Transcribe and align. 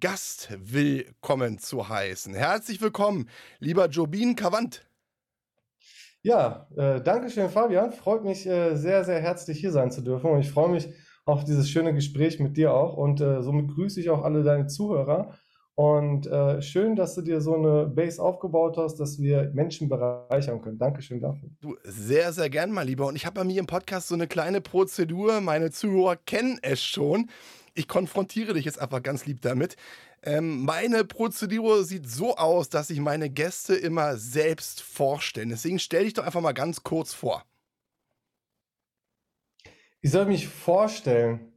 Gast 0.00 0.48
willkommen 0.58 1.58
zu 1.58 1.90
heißen. 1.90 2.32
Herzlich 2.32 2.80
willkommen, 2.80 3.28
lieber 3.58 3.86
Jobin 3.86 4.34
Kavant. 4.34 4.82
Ja, 6.22 6.68
äh, 6.74 7.02
danke 7.02 7.28
schön, 7.28 7.50
Fabian. 7.50 7.92
Freut 7.92 8.24
mich 8.24 8.46
äh, 8.46 8.76
sehr, 8.76 9.04
sehr 9.04 9.20
herzlich 9.20 9.60
hier 9.60 9.72
sein 9.72 9.90
zu 9.90 10.00
dürfen. 10.00 10.30
Und 10.30 10.40
ich 10.40 10.50
freue 10.50 10.70
mich 10.70 10.88
auf 11.26 11.44
dieses 11.44 11.68
schöne 11.68 11.92
Gespräch 11.92 12.40
mit 12.40 12.56
dir 12.56 12.72
auch. 12.72 12.96
Und 12.96 13.20
äh, 13.20 13.42
somit 13.42 13.68
grüße 13.68 14.00
ich 14.00 14.08
auch 14.08 14.24
alle 14.24 14.42
deine 14.42 14.68
Zuhörer. 14.68 15.34
Und 15.74 16.26
äh, 16.26 16.62
schön, 16.62 16.96
dass 16.96 17.14
du 17.14 17.20
dir 17.20 17.42
so 17.42 17.54
eine 17.54 17.86
Base 17.86 18.22
aufgebaut 18.22 18.78
hast, 18.78 18.96
dass 18.96 19.18
wir 19.18 19.50
Menschen 19.54 19.90
bereichern 19.90 20.62
können. 20.62 20.78
Dankeschön 20.78 21.20
dafür. 21.20 21.50
Du, 21.60 21.76
sehr, 21.84 22.32
sehr 22.32 22.48
gern, 22.48 22.72
mein 22.72 22.86
Lieber. 22.86 23.06
Und 23.06 23.16
ich 23.16 23.26
habe 23.26 23.40
bei 23.40 23.44
mir 23.44 23.60
im 23.60 23.66
Podcast 23.66 24.08
so 24.08 24.14
eine 24.14 24.26
kleine 24.26 24.62
Prozedur. 24.62 25.42
Meine 25.42 25.70
Zuhörer 25.70 26.16
kennen 26.16 26.58
es 26.62 26.82
schon. 26.82 27.30
Ich 27.80 27.88
konfrontiere 27.88 28.52
dich 28.52 28.66
jetzt 28.66 28.78
einfach 28.78 29.02
ganz 29.02 29.24
lieb 29.24 29.40
damit. 29.40 29.74
Ähm, 30.22 30.66
meine 30.66 31.02
Prozedur 31.02 31.82
sieht 31.82 32.06
so 32.10 32.36
aus, 32.36 32.68
dass 32.68 32.90
ich 32.90 33.00
meine 33.00 33.30
Gäste 33.30 33.74
immer 33.74 34.18
selbst 34.18 34.82
vorstelle. 34.82 35.48
Deswegen 35.48 35.78
stell 35.78 36.04
dich 36.04 36.12
doch 36.12 36.26
einfach 36.26 36.42
mal 36.42 36.52
ganz 36.52 36.82
kurz 36.82 37.14
vor. 37.14 37.42
Ich 40.02 40.10
soll 40.10 40.26
mich 40.26 40.46
vorstellen. 40.46 41.54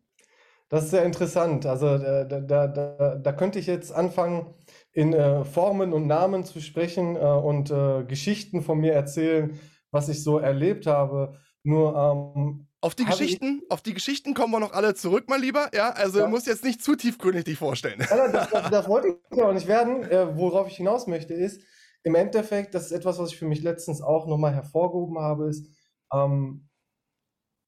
Das 0.69 0.85
ist 0.85 0.91
sehr 0.91 1.03
interessant. 1.03 1.65
Also 1.65 1.87
äh, 1.87 2.25
da, 2.25 2.39
da, 2.39 2.67
da, 2.67 3.15
da 3.17 3.33
könnte 3.33 3.59
ich 3.59 3.67
jetzt 3.67 3.91
anfangen, 3.91 4.53
in 4.93 5.11
äh, 5.11 5.43
Formen 5.43 5.91
und 5.91 6.07
Namen 6.07 6.45
zu 6.45 6.61
sprechen 6.61 7.17
äh, 7.17 7.19
und 7.19 7.69
äh, 7.69 8.05
Geschichten 8.05 8.61
von 8.61 8.79
mir 8.79 8.93
erzählen, 8.93 9.59
was 9.91 10.07
ich 10.07 10.23
so 10.23 10.37
erlebt 10.37 10.87
habe. 10.87 11.37
Nur 11.63 11.97
ähm, 11.97 12.67
auf 12.83 12.95
die 12.95 13.05
Geschichten, 13.05 13.61
auf 13.69 13.81
die 13.81 13.93
Geschichten 13.93 14.33
kommen 14.33 14.51
wir 14.51 14.59
noch 14.59 14.73
alle 14.73 14.93
zurück, 14.93 15.25
mein 15.29 15.41
Lieber. 15.41 15.69
Ja, 15.73 15.91
also 15.91 16.19
ja. 16.19 16.25
du 16.25 16.31
musst 16.31 16.47
jetzt 16.47 16.65
nicht 16.65 16.83
zu 16.83 16.95
tiefgründig 16.95 17.45
dich 17.45 17.57
vorstellen. 17.57 18.05
Ja, 18.09 18.27
das, 18.27 18.49
das, 18.49 18.69
das, 18.69 18.87
wollte 18.89 19.19
ich 19.31 19.41
auch 19.41 19.53
nicht 19.53 19.67
werden. 19.67 20.03
Äh, 20.03 20.35
worauf 20.35 20.67
ich 20.67 20.75
hinaus 20.75 21.07
möchte, 21.07 21.33
ist, 21.33 21.61
im 22.03 22.15
Endeffekt, 22.15 22.75
das 22.75 22.87
ist 22.87 22.91
etwas, 22.91 23.19
was 23.19 23.31
ich 23.31 23.37
für 23.37 23.47
mich 23.47 23.63
letztens 23.63 24.01
auch 24.01 24.27
nochmal 24.27 24.53
hervorgehoben 24.53 25.17
habe, 25.19 25.47
ist, 25.47 25.65
ähm, 26.11 26.67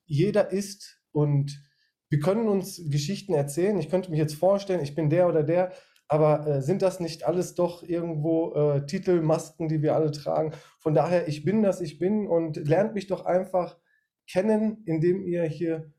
jeder 0.05 0.51
ist 0.51 0.99
und 1.11 1.63
wir 2.09 2.19
können 2.19 2.49
uns 2.49 2.81
Geschichten 2.89 3.33
erzählen. 3.33 3.79
Ich 3.79 3.89
könnte 3.89 4.11
mich 4.11 4.19
jetzt 4.19 4.35
vorstellen, 4.35 4.83
ich 4.83 4.95
bin 4.95 5.09
der 5.09 5.29
oder 5.29 5.43
der, 5.43 5.71
aber 6.09 6.45
äh, 6.45 6.61
sind 6.61 6.81
das 6.81 6.99
nicht 6.99 7.25
alles 7.25 7.55
doch 7.55 7.83
irgendwo 7.83 8.53
äh, 8.53 8.85
Titel, 8.85 9.21
Masken, 9.21 9.69
die 9.69 9.81
wir 9.81 9.95
alle 9.95 10.11
tragen? 10.11 10.51
Von 10.79 10.93
daher, 10.93 11.29
ich 11.29 11.45
bin 11.45 11.63
das, 11.63 11.79
ich 11.79 11.99
bin 11.99 12.27
und 12.27 12.57
lernt 12.67 12.93
mich 12.93 13.07
doch 13.07 13.25
einfach 13.25 13.77
kennen, 14.27 14.83
indem 14.85 15.23
ihr 15.25 15.43
hier 15.43 15.91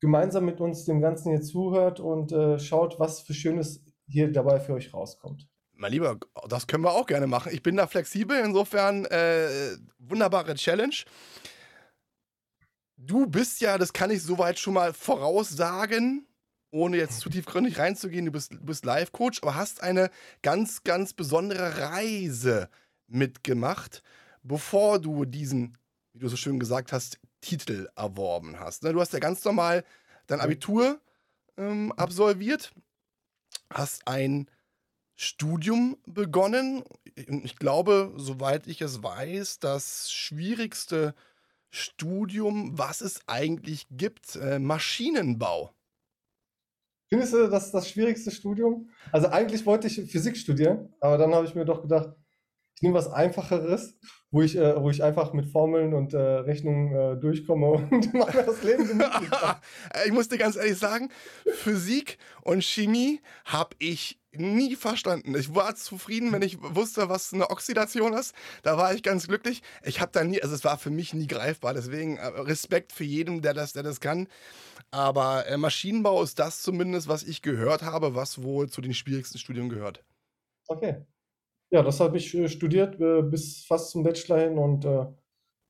gemeinsam 0.00 0.44
mit 0.44 0.60
uns 0.60 0.84
dem 0.84 1.00
Ganzen 1.00 1.30
hier 1.30 1.42
zuhört 1.42 2.00
und 2.00 2.32
äh, 2.32 2.58
schaut, 2.58 2.98
was 2.98 3.20
für 3.20 3.34
Schönes 3.34 3.84
hier 4.08 4.30
dabei 4.30 4.58
für 4.60 4.74
euch 4.74 4.92
rauskommt. 4.92 5.48
Mein 5.74 5.92
Lieber, 5.92 6.18
das 6.48 6.66
können 6.66 6.84
wir 6.84 6.92
auch 6.92 7.06
gerne 7.06 7.26
machen. 7.26 7.52
Ich 7.52 7.62
bin 7.62 7.76
da 7.76 7.86
flexibel, 7.86 8.38
insofern 8.44 9.04
äh, 9.06 9.76
wunderbare 9.98 10.54
Challenge. 10.54 10.94
Du 12.96 13.26
bist 13.26 13.60
ja, 13.60 13.78
das 13.78 13.92
kann 13.92 14.10
ich 14.10 14.22
soweit 14.22 14.58
schon 14.58 14.74
mal 14.74 14.92
voraussagen, 14.92 16.26
ohne 16.70 16.96
jetzt 16.96 17.20
zu 17.20 17.30
tiefgründig 17.30 17.78
reinzugehen, 17.78 18.26
du 18.26 18.32
bist, 18.32 18.52
du 18.52 18.64
bist 18.64 18.84
Life-Coach, 18.84 19.40
aber 19.42 19.56
hast 19.56 19.82
eine 19.82 20.10
ganz, 20.42 20.84
ganz 20.84 21.12
besondere 21.12 21.78
Reise 21.78 22.68
mitgemacht, 23.08 24.02
bevor 24.42 25.00
du 25.00 25.24
diesen, 25.24 25.76
wie 26.12 26.20
du 26.20 26.28
so 26.28 26.36
schön 26.36 26.58
gesagt 26.58 26.92
hast, 26.92 27.20
Titel 27.42 27.90
erworben 27.94 28.58
hast. 28.58 28.82
Ne? 28.82 28.92
Du 28.94 29.00
hast 29.00 29.12
ja 29.12 29.18
ganz 29.18 29.44
normal 29.44 29.84
dein 30.26 30.40
Abitur 30.40 30.98
ähm, 31.58 31.92
absolviert, 31.92 32.72
hast 33.70 34.08
ein 34.08 34.48
Studium 35.14 35.98
begonnen. 36.06 36.84
Ich 37.14 37.56
glaube, 37.56 38.14
soweit 38.16 38.66
ich 38.66 38.80
es 38.80 39.02
weiß, 39.02 39.58
das 39.58 40.10
schwierigste 40.10 41.14
Studium, 41.70 42.78
was 42.78 43.02
es 43.02 43.20
eigentlich 43.26 43.86
gibt, 43.90 44.36
äh, 44.36 44.58
Maschinenbau. 44.58 45.74
Findest 47.08 47.34
du, 47.34 47.48
das 47.48 47.66
ist 47.66 47.74
das 47.74 47.90
schwierigste 47.90 48.30
Studium? 48.30 48.88
Also 49.10 49.28
eigentlich 49.28 49.66
wollte 49.66 49.86
ich 49.86 50.10
Physik 50.10 50.36
studieren, 50.36 50.94
aber 51.00 51.18
dann 51.18 51.34
habe 51.34 51.46
ich 51.46 51.54
mir 51.54 51.66
doch 51.66 51.82
gedacht, 51.82 52.14
ich 52.82 52.84
nehme 52.84 52.98
was 52.98 53.12
Einfacheres, 53.12 53.96
wo 54.32 54.42
ich, 54.42 54.56
äh, 54.56 54.82
wo 54.82 54.90
ich 54.90 55.04
einfach 55.04 55.32
mit 55.34 55.46
Formeln 55.46 55.94
und 55.94 56.14
äh, 56.14 56.18
Rechnungen 56.18 56.92
äh, 56.92 57.16
durchkomme 57.16 57.66
und 57.92 58.12
mache 58.12 58.42
das 58.42 58.60
Leben 58.64 58.88
gemütlich. 58.88 59.30
ich 60.04 60.10
muss 60.10 60.28
dir 60.28 60.36
ganz 60.36 60.56
ehrlich 60.56 60.78
sagen, 60.78 61.08
Physik 61.46 62.18
und 62.42 62.64
Chemie 62.64 63.20
habe 63.44 63.76
ich 63.78 64.18
nie 64.32 64.74
verstanden. 64.74 65.32
Ich 65.36 65.54
war 65.54 65.76
zufrieden, 65.76 66.32
wenn 66.32 66.42
ich 66.42 66.60
wusste, 66.60 67.08
was 67.08 67.32
eine 67.32 67.50
Oxidation 67.50 68.14
ist. 68.14 68.34
Da 68.64 68.76
war 68.76 68.92
ich 68.92 69.04
ganz 69.04 69.28
glücklich. 69.28 69.62
Ich 69.84 70.00
habe 70.00 70.10
da 70.10 70.24
nie, 70.24 70.42
also 70.42 70.52
es 70.52 70.64
war 70.64 70.76
für 70.76 70.90
mich 70.90 71.14
nie 71.14 71.28
greifbar. 71.28 71.74
Deswegen 71.74 72.16
äh, 72.16 72.26
Respekt 72.26 72.90
für 72.90 73.04
jeden, 73.04 73.42
der 73.42 73.54
das, 73.54 73.74
der 73.74 73.84
das 73.84 74.00
kann. 74.00 74.26
Aber 74.90 75.46
äh, 75.46 75.56
Maschinenbau 75.56 76.20
ist 76.20 76.40
das 76.40 76.62
zumindest, 76.62 77.06
was 77.06 77.22
ich 77.22 77.42
gehört 77.42 77.82
habe, 77.82 78.16
was 78.16 78.42
wohl 78.42 78.68
zu 78.68 78.80
den 78.80 78.92
schwierigsten 78.92 79.38
Studien 79.38 79.68
gehört. 79.68 80.02
Okay. 80.66 81.06
Ja, 81.72 81.82
das 81.82 82.00
habe 82.00 82.18
ich 82.18 82.34
äh, 82.34 82.48
studiert 82.48 83.00
äh, 83.00 83.22
bis 83.22 83.64
fast 83.64 83.90
zum 83.90 84.02
Bachelor 84.02 84.40
hin 84.40 84.58
und 84.58 84.84
äh, 84.84 85.06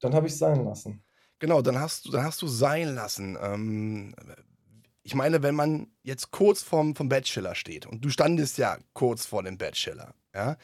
dann 0.01 0.15
habe 0.15 0.27
ich 0.27 0.33
es 0.33 0.39
sein 0.41 0.65
lassen. 0.65 1.05
Genau, 1.39 1.63
dann 1.63 1.79
hast 1.79 2.07
du, 2.07 2.11
dann 2.11 2.25
hast 2.25 2.43
du 2.43 2.49
sein 2.49 2.95
lassen. 2.97 3.39
Ähm, 3.41 4.12
ich 5.05 5.15
meine, 5.15 5.45
wenn 5.45 5.55
man 5.55 5.93
jetzt 6.03 6.33
kurz 6.33 6.62
vorm, 6.62 6.97
vom 6.97 7.09
Bachelor 7.09 7.55
steht 7.55 7.87
und 7.87 8.05
du 8.05 8.09
standest 8.11 8.59
ja 8.59 8.79
kurz 8.95 9.27
vor 9.27 9.45
dem 9.45 9.57
Bachelor, 9.57 10.15
ja, 10.35 10.57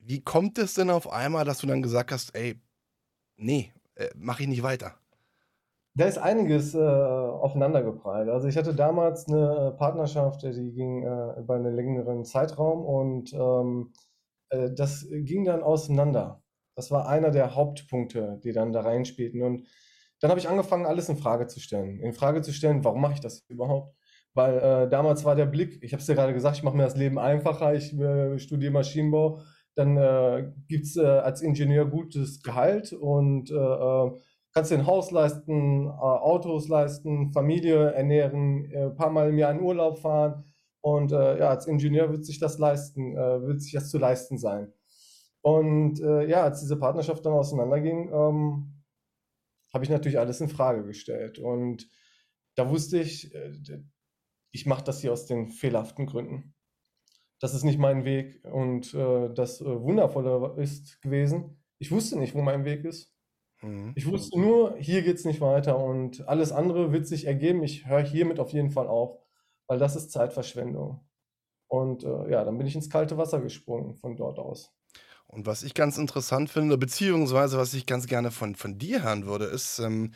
wie 0.00 0.22
kommt 0.22 0.58
es 0.58 0.74
denn 0.74 0.90
auf 0.90 1.08
einmal, 1.08 1.44
dass 1.44 1.58
du 1.58 1.68
dann 1.68 1.82
gesagt 1.82 2.10
hast, 2.10 2.34
ey, 2.34 2.60
nee, 3.36 3.72
äh, 3.94 4.08
mache 4.16 4.42
ich 4.42 4.48
nicht 4.48 4.64
weiter? 4.64 4.94
Da 5.94 6.06
ist 6.06 6.18
einiges 6.18 6.74
äh, 6.74 6.78
aufeinandergeprallt. 6.78 8.28
Also 8.28 8.48
ich 8.48 8.56
hatte 8.56 8.74
damals 8.74 9.28
eine 9.28 9.74
Partnerschaft, 9.78 10.42
die 10.42 10.72
ging 10.72 11.04
äh, 11.04 11.38
über 11.38 11.54
einen 11.54 11.74
längeren 11.74 12.24
Zeitraum 12.24 12.84
und 12.84 13.32
ähm, 13.32 13.92
äh, 14.50 14.70
das 14.74 15.06
ging 15.10 15.44
dann 15.44 15.62
auseinander. 15.62 16.42
Das 16.74 16.90
war 16.90 17.08
einer 17.08 17.30
der 17.30 17.54
Hauptpunkte, 17.54 18.40
die 18.44 18.52
dann 18.52 18.72
da 18.72 18.82
reinspielten. 18.82 19.42
Und 19.42 19.66
dann 20.20 20.30
habe 20.30 20.40
ich 20.40 20.48
angefangen, 20.48 20.86
alles 20.86 21.08
in 21.08 21.16
Frage 21.16 21.46
zu 21.46 21.60
stellen. 21.60 22.00
In 22.00 22.12
Frage 22.12 22.42
zu 22.42 22.52
stellen, 22.52 22.84
warum 22.84 23.00
mache 23.00 23.14
ich 23.14 23.20
das 23.20 23.44
überhaupt? 23.48 23.96
Weil 24.34 24.58
äh, 24.58 24.88
damals 24.88 25.24
war 25.24 25.34
der 25.34 25.46
Blick, 25.46 25.82
ich 25.82 25.92
habe 25.92 26.00
es 26.00 26.06
dir 26.06 26.14
gerade 26.14 26.34
gesagt, 26.34 26.56
ich 26.56 26.62
mache 26.62 26.76
mir 26.76 26.84
das 26.84 26.96
Leben 26.96 27.18
einfacher, 27.18 27.74
ich 27.74 27.98
äh, 27.98 28.38
studiere 28.38 28.72
Maschinenbau, 28.72 29.40
dann 29.74 29.96
äh, 29.96 30.52
gibt 30.68 30.86
es 30.86 30.96
äh, 30.96 31.04
als 31.04 31.40
Ingenieur 31.40 31.86
gutes 31.86 32.42
Gehalt 32.42 32.92
und 32.92 33.50
äh, 33.50 33.54
äh, 33.54 34.10
kannst 34.52 34.70
dir 34.70 34.78
ein 34.78 34.86
Haus 34.86 35.10
leisten, 35.10 35.88
Autos 35.88 36.68
leisten, 36.68 37.32
Familie 37.32 37.92
ernähren, 37.92 38.70
ein 38.74 38.94
paar 38.96 39.10
Mal 39.10 39.30
im 39.30 39.38
Jahr 39.38 39.52
in 39.52 39.60
Urlaub 39.60 39.98
fahren 39.98 40.44
und 40.94 41.10
ja, 41.12 41.48
als 41.50 41.66
Ingenieur 41.66 42.10
wird 42.10 42.24
sich 42.24 42.38
das 42.38 42.58
leisten, 42.58 43.14
wird 43.14 43.62
sich 43.62 43.72
das 43.72 43.90
zu 43.90 43.98
leisten 43.98 44.38
sein. 44.38 44.72
Und 45.42 45.98
ja, 45.98 46.42
als 46.42 46.60
diese 46.60 46.78
Partnerschaft 46.78 47.24
dann 47.24 47.32
auseinanderging, 47.32 48.10
ähm, 48.12 48.78
habe 49.72 49.84
ich 49.84 49.90
natürlich 49.90 50.18
alles 50.18 50.40
in 50.40 50.48
Frage 50.48 50.84
gestellt. 50.84 51.38
Und 51.38 51.88
da 52.54 52.70
wusste 52.70 52.98
ich, 52.98 53.34
äh, 53.34 53.52
ich 54.50 54.66
mache 54.66 54.84
das 54.84 55.00
hier 55.00 55.12
aus 55.12 55.26
den 55.26 55.48
fehlerhaften 55.48 56.06
Gründen. 56.06 56.54
Das 57.40 57.54
ist 57.54 57.64
nicht 57.64 57.78
mein 57.78 58.04
Weg. 58.04 58.44
Und 58.44 58.94
äh, 58.94 59.32
das 59.32 59.60
äh, 59.60 59.80
Wundervolle 59.80 60.60
ist 60.60 61.00
gewesen, 61.02 61.62
ich 61.78 61.92
wusste 61.92 62.18
nicht, 62.18 62.34
wo 62.34 62.42
mein 62.42 62.64
Weg 62.64 62.84
ist. 62.84 63.14
Mhm. 63.62 63.92
Ich 63.94 64.06
wusste 64.06 64.40
nur, 64.40 64.76
hier 64.78 65.02
geht 65.02 65.16
es 65.16 65.24
nicht 65.24 65.40
weiter 65.40 65.78
und 65.78 66.26
alles 66.26 66.50
andere 66.50 66.92
wird 66.92 67.06
sich 67.06 67.26
ergeben. 67.26 67.62
Ich 67.62 67.86
höre 67.86 68.02
hiermit 68.02 68.40
auf 68.40 68.52
jeden 68.52 68.70
Fall 68.70 68.88
auf, 68.88 69.16
weil 69.68 69.78
das 69.78 69.94
ist 69.94 70.10
Zeitverschwendung. 70.10 71.00
Und 71.68 72.02
äh, 72.02 72.30
ja, 72.30 72.44
dann 72.44 72.58
bin 72.58 72.66
ich 72.66 72.74
ins 72.74 72.90
kalte 72.90 73.16
Wasser 73.16 73.40
gesprungen 73.40 73.94
von 73.94 74.16
dort 74.16 74.38
aus. 74.38 74.72
Und 75.26 75.46
was 75.46 75.62
ich 75.62 75.74
ganz 75.74 75.98
interessant 75.98 76.50
finde, 76.50 76.78
beziehungsweise 76.78 77.58
was 77.58 77.74
ich 77.74 77.84
ganz 77.84 78.06
gerne 78.06 78.30
von, 78.30 78.56
von 78.56 78.78
dir 78.78 79.02
hören 79.04 79.26
würde, 79.26 79.44
ist, 79.44 79.78
ähm, 79.78 80.14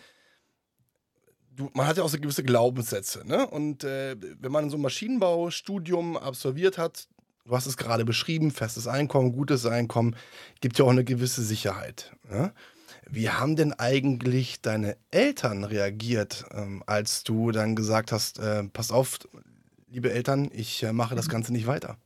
du, 1.55 1.69
man 1.75 1.87
hat 1.87 1.99
ja 1.99 2.03
auch 2.03 2.09
so 2.09 2.19
gewisse 2.19 2.43
Glaubenssätze, 2.43 3.27
ne? 3.27 3.47
Und 3.47 3.85
äh, 3.85 4.17
wenn 4.41 4.51
man 4.51 4.71
so 4.71 4.79
ein 4.79 4.83
Maschinenbaustudium 4.83 6.17
absolviert 6.17 6.79
hat, 6.79 7.09
du 7.45 7.55
hast 7.55 7.67
es 7.67 7.77
gerade 7.77 8.07
beschrieben, 8.07 8.51
festes 8.51 8.87
Einkommen, 8.87 9.33
gutes 9.33 9.67
Einkommen, 9.67 10.17
gibt 10.63 10.79
ja 10.79 10.87
auch 10.87 10.91
eine 10.91 11.05
gewisse 11.05 11.43
Sicherheit. 11.43 12.17
Ja? 12.31 12.53
Wie 13.11 13.29
haben 13.29 13.57
denn 13.57 13.73
eigentlich 13.73 14.63
deine 14.63 14.97
Eltern 15.11 15.65
reagiert, 15.65 16.45
ähm, 16.53 16.83
als 16.87 17.25
du 17.25 17.51
dann 17.51 17.77
gesagt 17.77 18.13
hast, 18.13 18.39
äh, 18.39 18.65
pass 18.65 18.91
auf, 18.91 19.19
liebe 19.89 20.13
Eltern, 20.13 20.51
ich 20.53 20.83
äh, 20.83 20.93
mache 20.93 21.15
das 21.15 21.29
mhm. 21.29 21.33
Ganze 21.33 21.53
nicht 21.53 21.67
weiter? 21.67 21.97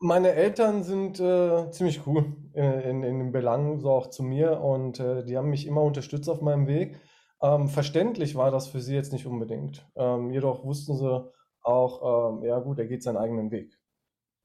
Meine 0.00 0.32
Eltern 0.32 0.82
sind 0.82 1.18
äh, 1.18 1.70
ziemlich 1.70 2.06
cool 2.06 2.36
in, 2.52 2.64
in, 2.64 3.02
in 3.02 3.18
den 3.18 3.32
Belangen, 3.32 3.80
so 3.80 3.90
auch 3.90 4.08
zu 4.08 4.22
mir 4.22 4.60
und 4.60 5.00
äh, 5.00 5.24
die 5.24 5.36
haben 5.36 5.50
mich 5.50 5.66
immer 5.66 5.82
unterstützt 5.82 6.28
auf 6.28 6.42
meinem 6.42 6.66
Weg. 6.66 7.00
Ähm, 7.40 7.68
verständlich 7.68 8.34
war 8.34 8.50
das 8.50 8.68
für 8.68 8.80
sie 8.80 8.94
jetzt 8.94 9.12
nicht 9.12 9.26
unbedingt. 9.26 9.86
Ähm, 9.96 10.30
jedoch 10.30 10.64
wussten 10.64 10.96
sie 10.96 11.32
auch, 11.62 12.36
ähm, 12.38 12.44
ja 12.44 12.58
gut, 12.58 12.78
er 12.78 12.86
geht 12.86 13.02
seinen 13.02 13.16
eigenen 13.16 13.50
Weg. 13.50 13.78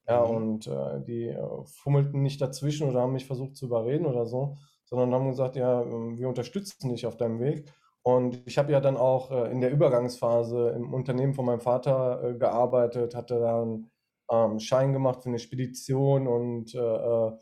Ja, 0.08 0.26
mhm. 0.26 0.36
und 0.36 0.66
äh, 0.66 1.00
die 1.06 1.28
äh, 1.28 1.64
fummelten 1.64 2.22
nicht 2.22 2.40
dazwischen 2.40 2.88
oder 2.88 3.02
haben 3.02 3.12
mich 3.12 3.26
versucht 3.26 3.56
zu 3.56 3.66
überreden 3.66 4.06
oder 4.06 4.26
so, 4.26 4.56
sondern 4.90 5.14
haben 5.14 5.30
gesagt, 5.30 5.56
ja, 5.56 5.82
ähm, 5.82 6.18
wir 6.18 6.28
unterstützen 6.28 6.90
dich 6.90 7.06
auf 7.06 7.16
deinem 7.16 7.40
Weg. 7.40 7.72
Und 8.02 8.42
ich 8.46 8.58
habe 8.58 8.72
ja 8.72 8.80
dann 8.80 8.96
auch 8.96 9.30
äh, 9.30 9.50
in 9.50 9.60
der 9.60 9.70
Übergangsphase 9.70 10.70
im 10.70 10.92
Unternehmen 10.94 11.34
von 11.34 11.44
meinem 11.46 11.60
Vater 11.60 12.22
äh, 12.24 12.34
gearbeitet, 12.34 13.14
hatte 13.14 13.40
dann 13.40 13.90
ähm, 14.30 14.58
Schein 14.60 14.92
gemacht 14.92 15.22
für 15.22 15.28
eine 15.28 15.38
Spedition 15.38 16.26
und 16.26 16.74
äh, 16.74 16.78
äh, 16.78 17.32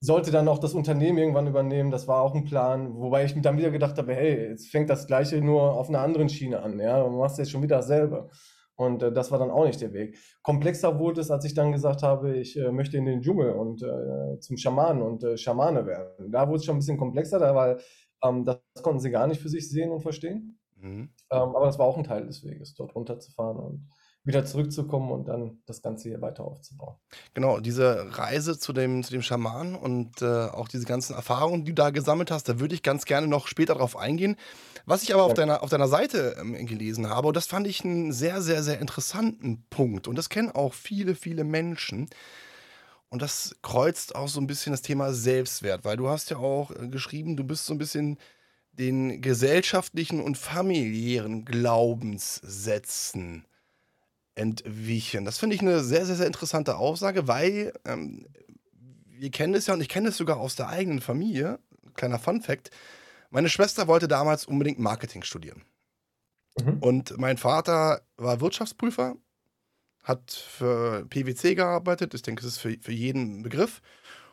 sollte 0.00 0.30
dann 0.30 0.48
auch 0.48 0.58
das 0.58 0.74
Unternehmen 0.74 1.18
irgendwann 1.18 1.46
übernehmen. 1.46 1.90
Das 1.90 2.06
war 2.06 2.22
auch 2.22 2.34
ein 2.34 2.44
Plan, 2.44 2.94
wobei 2.94 3.24
ich 3.24 3.34
mir 3.34 3.42
dann 3.42 3.58
wieder 3.58 3.70
gedacht 3.70 3.98
habe, 3.98 4.14
hey, 4.14 4.50
jetzt 4.50 4.68
fängt 4.68 4.90
das 4.90 5.06
Gleiche 5.06 5.40
nur 5.40 5.72
auf 5.72 5.88
einer 5.88 6.00
anderen 6.00 6.28
Schiene 6.28 6.62
an. 6.62 6.78
Ja, 6.78 7.02
du 7.02 7.10
machst 7.10 7.38
jetzt 7.38 7.50
schon 7.50 7.62
wieder 7.62 7.76
dasselbe. 7.76 8.30
Und 8.78 9.02
äh, 9.02 9.12
das 9.12 9.32
war 9.32 9.40
dann 9.40 9.50
auch 9.50 9.66
nicht 9.66 9.80
der 9.80 9.92
Weg. 9.92 10.16
Komplexer 10.42 11.00
wurde 11.00 11.20
es, 11.20 11.32
als 11.32 11.44
ich 11.44 11.52
dann 11.52 11.72
gesagt 11.72 12.04
habe, 12.04 12.36
ich 12.36 12.56
äh, 12.56 12.70
möchte 12.70 12.96
in 12.96 13.06
den 13.06 13.22
Dschungel 13.22 13.50
und 13.50 13.82
äh, 13.82 14.38
zum 14.38 14.56
Schamanen 14.56 15.02
und 15.02 15.24
äh, 15.24 15.36
Schamane 15.36 15.84
werden. 15.84 16.30
Da 16.30 16.46
wurde 16.46 16.58
es 16.58 16.64
schon 16.64 16.76
ein 16.76 16.78
bisschen 16.78 16.96
komplexer, 16.96 17.40
weil 17.56 17.80
ähm, 18.22 18.44
das 18.44 18.60
konnten 18.82 19.00
sie 19.00 19.10
gar 19.10 19.26
nicht 19.26 19.40
für 19.40 19.48
sich 19.48 19.68
sehen 19.68 19.90
und 19.90 20.00
verstehen. 20.00 20.60
Mhm. 20.76 21.10
Ähm, 21.30 21.56
aber 21.56 21.66
das 21.66 21.78
war 21.80 21.86
auch 21.86 21.98
ein 21.98 22.04
Teil 22.04 22.24
des 22.24 22.44
Weges, 22.44 22.74
dort 22.74 22.94
runterzufahren 22.94 23.58
und 23.58 23.88
wieder 24.22 24.44
zurückzukommen 24.44 25.10
und 25.10 25.26
dann 25.26 25.62
das 25.66 25.82
Ganze 25.82 26.10
hier 26.10 26.20
weiter 26.20 26.44
aufzubauen. 26.44 26.96
Genau, 27.34 27.60
diese 27.60 28.16
Reise 28.16 28.58
zu 28.58 28.72
dem, 28.72 29.02
zu 29.02 29.10
dem 29.10 29.22
Schaman 29.22 29.74
und 29.74 30.22
äh, 30.22 30.26
auch 30.26 30.68
diese 30.68 30.84
ganzen 30.84 31.14
Erfahrungen, 31.14 31.64
die 31.64 31.72
du 31.72 31.82
da 31.82 31.90
gesammelt 31.90 32.30
hast, 32.30 32.48
da 32.48 32.60
würde 32.60 32.74
ich 32.74 32.82
ganz 32.82 33.06
gerne 33.06 33.26
noch 33.26 33.48
später 33.48 33.74
drauf 33.74 33.96
eingehen. 33.96 34.36
Was 34.88 35.02
ich 35.02 35.12
aber 35.12 35.24
auf, 35.24 35.34
deiner, 35.34 35.62
auf 35.62 35.68
deiner 35.68 35.86
Seite 35.86 36.36
ähm, 36.40 36.64
gelesen 36.64 37.10
habe, 37.10 37.28
und 37.28 37.36
das 37.36 37.46
fand 37.46 37.66
ich 37.66 37.84
einen 37.84 38.10
sehr, 38.10 38.40
sehr, 38.40 38.62
sehr 38.62 38.80
interessanten 38.80 39.62
Punkt, 39.68 40.08
und 40.08 40.16
das 40.16 40.30
kennen 40.30 40.50
auch 40.50 40.72
viele, 40.72 41.14
viele 41.14 41.44
Menschen. 41.44 42.08
Und 43.10 43.20
das 43.20 43.54
kreuzt 43.60 44.14
auch 44.14 44.28
so 44.28 44.40
ein 44.40 44.46
bisschen 44.46 44.72
das 44.72 44.80
Thema 44.80 45.12
Selbstwert, 45.12 45.84
weil 45.84 45.98
du 45.98 46.08
hast 46.08 46.30
ja 46.30 46.38
auch 46.38 46.70
äh, 46.70 46.88
geschrieben, 46.88 47.36
du 47.36 47.44
bist 47.44 47.66
so 47.66 47.74
ein 47.74 47.78
bisschen 47.78 48.16
den 48.72 49.20
gesellschaftlichen 49.20 50.22
und 50.22 50.38
familiären 50.38 51.44
Glaubenssätzen 51.44 53.44
entwichen. 54.36 55.26
Das 55.26 55.36
finde 55.36 55.56
ich 55.56 55.60
eine 55.60 55.80
sehr, 55.80 56.06
sehr, 56.06 56.16
sehr 56.16 56.26
interessante 56.26 56.78
Aussage, 56.78 57.28
weil 57.28 57.74
ähm, 57.84 58.26
wir 59.04 59.30
kennen 59.30 59.52
es 59.52 59.66
ja 59.66 59.74
und 59.74 59.82
ich 59.82 59.90
kenne 59.90 60.08
es 60.08 60.16
sogar 60.16 60.38
aus 60.38 60.56
der 60.56 60.70
eigenen 60.70 61.02
Familie. 61.02 61.58
Kleiner 61.92 62.18
Fun 62.18 62.40
Fact: 62.40 62.70
Meine 63.30 63.48
Schwester 63.48 63.86
wollte 63.86 64.08
damals 64.08 64.46
unbedingt 64.46 64.78
Marketing 64.78 65.22
studieren. 65.22 65.64
Mhm. 66.60 66.78
Und 66.80 67.18
mein 67.18 67.36
Vater 67.36 68.02
war 68.16 68.40
Wirtschaftsprüfer, 68.40 69.16
hat 70.02 70.30
für 70.30 71.04
PwC 71.06 71.54
gearbeitet. 71.54 72.14
Ich 72.14 72.22
denke, 72.22 72.42
das 72.42 72.52
ist 72.52 72.58
für, 72.58 72.76
für 72.80 72.92
jeden 72.92 73.42
Begriff. 73.42 73.82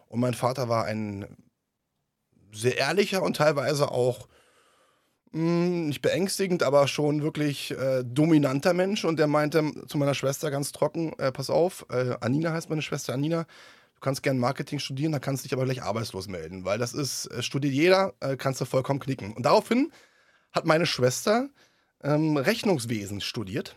Und 0.08 0.20
mein 0.20 0.34
Vater 0.34 0.70
war 0.70 0.86
ein 0.86 1.36
sehr 2.54 2.78
ehrlicher 2.78 3.22
und 3.22 3.36
teilweise 3.36 3.92
auch 3.92 4.28
hm, 5.32 5.88
nicht 5.88 6.02
beängstigend, 6.02 6.64
aber 6.64 6.88
schon 6.88 7.22
wirklich 7.22 7.72
äh, 7.72 8.04
dominanter 8.06 8.74
Mensch. 8.74 9.04
Und 9.04 9.20
der 9.20 9.28
meinte 9.28 9.72
zu 9.88 9.98
meiner 9.98 10.14
Schwester 10.14 10.50
ganz 10.52 10.72
trocken: 10.72 11.12
äh, 11.20 11.32
Pass 11.32 11.50
auf, 11.50 11.86
äh, 11.90 12.16
Anina 12.22 12.54
heißt 12.54 12.70
meine 12.70 12.82
Schwester 12.82 13.14
Anina. 13.14 13.46
Du 14.06 14.10
kannst 14.10 14.22
gerne 14.22 14.40
Marketing 14.40 14.78
studieren, 14.78 15.14
da 15.14 15.18
kannst 15.18 15.44
du 15.44 15.48
dich 15.48 15.54
aber 15.54 15.66
gleich 15.66 15.82
arbeitslos 15.82 16.28
melden, 16.28 16.64
weil 16.64 16.78
das 16.78 16.94
ist, 16.94 17.26
äh, 17.32 17.42
studiert 17.42 17.74
jeder, 17.74 18.14
äh, 18.20 18.38
kannst 18.38 18.62
du 18.62 18.66
vollkommen 18.66 19.00
knicken. 19.00 19.34
Und 19.34 19.48
daraufhin 19.48 19.92
hat 20.52 20.64
meine 20.64 20.86
Schwester 20.86 21.50
ähm, 22.04 22.38
Rechnungswesen 22.38 23.20
studiert. 23.20 23.76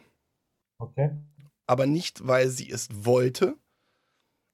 Okay. 0.76 1.12
Aber 1.66 1.86
nicht, 1.86 2.26
weil 2.26 2.50
sie 2.50 2.70
es 2.70 2.88
wollte, 2.92 3.56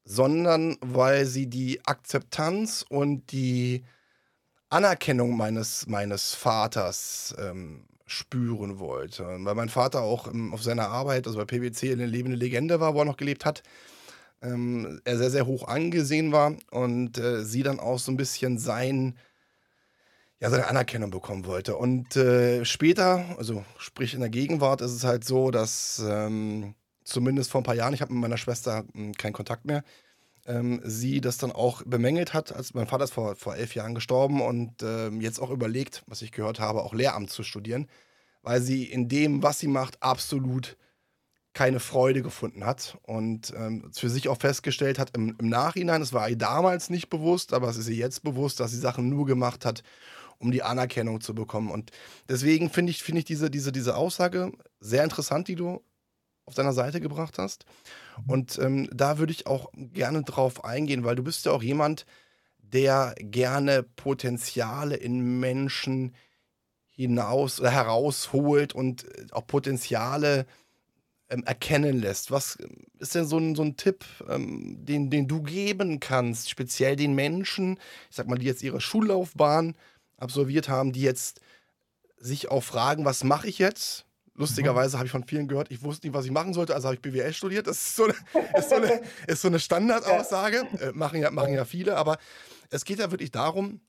sondern 0.05 0.77
weil 0.81 1.27
sie 1.27 1.49
die 1.49 1.85
Akzeptanz 1.85 2.87
und 2.89 3.33
die 3.33 3.85
Anerkennung 4.69 5.37
meines, 5.37 5.89
meines 5.89 6.35
Vaters 6.35 7.35
ähm, 7.37 7.89
spüren 8.07 8.79
wollte. 8.79 9.25
Weil 9.41 9.57
mein 9.57 9.71
Vater 9.71 10.03
auch 10.03 10.29
ähm, 10.29 10.55
auf 10.55 10.63
seiner 10.63 10.87
Arbeit, 10.91 11.27
also 11.27 11.37
bei 11.37 11.47
PwC, 11.47 11.91
eine 11.91 12.07
lebende 12.07 12.37
Legende 12.37 12.79
war, 12.79 12.95
wo 12.95 13.01
er 13.01 13.07
noch 13.07 13.17
gelebt 13.17 13.45
hat, 13.45 13.65
ähm, 14.45 15.01
er 15.05 15.19
sehr, 15.19 15.31
sehr 15.31 15.47
hoch 15.47 15.67
angesehen 15.67 16.33
war 16.33 16.55
und 16.71 17.19
äh, 17.19 17.45
sie 17.45 17.63
dann 17.63 17.81
auch 17.81 17.99
so 17.99 18.13
ein 18.13 18.17
bisschen 18.17 18.59
sein, 18.59 19.17
ja, 20.41 20.51
seine 20.51 20.69
Anerkennung 20.69 21.11
bekommen 21.11 21.47
wollte. 21.47 21.77
Und 21.77 22.17
äh, 22.17 22.65
später, 22.65 23.25
also 23.39 23.65
sprich 23.79 24.15
in 24.15 24.21
der 24.21 24.29
Gegenwart, 24.29 24.81
ist 24.81 24.93
es 24.93 25.05
halt 25.05 25.25
so, 25.25 25.51
dass 25.51 26.03
ähm, 26.07 26.75
zumindest 27.05 27.51
vor 27.51 27.61
ein 27.61 27.65
paar 27.65 27.75
Jahren, 27.75 27.95
ich 27.95 28.03
habe 28.03 28.13
mit 28.13 28.23
meiner 28.23 28.37
Schwester 28.37 28.85
hm, 28.95 29.15
keinen 29.15 29.33
Kontakt 29.33 29.65
mehr, 29.65 29.83
ähm, 30.47 30.81
sie 30.85 31.21
das 31.21 31.39
dann 31.39 31.53
auch 31.53 31.83
bemängelt 31.85 32.35
hat. 32.35 32.53
als 32.55 32.75
mein 32.75 32.87
Vater 32.87 33.05
ist 33.05 33.15
vor, 33.15 33.37
vor 33.37 33.57
elf 33.57 33.75
Jahren 33.75 33.95
gestorben 33.95 34.43
und 34.43 34.83
ähm, 34.83 35.21
jetzt 35.21 35.41
auch 35.41 35.51
überlegt, 35.51 36.03
was 36.07 36.23
ich 36.23 36.33
gehört 36.33 36.61
habe, 36.61 36.83
auch 36.83 36.93
Lehramt 36.93 37.31
zu 37.31 37.43
studieren, 37.43 37.89
weil 38.43 38.61
sie 38.61 38.85
in 38.85 39.09
dem, 39.09 39.43
was 39.43 39.59
sie 39.59 39.69
macht, 39.69 40.03
absolut 40.03 40.77
keine 41.55 41.81
Freude 41.81 42.23
gefunden 42.23 42.67
hat 42.67 42.99
und 43.03 43.55
ähm, 43.57 43.91
für 43.93 44.11
sich 44.11 44.29
auch 44.29 44.39
festgestellt 44.39 44.99
hat 44.99 45.17
im, 45.17 45.37
im 45.39 45.49
Nachhinein, 45.49 46.03
es 46.03 46.13
war 46.13 46.29
ihr 46.29 46.37
damals 46.37 46.91
nicht 46.91 47.09
bewusst, 47.09 47.55
aber 47.55 47.69
es 47.69 47.77
ist 47.77 47.89
ihr 47.89 47.95
jetzt 47.95 48.25
bewusst, 48.25 48.61
dass 48.61 48.73
sie 48.73 48.79
Sachen 48.79 49.09
nur 49.09 49.25
gemacht 49.25 49.65
hat, 49.65 49.83
um 50.39 50.51
die 50.51 50.65
Anerkennung 50.65 51.21
zu 51.21 51.35
bekommen. 51.35 51.71
Und 51.71 51.93
deswegen 52.29 52.71
finde 52.71 52.91
ich, 52.91 53.03
find 53.03 53.19
ich 53.19 53.25
diese, 53.25 53.51
diese, 53.51 53.71
diese 53.71 53.97
Aussage 53.97 54.53
sehr 54.81 55.05
interessant, 55.05 55.47
die 55.47 55.55
du 55.55 55.81
auf 56.45 56.55
deiner 56.55 56.73
Seite 56.73 57.01
gebracht 57.01 57.39
hast. 57.39 57.65
Und 58.27 58.59
ähm, 58.59 58.89
da 58.93 59.19
würde 59.19 59.33
ich 59.33 59.47
auch 59.47 59.71
gerne 59.75 60.25
drauf 60.25 60.65
eingehen, 60.65 61.05
weil 61.05 61.17
du 61.17 61.23
bist 61.23 61.47
ja 61.47 61.53
auch 61.53 61.63
jemand, 61.63 62.05
der 62.59 63.15
gerne 63.19 63.85
Potenziale 63.85 64.97
in 64.97 65.39
Menschen 65.39 66.15
hinaus 66.89 67.61
oder 67.61 67.71
herausholt 67.71 68.73
und 68.73 69.05
äh, 69.05 69.27
auch 69.31 69.47
Potenziale 69.47 70.47
ähm, 71.35 71.45
erkennen 71.45 71.99
lässt. 71.99 72.31
Was 72.31 72.57
ist 72.99 73.15
denn 73.15 73.27
so 73.27 73.39
ein, 73.39 73.55
so 73.55 73.63
ein 73.63 73.77
Tipp, 73.77 74.05
ähm, 74.29 74.85
den, 74.85 75.11
den 75.11 75.27
du 75.27 75.43
geben 75.43 76.01
kannst, 76.01 76.49
speziell 76.49 76.97
den 76.97 77.15
Menschen, 77.15 77.79
ich 78.09 78.17
sag 78.17 78.29
mal, 78.29 78.39
die 78.39 78.47
jetzt 78.47 78.63
ihre 78.63 78.81
Schullaufbahn 78.81 79.75
absolviert 80.17 80.69
haben, 80.69 80.93
die 80.93 81.03
jetzt 81.03 81.41
sich 82.17 82.51
auch 82.51 82.63
fragen, 82.63 83.05
was 83.05 83.25
mache 83.25 83.49
ich 83.49 83.59
jetzt? 83.59 84.07
Lustigerweise 84.37 84.97
habe 84.97 85.07
ich 85.07 85.13
von 85.13 85.25
vielen 85.25 85.47
gehört, 85.47 85.71
ich 85.71 85.83
wusste 85.83 86.07
nicht, 86.07 86.15
was 86.15 86.25
ich 86.25 86.31
machen 86.31 86.55
sollte, 86.55 86.75
also 86.75 86.89
habe 86.89 86.97
ich 86.97 87.03
BWL 87.03 87.33
studiert. 87.33 87.67
Das 87.67 87.79
ist 87.79 87.97
so 87.97 88.05
eine, 88.05 88.15
ist 88.59 88.71
so 88.71 88.77
eine, 88.77 89.03
ist 89.27 89.43
so 89.43 89.49
eine 89.49 89.61
Standardaussage. 89.61 90.67
Äh, 90.81 90.93
machen, 90.93 91.21
ja, 91.21 91.31
machen 91.31 91.55
ja 91.55 91.65
viele, 91.65 91.97
aber 91.97 92.19
es 92.71 92.85
geht 92.85 92.99
ja 92.99 93.11
wirklich 93.11 93.31
darum, 93.31 93.81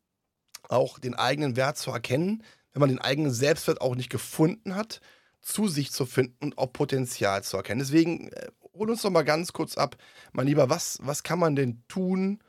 auch 0.68 1.00
den 1.00 1.14
eigenen 1.14 1.56
Wert 1.56 1.78
zu 1.78 1.92
erkennen, 1.92 2.44
wenn 2.74 2.80
man 2.80 2.90
den 2.90 3.00
eigenen 3.00 3.32
Selbstwert 3.32 3.82
auch 3.82 3.96
nicht 3.96 4.10
gefunden 4.10 4.76
hat, 4.76 5.00
zu 5.46 5.68
sich 5.68 5.92
zu 5.92 6.06
finden 6.06 6.44
und 6.44 6.58
auch 6.58 6.74
Potenzial 6.74 7.44
zu 7.44 7.56
erkennen. 7.58 7.80
Deswegen 7.80 8.30
äh, 8.30 8.48
hol 8.74 8.90
uns 8.90 9.04
doch 9.04 9.12
mal 9.12 9.24
ganz 9.24 9.54
kurz 9.54 9.78
ab, 9.78 9.96
mein 10.34 10.48
Lieber, 10.48 10.70
was, 10.70 10.98
was 11.04 11.24
kann 11.24 11.40
man 11.40 11.56
denn 11.56 11.84
tun, 11.88 12.44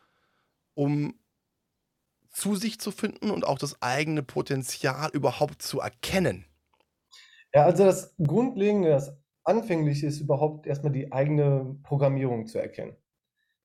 um 0.75 1.15
zu 2.31 2.57
sich 2.57 2.81
zu 2.81 2.91
finden 2.91 3.31
und 3.31 3.47
auch 3.47 3.59
das 3.59 3.81
eigene 3.83 4.23
Potenzial 4.23 5.11
überhaupt 5.13 5.63
zu 5.63 5.81
erkennen? 5.81 6.47
Ja, 7.55 7.65
also 7.65 7.85
das 7.85 8.15
Grundlegende, 8.19 8.91
das 8.91 9.15
Anfängliche 9.45 10.07
ist 10.07 10.21
überhaupt 10.21 10.67
erstmal 10.67 10.93
die 10.93 11.13
eigene 11.13 11.79
Programmierung 11.83 12.47
zu 12.47 12.59
erkennen. 12.59 12.97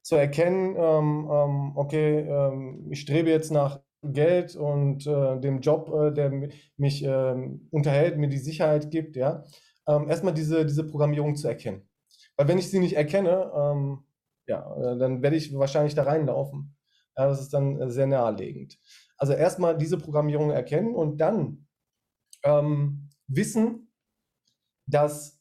Zu 0.01 0.15
erkennen, 0.15 0.75
ähm, 0.77 1.29
ähm, 1.31 1.71
okay, 1.75 2.19
ähm, 2.19 2.87
ich 2.91 3.01
strebe 3.01 3.29
jetzt 3.29 3.51
nach 3.51 3.81
Geld 4.03 4.55
und 4.55 5.05
äh, 5.05 5.39
dem 5.39 5.61
Job, 5.61 5.91
äh, 5.93 6.11
der 6.11 6.49
mich 6.77 7.03
äh, 7.03 7.35
unterhält, 7.69 8.17
mir 8.17 8.29
die 8.29 8.37
Sicherheit 8.37 8.89
gibt, 8.91 9.15
ja. 9.15 9.43
Ähm, 9.87 10.09
erstmal 10.09 10.33
diese, 10.33 10.65
diese 10.65 10.85
Programmierung 10.85 11.35
zu 11.35 11.47
erkennen. 11.47 11.87
Weil 12.35 12.47
wenn 12.47 12.57
ich 12.57 12.69
sie 12.69 12.79
nicht 12.79 12.95
erkenne, 12.95 13.51
ähm, 13.55 14.03
ja, 14.47 14.75
äh, 14.75 14.97
dann 14.97 15.21
werde 15.21 15.35
ich 15.35 15.55
wahrscheinlich 15.55 15.95
da 15.95 16.03
reinlaufen. 16.03 16.75
Ja, 17.17 17.27
das 17.27 17.41
ist 17.41 17.53
dann 17.53 17.89
sehr 17.91 18.07
naheliegend. 18.07 18.79
Also 19.17 19.33
erstmal 19.33 19.77
diese 19.77 19.97
Programmierung 19.97 20.49
erkennen 20.49 20.95
und 20.95 21.17
dann 21.17 21.67
ähm, 22.43 23.09
wissen, 23.27 23.91
dass 24.87 25.39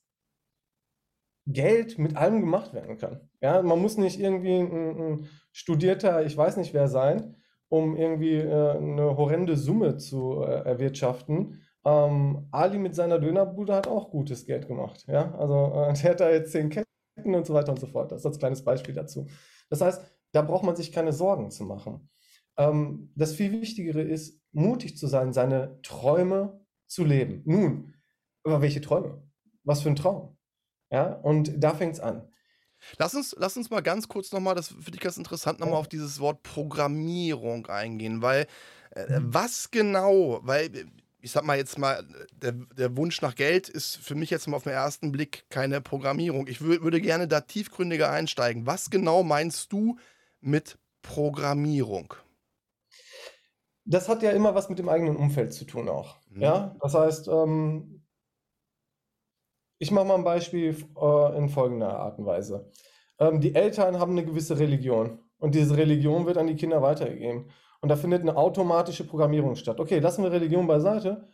Geld 1.47 1.99
mit 1.99 2.17
allem 2.17 2.41
gemacht 2.41 2.75
werden 2.75 2.99
kann. 2.99 3.29
Ja, 3.41 3.63
man 3.63 3.81
muss 3.81 3.97
nicht 3.97 4.21
irgendwie 4.21 4.59
ein, 4.59 5.01
ein 5.01 5.29
studierter, 5.53 6.25
ich 6.25 6.37
weiß 6.37 6.57
nicht 6.59 6.75
wer 6.75 6.89
sein, 6.89 7.37
um 7.71 7.97
irgendwie 7.97 8.35
äh, 8.35 8.77
eine 8.77 9.17
horrende 9.17 9.57
Summe 9.57 9.97
zu 9.97 10.43
äh, 10.43 10.65
erwirtschaften. 10.65 11.63
Ähm, 11.85 12.49
Ali 12.51 12.79
mit 12.79 12.95
seiner 12.95 13.19
Dönerbude 13.19 13.75
hat 13.75 13.87
auch 13.87 14.11
gutes 14.11 14.45
Geld 14.45 14.69
gemacht. 14.69 15.05
Ja, 15.07 15.35
also 15.37 15.73
äh, 15.75 15.93
der 16.03 16.11
hat 16.11 16.21
da 16.21 16.31
jetzt 16.31 16.53
zehn 16.53 16.69
Ketten 16.69 17.35
und 17.35 17.47
so 17.47 17.55
weiter 17.55 17.73
und 17.73 17.81
so 17.81 17.87
fort. 17.87 18.13
Das 18.13 18.25
ist 18.25 18.27
ein 18.27 18.39
kleines 18.39 18.65
Beispiel 18.65 18.95
dazu. 18.95 19.27
Das 19.71 19.81
heißt, 19.81 20.05
da 20.33 20.43
braucht 20.43 20.65
man 20.65 20.77
sich 20.77 20.93
keine 20.93 21.13
Sorgen 21.13 21.51
zu 21.51 21.65
machen. 21.65 22.11
Ähm, 22.59 23.13
das 23.15 23.35
viel 23.35 23.53
Wichtigere 23.53 24.03
ist, 24.03 24.43
mutig 24.53 24.99
zu 24.99 25.07
sein, 25.07 25.33
seine 25.33 25.81
Träume 25.83 26.61
zu 26.89 27.05
leben. 27.05 27.43
Nun, 27.47 27.95
aber 28.43 28.63
welche 28.63 28.81
Träume? 28.81 29.23
Was 29.63 29.83
für 29.83 29.91
ein 29.91 29.97
Traum? 29.97 30.37
Ja, 30.91 31.13
und 31.21 31.63
da 31.63 31.73
fängt 31.73 31.95
es 31.95 32.01
an. 32.01 32.29
Lass 32.99 33.15
uns, 33.15 33.35
lass 33.39 33.57
uns 33.57 33.71
mal 33.71 33.81
ganz 33.81 34.09
kurz 34.09 34.33
nochmal, 34.33 34.55
das 34.55 34.69
finde 34.69 34.95
ich 34.95 35.01
ganz 35.01 35.17
interessant, 35.17 35.61
nochmal 35.61 35.79
auf 35.79 35.89
dieses 35.89 36.21
Wort 36.21 36.43
Programmierung 36.43 37.67
eingehen, 37.67 38.23
weil 38.23 38.47
äh, 38.95 39.21
mhm. 39.21 39.35
was 39.35 39.71
genau, 39.71 40.41
weil 40.43 40.71
ich 41.23 41.33
sag 41.33 41.45
mal 41.45 41.57
jetzt 41.57 41.79
mal, 41.79 42.05
der, 42.41 42.53
der 42.53 42.97
Wunsch 42.97 43.21
nach 43.23 43.35
Geld 43.35 43.69
ist 43.69 43.97
für 43.97 44.15
mich 44.15 44.31
jetzt 44.31 44.49
mal 44.49 44.57
auf 44.57 44.65
den 44.65 44.73
ersten 44.73 45.13
Blick 45.13 45.45
keine 45.51 45.81
Programmierung. 45.81 46.47
Ich 46.47 46.61
würde 46.63 47.01
gerne 47.01 47.29
da 47.29 47.43
tiefgründiger 47.43 48.11
einsteigen. 48.11 48.67
Was 48.67 48.91
genau 48.91 49.23
meinst 49.23 49.73
du 49.73 49.99
mit 50.41 50.79
Programmierung? 51.03 52.15
Das 53.85 54.09
hat 54.09 54.23
ja 54.23 54.31
immer 54.31 54.55
was 54.55 54.69
mit 54.69 54.79
dem 54.79 54.89
eigenen 54.89 55.17
Umfeld 55.17 55.53
zu 55.53 55.65
tun 55.65 55.89
auch. 55.89 56.17
Mhm. 56.31 56.43
Ja, 56.43 56.77
das 56.81 56.95
heißt, 56.95 57.29
ähm, 57.29 58.00
ich 59.81 59.91
mache 59.91 60.05
mal 60.05 60.15
ein 60.15 60.25
Beispiel 60.25 60.77
äh, 61.01 61.37
in 61.37 61.49
folgender 61.49 61.99
Art 61.99 62.19
und 62.19 62.27
Weise. 62.27 62.71
Ähm, 63.19 63.41
die 63.41 63.55
Eltern 63.55 63.99
haben 63.99 64.13
eine 64.13 64.25
gewisse 64.25 64.59
Religion 64.59 65.19
und 65.39 65.55
diese 65.55 65.77
Religion 65.77 66.27
wird 66.27 66.37
an 66.37 66.47
die 66.47 66.55
Kinder 66.55 66.83
weitergegeben. 66.83 67.51
Und 67.81 67.89
da 67.89 67.97
findet 67.97 68.21
eine 68.21 68.37
automatische 68.37 69.07
Programmierung 69.07 69.57
statt. 69.57 69.81
Okay, 69.81 69.99
lassen 69.99 70.23
wir 70.23 70.31
Religion 70.31 70.67
beiseite. 70.67 71.27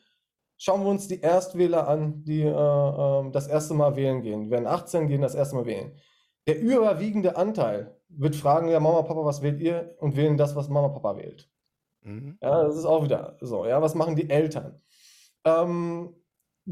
Schauen 0.56 0.84
wir 0.84 0.90
uns 0.90 1.08
die 1.08 1.20
Erstwähler 1.20 1.88
an, 1.88 2.22
die 2.22 2.42
äh, 2.42 2.48
äh, 2.48 3.30
das 3.32 3.48
erste 3.48 3.74
Mal 3.74 3.96
wählen 3.96 4.22
gehen. 4.22 4.44
Die 4.44 4.50
werden 4.50 4.68
18, 4.68 5.08
gehen 5.08 5.22
das 5.22 5.34
erste 5.34 5.56
Mal 5.56 5.66
wählen. 5.66 5.98
Der 6.46 6.60
überwiegende 6.60 7.36
Anteil 7.36 7.98
wird 8.08 8.36
fragen, 8.36 8.68
ja, 8.68 8.78
Mama, 8.78 9.02
Papa, 9.02 9.24
was 9.24 9.42
wählt 9.42 9.60
ihr? 9.60 9.96
Und 9.98 10.16
wählen 10.16 10.36
das, 10.36 10.54
was 10.54 10.68
Mama, 10.68 10.88
Papa 10.88 11.16
wählt. 11.16 11.50
Mhm. 12.02 12.38
Ja, 12.40 12.62
das 12.62 12.76
ist 12.76 12.84
auch 12.84 13.02
wieder 13.02 13.36
so. 13.40 13.66
Ja, 13.66 13.82
was 13.82 13.96
machen 13.96 14.14
die 14.14 14.30
Eltern? 14.30 14.80
Ähm, 15.44 16.14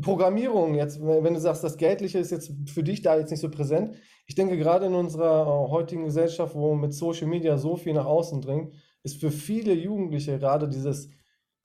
Programmierung 0.00 0.74
jetzt, 0.74 1.00
wenn 1.00 1.34
du 1.34 1.40
sagst, 1.40 1.62
das 1.62 1.76
Geldliche 1.76 2.18
ist 2.18 2.32
jetzt 2.32 2.52
für 2.68 2.82
dich 2.82 3.02
da 3.02 3.16
jetzt 3.16 3.30
nicht 3.30 3.40
so 3.40 3.50
präsent. 3.50 3.96
Ich 4.26 4.34
denke, 4.34 4.56
gerade 4.56 4.86
in 4.86 4.94
unserer 4.94 5.42
äh, 5.42 5.70
heutigen 5.70 6.04
Gesellschaft, 6.04 6.54
wo 6.54 6.74
mit 6.74 6.92
Social 6.92 7.28
Media 7.28 7.58
so 7.58 7.76
viel 7.76 7.92
nach 7.92 8.06
außen 8.06 8.40
dringt, 8.40 8.74
ist 9.04 9.20
für 9.20 9.30
viele 9.30 9.72
Jugendliche 9.72 10.38
gerade 10.38 10.68
dieses 10.68 11.10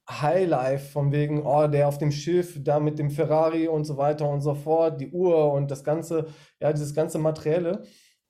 Highlife 0.10 0.92
von 0.92 1.12
wegen, 1.12 1.46
oh, 1.46 1.68
der 1.68 1.88
auf 1.88 1.98
dem 1.98 2.12
Schiff, 2.12 2.62
da 2.64 2.80
mit 2.80 3.00
dem 3.00 3.10
Ferrari 3.10 3.68
und 3.68 3.86
so 3.86 3.98
weiter 3.98 4.30
und 4.30 4.42
so 4.42 4.56
fort, 4.56 5.00
die 5.00 5.12
Uhr 5.12 5.52
und 5.54 5.72
das 5.72 5.84
ganze, 5.84 6.28
ja, 6.60 6.72
dieses 6.74 6.94
ganze 6.94 7.20
Materielle, 7.20 7.84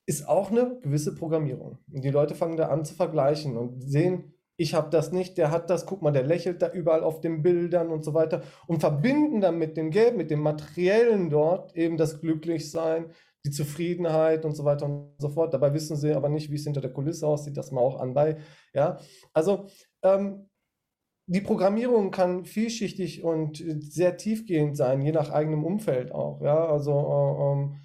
ist 0.05 0.27
auch 0.27 0.51
eine 0.51 0.79
gewisse 0.81 1.15
Programmierung. 1.15 1.77
Und 1.91 2.03
die 2.03 2.09
Leute 2.09 2.35
fangen 2.35 2.57
da 2.57 2.67
an 2.67 2.83
zu 2.83 2.95
vergleichen 2.95 3.57
und 3.57 3.81
sehen, 3.81 4.33
ich 4.59 4.73
habe 4.73 4.89
das 4.89 5.13
nicht, 5.13 5.37
der 5.37 5.51
hat 5.51 5.69
das, 5.69 5.85
guck 5.85 6.01
mal, 6.01 6.11
der 6.11 6.23
lächelt 6.23 6.61
da 6.61 6.69
überall 6.69 7.01
auf 7.01 7.21
den 7.21 7.41
Bildern 7.41 7.89
und 7.89 8.03
so 8.03 8.13
weiter 8.13 8.43
und 8.67 8.81
verbinden 8.81 9.39
dann 9.39 9.57
mit 9.57 9.77
dem 9.77 9.89
Geld, 9.89 10.17
mit 10.17 10.29
dem 10.29 10.41
Materiellen 10.41 11.29
dort 11.29 11.73
eben 11.77 11.95
das 11.95 12.19
Glücklichsein, 12.19 13.11
die 13.45 13.51
Zufriedenheit 13.51 14.43
und 14.43 14.55
so 14.55 14.65
weiter 14.65 14.85
und 14.85 15.13
so 15.17 15.29
fort. 15.29 15.53
Dabei 15.53 15.73
wissen 15.73 15.95
sie 15.95 16.13
aber 16.13 16.27
nicht, 16.27 16.51
wie 16.51 16.55
es 16.55 16.65
hinter 16.65 16.81
der 16.81 16.91
Kulisse 16.91 17.25
aussieht, 17.25 17.55
das 17.55 17.71
mal 17.71 17.79
auch 17.79 18.01
anbei. 18.01 18.35
Ja, 18.73 18.99
also 19.33 19.67
ähm, 20.03 20.49
die 21.25 21.41
Programmierung 21.41 22.11
kann 22.11 22.43
vielschichtig 22.43 23.23
und 23.23 23.63
sehr 23.79 24.17
tiefgehend 24.17 24.75
sein, 24.75 25.01
je 25.01 25.13
nach 25.13 25.29
eigenem 25.29 25.63
Umfeld 25.63 26.11
auch. 26.11 26.41
Ja, 26.41 26.65
also 26.65 26.91
äh, 26.91 27.53
ähm, 27.53 27.75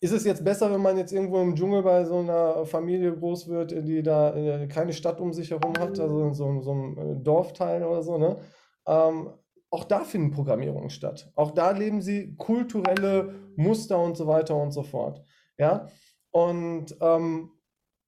ist 0.00 0.12
es 0.12 0.24
jetzt 0.24 0.44
besser, 0.44 0.72
wenn 0.72 0.80
man 0.80 0.96
jetzt 0.96 1.12
irgendwo 1.12 1.40
im 1.40 1.54
Dschungel 1.54 1.82
bei 1.82 2.04
so 2.04 2.18
einer 2.18 2.64
Familie 2.64 3.14
groß 3.14 3.48
wird, 3.48 3.72
die 3.86 4.02
da 4.02 4.34
äh, 4.34 4.66
keine 4.66 4.94
Stadt 4.94 5.20
um 5.20 5.32
sich 5.34 5.50
herum 5.50 5.74
hat, 5.78 6.00
also 6.00 6.24
in 6.24 6.34
so, 6.34 6.60
so 6.62 6.72
einem 6.72 6.98
äh, 6.98 7.22
Dorfteil 7.22 7.84
oder 7.84 8.02
so, 8.02 8.16
ne? 8.16 8.38
Ähm, 8.86 9.30
auch 9.72 9.84
da 9.84 10.00
finden 10.00 10.32
Programmierungen 10.32 10.90
statt. 10.90 11.30
Auch 11.36 11.52
da 11.52 11.70
leben 11.70 12.00
sie 12.00 12.34
kulturelle 12.36 13.34
Muster 13.56 14.02
und 14.02 14.16
so 14.16 14.26
weiter 14.26 14.56
und 14.56 14.72
so 14.72 14.82
fort. 14.82 15.22
Ja, 15.58 15.86
und 16.30 16.96
ähm, 17.00 17.52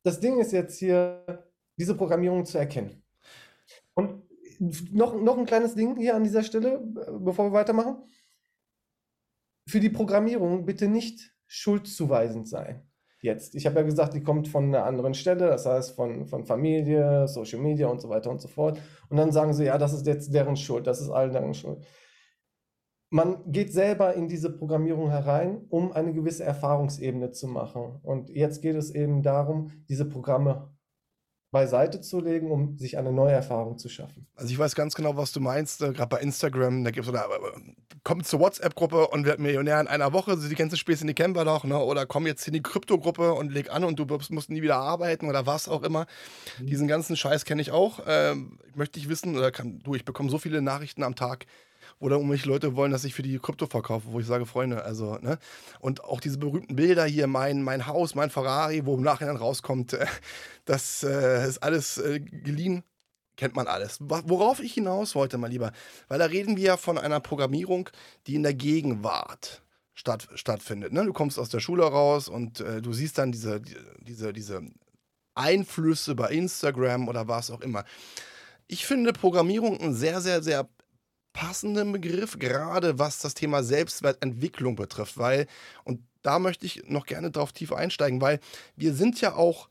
das 0.02 0.18
Ding 0.18 0.40
ist 0.40 0.52
jetzt 0.52 0.78
hier, 0.78 1.44
diese 1.78 1.94
Programmierung 1.94 2.44
zu 2.44 2.58
erkennen. 2.58 3.02
Und 3.94 4.22
noch, 4.90 5.14
noch 5.20 5.36
ein 5.36 5.46
kleines 5.46 5.74
Ding 5.74 5.96
hier 5.96 6.16
an 6.16 6.24
dieser 6.24 6.42
Stelle, 6.42 6.80
bevor 7.20 7.46
wir 7.46 7.52
weitermachen. 7.52 8.02
Für 9.68 9.80
die 9.80 9.90
Programmierung 9.90 10.64
bitte 10.64 10.88
nicht 10.88 11.32
schuldzuweisend 11.52 12.48
sein 12.48 12.88
jetzt. 13.22 13.54
Ich 13.54 13.66
habe 13.66 13.76
ja 13.76 13.82
gesagt, 13.82 14.14
die 14.14 14.22
kommt 14.22 14.48
von 14.48 14.64
einer 14.64 14.84
anderen 14.84 15.14
Stelle, 15.14 15.46
das 15.46 15.64
heißt 15.64 15.94
von, 15.94 16.26
von 16.26 16.44
Familie, 16.44 17.28
Social 17.28 17.60
Media 17.60 17.86
und 17.86 18.00
so 18.00 18.08
weiter 18.08 18.30
und 18.30 18.40
so 18.40 18.48
fort. 18.48 18.80
Und 19.08 19.16
dann 19.16 19.32
sagen 19.32 19.54
sie, 19.54 19.64
ja, 19.64 19.78
das 19.78 19.92
ist 19.92 20.06
jetzt 20.06 20.34
deren 20.34 20.56
Schuld, 20.56 20.86
das 20.86 21.00
ist 21.00 21.08
allen 21.08 21.32
deren 21.32 21.54
Schuld. 21.54 21.84
Man 23.10 23.52
geht 23.52 23.72
selber 23.72 24.14
in 24.14 24.26
diese 24.26 24.50
Programmierung 24.50 25.10
herein, 25.10 25.66
um 25.68 25.92
eine 25.92 26.12
gewisse 26.12 26.44
Erfahrungsebene 26.44 27.30
zu 27.30 27.46
machen. 27.46 28.00
Und 28.02 28.30
jetzt 28.30 28.62
geht 28.62 28.74
es 28.74 28.90
eben 28.90 29.22
darum, 29.22 29.70
diese 29.88 30.08
Programme 30.08 30.74
beiseite 31.52 32.00
zu 32.00 32.18
legen, 32.18 32.50
um 32.50 32.78
sich 32.78 32.98
eine 32.98 33.12
neue 33.12 33.32
Erfahrung 33.32 33.76
zu 33.78 33.90
schaffen. 33.90 34.26
Also 34.34 34.50
ich 34.50 34.58
weiß 34.58 34.74
ganz 34.74 34.94
genau, 34.94 35.16
was 35.16 35.32
du 35.32 35.40
meinst, 35.40 35.82
äh, 35.82 35.92
gerade 35.92 36.08
bei 36.08 36.20
Instagram, 36.20 36.82
da 36.82 36.90
gibt 36.90 37.06
es 37.06 37.12
oder 37.12 37.26
äh, 37.26 37.74
kommt 38.02 38.26
zur 38.26 38.40
WhatsApp-Gruppe 38.40 39.08
und 39.08 39.26
wird 39.26 39.38
Millionär 39.38 39.78
in 39.78 39.86
einer 39.86 40.14
Woche, 40.14 40.36
die 40.36 40.54
ganzen 40.54 40.78
Späße, 40.78 41.06
die 41.06 41.14
kennen 41.14 41.36
wir 41.36 41.44
doch, 41.44 41.64
ne? 41.64 41.78
Oder 41.78 42.06
komm 42.06 42.26
jetzt 42.26 42.46
in 42.48 42.54
die 42.54 42.62
Krypto-Gruppe 42.62 43.34
und 43.34 43.52
leg 43.52 43.70
an 43.70 43.84
und 43.84 43.98
du 43.98 44.06
musst 44.30 44.50
nie 44.50 44.62
wieder 44.62 44.78
arbeiten 44.78 45.28
oder 45.28 45.46
was 45.46 45.68
auch 45.68 45.82
immer. 45.82 46.06
Mhm. 46.58 46.66
Diesen 46.66 46.88
ganzen 46.88 47.16
Scheiß 47.16 47.44
kenne 47.44 47.60
ich 47.60 47.70
auch. 47.70 48.00
Ähm, 48.06 48.58
möchte 48.74 48.98
ich 48.98 49.10
wissen, 49.10 49.36
oder 49.36 49.52
kann, 49.52 49.80
du, 49.84 49.94
ich 49.94 50.06
bekomme 50.06 50.30
so 50.30 50.38
viele 50.38 50.62
Nachrichten 50.62 51.02
am 51.02 51.14
Tag 51.14 51.44
oder 52.02 52.16
irgendwelche 52.16 52.48
Leute 52.48 52.74
wollen, 52.74 52.90
dass 52.90 53.04
ich 53.04 53.14
für 53.14 53.22
die 53.22 53.38
Krypto 53.38 53.66
verkaufe, 53.66 54.08
wo 54.10 54.18
ich 54.18 54.26
sage, 54.26 54.44
Freunde, 54.44 54.84
also, 54.84 55.18
ne? 55.18 55.38
Und 55.78 56.02
auch 56.02 56.20
diese 56.20 56.36
berühmten 56.36 56.74
Bilder 56.74 57.04
hier, 57.04 57.28
mein, 57.28 57.62
mein 57.62 57.86
Haus, 57.86 58.16
mein 58.16 58.28
Ferrari, 58.28 58.84
wo 58.84 58.96
im 58.96 59.02
Nachhinein 59.02 59.36
rauskommt, 59.36 59.92
äh, 59.92 60.06
das 60.64 61.04
äh, 61.04 61.46
ist 61.46 61.62
alles 61.62 61.98
äh, 61.98 62.18
geliehen. 62.18 62.82
Kennt 63.36 63.54
man 63.54 63.66
alles. 63.66 63.98
Worauf 64.00 64.60
ich 64.60 64.74
hinaus 64.74 65.14
wollte, 65.14 65.38
mal 65.38 65.46
lieber, 65.46 65.72
weil 66.08 66.18
da 66.18 66.26
reden 66.26 66.56
wir 66.56 66.64
ja 66.64 66.76
von 66.76 66.98
einer 66.98 67.20
Programmierung, 67.20 67.88
die 68.26 68.34
in 68.34 68.42
der 68.42 68.52
Gegenwart 68.52 69.62
statt, 69.94 70.28
stattfindet. 70.34 70.92
Ne? 70.92 71.04
Du 71.06 71.12
kommst 71.12 71.38
aus 71.38 71.48
der 71.48 71.60
Schule 71.60 71.84
raus 71.84 72.28
und 72.28 72.60
äh, 72.60 72.82
du 72.82 72.92
siehst 72.92 73.16
dann 73.16 73.32
diese, 73.32 73.62
diese, 74.00 74.32
diese 74.32 74.62
Einflüsse 75.34 76.14
bei 76.14 76.30
Instagram 76.30 77.08
oder 77.08 77.28
was 77.28 77.50
auch 77.50 77.60
immer. 77.60 77.84
Ich 78.66 78.86
finde 78.86 79.12
Programmierung 79.12 79.80
ein 79.80 79.94
sehr, 79.94 80.20
sehr, 80.20 80.42
sehr 80.42 80.68
passenden 81.32 81.92
Begriff, 81.92 82.38
gerade 82.38 82.98
was 82.98 83.18
das 83.20 83.34
Thema 83.34 83.62
Selbstwertentwicklung 83.62 84.76
betrifft, 84.76 85.18
weil, 85.18 85.46
und 85.84 86.00
da 86.22 86.38
möchte 86.38 86.66
ich 86.66 86.84
noch 86.88 87.06
gerne 87.06 87.30
drauf 87.30 87.52
tief 87.52 87.72
einsteigen, 87.72 88.20
weil 88.20 88.40
wir 88.76 88.94
sind 88.94 89.20
ja 89.20 89.34
auch, 89.34 89.68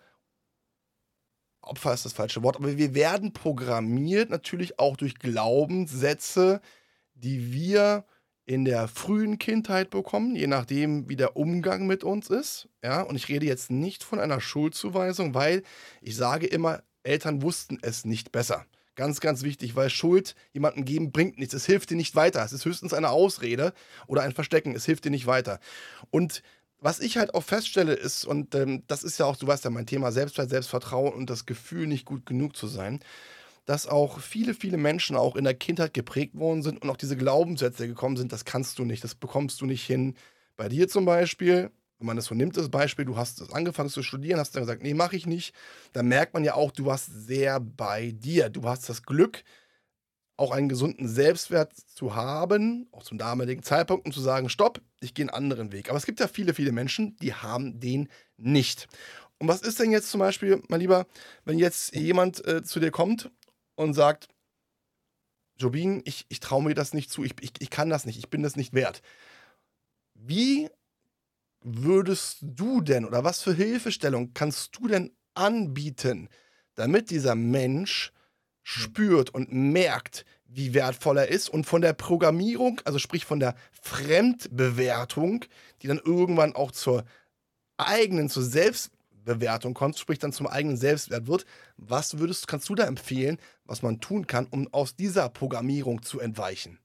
Opfer 1.61 1.93
ist 1.93 2.05
das 2.05 2.13
falsche 2.13 2.43
Wort, 2.43 2.57
aber 2.57 2.77
wir 2.77 2.95
werden 2.95 3.33
programmiert 3.33 4.29
natürlich 4.29 4.79
auch 4.79 4.97
durch 4.97 5.19
Glaubenssätze, 5.19 6.59
die 7.13 7.53
wir 7.53 8.05
in 8.45 8.65
der 8.65 8.87
frühen 8.87 9.37
Kindheit 9.37 9.91
bekommen, 9.91 10.35
je 10.35 10.47
nachdem, 10.47 11.07
wie 11.07 11.15
der 11.15 11.37
Umgang 11.37 11.87
mit 11.87 12.03
uns 12.03 12.29
ist. 12.29 12.67
Ja, 12.83 13.01
und 13.01 13.15
ich 13.15 13.29
rede 13.29 13.45
jetzt 13.45 13.69
nicht 13.71 14.03
von 14.03 14.19
einer 14.19 14.41
Schuldzuweisung, 14.41 15.33
weil 15.35 15.63
ich 16.01 16.15
sage 16.15 16.47
immer, 16.47 16.83
Eltern 17.03 17.41
wussten 17.41 17.77
es 17.81 18.05
nicht 18.05 18.31
besser. 18.31 18.65
Ganz, 18.95 19.21
ganz 19.21 19.43
wichtig, 19.43 19.75
weil 19.75 19.89
Schuld 19.89 20.35
jemandem 20.53 20.83
geben 20.83 21.11
bringt 21.11 21.39
nichts. 21.39 21.53
Es 21.53 21.65
hilft 21.65 21.89
dir 21.89 21.95
nicht 21.95 22.15
weiter. 22.15 22.43
Es 22.43 22.51
ist 22.51 22.65
höchstens 22.65 22.93
eine 22.93 23.09
Ausrede 23.09 23.73
oder 24.05 24.21
ein 24.21 24.33
Verstecken. 24.33 24.75
Es 24.75 24.85
hilft 24.85 25.05
dir 25.05 25.11
nicht 25.11 25.27
weiter. 25.27 25.59
Und 26.09 26.43
was 26.79 26.99
ich 26.99 27.17
halt 27.17 27.33
auch 27.33 27.43
feststelle 27.43 27.93
ist, 27.93 28.25
und 28.25 28.53
ähm, 28.55 28.83
das 28.87 29.03
ist 29.03 29.17
ja 29.19 29.25
auch, 29.25 29.37
du 29.37 29.47
weißt 29.47 29.63
ja, 29.63 29.69
mein 29.69 29.85
Thema 29.85 30.11
Selbstwert, 30.11 30.49
Selbstvertrauen 30.49 31.13
und 31.13 31.29
das 31.29 31.45
Gefühl, 31.45 31.87
nicht 31.87 32.05
gut 32.05 32.25
genug 32.25 32.55
zu 32.57 32.67
sein, 32.67 32.99
dass 33.65 33.87
auch 33.87 34.19
viele, 34.19 34.53
viele 34.53 34.77
Menschen 34.77 35.15
auch 35.15 35.35
in 35.35 35.43
der 35.45 35.53
Kindheit 35.53 35.93
geprägt 35.93 36.35
worden 36.37 36.63
sind 36.63 36.81
und 36.81 36.89
auch 36.89 36.97
diese 36.97 37.17
Glaubenssätze 37.17 37.87
gekommen 37.87 38.17
sind, 38.17 38.33
das 38.33 38.45
kannst 38.45 38.79
du 38.79 38.85
nicht, 38.85 39.03
das 39.03 39.15
bekommst 39.15 39.61
du 39.61 39.65
nicht 39.67 39.85
hin. 39.85 40.15
Bei 40.57 40.69
dir 40.69 40.87
zum 40.89 41.05
Beispiel, 41.05 41.71
wenn 42.01 42.07
man 42.07 42.15
das 42.15 42.25
so 42.25 42.35
nimmt, 42.35 42.57
das 42.57 42.69
Beispiel, 42.69 43.05
du 43.05 43.15
hast 43.15 43.53
angefangen 43.53 43.89
zu 43.89 44.01
studieren, 44.01 44.39
hast 44.39 44.55
dann 44.55 44.63
gesagt, 44.63 44.81
nee, 44.81 44.95
mache 44.95 45.15
ich 45.15 45.27
nicht, 45.27 45.53
dann 45.93 46.07
merkt 46.07 46.33
man 46.33 46.43
ja 46.43 46.55
auch, 46.55 46.71
du 46.71 46.85
warst 46.85 47.11
sehr 47.13 47.59
bei 47.59 48.11
dir. 48.11 48.49
Du 48.49 48.63
hast 48.67 48.89
das 48.89 49.03
Glück, 49.03 49.43
auch 50.35 50.49
einen 50.49 50.67
gesunden 50.67 51.07
Selbstwert 51.07 51.73
zu 51.75 52.15
haben, 52.15 52.87
auch 52.91 53.03
zum 53.03 53.19
damaligen 53.19 53.61
Zeitpunkt, 53.61 54.05
und 54.07 54.13
zu 54.13 54.21
sagen, 54.21 54.49
stopp, 54.49 54.81
ich 54.99 55.13
gehe 55.13 55.23
einen 55.23 55.29
anderen 55.29 55.71
Weg. 55.71 55.89
Aber 55.89 55.97
es 55.97 56.07
gibt 56.07 56.19
ja 56.19 56.27
viele, 56.27 56.55
viele 56.55 56.71
Menschen, 56.71 57.15
die 57.17 57.35
haben 57.35 57.79
den 57.79 58.09
nicht. 58.37 58.87
Und 59.37 59.47
was 59.47 59.61
ist 59.61 59.79
denn 59.79 59.91
jetzt 59.91 60.09
zum 60.09 60.19
Beispiel, 60.19 60.63
mein 60.67 60.79
Lieber, 60.79 61.05
wenn 61.45 61.59
jetzt 61.59 61.95
jemand 61.95 62.43
äh, 62.47 62.63
zu 62.63 62.79
dir 62.79 62.89
kommt 62.89 63.29
und 63.75 63.93
sagt, 63.93 64.27
Jobin, 65.57 66.01
ich, 66.05 66.25
ich 66.29 66.39
traue 66.39 66.63
mir 66.63 66.73
das 66.73 66.95
nicht 66.95 67.11
zu, 67.11 67.23
ich, 67.23 67.35
ich, 67.41 67.51
ich 67.59 67.69
kann 67.69 67.91
das 67.91 68.07
nicht, 68.07 68.17
ich 68.17 68.29
bin 68.29 68.41
das 68.41 68.55
nicht 68.55 68.73
wert. 68.73 69.03
Wie 70.15 70.69
würdest 71.61 72.39
du 72.41 72.81
denn 72.81 73.05
oder 73.05 73.23
was 73.23 73.41
für 73.41 73.53
Hilfestellung 73.53 74.33
kannst 74.33 74.77
du 74.77 74.87
denn 74.87 75.11
anbieten, 75.33 76.29
damit 76.75 77.09
dieser 77.09 77.35
Mensch 77.35 78.11
spürt 78.63 79.29
und 79.31 79.51
merkt, 79.51 80.25
wie 80.45 80.73
wertvoll 80.73 81.17
er 81.17 81.29
ist 81.29 81.49
und 81.49 81.65
von 81.65 81.81
der 81.81 81.93
Programmierung, 81.93 82.81
also 82.83 82.99
sprich 82.99 83.25
von 83.25 83.39
der 83.39 83.55
Fremdbewertung, 83.81 85.45
die 85.81 85.87
dann 85.87 86.01
irgendwann 86.03 86.53
auch 86.53 86.71
zur 86.71 87.05
eigenen, 87.77 88.29
zur 88.29 88.43
Selbstbewertung 88.43 89.73
kommt, 89.73 89.97
sprich 89.97 90.19
dann 90.19 90.33
zum 90.33 90.47
eigenen 90.47 90.77
Selbstwert 90.77 91.27
wird, 91.27 91.45
was 91.77 92.19
würdest, 92.19 92.47
kannst 92.47 92.67
du 92.69 92.75
da 92.75 92.85
empfehlen, 92.85 93.37
was 93.65 93.81
man 93.81 93.99
tun 94.01 94.27
kann, 94.27 94.47
um 94.47 94.67
aus 94.73 94.95
dieser 94.95 95.29
Programmierung 95.29 96.01
zu 96.01 96.19
entweichen? 96.19 96.79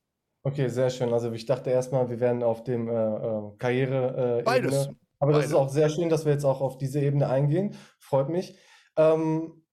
Okay, 0.46 0.68
sehr 0.68 0.90
schön. 0.90 1.12
Also 1.12 1.32
ich 1.32 1.44
dachte 1.44 1.70
erstmal, 1.70 2.08
wir 2.08 2.20
wären 2.20 2.44
auf 2.44 2.62
dem 2.62 2.86
äh, 2.86 2.92
äh, 2.92 3.50
Karriere. 3.58 4.38
Äh, 4.38 4.42
Beides. 4.44 4.90
Aber 5.18 5.32
das 5.32 5.46
ist 5.46 5.54
auch 5.54 5.68
sehr 5.68 5.88
schön, 5.88 6.08
dass 6.08 6.24
wir 6.24 6.30
jetzt 6.30 6.44
auch 6.44 6.60
auf 6.60 6.78
diese 6.78 7.00
Ebene 7.00 7.28
eingehen. 7.28 7.74
Freut 7.98 8.28
mich. 8.28 8.56
Ähm, 8.96 9.64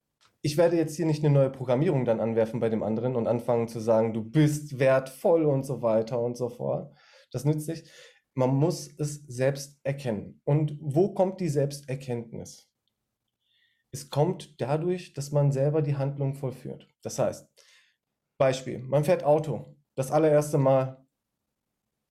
ich 0.41 0.57
werde 0.57 0.75
jetzt 0.75 0.95
hier 0.95 1.05
nicht 1.05 1.23
eine 1.23 1.31
neue 1.31 1.51
Programmierung 1.51 2.05
dann 2.05 2.19
anwerfen 2.19 2.59
bei 2.59 2.69
dem 2.69 2.81
anderen 2.81 3.15
und 3.15 3.27
anfangen 3.27 3.67
zu 3.67 3.79
sagen, 3.79 4.13
du 4.13 4.23
bist 4.23 4.79
wertvoll 4.79 5.45
und 5.45 5.63
so 5.63 5.83
weiter 5.83 6.19
und 6.19 6.37
so 6.37 6.49
fort. 6.49 6.91
Das 7.31 7.45
nützt 7.45 7.67
nicht. 7.67 7.87
Man 8.33 8.55
muss 8.55 8.89
es 8.97 9.27
selbst 9.27 9.79
erkennen. 9.83 10.41
Und 10.43 10.75
wo 10.81 11.13
kommt 11.13 11.39
die 11.39 11.49
Selbsterkenntnis? 11.49 12.67
Es 13.91 14.09
kommt 14.09 14.59
dadurch, 14.59 15.13
dass 15.13 15.31
man 15.31 15.51
selber 15.51 15.83
die 15.83 15.97
Handlung 15.97 16.33
vollführt. 16.33 16.87
Das 17.03 17.19
heißt, 17.19 17.47
Beispiel, 18.39 18.79
man 18.79 19.03
fährt 19.03 19.23
Auto 19.23 19.75
das 19.95 20.11
allererste 20.11 20.57
Mal 20.57 21.03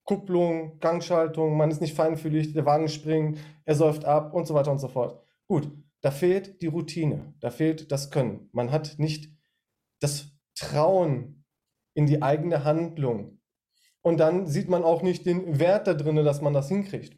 Kupplung, 0.05 0.79
Gangschaltung, 0.79 1.55
man 1.55 1.71
ist 1.71 1.81
nicht 1.81 1.95
feinfühlig, 1.95 2.53
der 2.53 2.65
Wagen 2.65 2.89
springt, 2.89 3.39
er 3.65 3.75
säuft 3.75 4.05
ab 4.05 4.33
und 4.33 4.45
so 4.45 4.53
weiter 4.53 4.71
und 4.71 4.79
so 4.79 4.89
fort. 4.89 5.23
Gut, 5.47 5.71
da 6.01 6.11
fehlt 6.11 6.61
die 6.61 6.67
Routine, 6.67 7.33
da 7.39 7.49
fehlt 7.49 7.91
das 7.91 8.11
Können. 8.11 8.49
Man 8.51 8.71
hat 8.71 8.95
nicht 8.97 9.31
das 10.01 10.31
Trauen 10.55 11.45
in 11.93 12.05
die 12.05 12.21
eigene 12.21 12.65
Handlung. 12.65 13.39
Und 14.01 14.19
dann 14.19 14.47
sieht 14.47 14.67
man 14.67 14.83
auch 14.83 15.01
nicht 15.01 15.25
den 15.25 15.59
Wert 15.59 15.87
da 15.87 15.93
drin, 15.93 16.17
dass 16.17 16.41
man 16.41 16.53
das 16.53 16.67
hinkriegt. 16.67 17.17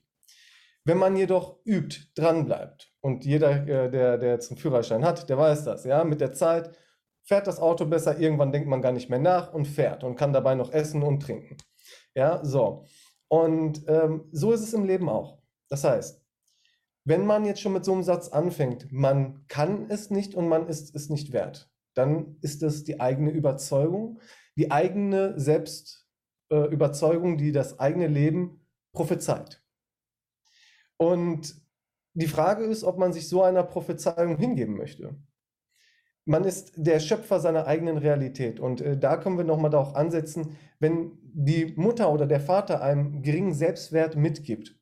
Wenn 0.84 1.00
man 1.00 1.16
jedoch 1.16 1.60
übt, 1.66 2.12
dranbleibt 2.14 2.94
und 3.02 3.26
jeder, 3.26 3.68
äh, 3.68 3.90
der, 3.90 4.20
der 4.20 4.40
zum 4.40 4.58
Führerschein 4.58 5.04
hat, 5.04 5.28
der 5.30 5.38
weiß 5.40 5.64
das, 5.64 5.84
ja, 5.84 6.04
mit 6.04 6.22
der 6.22 6.34
Zeit 6.34 6.78
fährt 7.26 7.48
das 7.48 7.60
Auto 7.60 7.86
besser, 7.86 8.20
irgendwann 8.20 8.52
denkt 8.52 8.70
man 8.70 8.82
gar 8.82 8.92
nicht 8.92 9.10
mehr 9.10 9.20
nach 9.20 9.54
und 9.54 9.68
fährt 9.68 10.04
und 10.04 10.16
kann 10.16 10.32
dabei 10.32 10.56
noch 10.56 10.72
essen 10.72 11.04
und 11.04 11.22
trinken. 11.22 11.58
Ja, 12.14 12.44
so. 12.46 12.86
Und 13.28 13.84
ähm, 13.88 14.30
so 14.32 14.52
ist 14.52 14.62
es 14.62 14.74
im 14.74 14.86
Leben 14.86 15.10
auch. 15.10 15.40
Das 15.68 15.84
heißt, 15.84 16.24
wenn 17.04 17.26
man 17.26 17.46
jetzt 17.46 17.62
schon 17.62 17.74
mit 17.74 17.84
so 17.84 17.94
einem 17.94 18.04
Satz 18.04 18.30
anfängt, 18.30 18.92
man 18.92 19.46
kann 19.48 19.90
es 19.90 20.10
nicht 20.10 20.36
und 20.36 20.48
man 20.48 20.68
ist 20.68 20.96
es 20.96 21.10
nicht 21.10 21.34
wert, 21.34 21.70
dann 21.96 22.38
ist 22.42 22.64
es 22.64 22.84
die 22.84 23.00
eigene 23.00 23.32
Überzeugung, 23.32 24.20
die 24.56 24.72
eigene 24.72 25.40
Selbstüberzeugung, 25.40 27.34
äh, 27.34 27.38
die 27.38 27.52
das 27.52 27.80
eigene 27.80 28.08
Leben 28.08 28.66
prophezeit. 28.94 29.64
Und 30.98 31.56
die 32.14 32.28
Frage 32.28 32.64
ist, 32.64 32.84
ob 32.84 32.98
man 32.98 33.14
sich 33.14 33.28
so 33.28 33.44
einer 33.44 33.64
Prophezeiung 33.64 34.38
hingeben 34.38 34.78
möchte 34.78 35.16
man 36.26 36.44
ist 36.44 36.74
der 36.76 37.00
Schöpfer 37.00 37.40
seiner 37.40 37.68
eigenen 37.68 37.98
Realität. 37.98 38.60
Und 38.60 38.82
äh, 38.82 38.98
da 38.98 39.18
können 39.18 39.38
wir 39.38 39.46
nochmal 39.46 39.70
darauf 39.70 39.96
ansetzen, 39.96 40.58
wenn 40.80 41.18
die 41.22 41.74
Mutter 41.78 42.12
oder 42.12 42.26
der 42.26 42.40
Vater 42.40 42.82
einem 42.82 43.22
geringen 43.22 43.54
Selbstwert 43.54 44.16
mitgibt, 44.16 44.76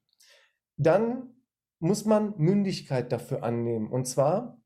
dann 0.77 1.33
muss 1.79 2.05
man 2.05 2.33
Mündigkeit 2.37 3.11
dafür 3.11 3.43
annehmen. 3.43 3.91
Und 3.91 4.07
zwar 4.07 4.61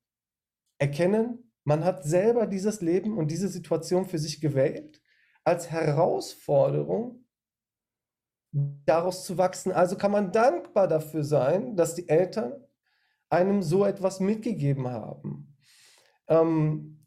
erkennen, 0.78 1.52
man 1.64 1.84
hat 1.84 2.04
selber 2.04 2.46
dieses 2.46 2.82
Leben 2.82 3.18
und 3.18 3.32
diese 3.32 3.48
Situation 3.48 4.06
für 4.06 4.20
sich 4.20 4.40
gewählt, 4.40 5.02
als 5.44 5.72
Herausforderung 5.72 7.26
daraus 8.52 9.26
zu 9.26 9.38
wachsen. 9.38 9.72
Also 9.72 9.98
kann 9.98 10.12
man 10.12 10.32
dankbar 10.32 10.88
dafür 10.88 11.24
sein, 11.24 11.76
dass 11.76 11.96
die 11.96 12.08
Eltern 12.08 12.54
einem 13.30 13.64
so 13.64 13.84
etwas 13.84 14.20
mitgegeben 14.20 14.88
haben 14.88 15.47
ähm, 16.28 16.98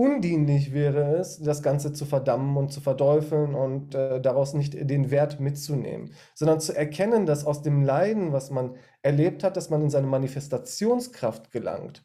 undienlich 0.00 0.72
wäre 0.72 1.16
es, 1.16 1.38
das 1.40 1.62
Ganze 1.62 1.92
zu 1.92 2.06
verdammen 2.06 2.56
und 2.56 2.72
zu 2.72 2.80
verteufeln 2.80 3.54
und 3.54 3.94
äh, 3.94 4.20
daraus 4.20 4.54
nicht 4.54 4.72
den 4.74 5.10
Wert 5.10 5.40
mitzunehmen, 5.40 6.14
sondern 6.34 6.58
zu 6.60 6.74
erkennen, 6.74 7.26
dass 7.26 7.44
aus 7.44 7.60
dem 7.60 7.82
Leiden, 7.82 8.32
was 8.32 8.50
man 8.50 8.76
erlebt 9.02 9.44
hat, 9.44 9.58
dass 9.58 9.68
man 9.68 9.82
in 9.82 9.90
seine 9.90 10.06
Manifestationskraft 10.06 11.50
gelangt 11.50 12.04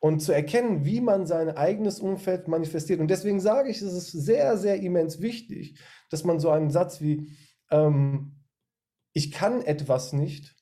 und 0.00 0.20
zu 0.20 0.32
erkennen, 0.32 0.86
wie 0.86 1.02
man 1.02 1.26
sein 1.26 1.50
eigenes 1.50 2.00
Umfeld 2.00 2.48
manifestiert. 2.48 3.00
Und 3.00 3.08
deswegen 3.08 3.40
sage 3.40 3.68
ich, 3.68 3.82
es 3.82 3.92
ist 3.92 4.12
sehr, 4.12 4.56
sehr 4.56 4.80
immens 4.80 5.20
wichtig, 5.20 5.78
dass 6.10 6.24
man 6.24 6.40
so 6.40 6.48
einen 6.48 6.70
Satz 6.70 7.02
wie, 7.02 7.36
ähm, 7.70 8.36
ich 9.12 9.32
kann 9.32 9.60
etwas 9.60 10.14
nicht, 10.14 10.56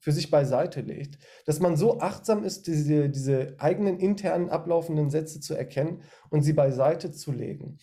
für 0.00 0.12
sich 0.12 0.30
beiseite 0.30 0.80
legt, 0.80 1.18
dass 1.44 1.60
man 1.60 1.76
so 1.76 2.00
achtsam 2.00 2.44
ist, 2.44 2.66
diese, 2.66 3.08
diese 3.10 3.56
eigenen 3.58 3.98
internen 3.98 4.48
ablaufenden 4.48 5.10
Sätze 5.10 5.40
zu 5.40 5.54
erkennen 5.54 6.02
und 6.30 6.42
sie 6.42 6.52
beiseite 6.52 7.10
zu 7.12 7.32
legen. 7.32 7.78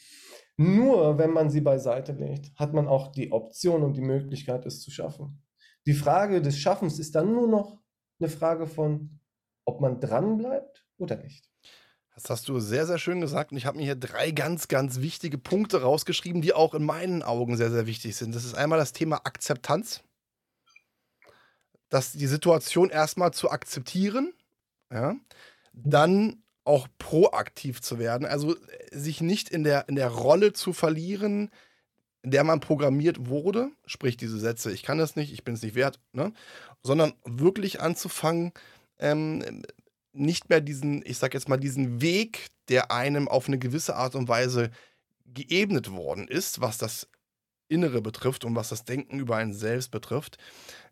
Nur 0.57 1.17
wenn 1.17 1.31
man 1.31 1.49
sie 1.49 1.61
beiseite 1.61 2.13
legt, 2.13 2.55
hat 2.55 2.73
man 2.73 2.87
auch 2.87 3.11
die 3.11 3.31
Option 3.31 3.83
und 3.83 3.97
die 3.97 4.01
Möglichkeit, 4.01 4.65
es 4.65 4.81
zu 4.81 4.91
schaffen. 4.91 5.43
Die 5.85 5.93
Frage 5.93 6.41
des 6.41 6.57
Schaffens 6.57 6.97
ist 6.97 7.15
dann 7.15 7.33
nur 7.33 7.47
noch 7.47 7.79
eine 8.19 8.29
Frage 8.29 8.65
von, 8.65 9.19
ob 9.65 9.81
man 9.81 9.99
dranbleibt 9.99 10.87
oder 10.97 11.17
nicht. 11.17 11.49
Das 12.15 12.29
hast 12.29 12.47
du 12.47 12.61
sehr, 12.61 12.85
sehr 12.87 12.97
schön 12.97 13.19
gesagt. 13.19 13.51
Und 13.51 13.57
ich 13.57 13.65
habe 13.65 13.77
mir 13.77 13.83
hier 13.83 13.95
drei 13.95 14.31
ganz, 14.31 14.69
ganz 14.69 15.01
wichtige 15.01 15.37
Punkte 15.37 15.81
rausgeschrieben, 15.81 16.41
die 16.41 16.53
auch 16.53 16.73
in 16.73 16.85
meinen 16.85 17.23
Augen 17.23 17.57
sehr, 17.57 17.71
sehr 17.71 17.87
wichtig 17.87 18.15
sind. 18.15 18.33
Das 18.33 18.45
ist 18.45 18.55
einmal 18.55 18.79
das 18.79 18.93
Thema 18.93 19.17
Akzeptanz 19.25 20.01
dass 21.95 22.11
die 22.11 22.27
Situation 22.27 22.89
erstmal 22.89 23.31
zu 23.31 23.49
akzeptieren, 23.49 24.33
ja, 24.91 25.15
dann 25.71 26.43
auch 26.65 26.89
proaktiv 26.97 27.81
zu 27.81 27.99
werden, 27.99 28.27
also 28.27 28.53
äh, 28.57 28.59
sich 28.91 29.21
nicht 29.21 29.49
in 29.49 29.63
der, 29.63 29.87
in 29.87 29.95
der 29.95 30.09
Rolle 30.09 30.51
zu 30.51 30.73
verlieren, 30.73 31.51
in 32.21 32.31
der 32.31 32.43
man 32.43 32.59
programmiert 32.59 33.29
wurde, 33.29 33.69
sprich 33.85 34.17
diese 34.17 34.37
Sätze, 34.37 34.73
ich 34.73 34.83
kann 34.83 34.97
das 34.97 35.15
nicht, 35.15 35.31
ich 35.31 35.45
bin 35.45 35.53
es 35.53 35.61
nicht 35.61 35.75
wert, 35.75 36.01
ne? 36.11 36.33
sondern 36.83 37.13
wirklich 37.23 37.79
anzufangen, 37.79 38.51
ähm, 38.99 39.63
nicht 40.11 40.49
mehr 40.49 40.59
diesen, 40.59 41.01
ich 41.05 41.17
sag 41.17 41.33
jetzt 41.33 41.47
mal, 41.47 41.55
diesen 41.55 42.01
Weg, 42.01 42.47
der 42.67 42.91
einem 42.91 43.29
auf 43.29 43.47
eine 43.47 43.57
gewisse 43.57 43.95
Art 43.95 44.15
und 44.15 44.27
Weise 44.27 44.69
geebnet 45.23 45.93
worden 45.93 46.27
ist, 46.27 46.59
was 46.59 46.77
das 46.77 47.07
Innere 47.67 48.01
betrifft 48.01 48.45
und 48.45 48.55
was 48.55 48.69
das 48.69 48.85
Denken 48.85 49.19
über 49.19 49.37
einen 49.37 49.53
selbst 49.53 49.91
betrifft, 49.91 50.37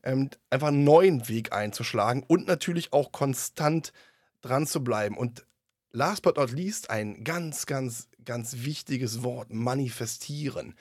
ähm, 0.04 0.30
einfach 0.50 0.68
einen 0.68 0.84
neuen 0.84 1.28
Weg 1.28 1.54
einzuschlagen 1.54 2.24
und 2.28 2.48
natürlich 2.48 2.94
auch 2.94 3.12
konstant 3.12 3.94
dran 4.42 4.68
zu 4.68 4.84
bleiben. 4.84 5.18
Und 5.18 5.46
last 5.92 6.24
but 6.24 6.38
not 6.38 6.52
least 6.52 6.90
ein 6.90 7.24
ganz, 7.24 7.66
ganz, 7.66 8.10
ganz 8.26 8.58
wichtiges 8.60 9.24
Wort, 9.24 9.52
manifestieren. 9.52 10.76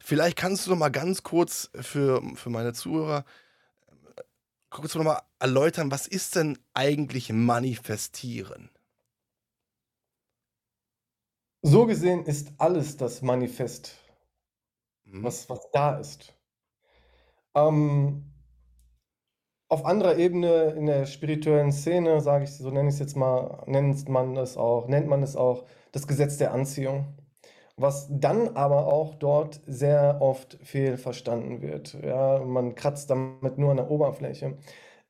Vielleicht 0.00 0.36
kannst 0.36 0.66
du 0.66 0.70
noch 0.70 0.78
mal 0.78 0.88
ganz 0.90 1.22
kurz 1.22 1.70
für, 1.74 2.22
für 2.34 2.50
meine 2.50 2.72
Zuhörer 2.72 3.24
äh, 4.16 4.22
kurz 4.70 4.94
noch 4.94 5.04
mal 5.04 5.22
erläutern, 5.38 5.90
was 5.90 6.06
ist 6.06 6.36
denn 6.36 6.58
eigentlich 6.74 7.30
manifestieren? 7.32 8.70
So 11.62 11.86
gesehen 11.86 12.24
ist 12.24 12.52
alles 12.58 12.96
das 12.96 13.20
Manifest 13.20 13.96
Mhm. 15.10 15.24
was, 15.24 15.48
was 15.50 15.70
da 15.72 15.98
ist. 15.98 16.34
Ähm, 17.54 18.24
auf 19.68 19.84
anderer 19.84 20.16
Ebene 20.16 20.70
in 20.76 20.86
der 20.86 21.06
spirituellen 21.06 21.72
Szene, 21.72 22.20
sage 22.20 22.44
ich, 22.44 22.52
so 22.56 22.70
nenne 22.70 22.88
ich 22.88 22.94
es 22.94 23.00
jetzt 23.00 23.16
mal, 23.16 23.62
nennt 23.66 24.08
man 24.08 24.36
es 24.36 24.56
auch, 24.56 24.88
nennt 24.88 25.08
man 25.08 25.22
es 25.22 25.36
auch 25.36 25.64
das 25.92 26.06
Gesetz 26.06 26.38
der 26.38 26.52
Anziehung. 26.52 27.14
Was 27.76 28.08
dann 28.10 28.56
aber 28.56 28.86
auch 28.92 29.14
dort 29.14 29.60
sehr 29.66 30.18
oft 30.20 30.58
fehlverstanden 30.62 31.62
wird. 31.62 31.94
Ja, 32.02 32.40
man 32.44 32.74
kratzt 32.74 33.10
damit 33.10 33.58
nur 33.58 33.70
an 33.72 33.78
der 33.78 33.90
Oberfläche. 33.90 34.58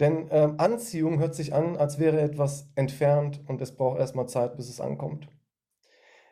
Denn 0.00 0.28
ähm, 0.30 0.54
Anziehung 0.58 1.18
hört 1.18 1.34
sich 1.34 1.54
an, 1.54 1.76
als 1.76 1.98
wäre 1.98 2.20
etwas 2.20 2.70
entfernt 2.76 3.42
und 3.48 3.60
es 3.62 3.74
braucht 3.76 3.98
erstmal 4.00 4.28
Zeit, 4.28 4.56
bis 4.56 4.68
es 4.68 4.80
ankommt. 4.80 5.28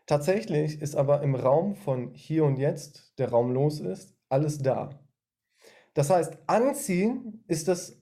Tatsächlich 0.07 0.81
ist 0.81 0.95
aber 0.95 1.23
im 1.23 1.35
Raum 1.35 1.75
von 1.75 2.15
hier 2.15 2.45
und 2.45 2.57
jetzt, 2.57 3.19
der 3.19 3.31
Raum 3.31 3.51
los 3.51 3.81
ist, 3.81 4.17
alles 4.29 4.59
da. 4.59 5.01
Das 5.95 6.11
heißt, 6.11 6.39
anziehen 6.47 7.45
ist 7.49 7.69
das 7.69 8.01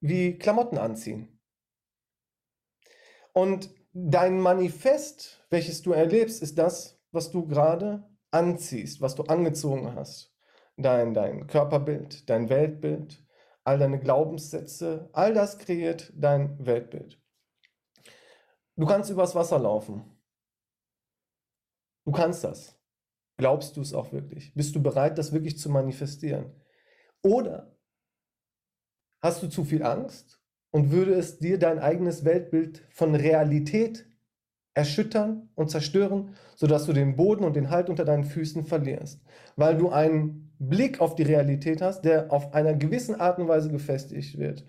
wie 0.00 0.38
Klamotten 0.38 0.78
anziehen. 0.78 1.40
Und 3.32 3.70
dein 3.92 4.38
Manifest, 4.40 5.44
welches 5.50 5.82
du 5.82 5.92
erlebst, 5.92 6.42
ist 6.42 6.58
das, 6.58 7.00
was 7.10 7.30
du 7.30 7.46
gerade 7.46 8.08
anziehst, 8.30 9.00
was 9.00 9.14
du 9.14 9.24
angezogen 9.24 9.94
hast. 9.94 10.32
Dein, 10.76 11.14
dein 11.14 11.46
Körperbild, 11.46 12.28
dein 12.28 12.48
Weltbild, 12.48 13.24
all 13.64 13.78
deine 13.78 13.98
Glaubenssätze, 13.98 15.08
all 15.12 15.32
das 15.32 15.58
kreiert 15.58 16.12
dein 16.14 16.64
Weltbild. 16.64 17.20
Du 18.76 18.86
kannst 18.86 19.10
übers 19.10 19.34
Wasser 19.34 19.58
laufen. 19.58 20.13
Du 22.04 22.12
kannst 22.12 22.44
das. 22.44 22.78
Glaubst 23.36 23.76
du 23.76 23.80
es 23.80 23.92
auch 23.92 24.12
wirklich? 24.12 24.54
Bist 24.54 24.74
du 24.76 24.82
bereit, 24.82 25.18
das 25.18 25.32
wirklich 25.32 25.58
zu 25.58 25.70
manifestieren? 25.70 26.52
Oder 27.22 27.76
hast 29.22 29.42
du 29.42 29.48
zu 29.48 29.64
viel 29.64 29.82
Angst 29.82 30.40
und 30.70 30.90
würde 30.90 31.14
es 31.14 31.38
dir 31.38 31.58
dein 31.58 31.78
eigenes 31.78 32.24
Weltbild 32.24 32.86
von 32.90 33.14
Realität 33.14 34.06
erschüttern 34.74 35.48
und 35.54 35.70
zerstören, 35.70 36.34
sodass 36.56 36.86
du 36.86 36.92
den 36.92 37.16
Boden 37.16 37.44
und 37.44 37.56
den 37.56 37.70
Halt 37.70 37.88
unter 37.88 38.04
deinen 38.04 38.24
Füßen 38.24 38.64
verlierst, 38.64 39.22
weil 39.56 39.76
du 39.78 39.90
einen 39.90 40.52
Blick 40.58 41.00
auf 41.00 41.14
die 41.14 41.22
Realität 41.22 41.80
hast, 41.80 42.02
der 42.02 42.32
auf 42.32 42.52
einer 42.54 42.74
gewissen 42.74 43.20
Art 43.20 43.38
und 43.38 43.48
Weise 43.48 43.70
gefestigt 43.70 44.38
wird. 44.38 44.64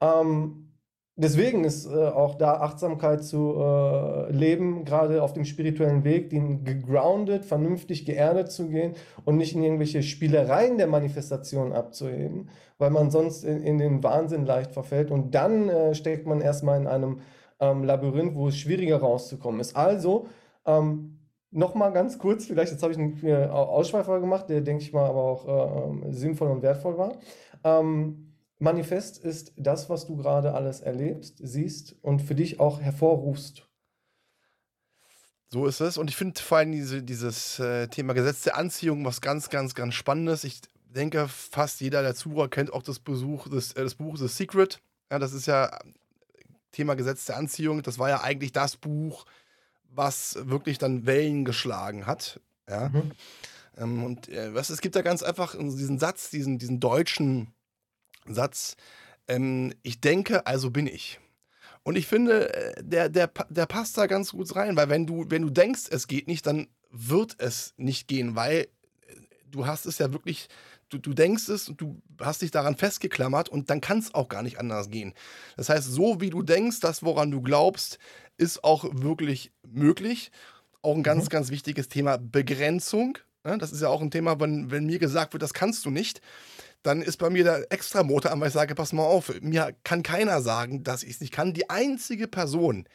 Ähm, 0.00 0.72
deswegen 1.16 1.64
ist 1.64 1.86
äh, 1.86 1.94
auch 1.94 2.34
da 2.36 2.60
Achtsamkeit 2.60 3.24
zu 3.24 3.54
äh, 3.58 4.32
leben, 4.32 4.84
gerade 4.84 5.22
auf 5.22 5.32
dem 5.32 5.44
spirituellen 5.44 6.04
Weg, 6.04 6.30
den 6.30 6.64
gegroundet, 6.64 7.44
vernünftig 7.44 8.04
geerdet 8.04 8.52
zu 8.52 8.68
gehen 8.68 8.94
und 9.24 9.36
nicht 9.36 9.54
in 9.54 9.62
irgendwelche 9.62 10.02
Spielereien 10.02 10.78
der 10.78 10.86
Manifestation 10.86 11.72
abzuheben, 11.72 12.50
weil 12.78 12.90
man 12.90 13.10
sonst 13.10 13.44
in, 13.44 13.62
in 13.62 13.78
den 13.78 14.02
Wahnsinn 14.02 14.44
leicht 14.46 14.72
verfällt 14.72 15.10
und 15.10 15.34
dann 15.34 15.68
äh, 15.68 15.94
steckt 15.94 16.26
man 16.26 16.40
erstmal 16.40 16.80
in 16.80 16.86
einem 16.86 17.20
ähm, 17.58 17.84
Labyrinth, 17.84 18.34
wo 18.34 18.48
es 18.48 18.56
schwieriger 18.56 18.98
rauszukommen 18.98 19.60
ist. 19.60 19.74
Also, 19.74 20.26
ähm, 20.66 21.12
Nochmal 21.52 21.92
ganz 21.92 22.18
kurz, 22.18 22.44
vielleicht 22.44 22.72
jetzt 22.72 22.82
habe 22.82 22.92
ich 22.92 22.98
einen 22.98 23.50
Ausschweifer 23.50 24.20
gemacht, 24.20 24.50
der, 24.50 24.60
denke 24.60 24.82
ich 24.82 24.92
mal, 24.92 25.08
aber 25.08 25.22
auch 25.22 25.46
äh, 25.46 25.84
ähm, 25.84 26.12
sinnvoll 26.12 26.50
und 26.50 26.60
wertvoll 26.60 26.98
war. 26.98 27.12
Ähm, 27.64 28.25
Manifest 28.58 29.18
ist 29.18 29.52
das, 29.56 29.90
was 29.90 30.06
du 30.06 30.16
gerade 30.16 30.54
alles 30.54 30.80
erlebst, 30.80 31.36
siehst 31.42 31.96
und 32.02 32.20
für 32.20 32.34
dich 32.34 32.58
auch 32.58 32.80
hervorrufst. 32.80 33.68
So 35.48 35.66
ist 35.66 35.80
es. 35.80 35.98
Und 35.98 36.10
ich 36.10 36.16
finde 36.16 36.40
vor 36.40 36.58
allem 36.58 36.72
diese, 36.72 37.02
dieses 37.02 37.58
äh, 37.58 37.88
Thema 37.88 38.14
Gesetz 38.14 38.42
der 38.42 38.56
Anziehung 38.56 39.04
was 39.04 39.20
ganz, 39.20 39.50
ganz, 39.50 39.74
ganz 39.74 39.94
Spannendes. 39.94 40.44
Ich 40.44 40.60
denke, 40.86 41.28
fast 41.28 41.80
jeder 41.80 42.02
der 42.02 42.14
Zuhörer 42.14 42.48
kennt 42.48 42.72
auch 42.72 42.82
das, 42.82 42.98
Besuch, 42.98 43.48
das, 43.48 43.72
äh, 43.72 43.82
das 43.82 43.94
Buch 43.94 44.16
The 44.16 44.28
Secret. 44.28 44.80
Ja, 45.10 45.18
das 45.18 45.32
ist 45.32 45.46
ja 45.46 45.78
Thema 46.72 46.94
Gesetz 46.94 47.26
der 47.26 47.36
Anziehung. 47.36 47.82
Das 47.82 47.98
war 47.98 48.08
ja 48.08 48.22
eigentlich 48.22 48.52
das 48.52 48.76
Buch, 48.76 49.24
was 49.88 50.36
wirklich 50.40 50.78
dann 50.78 51.06
Wellen 51.06 51.44
geschlagen 51.44 52.06
hat. 52.06 52.40
Ja. 52.68 52.88
Mhm. 52.88 53.12
Ähm, 53.76 54.04
und 54.04 54.28
äh, 54.28 54.52
was, 54.54 54.70
es 54.70 54.80
gibt 54.80 54.96
da 54.96 55.02
ganz 55.02 55.22
einfach 55.22 55.54
diesen 55.54 55.98
Satz, 55.98 56.30
diesen, 56.30 56.58
diesen 56.58 56.80
deutschen 56.80 57.52
Satz, 58.34 58.76
ähm, 59.28 59.72
ich 59.82 60.00
denke, 60.00 60.46
also 60.46 60.70
bin 60.70 60.86
ich. 60.86 61.20
Und 61.82 61.96
ich 61.96 62.06
finde, 62.06 62.52
äh, 62.52 62.82
der, 62.82 63.08
der, 63.08 63.30
der 63.48 63.66
passt 63.66 63.96
da 63.96 64.06
ganz 64.06 64.32
gut 64.32 64.54
rein, 64.56 64.76
weil 64.76 64.88
wenn 64.88 65.06
du, 65.06 65.26
wenn 65.28 65.42
du 65.42 65.50
denkst, 65.50 65.84
es 65.90 66.08
geht 66.08 66.26
nicht, 66.26 66.46
dann 66.46 66.68
wird 66.90 67.36
es 67.38 67.74
nicht 67.76 68.08
gehen, 68.08 68.34
weil 68.34 68.62
äh, 68.62 68.66
du 69.50 69.66
hast 69.66 69.86
es 69.86 69.98
ja 69.98 70.12
wirklich, 70.12 70.48
du, 70.88 70.98
du 70.98 71.14
denkst 71.14 71.48
es 71.48 71.68
und 71.68 71.80
du 71.80 72.00
hast 72.20 72.42
dich 72.42 72.50
daran 72.50 72.76
festgeklammert 72.76 73.48
und 73.48 73.70
dann 73.70 73.80
kann 73.80 73.98
es 73.98 74.14
auch 74.14 74.28
gar 74.28 74.42
nicht 74.42 74.58
anders 74.58 74.90
gehen. 74.90 75.14
Das 75.56 75.68
heißt, 75.68 75.86
so 75.86 76.20
wie 76.20 76.30
du 76.30 76.42
denkst, 76.42 76.80
das, 76.80 77.02
woran 77.02 77.30
du 77.30 77.40
glaubst, 77.40 77.98
ist 78.36 78.64
auch 78.64 78.84
wirklich 78.90 79.52
möglich. 79.66 80.30
Auch 80.82 80.94
ein 80.94 81.02
ganz, 81.02 81.24
mhm. 81.24 81.28
ganz 81.30 81.50
wichtiges 81.50 81.88
Thema 81.88 82.18
Begrenzung. 82.18 83.18
Ne? 83.44 83.58
Das 83.58 83.72
ist 83.72 83.82
ja 83.82 83.88
auch 83.88 84.02
ein 84.02 84.10
Thema, 84.10 84.40
wenn, 84.40 84.70
wenn 84.70 84.86
mir 84.86 84.98
gesagt 84.98 85.32
wird, 85.32 85.42
das 85.42 85.54
kannst 85.54 85.84
du 85.84 85.90
nicht 85.90 86.20
dann 86.86 87.02
ist 87.02 87.16
bei 87.16 87.30
mir 87.30 87.42
der 87.42 87.72
extra 87.72 88.04
Motor 88.04 88.30
an, 88.30 88.40
weil 88.40 88.48
ich 88.48 88.54
sage, 88.54 88.76
pass 88.76 88.92
mal 88.92 89.02
auf, 89.02 89.32
mir 89.40 89.74
kann 89.82 90.04
keiner 90.04 90.40
sagen, 90.40 90.84
dass 90.84 91.02
ich 91.02 91.14
es 91.14 91.20
nicht 91.20 91.32
kann. 91.32 91.52
Die 91.52 91.68
einzige 91.68 92.28
Person, 92.28 92.88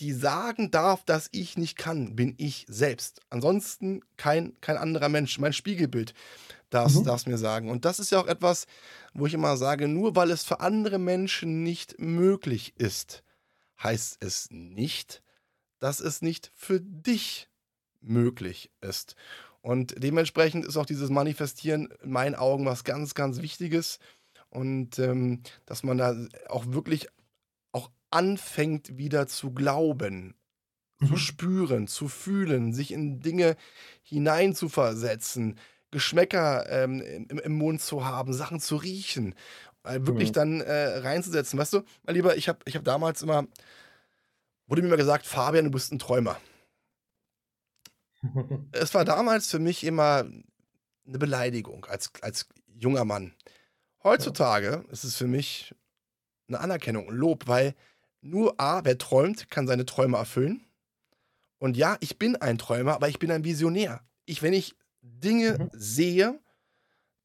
die 0.00 0.12
sagen 0.12 0.72
darf, 0.72 1.04
dass 1.04 1.28
ich 1.30 1.56
nicht 1.56 1.78
kann, 1.78 2.16
bin 2.16 2.34
ich 2.38 2.66
selbst. 2.68 3.20
Ansonsten 3.30 4.00
kein, 4.16 4.60
kein 4.60 4.76
anderer 4.76 5.08
Mensch. 5.08 5.38
Mein 5.38 5.52
Spiegelbild 5.52 6.12
darf 6.70 6.92
mhm. 6.92 7.08
es 7.08 7.26
mir 7.26 7.38
sagen. 7.38 7.70
Und 7.70 7.84
das 7.84 8.00
ist 8.00 8.10
ja 8.10 8.18
auch 8.18 8.26
etwas, 8.26 8.66
wo 9.12 9.26
ich 9.26 9.34
immer 9.34 9.56
sage, 9.56 9.86
nur 9.86 10.16
weil 10.16 10.32
es 10.32 10.42
für 10.42 10.58
andere 10.58 10.98
Menschen 10.98 11.62
nicht 11.62 12.00
möglich 12.00 12.74
ist, 12.78 13.22
heißt 13.80 14.16
es 14.24 14.48
nicht, 14.50 15.22
dass 15.78 16.00
es 16.00 16.20
nicht 16.20 16.50
für 16.56 16.80
dich 16.80 17.48
möglich 18.00 18.72
ist. 18.80 19.14
Und 19.64 19.94
dementsprechend 19.96 20.66
ist 20.66 20.76
auch 20.76 20.84
dieses 20.84 21.08
Manifestieren 21.08 21.88
in 22.02 22.10
meinen 22.10 22.34
Augen 22.34 22.66
was 22.66 22.84
ganz, 22.84 23.14
ganz 23.14 23.40
Wichtiges. 23.40 23.98
Und 24.50 24.98
ähm, 24.98 25.40
dass 25.64 25.82
man 25.82 25.96
da 25.96 26.14
auch 26.50 26.66
wirklich 26.66 27.08
auch 27.72 27.90
anfängt, 28.10 28.98
wieder 28.98 29.26
zu 29.26 29.52
glauben, 29.52 30.34
mhm. 31.00 31.06
zu 31.06 31.16
spüren, 31.16 31.88
zu 31.88 32.08
fühlen, 32.08 32.74
sich 32.74 32.92
in 32.92 33.20
Dinge 33.20 33.56
hineinzuversetzen, 34.02 35.58
Geschmäcker 35.90 36.68
ähm, 36.68 37.00
im, 37.00 37.38
im, 37.38 37.52
Mund 37.54 37.80
zu 37.80 38.04
haben, 38.04 38.34
Sachen 38.34 38.60
zu 38.60 38.76
riechen, 38.76 39.34
äh, 39.84 39.98
wirklich 40.02 40.28
mhm. 40.28 40.34
dann 40.34 40.60
äh, 40.60 40.98
reinzusetzen. 40.98 41.58
Weißt 41.58 41.72
du, 41.72 41.84
mein 42.02 42.16
Lieber, 42.16 42.36
ich 42.36 42.50
habe 42.50 42.58
ich 42.66 42.76
hab 42.76 42.84
damals 42.84 43.22
immer, 43.22 43.46
wurde 44.66 44.82
mir 44.82 44.88
immer 44.88 44.98
gesagt, 44.98 45.24
Fabian, 45.24 45.64
du 45.64 45.70
bist 45.70 45.90
ein 45.90 45.98
Träumer 45.98 46.38
es 48.72 48.94
war 48.94 49.04
damals 49.04 49.50
für 49.50 49.58
mich 49.58 49.84
immer 49.84 50.24
eine 51.06 51.18
Beleidigung 51.18 51.84
als, 51.86 52.10
als 52.20 52.48
junger 52.74 53.04
Mann. 53.04 53.34
Heutzutage 54.02 54.84
ist 54.90 55.04
es 55.04 55.16
für 55.16 55.26
mich 55.26 55.74
eine 56.48 56.60
Anerkennung, 56.60 57.08
ein 57.08 57.16
Lob, 57.16 57.46
weil 57.46 57.74
nur 58.20 58.60
A, 58.60 58.84
wer 58.84 58.98
träumt, 58.98 59.50
kann 59.50 59.66
seine 59.66 59.86
Träume 59.86 60.16
erfüllen. 60.16 60.64
Und 61.58 61.76
ja, 61.76 61.96
ich 62.00 62.18
bin 62.18 62.36
ein 62.36 62.58
Träumer, 62.58 62.94
aber 62.94 63.08
ich 63.08 63.18
bin 63.18 63.30
ein 63.30 63.44
Visionär. 63.44 64.00
Ich, 64.26 64.42
wenn 64.42 64.52
ich 64.52 64.76
Dinge 65.02 65.58
mhm. 65.58 65.70
sehe, 65.72 66.40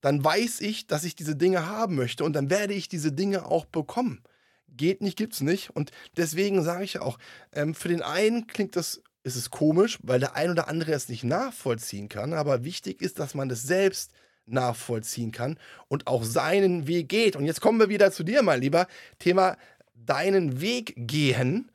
dann 0.02 0.24
weiß 0.24 0.62
ich, 0.62 0.88
dass 0.88 1.04
ich 1.04 1.16
diese 1.16 1.36
Dinge 1.36 1.66
haben 1.68 1.96
möchte 1.96 2.24
und 2.24 2.34
dann 2.34 2.50
werde 2.50 2.74
ich 2.74 2.88
diese 2.88 3.12
Dinge 3.12 3.46
auch 3.46 3.66
bekommen. 3.66 4.24
Geht 4.70 5.02
nicht, 5.02 5.18
gibt's 5.18 5.42
nicht. 5.42 5.72
Und 5.72 5.92
deswegen 6.16 6.64
sage 6.64 6.84
ich 6.84 7.00
auch, 7.00 7.18
ähm, 7.52 7.76
für 7.76 7.90
den 7.90 8.02
einen 8.02 8.48
klingt 8.48 8.76
das 8.76 9.02
ist 9.30 9.36
es 9.36 9.52
komisch, 9.52 10.00
weil 10.02 10.20
der 10.20 10.36
ein 10.36 10.50
oder 10.50 10.68
andere 10.68 10.92
es 10.92 11.08
nicht 11.08 11.24
nachvollziehen 11.24 12.10
kann. 12.10 12.34
Aber 12.34 12.64
wichtig 12.64 13.02
ist, 13.02 13.20
dass 13.20 13.36
man 13.36 13.50
es 13.50 13.62
selbst 13.64 14.12
nachvollziehen 14.48 15.32
kann 15.32 15.60
und 15.88 16.08
auch 16.08 16.24
seinen 16.24 16.88
Weg 16.88 17.10
geht. 17.10 17.36
Und 17.36 17.46
jetzt 17.46 17.62
kommen 17.62 17.80
wir 17.80 17.90
wieder 17.90 18.12
zu 18.12 18.24
dir, 18.24 18.42
mein 18.42 18.62
Lieber. 18.62 18.88
Thema 19.20 19.58
deinen 19.94 20.60
Weg 20.60 20.94
gehen. 20.98 21.72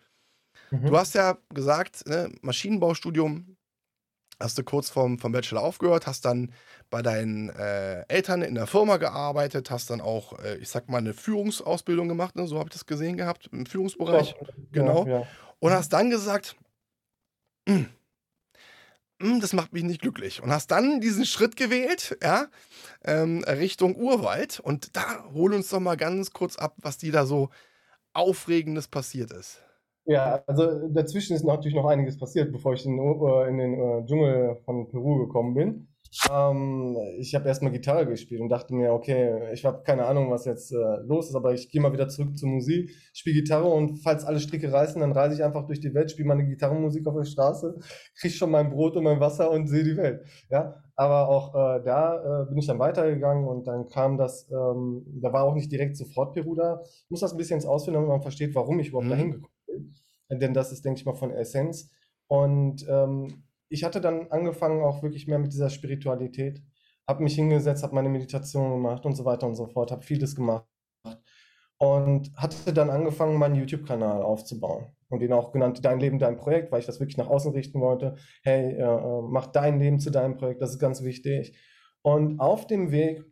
Mhm. 0.71 0.87
Du 0.87 0.99
hast 0.99 1.15
ja 1.15 1.39
gesagt, 1.53 2.07
ne, 2.09 2.33
Maschinenbaustudium 2.43 3.57
hast 4.41 4.59
du 4.59 4.65
kurz 4.65 4.91
vom, 4.91 5.19
vom 5.19 5.31
Bachelor 5.31 5.63
aufgehört, 5.63 6.09
hast 6.09 6.25
dann 6.25 6.53
bei 6.91 7.03
deinen 7.03 7.51
äh, 7.51 8.01
Eltern 8.09 8.43
in 8.43 8.57
der 8.57 8.67
Firma 8.67 8.97
gearbeitet, 8.97 9.71
hast 9.71 9.91
dann 9.91 10.01
auch, 10.01 10.39
äh, 10.41 10.57
ich 10.57 10.69
sag 10.69 10.89
mal, 10.89 10.99
eine 10.99 11.15
Führungsausbildung 11.15 12.09
gemacht, 12.09 12.35
ne? 12.35 12.47
so 12.47 12.59
habe 12.59 12.69
ich 12.69 12.73
das 12.73 12.87
gesehen 12.87 13.17
gehabt, 13.17 13.49
im 13.53 13.67
Führungsbereich. 13.67 14.35
Ja, 14.41 14.47
genau. 14.73 15.07
Ja, 15.07 15.21
ja. 15.21 15.27
Und 15.61 15.73
hast 15.73 15.93
dann 15.93 16.11
gesagt, 16.11 16.57
hm. 17.69 17.89
Hm, 19.21 19.41
das 19.41 19.53
macht 19.53 19.73
mich 19.73 19.85
nicht 19.85 20.03
glücklich. 20.03 20.43
Und 20.43 20.51
hast 20.51 20.71
dann 20.71 21.01
diesen 21.01 21.25
Schritt 21.25 21.57
gewählt, 21.57 22.17
ja, 22.23 22.47
ähm, 23.05 23.45
Richtung 23.47 23.97
Urwald. 23.97 24.61
Und 24.61 24.97
da 24.97 25.25
hol 25.33 25.55
uns 25.55 25.69
doch 25.69 25.81
mal 25.81 25.97
ganz 25.97 26.33
kurz 26.33 26.57
ab, 26.57 26.75
was 26.83 26.99
dir 26.99 27.13
da 27.13 27.25
so 27.25 27.51
Aufregendes 28.13 28.89
passiert 28.89 29.33
ist. 29.33 29.61
Ja, 30.07 30.43
also 30.47 30.89
dazwischen 30.89 31.35
ist 31.35 31.45
natürlich 31.45 31.75
noch 31.75 31.87
einiges 31.87 32.19
passiert, 32.19 32.53
bevor 32.53 32.75
ich 32.75 32.85
in, 32.85 32.99
äh, 32.99 33.57
den 33.57 33.75
äh, 33.75 34.07
Dschungel 34.07 34.57
von 34.65 34.89
Peru 34.91 35.27
gekommen 35.27 35.55
bin. 35.55 35.89
Ähm, 36.31 36.97
ich 37.19 37.35
habe 37.35 37.49
erstmal 37.49 37.73
Gitarre 37.73 38.07
gespielt 38.07 38.41
und 38.41 38.49
dachte 38.49 38.75
mir, 38.75 38.93
okay, 38.93 39.53
ich 39.53 39.65
habe 39.65 39.83
keine 39.83 40.07
Ahnung, 40.07 40.31
was 40.31 40.45
jetzt 40.45 40.73
äh, 40.73 40.97
los 41.05 41.29
ist, 41.29 41.35
aber 41.35 41.53
ich 41.55 41.71
gehe 41.71 41.81
mal 41.81 41.93
wieder 41.93 42.09
zurück 42.09 42.37
zur 42.37 42.49
Musik, 42.49 42.91
spiele 43.13 43.41
Gitarre 43.41 43.67
und 43.67 43.99
falls 43.99 44.25
alle 44.25 44.41
Stricke 44.41 44.73
reißen, 44.73 45.01
dann 45.01 45.13
reise 45.13 45.35
ich 45.35 45.43
einfach 45.43 45.67
durch 45.67 45.81
die 45.81 45.93
Welt, 45.95 46.11
spiele 46.11 46.29
meine 46.29 46.47
Gitarrenmusik 46.47 47.07
auf 47.07 47.17
der 47.17 47.25
Straße, 47.25 47.79
kriege 48.19 48.35
schon 48.35 48.51
mein 48.51 48.71
Brot 48.71 48.97
und 48.97 49.05
mein 49.05 49.21
Wasser 49.21 49.51
und 49.51 49.67
sehe 49.67 49.85
die 49.85 49.97
Welt. 49.97 50.25
Ja, 50.51 50.83
aber 50.95 51.29
auch 51.29 51.55
äh, 51.55 51.83
da 51.83 52.43
äh, 52.43 52.47
bin 52.47 52.59
ich 52.59 52.67
dann 52.67 52.79
weitergegangen 52.79 53.49
und 53.49 53.67
dann 53.67 53.89
kam 53.89 54.17
das, 54.17 54.49
ähm, 54.51 55.05
da 55.21 55.33
war 55.33 55.45
auch 55.45 55.55
nicht 55.55 55.73
direkt 55.73 55.97
sofort 55.97 56.35
Peru 56.35 56.55
da. 56.55 56.81
Ich 56.85 57.11
muss 57.11 57.21
das 57.21 57.33
ein 57.33 57.39
bisschen 57.39 57.65
ausführen, 57.65 57.95
damit 57.95 58.09
man 58.09 58.23
versteht, 58.23 58.55
warum 58.55 58.79
ich 58.79 58.89
überhaupt 58.89 59.07
mhm. 59.07 59.11
dahin 59.11 59.33
gekommen 59.33 59.53
bin. 59.67 60.39
Denn 60.39 60.55
das 60.55 60.73
ist, 60.73 60.85
denke 60.85 61.01
ich 61.01 61.07
mal, 61.07 61.15
von 61.15 61.31
Essenz. 61.31 61.91
Und 62.27 62.87
ähm, 62.89 63.45
ich 63.75 63.85
hatte 63.85 64.01
dann 64.01 64.31
angefangen, 64.31 64.83
auch 64.83 65.03
wirklich 65.03 65.27
mehr 65.27 65.39
mit 65.39 65.53
dieser 65.53 65.69
Spiritualität. 65.69 66.63
Habe 67.07 67.23
mich 67.25 67.35
hingesetzt, 67.35 67.83
habe 67.83 67.95
meine 67.95 68.09
Meditation 68.09 68.71
gemacht 68.71 69.05
und 69.05 69.15
so 69.15 69.25
weiter 69.25 69.47
und 69.47 69.57
so 69.57 69.67
fort, 69.67 69.91
habe 69.91 70.03
vieles 70.03 70.37
gemacht. 70.37 70.65
Und 71.79 72.35
hatte 72.37 72.73
dann 72.73 72.89
angefangen, 72.89 73.37
meinen 73.37 73.57
YouTube-Kanal 73.57 74.23
aufzubauen. 74.23 74.87
Und 75.09 75.21
den 75.21 75.33
auch 75.33 75.53
genannt 75.53 75.85
Dein 75.85 76.01
Leben, 76.01 76.19
dein 76.19 76.37
Projekt, 76.37 76.73
weil 76.73 76.81
ich 76.81 76.87
das 76.87 77.01
wirklich 77.01 77.19
nach 77.19 77.27
außen 77.27 77.53
richten 77.53 77.81
wollte. 77.81 78.15
Hey, 78.43 78.75
äh, 78.75 79.23
mach 79.23 79.49
dein 79.49 79.81
Leben 79.81 79.99
zu 79.99 80.11
deinem 80.11 80.37
Projekt, 80.37 80.63
das 80.63 80.71
ist 80.71 80.79
ganz 80.79 81.03
wichtig. 81.03 81.59
Und 82.03 82.39
auf 82.39 82.67
dem 82.67 82.93
Weg 82.93 83.25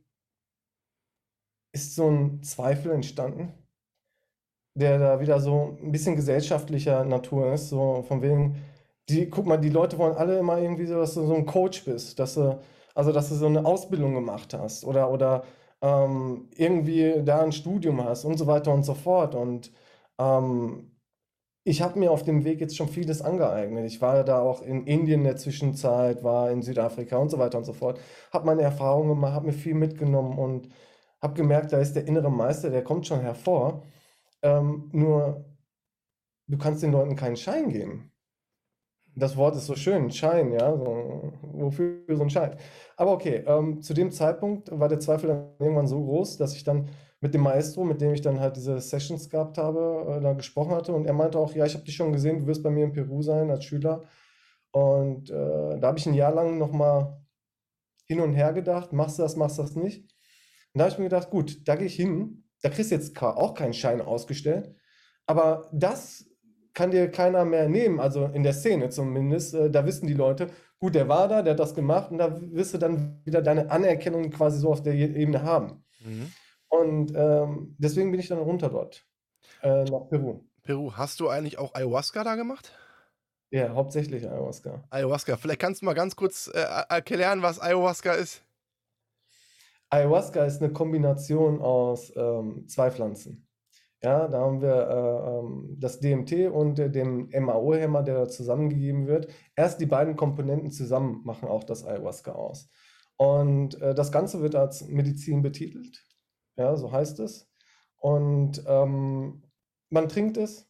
ist 1.72 1.94
so 1.94 2.10
ein 2.10 2.42
Zweifel 2.42 2.92
entstanden, 2.92 3.54
der 4.74 4.98
da 4.98 5.20
wieder 5.20 5.40
so 5.40 5.78
ein 5.80 5.92
bisschen 5.92 6.16
gesellschaftlicher 6.16 7.04
Natur 7.04 7.52
ist. 7.52 7.68
So 7.68 8.02
von 8.02 8.22
wegen, 8.22 8.56
die, 9.12 9.30
guck 9.30 9.46
mal, 9.46 9.58
die 9.58 9.70
Leute 9.70 9.98
wollen 9.98 10.16
alle 10.16 10.38
immer 10.38 10.58
irgendwie 10.58 10.86
so, 10.86 10.96
dass 10.96 11.14
du 11.14 11.26
so 11.26 11.34
ein 11.34 11.46
Coach 11.46 11.84
bist, 11.84 12.18
dass 12.18 12.34
du, 12.34 12.58
also 12.94 13.12
dass 13.12 13.28
du 13.28 13.34
so 13.36 13.46
eine 13.46 13.64
Ausbildung 13.64 14.14
gemacht 14.14 14.54
hast 14.54 14.84
oder, 14.84 15.10
oder 15.10 15.44
ähm, 15.82 16.48
irgendwie 16.56 17.22
da 17.24 17.42
ein 17.42 17.52
Studium 17.52 18.02
hast 18.04 18.24
und 18.24 18.38
so 18.38 18.46
weiter 18.46 18.72
und 18.72 18.84
so 18.84 18.94
fort. 18.94 19.34
Und 19.34 19.72
ähm, 20.18 20.92
ich 21.64 21.82
habe 21.82 21.98
mir 21.98 22.10
auf 22.12 22.24
dem 22.24 22.44
Weg 22.44 22.60
jetzt 22.60 22.76
schon 22.76 22.88
vieles 22.88 23.22
angeeignet. 23.22 23.86
Ich 23.86 24.00
war 24.02 24.24
da 24.24 24.40
auch 24.42 24.62
in 24.62 24.86
Indien 24.86 25.20
in 25.20 25.24
der 25.24 25.36
Zwischenzeit, 25.36 26.24
war 26.24 26.50
in 26.50 26.62
Südafrika 26.62 27.16
und 27.18 27.30
so 27.30 27.38
weiter 27.38 27.58
und 27.58 27.64
so 27.64 27.72
fort. 27.72 28.00
Habe 28.32 28.46
meine 28.46 28.62
Erfahrungen 28.62 29.10
gemacht, 29.10 29.34
habe 29.34 29.46
mir 29.46 29.52
viel 29.52 29.74
mitgenommen 29.74 30.38
und 30.38 30.68
habe 31.20 31.34
gemerkt, 31.34 31.72
da 31.72 31.78
ist 31.78 31.94
der 31.94 32.06
innere 32.06 32.30
Meister, 32.30 32.70
der 32.70 32.84
kommt 32.84 33.06
schon 33.06 33.20
hervor. 33.20 33.84
Ähm, 34.42 34.90
nur 34.92 35.44
du 36.48 36.58
kannst 36.58 36.82
den 36.82 36.92
Leuten 36.92 37.16
keinen 37.16 37.36
Schein 37.36 37.68
geben. 37.70 38.11
Das 39.14 39.36
Wort 39.36 39.56
ist 39.56 39.66
so 39.66 39.74
schön, 39.74 40.10
Schein, 40.10 40.52
ja, 40.52 40.74
so, 40.74 41.32
wofür 41.42 42.02
so 42.08 42.22
ein 42.22 42.30
Schein? 42.30 42.56
Aber 42.96 43.12
okay, 43.12 43.44
ähm, 43.46 43.82
zu 43.82 43.92
dem 43.92 44.10
Zeitpunkt 44.10 44.70
war 44.70 44.88
der 44.88 45.00
Zweifel 45.00 45.28
dann 45.28 45.50
irgendwann 45.58 45.86
so 45.86 46.02
groß, 46.02 46.38
dass 46.38 46.54
ich 46.56 46.64
dann 46.64 46.88
mit 47.20 47.34
dem 47.34 47.42
Maestro, 47.42 47.84
mit 47.84 48.00
dem 48.00 48.14
ich 48.14 48.22
dann 48.22 48.40
halt 48.40 48.56
diese 48.56 48.80
Sessions 48.80 49.28
gehabt 49.28 49.58
habe, 49.58 50.16
äh, 50.18 50.20
da 50.22 50.32
gesprochen 50.32 50.74
hatte 50.74 50.92
und 50.94 51.06
er 51.06 51.12
meinte 51.12 51.38
auch, 51.38 51.54
ja, 51.54 51.66
ich 51.66 51.74
habe 51.74 51.84
dich 51.84 51.94
schon 51.94 52.12
gesehen, 52.12 52.40
du 52.40 52.46
wirst 52.46 52.62
bei 52.62 52.70
mir 52.70 52.84
in 52.84 52.92
Peru 52.92 53.22
sein 53.22 53.50
als 53.50 53.64
Schüler. 53.64 54.02
Und 54.72 55.30
äh, 55.30 55.78
da 55.78 55.88
habe 55.88 55.98
ich 55.98 56.06
ein 56.06 56.14
Jahr 56.14 56.32
lang 56.32 56.56
nochmal 56.58 57.22
hin 58.06 58.20
und 58.20 58.32
her 58.32 58.52
gedacht, 58.54 58.92
machst 58.92 59.18
du 59.18 59.22
das, 59.22 59.36
machst 59.36 59.58
du 59.58 59.62
das 59.62 59.76
nicht? 59.76 60.10
Und 60.72 60.78
da 60.78 60.84
habe 60.84 60.92
ich 60.92 60.98
mir 60.98 61.04
gedacht, 61.04 61.30
gut, 61.30 61.68
da 61.68 61.76
gehe 61.76 61.86
ich 61.86 61.96
hin, 61.96 62.44
da 62.62 62.70
kriegst 62.70 62.90
du 62.90 62.94
jetzt 62.94 63.20
auch 63.22 63.54
keinen 63.54 63.74
Schein 63.74 64.00
ausgestellt, 64.00 64.74
aber 65.26 65.68
das 65.72 66.31
kann 66.74 66.90
dir 66.90 67.10
keiner 67.10 67.44
mehr 67.44 67.68
nehmen, 67.68 68.00
also 68.00 68.26
in 68.26 68.42
der 68.42 68.52
Szene 68.52 68.90
zumindest. 68.90 69.54
Äh, 69.54 69.70
da 69.70 69.84
wissen 69.86 70.06
die 70.06 70.14
Leute, 70.14 70.50
gut, 70.78 70.94
der 70.94 71.08
war 71.08 71.28
da, 71.28 71.42
der 71.42 71.52
hat 71.52 71.60
das 71.60 71.74
gemacht 71.74 72.10
und 72.10 72.18
da 72.18 72.40
wirst 72.40 72.74
du 72.74 72.78
dann 72.78 73.20
wieder 73.24 73.42
deine 73.42 73.70
Anerkennung 73.70 74.30
quasi 74.30 74.58
so 74.58 74.70
auf 74.70 74.82
der 74.82 74.94
Ebene 74.94 75.42
haben. 75.42 75.84
Mhm. 76.04 76.32
Und 76.68 77.12
ähm, 77.14 77.76
deswegen 77.78 78.10
bin 78.10 78.20
ich 78.20 78.28
dann 78.28 78.38
runter 78.38 78.70
dort, 78.70 79.04
äh, 79.62 79.84
nach 79.84 80.08
Peru. 80.08 80.40
Peru, 80.62 80.92
hast 80.96 81.20
du 81.20 81.28
eigentlich 81.28 81.58
auch 81.58 81.74
Ayahuasca 81.74 82.24
da 82.24 82.34
gemacht? 82.34 82.72
Ja, 83.50 83.74
hauptsächlich 83.74 84.26
Ayahuasca. 84.26 84.82
Ayahuasca, 84.88 85.36
vielleicht 85.36 85.60
kannst 85.60 85.82
du 85.82 85.84
mal 85.84 85.92
ganz 85.92 86.16
kurz 86.16 86.50
äh, 86.54 86.64
erklären, 86.88 87.42
was 87.42 87.60
Ayahuasca 87.60 88.12
ist. 88.12 88.42
Ayahuasca 89.90 90.46
ist 90.46 90.62
eine 90.62 90.72
Kombination 90.72 91.60
aus 91.60 92.10
ähm, 92.16 92.66
zwei 92.66 92.90
Pflanzen. 92.90 93.46
Ja, 94.04 94.26
da 94.26 94.40
haben 94.40 94.60
wir 94.60 94.74
äh, 94.74 95.38
ähm, 95.38 95.76
das 95.78 96.00
DMT 96.00 96.50
und 96.50 96.78
äh, 96.80 96.90
den 96.90 97.28
MAO-Hämmer, 97.28 98.02
der 98.02 98.28
zusammengegeben 98.28 99.06
wird. 99.06 99.28
Erst 99.54 99.80
die 99.80 99.86
beiden 99.86 100.16
Komponenten 100.16 100.72
zusammen 100.72 101.22
machen 101.24 101.48
auch 101.48 101.62
das 101.62 101.84
Ayahuasca 101.86 102.32
aus. 102.32 102.68
Und 103.16 103.80
äh, 103.80 103.94
das 103.94 104.10
Ganze 104.10 104.42
wird 104.42 104.56
als 104.56 104.88
Medizin 104.88 105.42
betitelt. 105.42 106.04
Ja, 106.56 106.76
so 106.76 106.90
heißt 106.90 107.20
es. 107.20 107.48
Und 107.96 108.64
ähm, 108.66 109.44
man 109.90 110.08
trinkt 110.08 110.36
es. 110.36 110.68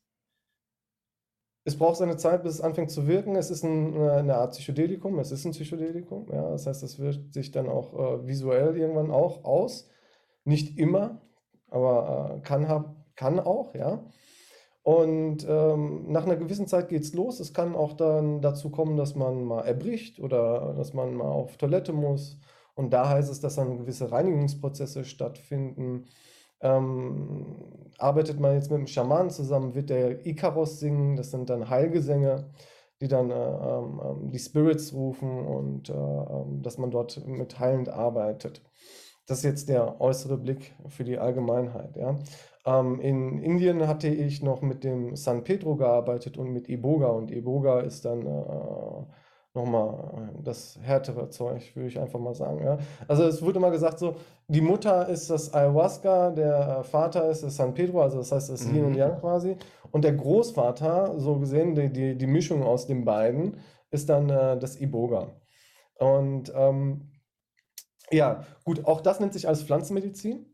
Es 1.65 1.79
braucht 1.79 1.97
seine 1.97 2.19
Zeit, 2.19 2.43
bis 2.43 2.55
es 2.57 2.61
anfängt 2.61 2.91
zu 2.91 3.07
wirken. 3.07 3.37
Es 3.37 3.51
ist 3.51 3.65
ein, 3.65 3.95
äh, 3.97 4.11
eine 4.11 4.37
Art 4.37 4.53
Psychedelikum. 4.53 5.19
Es 5.19 5.33
ist 5.33 5.47
ein 5.47 5.53
Psychedelikum. 5.53 6.29
Ja, 6.31 6.51
das 6.51 6.67
heißt, 6.67 6.83
es 6.83 6.99
wirkt 6.99 7.33
sich 7.33 7.51
dann 7.51 7.69
auch 7.69 7.95
äh, 7.95 8.27
visuell 8.27 8.77
irgendwann 8.77 9.11
auch 9.11 9.45
aus. 9.45 9.89
Nicht 10.45 10.79
immer, 10.79 11.23
aber 11.71 12.37
äh, 12.37 12.41
kann, 12.41 12.67
kann 13.17 13.41
auch, 13.41 13.75
ja. 13.75 14.05
Und 14.83 15.47
ähm, 15.49 16.11
nach 16.11 16.25
einer 16.25 16.37
gewissen 16.37 16.67
Zeit 16.67 16.89
geht 16.89 17.03
es 17.03 17.15
los. 17.15 17.39
Es 17.39 17.55
kann 17.55 17.77
auch 17.77 17.93
dann 17.93 18.43
dazu 18.43 18.71
kommen, 18.71 18.97
dass 18.97 19.15
man 19.15 19.45
mal 19.45 19.63
erbricht 19.63 20.19
oder 20.19 20.75
dass 20.77 20.93
man 20.93 21.15
mal 21.15 21.29
auf 21.29 21.57
Toilette 21.57 21.93
muss 21.93 22.39
und 22.75 22.93
da 22.93 23.09
heißt 23.09 23.31
es, 23.31 23.41
dass 23.41 23.57
dann 23.57 23.79
gewisse 23.79 24.11
Reinigungsprozesse 24.11 25.05
stattfinden. 25.05 26.07
Ähm, 26.61 27.57
arbeitet 27.99 28.41
man 28.41 28.55
jetzt 28.55 28.71
mit 28.71 28.79
einem 28.79 28.87
Schaman 28.87 29.31
zusammen, 29.31 29.75
wird 29.75 29.91
der 29.91 30.25
Ikaros 30.27 30.81
singen. 30.81 31.17
Das 31.17 31.31
sind 31.31 31.51
dann 31.51 31.69
Heilgesänge, 31.69 32.51
die 33.01 33.09
dann 33.09 33.31
äh, 33.31 33.35
ähm 33.35 34.31
die 34.31 34.39
Spirits 34.39 34.93
rufen 34.95 35.47
und 35.47 35.91
äh, 35.91 35.93
ähm, 35.93 36.63
dass 36.63 36.79
man 36.79 36.91
dort 36.91 37.27
mit 37.27 37.59
heilend 37.59 37.89
arbeitet. 37.89 38.63
Das 39.27 39.39
ist 39.39 39.45
jetzt 39.45 39.69
der 39.69 40.01
äußere 40.01 40.39
Blick 40.39 40.75
für 40.89 41.05
die 41.05 41.19
Allgemeinheit. 41.19 41.97
Ja. 41.97 42.19
Ähm, 42.65 43.01
in 43.01 43.43
Indien 43.43 43.87
hatte 43.89 44.09
ich 44.09 44.43
noch 44.43 44.63
mit 44.63 44.85
dem 44.85 45.17
San 45.17 45.45
Pedro 45.45 45.77
gearbeitet 45.77 46.39
und 46.39 46.53
mit 46.53 46.69
Iboga. 46.69 47.09
Und 47.09 47.31
Iboga 47.31 47.81
ist 47.81 48.05
dann 48.05 48.27
äh, 48.27 49.05
nochmal 49.55 50.31
äh, 50.39 50.43
das 50.43 50.79
härtere 50.81 51.29
Zeug, 51.29 51.75
würde 51.75 51.89
ich 51.89 51.99
einfach 51.99 52.21
mal 52.21 52.35
sagen. 52.35 52.63
Ja. 52.65 52.79
Also 53.09 53.25
es 53.25 53.43
wurde 53.43 53.59
immer 53.59 53.71
gesagt 53.71 53.99
so, 53.99 54.17
die 54.49 54.61
Mutter 54.61 55.09
ist 55.09 55.29
das 55.31 55.53
Ayahuasca, 55.53 56.31
der 56.31 56.79
äh, 56.81 56.85
Vater 56.85 57.29
ist 57.31 57.43
das 57.43 57.57
San 57.57 57.75
Pedro, 57.75 58.03
also 58.03 58.19
das 58.19 58.33
heißt 58.33 58.51
das 58.51 58.67
Yin 58.67 58.85
und 58.85 58.93
mhm. 58.93 58.99
Yang 58.99 59.21
quasi. 59.21 59.57
Und 59.91 60.05
der 60.05 60.15
Großvater, 60.15 61.19
so 61.19 61.39
gesehen, 61.39 61.75
die, 61.75 61.93
die, 61.93 62.17
die 62.17 62.27
Mischung 62.27 62.63
aus 62.63 62.87
den 62.87 63.05
beiden, 63.05 63.59
ist 63.91 64.09
dann 64.09 64.31
äh, 64.31 64.59
das 64.59 64.81
Iboga. 64.81 65.33
Und 65.99 66.53
ähm, 66.55 67.11
ja, 68.11 68.45
gut, 68.65 68.85
auch 68.87 69.01
das 69.01 69.21
nennt 69.21 69.33
sich 69.33 69.49
als 69.49 69.63
Pflanzenmedizin. 69.63 70.47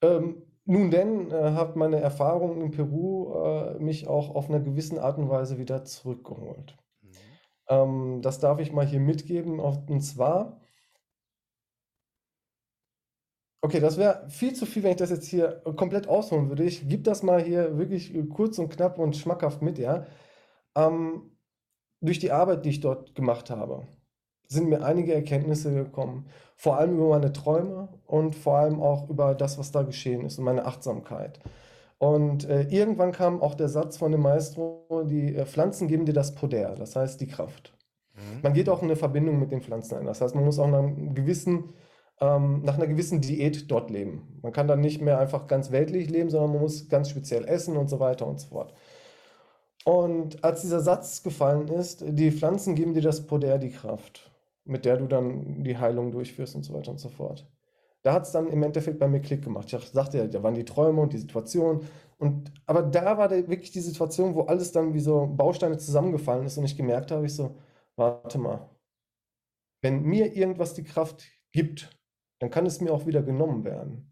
Ähm, 0.00 0.42
nun 0.64 0.90
denn 0.90 1.30
äh, 1.30 1.52
hat 1.52 1.76
meine 1.76 2.00
Erfahrung 2.00 2.60
in 2.60 2.70
Peru 2.70 3.34
äh, 3.34 3.78
mich 3.78 4.06
auch 4.06 4.34
auf 4.34 4.48
eine 4.48 4.62
gewisse 4.62 5.02
Art 5.02 5.18
und 5.18 5.28
Weise 5.28 5.58
wieder 5.58 5.84
zurückgeholt. 5.84 6.76
Ähm, 7.68 8.20
das 8.22 8.38
darf 8.38 8.60
ich 8.60 8.72
mal 8.72 8.86
hier 8.86 9.00
mitgeben. 9.00 9.60
Und 9.60 10.00
zwar, 10.02 10.60
okay, 13.62 13.80
das 13.80 13.98
wäre 13.98 14.28
viel 14.28 14.54
zu 14.54 14.66
viel, 14.66 14.82
wenn 14.82 14.92
ich 14.92 14.96
das 14.96 15.10
jetzt 15.10 15.26
hier 15.26 15.62
komplett 15.76 16.08
ausholen 16.08 16.48
würde. 16.48 16.64
Ich 16.64 16.88
gebe 16.88 17.02
das 17.02 17.22
mal 17.22 17.42
hier 17.42 17.78
wirklich 17.78 18.14
kurz 18.30 18.58
und 18.58 18.70
knapp 18.70 18.98
und 18.98 19.16
schmackhaft 19.16 19.62
mit, 19.62 19.78
ja. 19.78 20.06
Ähm, 20.76 21.36
durch 22.00 22.18
die 22.18 22.32
Arbeit, 22.32 22.64
die 22.64 22.70
ich 22.70 22.80
dort 22.80 23.14
gemacht 23.14 23.50
habe, 23.50 23.86
sind 24.52 24.68
mir 24.68 24.84
einige 24.84 25.14
Erkenntnisse 25.14 25.72
gekommen. 25.72 26.26
Vor 26.56 26.76
allem 26.76 26.96
über 26.96 27.08
meine 27.08 27.32
Träume 27.32 27.88
und 28.06 28.34
vor 28.34 28.58
allem 28.58 28.80
auch 28.80 29.08
über 29.08 29.34
das, 29.34 29.58
was 29.58 29.72
da 29.72 29.82
geschehen 29.82 30.24
ist 30.24 30.38
und 30.38 30.44
meine 30.44 30.64
Achtsamkeit. 30.64 31.40
Und 31.98 32.48
äh, 32.48 32.62
irgendwann 32.62 33.12
kam 33.12 33.40
auch 33.40 33.54
der 33.54 33.68
Satz 33.68 33.96
von 33.96 34.10
dem 34.10 34.22
Maestro, 34.22 35.04
die 35.04 35.36
äh, 35.36 35.46
Pflanzen 35.46 35.86
geben 35.86 36.04
dir 36.04 36.12
das 36.12 36.34
Poder, 36.34 36.74
das 36.74 36.96
heißt 36.96 37.20
die 37.20 37.28
Kraft. 37.28 37.74
Mhm. 38.14 38.42
Man 38.42 38.54
geht 38.54 38.68
auch 38.68 38.80
in 38.82 38.88
eine 38.88 38.96
Verbindung 38.96 39.38
mit 39.38 39.52
den 39.52 39.62
Pflanzen 39.62 39.96
ein. 39.98 40.06
Das 40.06 40.20
heißt, 40.20 40.34
man 40.34 40.44
muss 40.44 40.58
auch 40.58 40.66
nach, 40.66 40.82
gewissen, 41.14 41.74
ähm, 42.20 42.62
nach 42.64 42.74
einer 42.74 42.88
gewissen 42.88 43.20
Diät 43.20 43.70
dort 43.70 43.90
leben. 43.90 44.40
Man 44.42 44.52
kann 44.52 44.66
dann 44.66 44.80
nicht 44.80 45.00
mehr 45.00 45.20
einfach 45.20 45.46
ganz 45.46 45.70
weltlich 45.70 46.10
leben, 46.10 46.28
sondern 46.28 46.52
man 46.52 46.62
muss 46.62 46.88
ganz 46.88 47.08
speziell 47.08 47.44
essen 47.44 47.76
und 47.76 47.88
so 47.88 48.00
weiter 48.00 48.26
und 48.26 48.40
so 48.40 48.48
fort. 48.48 48.74
Und 49.84 50.42
als 50.44 50.62
dieser 50.62 50.80
Satz 50.80 51.22
gefallen 51.22 51.68
ist, 51.68 52.04
die 52.06 52.32
Pflanzen 52.32 52.74
geben 52.74 52.94
dir 52.94 53.02
das 53.02 53.26
Poder, 53.26 53.58
die 53.58 53.70
Kraft, 53.70 54.31
mit 54.64 54.84
der 54.84 54.96
du 54.96 55.06
dann 55.06 55.64
die 55.64 55.78
Heilung 55.78 56.12
durchführst 56.12 56.54
und 56.54 56.62
so 56.64 56.74
weiter 56.74 56.90
und 56.90 56.98
so 56.98 57.08
fort 57.08 57.46
da 58.02 58.12
hat 58.12 58.24
es 58.24 58.32
dann 58.32 58.48
im 58.48 58.62
Endeffekt 58.62 58.98
bei 58.98 59.08
mir 59.08 59.20
Klick 59.20 59.42
gemacht. 59.42 59.72
Ich 59.72 59.88
sagte 59.88 60.18
ja, 60.18 60.26
da 60.26 60.42
waren 60.42 60.54
die 60.54 60.64
Träume 60.64 61.00
und 61.00 61.12
die 61.12 61.18
Situation. 61.18 61.86
Und, 62.18 62.52
aber 62.66 62.82
da 62.82 63.16
war 63.16 63.30
wirklich 63.30 63.70
die 63.70 63.80
Situation, 63.80 64.34
wo 64.34 64.42
alles 64.42 64.72
dann 64.72 64.92
wie 64.92 65.00
so 65.00 65.26
Bausteine 65.26 65.78
zusammengefallen 65.78 66.46
ist 66.46 66.58
und 66.58 66.64
ich 66.64 66.76
gemerkt 66.76 67.10
habe, 67.12 67.26
ich 67.26 67.34
so, 67.34 67.56
warte 67.96 68.38
mal, 68.38 68.68
wenn 69.82 70.02
mir 70.02 70.34
irgendwas 70.34 70.74
die 70.74 70.84
Kraft 70.84 71.24
gibt, 71.52 71.90
dann 72.40 72.50
kann 72.50 72.66
es 72.66 72.80
mir 72.80 72.92
auch 72.92 73.06
wieder 73.06 73.22
genommen 73.22 73.64
werden. 73.64 74.08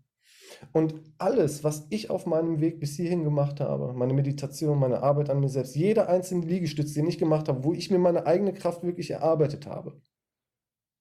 Und 0.72 0.94
alles, 1.18 1.64
was 1.64 1.86
ich 1.90 2.10
auf 2.10 2.26
meinem 2.26 2.60
Weg 2.60 2.80
bis 2.80 2.96
hierhin 2.96 3.24
gemacht 3.24 3.60
habe, 3.60 3.92
meine 3.92 4.12
Meditation, 4.12 4.78
meine 4.78 5.02
Arbeit 5.02 5.30
an 5.30 5.40
mir 5.40 5.48
selbst, 5.48 5.74
jeder 5.74 6.08
einzelne 6.08 6.44
Liegestütz, 6.44 6.94
den 6.94 7.06
ich 7.06 7.18
gemacht 7.18 7.48
habe, 7.48 7.64
wo 7.64 7.72
ich 7.72 7.90
mir 7.90 7.98
meine 7.98 8.26
eigene 8.26 8.52
Kraft 8.52 8.82
wirklich 8.82 9.10
erarbeitet 9.10 9.66
habe, 9.66 10.00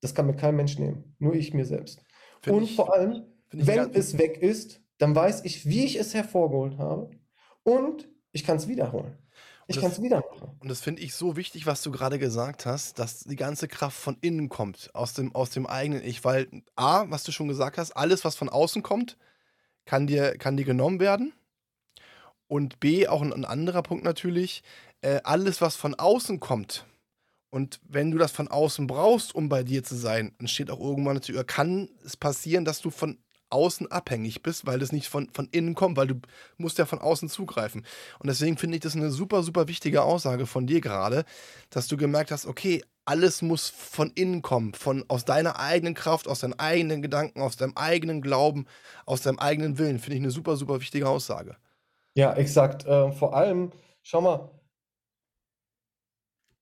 das 0.01 0.15
kann 0.15 0.27
mir 0.27 0.35
kein 0.35 0.55
Mensch 0.55 0.77
nehmen, 0.77 1.15
nur 1.19 1.33
ich 1.33 1.53
mir 1.53 1.65
selbst. 1.65 2.01
Find 2.41 2.57
und 2.57 2.63
ich, 2.63 2.75
vor 2.75 2.93
allem, 2.93 3.25
wenn 3.51 3.93
es 3.93 4.17
weg 4.17 4.37
ist, 4.41 4.81
dann 4.97 5.15
weiß 5.15 5.45
ich, 5.45 5.65
wie 5.65 5.85
ich 5.85 5.97
es 5.97 6.13
hervorgeholt 6.13 6.77
habe 6.77 7.09
und 7.63 8.07
ich 8.31 8.43
kann 8.43 8.57
es 8.57 8.67
wiederholen. 8.67 9.17
ich 9.67 9.79
kann 9.79 9.91
es 9.91 10.01
wieder 10.01 10.23
machen. 10.31 10.57
Und 10.59 10.69
das 10.69 10.81
finde 10.81 11.01
ich 11.01 11.13
so 11.13 11.35
wichtig, 11.35 11.65
was 11.65 11.81
du 11.81 11.91
gerade 11.91 12.19
gesagt 12.19 12.65
hast, 12.65 12.99
dass 12.99 13.19
die 13.19 13.35
ganze 13.35 13.67
Kraft 13.67 13.97
von 13.97 14.17
innen 14.21 14.49
kommt, 14.49 14.89
aus 14.93 15.13
dem, 15.13 15.33
aus 15.35 15.49
dem 15.51 15.67
eigenen 15.67 16.03
Ich. 16.03 16.23
Weil 16.23 16.47
A, 16.75 17.05
was 17.09 17.23
du 17.23 17.31
schon 17.31 17.47
gesagt 17.47 17.77
hast, 17.77 17.91
alles, 17.91 18.25
was 18.25 18.35
von 18.35 18.49
außen 18.49 18.83
kommt, 18.83 19.17
kann 19.85 20.07
dir, 20.07 20.37
kann 20.37 20.57
dir 20.57 20.65
genommen 20.65 20.99
werden. 20.99 21.33
Und 22.47 22.79
B, 22.79 23.07
auch 23.07 23.21
ein, 23.21 23.31
ein 23.31 23.45
anderer 23.45 23.83
Punkt 23.83 24.03
natürlich, 24.03 24.63
äh, 25.01 25.21
alles, 25.23 25.61
was 25.61 25.75
von 25.75 25.95
außen 25.95 26.39
kommt. 26.39 26.85
Und 27.49 27.79
wenn 27.87 28.11
du 28.11 28.17
das 28.17 28.31
von 28.31 28.47
außen 28.47 28.87
brauchst, 28.87 29.33
um 29.33 29.49
bei 29.49 29.63
dir 29.63 29.83
zu 29.83 29.95
sein, 29.95 30.33
dann 30.37 30.47
steht 30.47 30.69
auch 30.69 30.79
irgendwann 30.79 31.15
natürlich, 31.15 31.39
oder 31.39 31.47
kann 31.47 31.89
es 32.05 32.15
passieren, 32.15 32.65
dass 32.65 32.81
du 32.81 32.91
von 32.91 33.17
außen 33.49 33.91
abhängig 33.91 34.43
bist, 34.43 34.65
weil 34.67 34.79
das 34.79 34.91
nicht 34.91 35.07
von, 35.07 35.29
von 35.29 35.47
innen 35.51 35.73
kommt, 35.73 35.97
weil 35.97 36.07
du 36.07 36.15
musst 36.57 36.77
ja 36.77 36.85
von 36.85 36.99
außen 36.99 37.29
zugreifen. 37.29 37.85
Und 38.19 38.27
deswegen 38.27 38.57
finde 38.57 38.77
ich 38.77 38.83
das 38.83 38.95
eine 38.95 39.09
super, 39.09 39.43
super 39.43 39.67
wichtige 39.67 40.03
Aussage 40.03 40.45
von 40.45 40.67
dir 40.67 40.81
gerade, 40.81 41.25
dass 41.71 41.87
du 41.87 41.97
gemerkt 41.97 42.31
hast, 42.31 42.45
okay, 42.45 42.83
alles 43.05 43.41
muss 43.41 43.69
von 43.69 44.11
innen 44.11 44.43
kommen, 44.43 44.75
von, 44.75 45.03
aus 45.07 45.25
deiner 45.25 45.59
eigenen 45.59 45.95
Kraft, 45.95 46.27
aus 46.27 46.41
deinen 46.41 46.59
eigenen 46.59 47.01
Gedanken, 47.01 47.41
aus 47.41 47.57
deinem 47.57 47.73
eigenen 47.75 48.21
Glauben, 48.21 48.67
aus 49.07 49.21
deinem 49.21 49.39
eigenen 49.39 49.79
Willen. 49.79 49.97
Finde 49.97 50.17
ich 50.17 50.21
eine 50.21 50.31
super, 50.31 50.55
super 50.55 50.79
wichtige 50.79 51.09
Aussage. 51.09 51.57
Ja, 52.13 52.33
exakt. 52.33 52.85
Äh, 52.85 53.11
vor 53.11 53.35
allem, 53.35 53.71
schau 54.03 54.21
mal, 54.21 54.51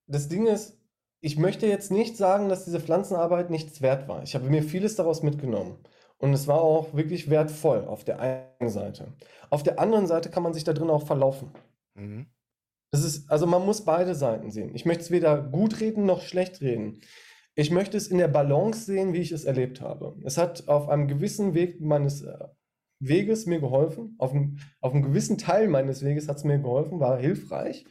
das 0.06 0.28
Ding 0.28 0.46
ist, 0.46 0.77
ich 1.20 1.36
möchte 1.36 1.66
jetzt 1.66 1.90
nicht 1.90 2.16
sagen, 2.16 2.48
dass 2.48 2.64
diese 2.64 2.80
Pflanzenarbeit 2.80 3.50
nichts 3.50 3.82
wert 3.82 4.08
war. 4.08 4.22
Ich 4.22 4.34
habe 4.34 4.48
mir 4.48 4.62
vieles 4.62 4.96
daraus 4.96 5.22
mitgenommen. 5.22 5.78
Und 6.18 6.32
es 6.32 6.48
war 6.48 6.60
auch 6.60 6.94
wirklich 6.94 7.30
wertvoll 7.30 7.84
auf 7.84 8.04
der 8.04 8.20
einen 8.20 8.70
Seite. 8.70 9.12
Auf 9.50 9.62
der 9.62 9.78
anderen 9.78 10.06
Seite 10.06 10.30
kann 10.30 10.42
man 10.42 10.52
sich 10.52 10.64
da 10.64 10.72
drin 10.72 10.90
auch 10.90 11.06
verlaufen. 11.06 11.52
Mhm. 11.94 12.26
Das 12.90 13.04
ist, 13.04 13.30
also 13.30 13.46
man 13.46 13.64
muss 13.64 13.84
beide 13.84 14.14
Seiten 14.14 14.50
sehen. 14.50 14.74
Ich 14.74 14.84
möchte 14.84 15.02
es 15.02 15.10
weder 15.10 15.40
gut 15.40 15.80
reden 15.80 16.06
noch 16.06 16.22
schlecht 16.22 16.60
reden. 16.60 17.00
Ich 17.54 17.70
möchte 17.70 17.96
es 17.96 18.08
in 18.08 18.18
der 18.18 18.28
Balance 18.28 18.84
sehen, 18.84 19.12
wie 19.12 19.20
ich 19.20 19.32
es 19.32 19.44
erlebt 19.44 19.80
habe. 19.80 20.16
Es 20.24 20.38
hat 20.38 20.68
auf 20.68 20.88
einem 20.88 21.08
gewissen 21.08 21.54
Weg 21.54 21.80
meines 21.80 22.22
äh, 22.22 22.48
Weges 23.00 23.46
mir 23.46 23.60
geholfen. 23.60 24.14
Auf 24.18 24.32
einem, 24.32 24.58
auf 24.80 24.92
einem 24.92 25.02
gewissen 25.02 25.38
Teil 25.38 25.68
meines 25.68 26.04
Weges 26.04 26.28
hat 26.28 26.38
es 26.38 26.44
mir 26.44 26.58
geholfen, 26.58 27.00
war 27.00 27.18
hilfreich. 27.18 27.84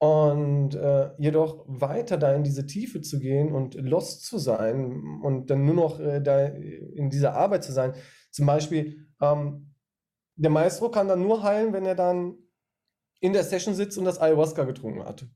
Und 0.00 0.76
äh, 0.76 1.10
jedoch 1.18 1.64
weiter 1.66 2.18
da 2.18 2.32
in 2.32 2.44
diese 2.44 2.66
Tiefe 2.66 3.00
zu 3.00 3.18
gehen 3.18 3.52
und 3.52 3.74
lost 3.74 4.24
zu 4.24 4.38
sein 4.38 5.20
und 5.22 5.50
dann 5.50 5.64
nur 5.64 5.74
noch 5.74 5.98
äh, 5.98 6.20
da 6.20 6.46
in 6.46 7.10
dieser 7.10 7.34
Arbeit 7.34 7.64
zu 7.64 7.72
sein. 7.72 7.94
Zum 8.30 8.46
Beispiel, 8.46 9.08
ähm, 9.20 9.74
der 10.36 10.50
Maestro 10.50 10.88
kann 10.88 11.08
dann 11.08 11.22
nur 11.22 11.42
heilen, 11.42 11.72
wenn 11.72 11.84
er 11.84 11.96
dann 11.96 12.36
in 13.20 13.32
der 13.32 13.42
Session 13.42 13.74
sitzt 13.74 13.98
und 13.98 14.04
das 14.04 14.20
Ayahuasca 14.20 14.62
getrunken 14.62 15.04
hat. 15.04 15.26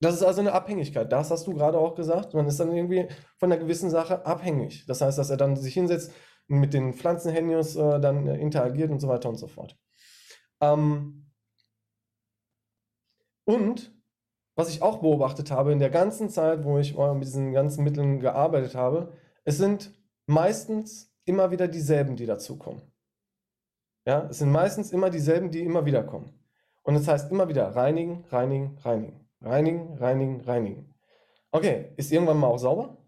Das 0.00 0.14
ist 0.14 0.22
also 0.22 0.40
eine 0.40 0.52
Abhängigkeit. 0.52 1.10
Das 1.12 1.30
hast 1.30 1.46
du 1.46 1.54
gerade 1.54 1.78
auch 1.78 1.94
gesagt. 1.94 2.34
Man 2.34 2.46
ist 2.46 2.58
dann 2.58 2.74
irgendwie 2.74 3.06
von 3.38 3.50
einer 3.50 3.60
gewissen 3.60 3.90
Sache 3.90 4.26
abhängig. 4.26 4.86
Das 4.86 5.00
heißt, 5.00 5.16
dass 5.16 5.30
er 5.30 5.36
dann 5.36 5.56
sich 5.56 5.74
hinsetzt 5.74 6.12
und 6.48 6.58
mit 6.58 6.74
den 6.74 6.94
Pflanzenhenios 6.94 7.76
äh, 7.76 8.00
dann 8.00 8.26
äh, 8.26 8.36
interagiert 8.36 8.90
und 8.90 9.00
so 9.00 9.08
weiter 9.08 9.28
und 9.28 9.36
so 9.36 9.46
fort. 9.46 9.76
Ähm, 10.60 11.23
und 13.44 13.92
was 14.56 14.68
ich 14.68 14.82
auch 14.82 14.98
beobachtet 14.98 15.50
habe 15.50 15.72
in 15.72 15.80
der 15.80 15.90
ganzen 15.90 16.28
Zeit, 16.30 16.64
wo 16.64 16.78
ich 16.78 16.96
mit 16.96 17.24
diesen 17.24 17.52
ganzen 17.52 17.82
Mitteln 17.84 18.20
gearbeitet 18.20 18.74
habe, 18.74 19.12
es 19.44 19.56
sind 19.58 19.92
meistens 20.26 21.12
immer 21.24 21.50
wieder 21.50 21.66
dieselben, 21.68 22.16
die 22.16 22.26
dazukommen. 22.26 22.82
Ja, 24.06 24.28
es 24.30 24.38
sind 24.38 24.52
meistens 24.52 24.92
immer 24.92 25.10
dieselben, 25.10 25.50
die 25.50 25.62
immer 25.64 25.86
wieder 25.86 26.04
kommen. 26.04 26.38
Und 26.82 26.94
das 26.94 27.08
heißt 27.08 27.30
immer 27.32 27.48
wieder 27.48 27.74
reinigen, 27.74 28.24
reinigen, 28.28 28.76
reinigen, 28.82 29.28
reinigen, 29.40 29.94
reinigen, 29.94 30.40
reinigen. 30.42 30.94
Okay, 31.50 31.92
ist 31.96 32.12
irgendwann 32.12 32.38
mal 32.38 32.48
auch 32.48 32.58
sauber? 32.58 32.98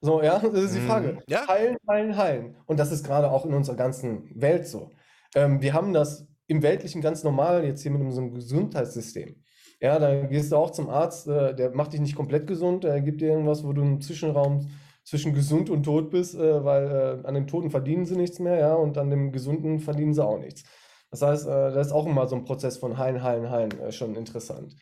So, 0.00 0.22
ja, 0.22 0.38
das 0.38 0.52
ist 0.62 0.76
die 0.76 0.80
Mhm. 0.80 0.86
Frage. 0.86 1.18
Ja. 1.28 1.48
Heilen, 1.48 1.76
heilen, 1.88 2.16
heilen. 2.16 2.56
Und 2.66 2.78
das 2.78 2.92
ist 2.92 3.04
gerade 3.04 3.30
auch 3.30 3.44
in 3.44 3.52
unserer 3.54 3.76
ganzen 3.76 4.30
Welt 4.40 4.66
so. 4.68 4.90
Ähm, 5.34 5.60
wir 5.60 5.74
haben 5.74 5.92
das 5.92 6.26
im 6.46 6.62
Weltlichen 6.62 7.02
ganz 7.02 7.24
normal 7.24 7.64
jetzt 7.64 7.82
hier 7.82 7.90
mit 7.90 8.00
unserem 8.00 8.32
Gesundheitssystem. 8.32 9.42
Ja, 9.80 9.98
da 9.98 10.26
gehst 10.26 10.50
du 10.50 10.56
auch 10.56 10.70
zum 10.70 10.90
Arzt, 10.90 11.28
äh, 11.28 11.54
der 11.54 11.70
macht 11.70 11.92
dich 11.92 12.00
nicht 12.00 12.16
komplett 12.16 12.46
gesund, 12.46 12.84
der 12.84 13.00
gibt 13.00 13.20
dir 13.20 13.30
irgendwas, 13.30 13.64
wo 13.64 13.72
du 13.72 13.82
im 13.82 14.00
Zwischenraum 14.00 14.68
zwischen 15.04 15.34
gesund 15.34 15.70
und 15.70 15.84
tot 15.84 16.10
bist, 16.10 16.34
äh, 16.34 16.64
weil 16.64 17.22
äh, 17.22 17.26
an 17.26 17.34
dem 17.34 17.46
Toten 17.46 17.70
verdienen 17.70 18.04
sie 18.04 18.16
nichts 18.16 18.40
mehr, 18.40 18.58
ja, 18.58 18.74
und 18.74 18.98
an 18.98 19.10
dem 19.10 19.30
Gesunden 19.30 19.78
verdienen 19.78 20.14
sie 20.14 20.24
auch 20.24 20.38
nichts. 20.38 20.64
Das 21.10 21.22
heißt, 21.22 21.46
das 21.46 21.86
ist 21.86 21.92
auch 21.94 22.04
immer 22.04 22.26
so 22.28 22.36
ein 22.36 22.44
Prozess 22.44 22.76
von 22.76 22.98
Heilen, 22.98 23.22
Heilen, 23.22 23.48
Heilen, 23.48 23.92
schon 23.92 24.14
interessant. 24.14 24.76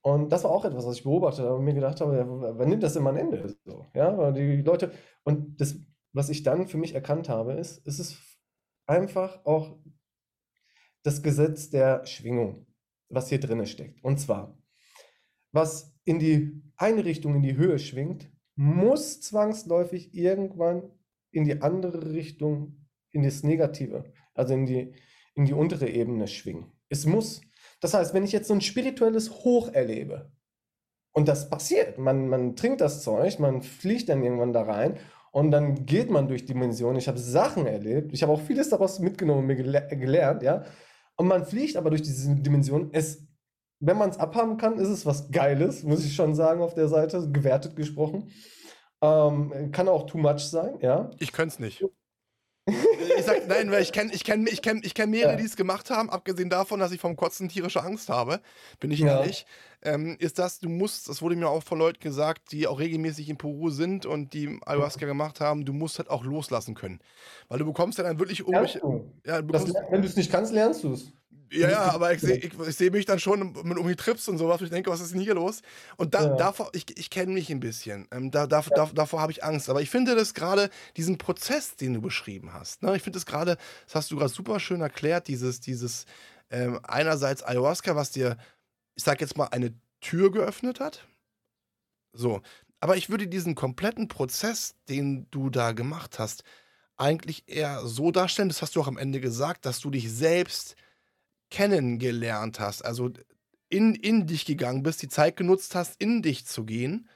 Und 0.00 0.30
das 0.32 0.44
war 0.44 0.50
auch 0.50 0.64
etwas, 0.64 0.86
was 0.86 0.96
ich 0.96 1.04
beobachtet 1.04 1.44
habe 1.44 1.56
und 1.56 1.64
mir 1.64 1.74
gedacht 1.74 2.00
habe, 2.00 2.16
ja, 2.16 2.24
wann 2.26 2.68
nimmt 2.70 2.82
das 2.82 2.98
mal 2.98 3.10
ein 3.10 3.18
Ende? 3.18 3.54
So, 3.66 3.84
ja, 3.92 4.16
weil 4.16 4.32
die 4.32 4.62
Leute, 4.62 4.92
und 5.24 5.60
das, 5.60 5.76
was 6.14 6.30
ich 6.30 6.44
dann 6.44 6.66
für 6.66 6.78
mich 6.78 6.94
erkannt 6.94 7.28
habe, 7.28 7.54
ist, 7.54 7.86
es 7.86 7.98
ist 7.98 8.16
einfach 8.86 9.44
auch 9.44 9.76
das 11.02 11.22
Gesetz 11.22 11.68
der 11.68 12.06
Schwingung, 12.06 12.66
was 13.08 13.28
hier 13.28 13.40
drin 13.40 13.64
steckt. 13.66 14.02
Und 14.02 14.18
zwar, 14.18 14.56
was 15.52 15.94
in 16.04 16.18
die 16.18 16.62
eine 16.76 17.04
Richtung 17.04 17.36
in 17.36 17.42
die 17.42 17.56
Höhe 17.56 17.78
schwingt, 17.78 18.30
muss 18.54 19.20
zwangsläufig 19.20 20.14
irgendwann 20.14 20.90
in 21.30 21.44
die 21.44 21.60
andere 21.62 22.12
Richtung, 22.12 22.86
in 23.10 23.22
das 23.22 23.42
Negative, 23.42 24.12
also 24.34 24.54
in 24.54 24.66
die, 24.66 24.94
in 25.34 25.44
die 25.44 25.52
untere 25.52 25.88
Ebene 25.88 26.28
schwingen. 26.28 26.72
Es 26.88 27.06
muss. 27.06 27.40
Das 27.80 27.94
heißt, 27.94 28.14
wenn 28.14 28.24
ich 28.24 28.32
jetzt 28.32 28.48
so 28.48 28.54
ein 28.54 28.60
spirituelles 28.60 29.30
Hoch 29.44 29.72
erlebe, 29.72 30.32
und 31.12 31.28
das 31.28 31.48
passiert, 31.48 31.96
man, 31.96 32.28
man 32.28 32.56
trinkt 32.56 32.82
das 32.82 33.02
Zeug, 33.02 33.38
man 33.38 33.62
fliegt 33.62 34.10
dann 34.10 34.22
irgendwann 34.22 34.52
da 34.52 34.62
rein 34.62 34.98
und 35.32 35.50
dann 35.50 35.86
geht 35.86 36.10
man 36.10 36.28
durch 36.28 36.44
Dimensionen. 36.44 36.98
Ich 36.98 37.08
habe 37.08 37.18
Sachen 37.18 37.66
erlebt, 37.66 38.12
ich 38.12 38.22
habe 38.22 38.32
auch 38.32 38.40
vieles 38.42 38.68
daraus 38.68 38.98
mitgenommen 38.98 39.40
und 39.40 39.46
mir 39.46 39.56
gele 39.56 39.88
gelernt, 39.90 40.42
ja. 40.42 40.64
Und 41.16 41.28
man 41.28 41.44
fliegt 41.44 41.76
aber 41.76 41.90
durch 41.90 42.02
diese 42.02 42.34
Dimension. 42.34 42.90
Es, 42.92 43.26
wenn 43.80 43.98
man 43.98 44.10
es 44.10 44.18
abhaben 44.18 44.56
kann, 44.56 44.78
ist 44.78 44.88
es 44.88 45.06
was 45.06 45.30
Geiles, 45.30 45.82
muss 45.82 46.04
ich 46.04 46.14
schon 46.14 46.34
sagen, 46.34 46.60
auf 46.60 46.74
der 46.74 46.88
Seite, 46.88 47.30
gewertet 47.30 47.76
gesprochen. 47.76 48.30
Ähm, 49.02 49.70
kann 49.72 49.88
auch 49.88 50.06
too 50.06 50.18
much 50.18 50.40
sein, 50.40 50.78
ja. 50.80 51.10
Ich 51.18 51.32
könnte 51.32 51.54
es 51.54 51.58
nicht. 51.58 51.84
Ich 52.68 53.24
sag 53.24 53.46
nein, 53.46 53.70
weil 53.70 53.82
ich 53.82 53.92
kenne 53.92 54.12
ich 54.12 54.24
kenn, 54.24 54.44
ich 54.46 54.60
kenn, 54.60 54.80
ich 54.82 54.92
kenn 54.94 55.10
mehrere, 55.10 55.32
Ja. 55.32 55.36
die 55.36 55.44
es 55.44 55.54
gemacht 55.54 55.88
haben, 55.90 56.10
abgesehen 56.10 56.50
davon, 56.50 56.80
dass 56.80 56.90
ich 56.90 57.00
vom 57.00 57.14
Kotzen 57.14 57.48
tierische 57.48 57.82
Angst 57.82 58.08
habe, 58.08 58.40
bin 58.80 58.90
ich 58.90 59.00
Ja. 59.00 59.20
ehrlich. 59.20 59.46
Ähm, 59.82 60.16
ist 60.18 60.40
das, 60.40 60.58
du 60.58 60.68
musst, 60.68 61.08
das 61.08 61.22
wurde 61.22 61.36
mir 61.36 61.48
auch 61.48 61.62
von 61.62 61.78
Leuten 61.78 62.00
gesagt, 62.00 62.50
die 62.50 62.66
auch 62.66 62.80
regelmäßig 62.80 63.28
in 63.28 63.36
Peru 63.38 63.70
sind 63.70 64.04
und 64.04 64.32
die 64.32 64.58
Ayahuasca 64.66 65.06
gemacht 65.06 65.40
haben, 65.40 65.64
du 65.64 65.72
musst 65.72 65.98
halt 65.98 66.10
auch 66.10 66.24
loslassen 66.24 66.74
können. 66.74 66.98
Weil 67.48 67.60
du 67.60 67.66
bekommst 67.66 67.98
ja 67.98 68.04
dann 68.04 68.18
wirklich 68.18 68.40
irgendwelche. 68.40 68.80
Ja, 69.24 69.42
du 69.42 69.52
Das, 69.52 69.64
bekommst, 69.64 69.74
ler- 69.74 69.92
wenn 69.92 70.02
du 70.02 70.08
es 70.08 70.16
nicht 70.16 70.32
kannst, 70.32 70.52
lernst 70.52 70.82
du 70.82 70.92
es. 70.92 71.12
Ja, 71.52 71.70
ja, 71.70 71.80
aber 71.90 72.12
ich 72.12 72.22
sehe 72.22 72.40
seh 72.72 72.90
mich 72.90 73.04
dann 73.04 73.18
schon 73.20 73.52
mit 73.52 73.76
irgendwie 73.76 73.96
Trips 73.96 74.28
und 74.28 74.38
sowas, 74.38 74.60
ich 74.62 74.70
denke, 74.70 74.90
was 74.90 75.00
ist 75.00 75.12
denn 75.12 75.20
hier 75.20 75.34
los? 75.34 75.62
Und 75.96 76.14
da, 76.14 76.24
Ja. 76.24 76.36
davor, 76.36 76.70
ich, 76.72 76.98
ich 76.98 77.10
kenne 77.10 77.32
mich 77.32 77.50
ein 77.50 77.60
bisschen. 77.60 78.08
Ähm, 78.10 78.30
da, 78.30 78.46
da, 78.46 78.62
da, 78.62 78.86
davor 78.92 79.20
habe 79.20 79.32
ich 79.32 79.44
Angst. 79.44 79.70
Aber 79.70 79.80
ich 79.82 79.90
finde 79.90 80.14
das 80.16 80.34
gerade, 80.34 80.70
diesen 80.96 81.18
Prozess, 81.18 81.76
den 81.76 81.94
du 81.94 82.00
beschrieben 82.00 82.52
hast, 82.52 82.82
ne? 82.82 82.96
ich 82.96 83.02
finde 83.02 83.18
das 83.18 83.26
gerade, 83.26 83.56
das 83.86 83.94
hast 83.94 84.10
du 84.10 84.16
gerade 84.16 84.32
super 84.32 84.58
schön 84.60 84.80
erklärt, 84.80 85.28
dieses, 85.28 85.60
dieses 85.60 86.04
ähm, 86.50 86.80
einerseits 86.82 87.42
Ayahuasca, 87.44 87.96
was 87.96 88.10
dir, 88.10 88.36
ich 88.96 89.04
sag 89.04 89.20
jetzt 89.20 89.36
mal, 89.36 89.46
eine 89.46 89.74
Tür 90.00 90.32
geöffnet 90.32 90.80
hat. 90.80 91.06
So. 92.12 92.42
Aber 92.80 92.96
ich 92.96 93.10
würde 93.10 93.26
diesen 93.28 93.54
kompletten 93.54 94.08
Prozess, 94.08 94.74
den 94.88 95.26
du 95.30 95.50
da 95.50 95.72
gemacht 95.72 96.18
hast, 96.18 96.44
eigentlich 96.96 97.44
eher 97.48 97.86
so 97.86 98.10
darstellen, 98.10 98.48
das 98.48 98.62
hast 98.62 98.76
du 98.76 98.80
auch 98.80 98.88
am 98.88 98.98
Ende 98.98 99.20
gesagt, 99.20 99.66
dass 99.66 99.80
du 99.80 99.90
dich 99.90 100.10
selbst 100.12 100.76
kennengelernt 101.50 102.60
hast, 102.60 102.84
also 102.84 103.10
in, 103.68 103.94
in 103.94 104.26
dich 104.26 104.44
gegangen 104.44 104.82
bist, 104.82 105.02
die 105.02 105.08
Zeit 105.08 105.36
genutzt 105.36 105.74
hast, 105.74 106.00
in 106.00 106.22
dich 106.22 106.46
zu 106.46 106.64
gehen 106.64 107.08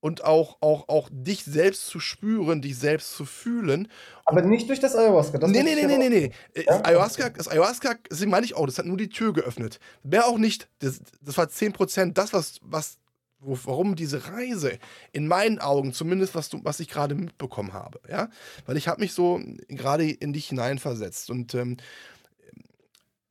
und 0.00 0.24
auch, 0.24 0.58
auch, 0.60 0.88
auch 0.88 1.08
dich 1.12 1.44
selbst 1.44 1.86
zu 1.86 2.00
spüren, 2.00 2.62
dich 2.62 2.78
selbst 2.78 3.14
zu 3.14 3.24
fühlen. 3.24 3.88
Aber 4.24 4.42
nicht 4.42 4.68
durch 4.68 4.80
das 4.80 4.96
Ayahuasca. 4.96 5.38
Das 5.38 5.50
nee, 5.50 5.62
nee, 5.62 5.74
nee, 5.74 5.86
nee, 5.86 5.98
nee, 5.98 6.08
nee. 6.08 6.32
Äh, 6.54 6.64
Ja? 6.64 6.78
Das 6.78 6.84
Ayahuasca, 6.84 7.30
das 7.30 7.48
Ayahuasca, 7.48 7.94
deswegen 8.10 8.30
meine 8.30 8.46
ich 8.46 8.54
auch, 8.54 8.66
das 8.66 8.78
hat 8.78 8.86
nur 8.86 8.96
die 8.96 9.10
Tür 9.10 9.32
geöffnet. 9.32 9.78
Mehr 10.02 10.26
auch 10.26 10.38
nicht. 10.38 10.68
Das, 10.78 11.00
das 11.20 11.36
war 11.36 11.46
10% 11.46 12.12
das, 12.12 12.32
was, 12.32 12.58
was 12.62 12.98
warum 13.42 13.96
diese 13.96 14.28
Reise 14.28 14.78
in 15.12 15.26
meinen 15.26 15.60
Augen, 15.60 15.92
zumindest 15.92 16.34
was, 16.34 16.50
du, 16.50 16.60
was 16.62 16.78
ich 16.80 16.88
gerade 16.88 17.14
mitbekommen 17.14 17.72
habe, 17.72 17.98
ja, 18.06 18.28
weil 18.66 18.76
ich 18.76 18.86
habe 18.86 19.00
mich 19.00 19.14
so 19.14 19.40
gerade 19.68 20.10
in 20.10 20.34
dich 20.34 20.48
hineinversetzt 20.48 21.30
und 21.30 21.54
ähm, 21.54 21.78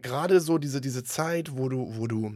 gerade 0.02 0.40
so 0.42 0.58
diese, 0.58 0.82
diese 0.82 1.04
Zeit, 1.04 1.58
wo 1.58 1.70
du, 1.70 1.96
wo 1.98 2.08
du 2.08 2.36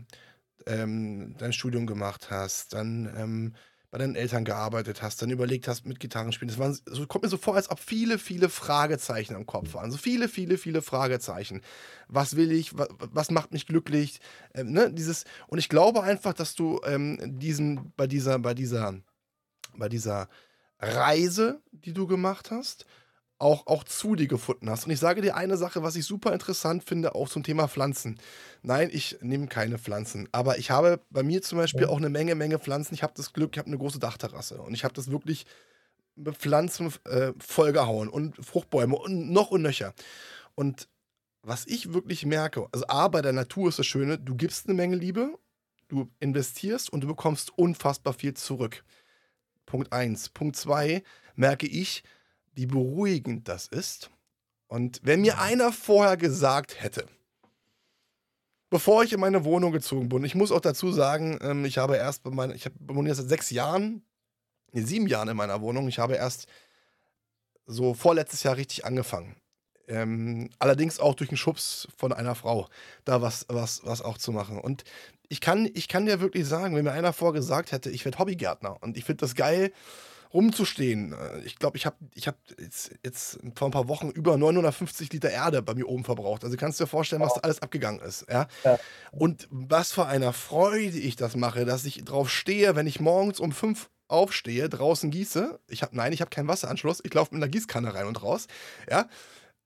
ähm, 0.66 1.36
dein 1.38 1.53
Studium 1.53 1.88
gemacht 1.88 2.30
hast, 2.30 2.74
dann 2.74 3.11
ähm, 3.18 3.53
bei 3.93 3.99
deinen 3.99 4.16
Eltern 4.16 4.43
gearbeitet 4.43 5.03
hast, 5.03 5.22
dann 5.22 5.30
überlegt 5.30 5.68
hast 5.68 5.86
mit 5.86 5.99
Gitarrenspielen. 5.99 6.49
Das 6.49 6.57
waren, 6.57 6.76
so 6.86 7.05
kommt 7.05 7.24
mir 7.24 7.30
so 7.30 7.38
vor, 7.38 7.55
als 7.55 7.70
ob 7.70 7.80
viele, 7.80 8.18
viele 8.18 8.49
Fragezeichen 8.49 9.36
am 9.36 9.45
Kopf 9.45 9.76
waren. 9.76 9.91
So 9.91 9.97
viele, 9.99 10.28
viele, 10.28 10.57
viele 10.57 10.82
Fragezeichen. 10.82 11.61
Was 12.07 12.36
will 12.36 12.51
ich? 12.51 12.76
Was, 12.76 12.88
was 12.97 13.30
macht 13.30 13.53
mich 13.53 13.68
glücklich? 13.68 14.20
Ähm, 14.55 14.72
ne? 14.72 14.91
Dieses, 14.91 15.26
und 15.45 15.59
ich 15.59 15.70
glaube 15.70 16.01
einfach, 16.01 16.34
dass 16.34 16.55
du 16.55 16.82
ähm, 16.86 17.20
diesen, 17.38 17.93
bei 17.95 18.07
dieser, 18.07 18.39
bei 18.39 18.55
dieser, 18.55 18.95
bei 19.78 19.89
dieser 19.89 20.28
Reise, 20.80 21.61
die 21.72 21.93
du 21.93 22.07
gemacht 22.07 22.49
hast, 22.49 22.88
auch, 23.43 23.67
auch 23.67 23.83
zu 23.83 24.15
dir 24.15 24.27
gefunden 24.27 24.69
hast. 24.69 24.85
Und 24.85 24.91
ich 24.91 24.99
sage 24.99 25.21
dir 25.21 25.35
eine 25.35 25.57
Sache, 25.57 25.83
was 25.83 25.95
ich 25.95 26.05
super 26.05 26.33
interessant 26.33 26.83
finde, 26.83 27.13
auch 27.13 27.29
zum 27.29 27.43
Thema 27.43 27.67
Pflanzen. 27.67 28.19
Nein, 28.61 28.89
ich 28.91 29.17
nehme 29.21 29.47
keine 29.47 29.77
Pflanzen, 29.77 30.29
aber 30.31 30.57
ich 30.57 30.71
habe 30.71 31.01
bei 31.09 31.23
mir 31.23 31.41
zum 31.41 31.57
Beispiel 31.57 31.85
auch 31.85 31.97
eine 31.97 32.09
Menge, 32.09 32.35
Menge 32.35 32.57
Pflanzen. 32.57 32.93
Ich 32.93 33.03
habe 33.03 33.13
das 33.15 33.33
Glück, 33.33 33.51
ich 33.53 33.59
habe 33.59 33.67
eine 33.67 33.77
große 33.77 33.99
Dachterrasse 33.99 34.61
und 34.61 34.73
ich 34.73 34.83
habe 34.83 34.93
das 34.93 35.11
wirklich 35.11 35.45
mit 36.15 36.37
Pflanzen 36.37 36.93
äh, 37.05 37.33
vollgehauen 37.39 38.07
und 38.07 38.43
Fruchtbäume 38.43 38.95
und 38.95 39.31
noch 39.31 39.51
und 39.51 39.61
nöcher. 39.61 39.93
Und 40.55 40.87
was 41.41 41.65
ich 41.67 41.93
wirklich 41.93 42.25
merke, 42.25 42.67
also 42.71 42.87
A, 42.87 43.09
bei 43.09 43.21
der 43.21 43.33
Natur 43.33 43.69
ist 43.69 43.79
das 43.79 43.85
Schöne, 43.85 44.17
du 44.17 44.35
gibst 44.35 44.67
eine 44.67 44.75
Menge 44.75 44.95
Liebe, 44.95 45.37
du 45.89 46.09
investierst 46.19 46.91
und 46.91 47.01
du 47.01 47.07
bekommst 47.07 47.57
unfassbar 47.57 48.13
viel 48.13 48.33
zurück. 48.35 48.85
Punkt 49.65 49.91
1. 49.91 50.29
Punkt 50.29 50.55
2 50.55 51.03
merke 51.35 51.67
ich, 51.67 52.03
wie 52.54 52.66
beruhigend 52.66 53.47
das 53.47 53.68
ist. 53.68 54.10
Und 54.68 54.99
wenn 55.04 55.22
mir 55.22 55.39
einer 55.39 55.72
vorher 55.72 56.18
gesagt 56.18 56.82
hätte, 56.82 57.06
bevor 58.70 59.04
ich 59.04 59.14
in 59.14 59.20
meine 59.20 59.43
Wohnung 59.43 59.72
gezogen 59.72 60.10
bin, 60.10 60.24
ich 60.24 60.36
muss 60.36 60.51
auch 60.51 60.62
dazu 60.62 60.91
sagen, 60.91 61.38
ähm, 61.41 61.66
ich 61.66 61.78
habe 61.78 61.95
erst 61.95 62.24
bei 62.24 62.32
meiner, 62.32 62.56
ich 62.56 62.68
wohne 62.80 63.10
jetzt 63.10 63.20
seit 63.20 63.30
sechs 63.30 63.49
Jahren, 63.51 64.04
nee, 64.72 64.82
sieben 64.82 65.08
Jahren 65.08 65.30
in 65.30 65.38
meiner 65.38 65.62
Wohnung. 65.62 65.88
Ich 65.88 65.99
habe 65.99 66.16
erst 66.16 66.47
so 67.66 67.93
vorletztes 67.93 68.43
Jahr 68.43 68.58
richtig 68.58 68.86
angefangen. 68.86 69.36
Ähm, 69.88 70.49
allerdings 70.60 70.99
auch 70.99 71.14
durch 71.14 71.30
einen 71.30 71.38
Schubs 71.38 71.88
von 71.97 72.14
einer 72.14 72.36
Frau, 72.36 72.68
da 73.06 73.22
was, 73.22 73.45
was, 73.49 73.82
was 73.84 74.01
auch 74.01 74.18
zu 74.18 74.32
machen. 74.32 74.60
Und 74.60 74.84
ich 75.30 75.41
kann, 75.41 75.70
ich 75.74 75.88
kann 75.88 76.06
dir 76.06 76.20
wirklich 76.20 76.47
sagen, 76.47 76.76
wenn 76.76 76.86
mir 76.86 76.93
einer 76.93 77.14
vorgesagt 77.14 77.72
hätte, 77.72 77.89
ich 77.89 78.06
werde 78.06 78.18
Hobbygärtner 78.18 78.82
und 78.82 78.97
ich 78.97 79.04
finde 79.04 79.22
das 79.22 79.36
geil, 79.36 79.72
rumzustehen. 80.34 81.13
Äh, 81.13 81.39
ich 81.45 81.57
glaube, 81.57 81.77
ich 81.77 81.86
habe 81.86 81.97
ich 82.15 82.27
hab 82.27 82.38
jetzt, 82.59 82.91
jetzt 83.03 83.39
vor 83.55 83.67
ein 83.67 83.71
paar 83.71 83.88
Wochen 83.88 84.09
über 84.09 84.38
950 84.38 85.11
Liter 85.13 85.29
Erde 85.29 85.61
bei 85.61 85.73
mir 85.73 85.88
oben 85.88 86.03
verbraucht. 86.03 86.43
Also 86.43 86.57
kannst 86.57 86.79
du 86.79 86.86
dir 86.86 86.89
vorstellen, 86.89 87.21
was 87.21 87.34
da 87.34 87.41
alles 87.41 87.61
abgegangen 87.61 88.01
ist. 88.01 88.25
Ja? 88.29 88.47
ja? 88.63 88.79
Und 89.11 89.47
was 89.51 89.91
für 89.91 90.05
einer 90.05 90.34
Freude 90.34 90.97
ich 90.97 91.15
das 91.15 91.36
mache, 91.36 91.65
dass 91.65 91.86
ich 91.86 92.03
drauf 92.03 92.29
stehe, 92.29 92.75
wenn 92.75 92.88
ich 92.88 92.99
morgens 92.99 93.39
um 93.39 93.51
fünf 93.51 93.89
aufstehe, 94.07 94.69
draußen 94.69 95.11
gieße. 95.11 95.59
Ich 95.67 95.81
habe 95.81 95.95
nein, 95.95 96.13
ich 96.13 96.21
habe 96.21 96.29
keinen 96.29 96.47
Wasseranschluss. 96.47 97.01
Ich 97.03 97.13
laufe 97.13 97.34
mit 97.34 97.41
einer 97.41 97.51
Gießkanne 97.51 97.93
rein 97.93 98.05
und 98.05 98.21
raus. 98.21 98.47
Ja, 98.89 99.07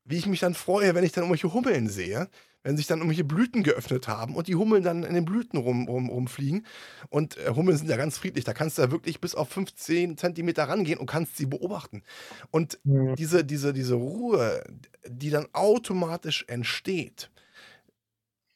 wie 0.06 0.18
ich 0.18 0.26
mich 0.26 0.40
dann 0.40 0.54
freue, 0.54 0.96
wenn 0.96 1.04
ich 1.04 1.12
dann 1.12 1.26
irgendwelche 1.26 1.54
Hummeln 1.54 1.90
sehe, 1.90 2.30
wenn 2.68 2.76
sich 2.76 2.86
dann 2.86 3.00
irgendwelche 3.00 3.24
Blüten 3.24 3.64
geöffnet 3.64 4.10
haben 4.10 4.36
und 4.36 4.50
die 4.50 4.56
Hummeln 4.56 4.84
dann 4.84 5.04
in 5.04 5.14
den 5.14 5.24
Blüten 5.24 5.58
rum, 5.58 5.88
rum, 5.88 6.10
rumfliegen. 6.10 6.66
Und 7.08 7.38
äh, 7.38 7.54
Hummeln 7.56 7.78
sind 7.78 7.90
ja 7.90 7.96
ganz 7.96 8.18
friedlich, 8.18 8.44
da 8.44 8.52
kannst 8.52 8.78
du 8.78 8.82
ja 8.82 8.92
wirklich 8.92 9.22
bis 9.22 9.36
auf 9.36 9.48
15 9.48 10.18
Zentimeter 10.18 10.66
rangehen 10.66 11.00
und 11.00 11.06
kannst 11.06 11.38
sie 11.38 11.46
beobachten. 11.46 12.04
Und 12.52 12.78
mhm. 12.84 13.16
diese, 13.16 13.46
diese, 13.46 13.72
diese 13.72 13.96
Ruhe, 13.96 14.66
die 15.08 15.30
dann 15.30 15.48
automatisch 15.54 16.44
entsteht, 16.50 17.32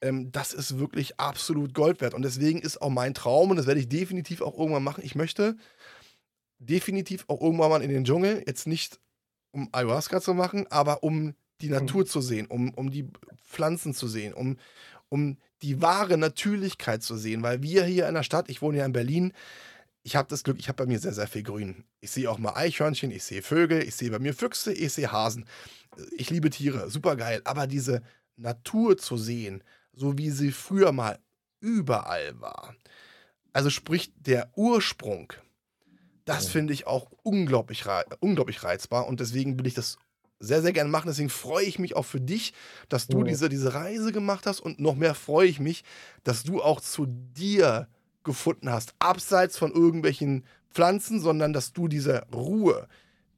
ähm, 0.01 0.29
das 0.33 0.51
ist 0.51 0.77
wirklich 0.77 1.17
absolut 1.17 1.73
Gold 1.73 2.01
wert. 2.01 2.13
Und 2.13 2.23
deswegen 2.23 2.59
ist 2.59 2.81
auch 2.81 2.89
mein 2.89 3.13
Traum, 3.13 3.51
und 3.51 3.55
das 3.55 3.65
werde 3.65 3.79
ich 3.79 3.87
definitiv 3.87 4.41
auch 4.41 4.59
irgendwann 4.59 4.83
machen, 4.83 5.05
ich 5.05 5.15
möchte 5.15 5.55
definitiv 6.59 7.23
auch 7.29 7.39
irgendwann 7.39 7.69
mal 7.69 7.81
in 7.81 7.89
den 7.89 8.03
Dschungel, 8.03 8.43
jetzt 8.45 8.67
nicht 8.67 8.99
um 9.51 9.69
Ayahuasca 9.71 10.19
zu 10.19 10.33
machen, 10.33 10.67
aber 10.69 11.01
um 11.01 11.33
die. 11.61 11.69
Natur 11.69 12.01
mhm. 12.01 12.07
zu 12.07 12.21
sehen, 12.21 12.47
um, 12.47 12.73
um 12.73 12.91
die 12.91 13.07
Pflanzen 13.43 13.93
zu 13.93 14.07
sehen, 14.07 14.33
um, 14.33 14.57
um 15.09 15.37
die 15.61 15.81
wahre 15.81 16.17
Natürlichkeit 16.17 17.03
zu 17.03 17.15
sehen. 17.15 17.43
Weil 17.43 17.61
wir 17.61 17.85
hier 17.85 18.07
in 18.07 18.15
der 18.15 18.23
Stadt, 18.23 18.49
ich 18.49 18.61
wohne 18.61 18.79
ja 18.79 18.85
in 18.85 18.93
Berlin, 18.93 19.33
ich 20.03 20.15
habe 20.15 20.27
das 20.29 20.43
Glück, 20.43 20.57
ich 20.59 20.67
habe 20.67 20.83
bei 20.83 20.85
mir 20.87 20.99
sehr, 20.99 21.13
sehr 21.13 21.27
viel 21.27 21.43
Grün. 21.43 21.83
Ich 21.99 22.11
sehe 22.11 22.29
auch 22.29 22.39
mal 22.39 22.55
Eichhörnchen, 22.55 23.11
ich 23.11 23.23
sehe 23.23 23.41
Vögel, 23.41 23.83
ich 23.83 23.95
sehe 23.95 24.09
bei 24.09 24.19
mir 24.19 24.33
Füchse, 24.33 24.73
ich 24.73 24.93
sehe 24.93 25.11
Hasen. 25.11 25.45
Ich 26.17 26.29
liebe 26.29 26.49
Tiere, 26.49 26.89
super 26.89 27.15
geil. 27.15 27.41
Aber 27.43 27.67
diese 27.67 28.01
Natur 28.35 28.97
zu 28.97 29.17
sehen, 29.17 29.63
so 29.93 30.17
wie 30.17 30.31
sie 30.31 30.51
früher 30.51 30.91
mal 30.91 31.19
überall 31.59 32.39
war, 32.39 32.75
also 33.53 33.69
sprich 33.69 34.11
der 34.15 34.51
Ursprung, 34.55 35.33
das 36.25 36.47
finde 36.47 36.73
ich 36.73 36.87
auch 36.87 37.11
unglaublich, 37.23 37.83
unglaublich 38.19 38.63
reizbar 38.63 39.07
und 39.07 39.19
deswegen 39.19 39.59
will 39.59 39.67
ich 39.67 39.73
das 39.73 39.97
sehr, 40.41 40.61
sehr 40.61 40.73
gerne 40.73 40.89
machen. 40.89 41.07
Deswegen 41.07 41.29
freue 41.29 41.65
ich 41.65 41.79
mich 41.79 41.95
auch 41.95 42.05
für 42.05 42.19
dich, 42.19 42.53
dass 42.89 43.07
du 43.07 43.19
mhm. 43.19 43.25
diese, 43.25 43.47
diese 43.47 43.73
Reise 43.73 44.11
gemacht 44.11 44.45
hast 44.45 44.59
und 44.59 44.79
noch 44.79 44.95
mehr 44.95 45.15
freue 45.15 45.47
ich 45.47 45.59
mich, 45.59 45.83
dass 46.23 46.43
du 46.43 46.61
auch 46.61 46.81
zu 46.81 47.05
dir 47.07 47.87
gefunden 48.23 48.69
hast, 48.69 48.93
abseits 48.99 49.57
von 49.57 49.71
irgendwelchen 49.71 50.43
Pflanzen, 50.71 51.19
sondern 51.19 51.53
dass 51.53 51.73
du 51.73 51.87
diese 51.87 52.23
Ruhe, 52.33 52.87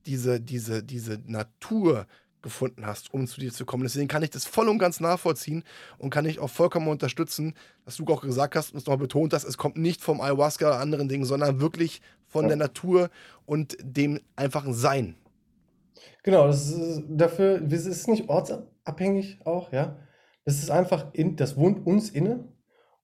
diese, 0.06 0.39
diese, 0.41 0.84
diese 0.84 1.20
Natur 1.26 2.08
gefunden 2.41 2.86
hast, 2.86 3.14
um 3.14 3.26
zu 3.26 3.39
dir 3.39 3.54
zu 3.54 3.66
kommen. 3.66 3.84
Deswegen 3.84 4.10
kann 4.10 4.22
ich 4.22 4.30
das 4.30 4.45
voll 4.45 4.68
und 4.68 4.78
ganz 4.78 4.99
nachvollziehen 4.99 5.64
und 5.97 6.10
kann 6.10 6.26
ich 6.26 6.39
auch 6.39 6.49
vollkommen 6.49 6.89
unterstützen, 6.89 7.56
dass 7.86 7.95
du 7.95 8.06
auch 8.08 8.22
gesagt 8.22 8.56
hast 8.56 8.74
und 8.74 8.80
es 8.80 8.86
nochmal 8.86 8.97
betont 8.97 9.34
hast, 9.34 9.45
es 9.45 9.58
kommt 9.58 9.78
nicht 9.78 10.01
vom 10.01 10.20
Ayahuasca 10.20 10.68
oder 10.68 10.80
anderen 10.80 11.08
Dingen, 11.08 11.26
sondern 11.26 11.62
wirklich 11.62 12.01
von 12.28 12.43
ja. 12.43 12.49
der 12.49 12.58
Natur 12.58 13.10
und 13.45 13.78
dem 13.82 14.20
einfachen 14.36 14.74
Sein. 14.74 15.16
Genau, 16.24 16.47
das 16.47 16.70
ist 16.70 17.04
dafür, 17.10 17.62
es 17.72 17.86
ist 17.86 18.08
nicht 18.08 18.30
ortsabhängig 18.30 19.39
auch, 19.45 19.72
ja. 19.72 19.97
Das 20.45 20.56
ist 20.56 20.72
einfach, 20.72 21.14
in, 21.14 21.36
das 21.36 21.58
wohnt 21.58 21.86
uns 21.86 22.10
inne 22.10 22.47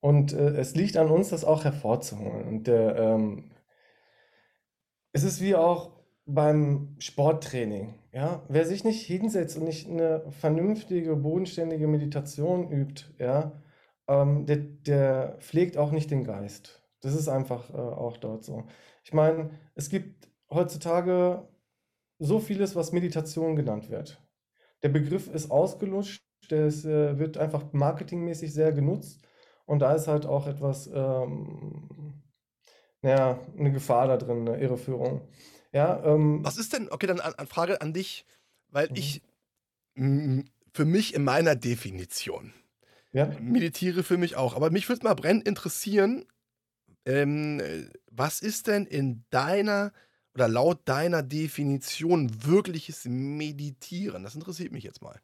und 0.02 0.34
äh, 0.34 0.52
es 0.58 0.76
liegt 0.76 0.98
an 0.98 1.10
uns, 1.10 1.30
das 1.30 1.46
auch 1.46 1.64
hervorzuholen. 1.64 2.48
Und 2.48 2.68
äh, 2.68 2.92
ähm, 2.92 3.52
es 5.14 5.24
ist 5.24 5.42
wie 5.42 5.56
auch 5.56 5.92
beim 6.26 6.96
Sporttraining, 7.00 7.96
ja. 8.14 8.44
Wer 8.50 8.66
sich 8.66 8.84
nicht 8.84 9.06
hinsetzt 9.06 9.58
und 9.58 9.66
nicht 9.66 9.90
eine 9.90 10.24
vernünftige, 10.32 11.16
bodenständige 11.16 11.88
Meditation 11.88 12.72
übt, 12.72 13.06
ja, 13.18 13.62
ähm, 14.08 14.46
der, 14.46 14.58
der 14.58 15.38
pflegt 15.40 15.78
auch 15.78 15.92
nicht 15.92 16.12
den 16.12 16.24
Geist. 16.24 16.82
Das 17.02 17.14
ist 17.16 17.30
einfach 17.30 17.70
äh, 17.74 17.78
auch 17.78 18.18
dort 18.18 18.44
so. 18.44 18.66
Ich 19.04 19.14
meine, 19.14 19.52
es 19.76 19.90
gibt 19.90 20.30
heutzutage 20.50 21.48
so 22.20 22.40
vieles, 22.40 22.76
was 22.76 22.92
Meditation 22.92 23.56
genannt 23.56 23.90
wird. 23.90 24.22
Der 24.84 24.90
Begriff 24.90 25.28
ist 25.34 25.50
ausgelutscht, 25.50 26.24
der 26.52 26.68
ist, 26.68 26.86
äh, 26.86 27.18
wird 27.18 27.38
einfach 27.38 27.74
marketingmäßig 27.74 28.54
sehr 28.54 28.72
genutzt 28.72 29.22
und 29.66 29.80
da 29.80 29.94
ist 29.94 30.08
halt 30.08 30.26
auch 30.26 30.48
etwas, 30.48 30.88
ähm, 30.94 32.22
naja, 33.02 33.40
eine 33.58 33.72
Gefahr 33.72 34.08
da 34.08 34.18
drin, 34.18 34.48
eine 34.48 34.60
Irreführung. 34.60 35.28
Ja, 35.72 36.04
ähm, 36.04 36.44
Was 36.44 36.58
ist 36.58 36.74
denn, 36.74 36.90
okay, 36.90 37.08
dann 37.08 37.22
eine 37.22 37.48
Frage 37.48 37.82
an 37.82 37.94
dich, 37.94 38.26
weil 38.70 38.90
mhm. 38.90 38.96
ich 38.96 39.22
für 40.74 40.86
mich 40.86 41.14
in 41.14 41.24
meiner 41.24 41.56
Definition 41.56 42.54
ja? 43.12 43.26
meditiere 43.42 44.04
für 44.04 44.18
mich 44.18 44.36
auch, 44.36 44.56
aber 44.56 44.72
mich 44.72 44.88
würde 44.88 45.04
mal 45.04 45.14
brennend 45.14 45.48
interessieren, 45.48 46.26
ähm, 47.06 47.62
was 48.12 48.42
ist 48.42 48.68
denn 48.68 48.86
in 48.86 49.26
deiner 49.30 49.92
oder 50.40 50.48
laut 50.48 50.80
deiner 50.86 51.22
Definition 51.22 52.30
wirkliches 52.46 53.04
Meditieren? 53.04 54.24
Das 54.24 54.36
interessiert 54.36 54.72
mich 54.72 54.86
jetzt 54.86 55.02
mal. 55.02 55.20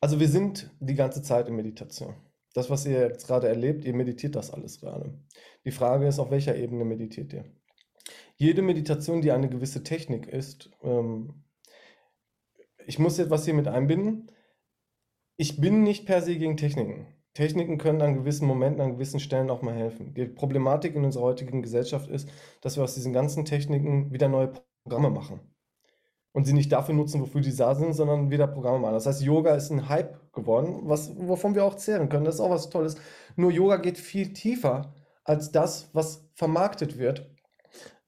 Also 0.00 0.20
wir 0.20 0.28
sind 0.28 0.70
die 0.78 0.94
ganze 0.94 1.22
Zeit 1.22 1.48
in 1.48 1.56
Meditation. 1.56 2.14
Das, 2.52 2.68
was 2.68 2.84
ihr 2.84 3.00
jetzt 3.00 3.26
gerade 3.26 3.48
erlebt, 3.48 3.86
ihr 3.86 3.94
meditiert 3.94 4.36
das 4.36 4.50
alles 4.50 4.80
gerade. 4.80 5.18
Die 5.64 5.70
Frage 5.70 6.06
ist, 6.06 6.18
auf 6.18 6.30
welcher 6.30 6.54
Ebene 6.54 6.84
meditiert 6.84 7.32
ihr? 7.32 7.46
Jede 8.36 8.60
Meditation, 8.60 9.22
die 9.22 9.32
eine 9.32 9.48
gewisse 9.48 9.82
Technik 9.82 10.26
ist, 10.26 10.70
ähm, 10.82 11.44
ich 12.86 12.98
muss 12.98 13.16
jetzt 13.16 13.30
was 13.30 13.46
hier 13.46 13.54
mit 13.54 13.68
einbinden. 13.68 14.30
Ich 15.36 15.60
bin 15.60 15.82
nicht 15.82 16.04
per 16.04 16.20
se 16.20 16.36
gegen 16.36 16.58
Techniken. 16.58 17.06
Techniken 17.34 17.78
können 17.78 18.02
an 18.02 18.14
gewissen 18.14 18.46
Momenten, 18.46 18.80
an 18.80 18.92
gewissen 18.92 19.20
Stellen 19.20 19.50
auch 19.50 19.62
mal 19.62 19.74
helfen. 19.74 20.14
Die 20.14 20.26
Problematik 20.26 20.94
in 20.94 21.04
unserer 21.04 21.24
heutigen 21.24 21.62
Gesellschaft 21.62 22.08
ist, 22.08 22.28
dass 22.60 22.76
wir 22.76 22.84
aus 22.84 22.94
diesen 22.94 23.12
ganzen 23.12 23.44
Techniken 23.44 24.12
wieder 24.12 24.28
neue 24.28 24.52
Programme 24.82 25.10
machen. 25.10 25.40
Und 26.32 26.44
sie 26.46 26.52
nicht 26.52 26.72
dafür 26.72 26.94
nutzen, 26.94 27.20
wofür 27.20 27.40
die 27.40 27.54
da 27.54 27.74
sind, 27.74 27.94
sondern 27.94 28.30
wieder 28.30 28.46
Programme 28.46 28.80
machen. 28.80 28.94
Das 28.94 29.06
heißt, 29.06 29.22
Yoga 29.22 29.54
ist 29.54 29.70
ein 29.70 29.88
Hype 29.88 30.32
geworden, 30.32 30.80
was, 30.84 31.16
wovon 31.16 31.54
wir 31.54 31.64
auch 31.64 31.76
zehren 31.76 32.08
können. 32.08 32.24
Das 32.24 32.36
ist 32.36 32.40
auch 32.40 32.50
was 32.50 32.70
Tolles. 32.70 32.96
Nur 33.36 33.50
Yoga 33.50 33.76
geht 33.76 33.98
viel 33.98 34.32
tiefer 34.32 34.94
als 35.24 35.52
das, 35.52 35.90
was 35.94 36.28
vermarktet 36.34 36.98
wird. 36.98 37.30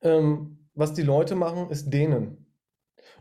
Ähm, 0.02 0.68
was 0.74 0.92
die 0.92 1.02
Leute 1.02 1.34
machen, 1.34 1.70
ist 1.70 1.90
dehnen. 1.90 2.46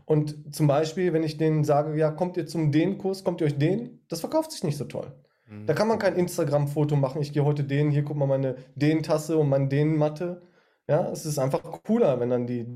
Und 0.06 0.54
zum 0.54 0.66
Beispiel, 0.66 1.12
wenn 1.12 1.22
ich 1.22 1.36
denen 1.36 1.64
sage, 1.64 1.96
ja, 1.96 2.10
kommt 2.10 2.36
ihr 2.36 2.46
zum 2.46 2.72
Dehnkurs, 2.72 3.22
kommt 3.22 3.40
ihr 3.40 3.46
euch 3.46 3.58
dehnen, 3.58 4.04
das 4.08 4.20
verkauft 4.20 4.50
sich 4.52 4.64
nicht 4.64 4.76
so 4.76 4.84
toll. 4.84 5.12
Da 5.66 5.74
kann 5.74 5.88
man 5.88 5.98
kein 5.98 6.14
Instagram-Foto 6.14 6.94
machen. 6.96 7.20
Ich 7.20 7.32
gehe 7.32 7.44
heute 7.44 7.64
den, 7.64 7.90
hier 7.90 8.04
guck 8.04 8.16
mal 8.16 8.26
meine 8.26 8.56
Den-Tasse 8.76 9.36
und 9.36 9.48
meine 9.48 9.68
Den-Matte. 9.68 10.42
Ja, 10.88 11.08
es 11.10 11.24
ist 11.24 11.38
einfach 11.38 11.62
cooler, 11.84 12.18
wenn 12.18 12.30
dann 12.30 12.48
die 12.48 12.66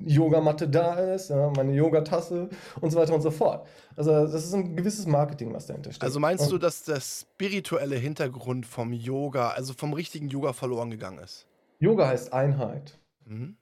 Yogamatte 0.00 0.68
da 0.68 0.94
ist, 1.14 1.30
ja, 1.30 1.52
meine 1.54 1.72
Yogatasse 1.72 2.48
und 2.80 2.90
so 2.90 2.98
weiter 2.98 3.14
und 3.14 3.20
so 3.20 3.30
fort. 3.30 3.64
Also 3.94 4.10
das 4.10 4.44
ist 4.44 4.52
ein 4.52 4.74
gewisses 4.74 5.06
Marketing, 5.06 5.52
was 5.54 5.66
dahinter 5.66 5.92
steht. 5.92 6.02
Also 6.02 6.18
meinst 6.18 6.44
Und 6.46 6.52
du, 6.52 6.58
dass 6.58 6.82
der 6.82 7.00
spirituelle 7.00 7.94
Hintergrund 7.94 8.66
vom 8.66 8.92
Yoga, 8.92 9.50
also 9.50 9.72
vom 9.72 9.92
richtigen 9.92 10.28
Yoga 10.28 10.52
verloren 10.52 10.90
gegangen 10.90 11.20
ist? 11.20 11.46
Yoga 11.78 12.08
heißt 12.08 12.32
Einheit. 12.32 12.98
Mhm. 13.24 13.56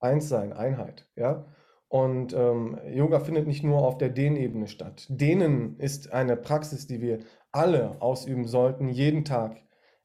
Eins 0.00 0.30
sein, 0.30 0.54
Einheit, 0.54 1.06
ja. 1.14 1.44
Und 1.88 2.32
ähm, 2.32 2.78
Yoga 2.90 3.20
findet 3.20 3.46
nicht 3.46 3.62
nur 3.62 3.86
auf 3.86 3.98
der 3.98 4.08
Dehnebene 4.08 4.66
statt. 4.66 5.06
Dehnen 5.08 5.78
ist 5.78 6.12
eine 6.12 6.36
Praxis, 6.36 6.86
die 6.86 7.00
wir 7.00 7.20
alle 7.56 8.00
ausüben 8.00 8.46
sollten. 8.46 8.88
Jeden 8.90 9.24
Tag 9.24 9.56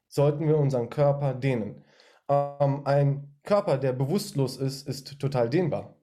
sollten 0.08 0.48
wir 0.48 0.58
unseren 0.58 0.90
Körper 0.90 1.34
dehnen. 1.34 1.84
Ähm, 2.28 2.82
ein 2.86 3.36
Körper, 3.44 3.78
der 3.78 3.92
bewusstlos 3.92 4.56
ist, 4.56 4.88
ist 4.88 5.18
total 5.20 5.50
dehnbar. 5.50 5.96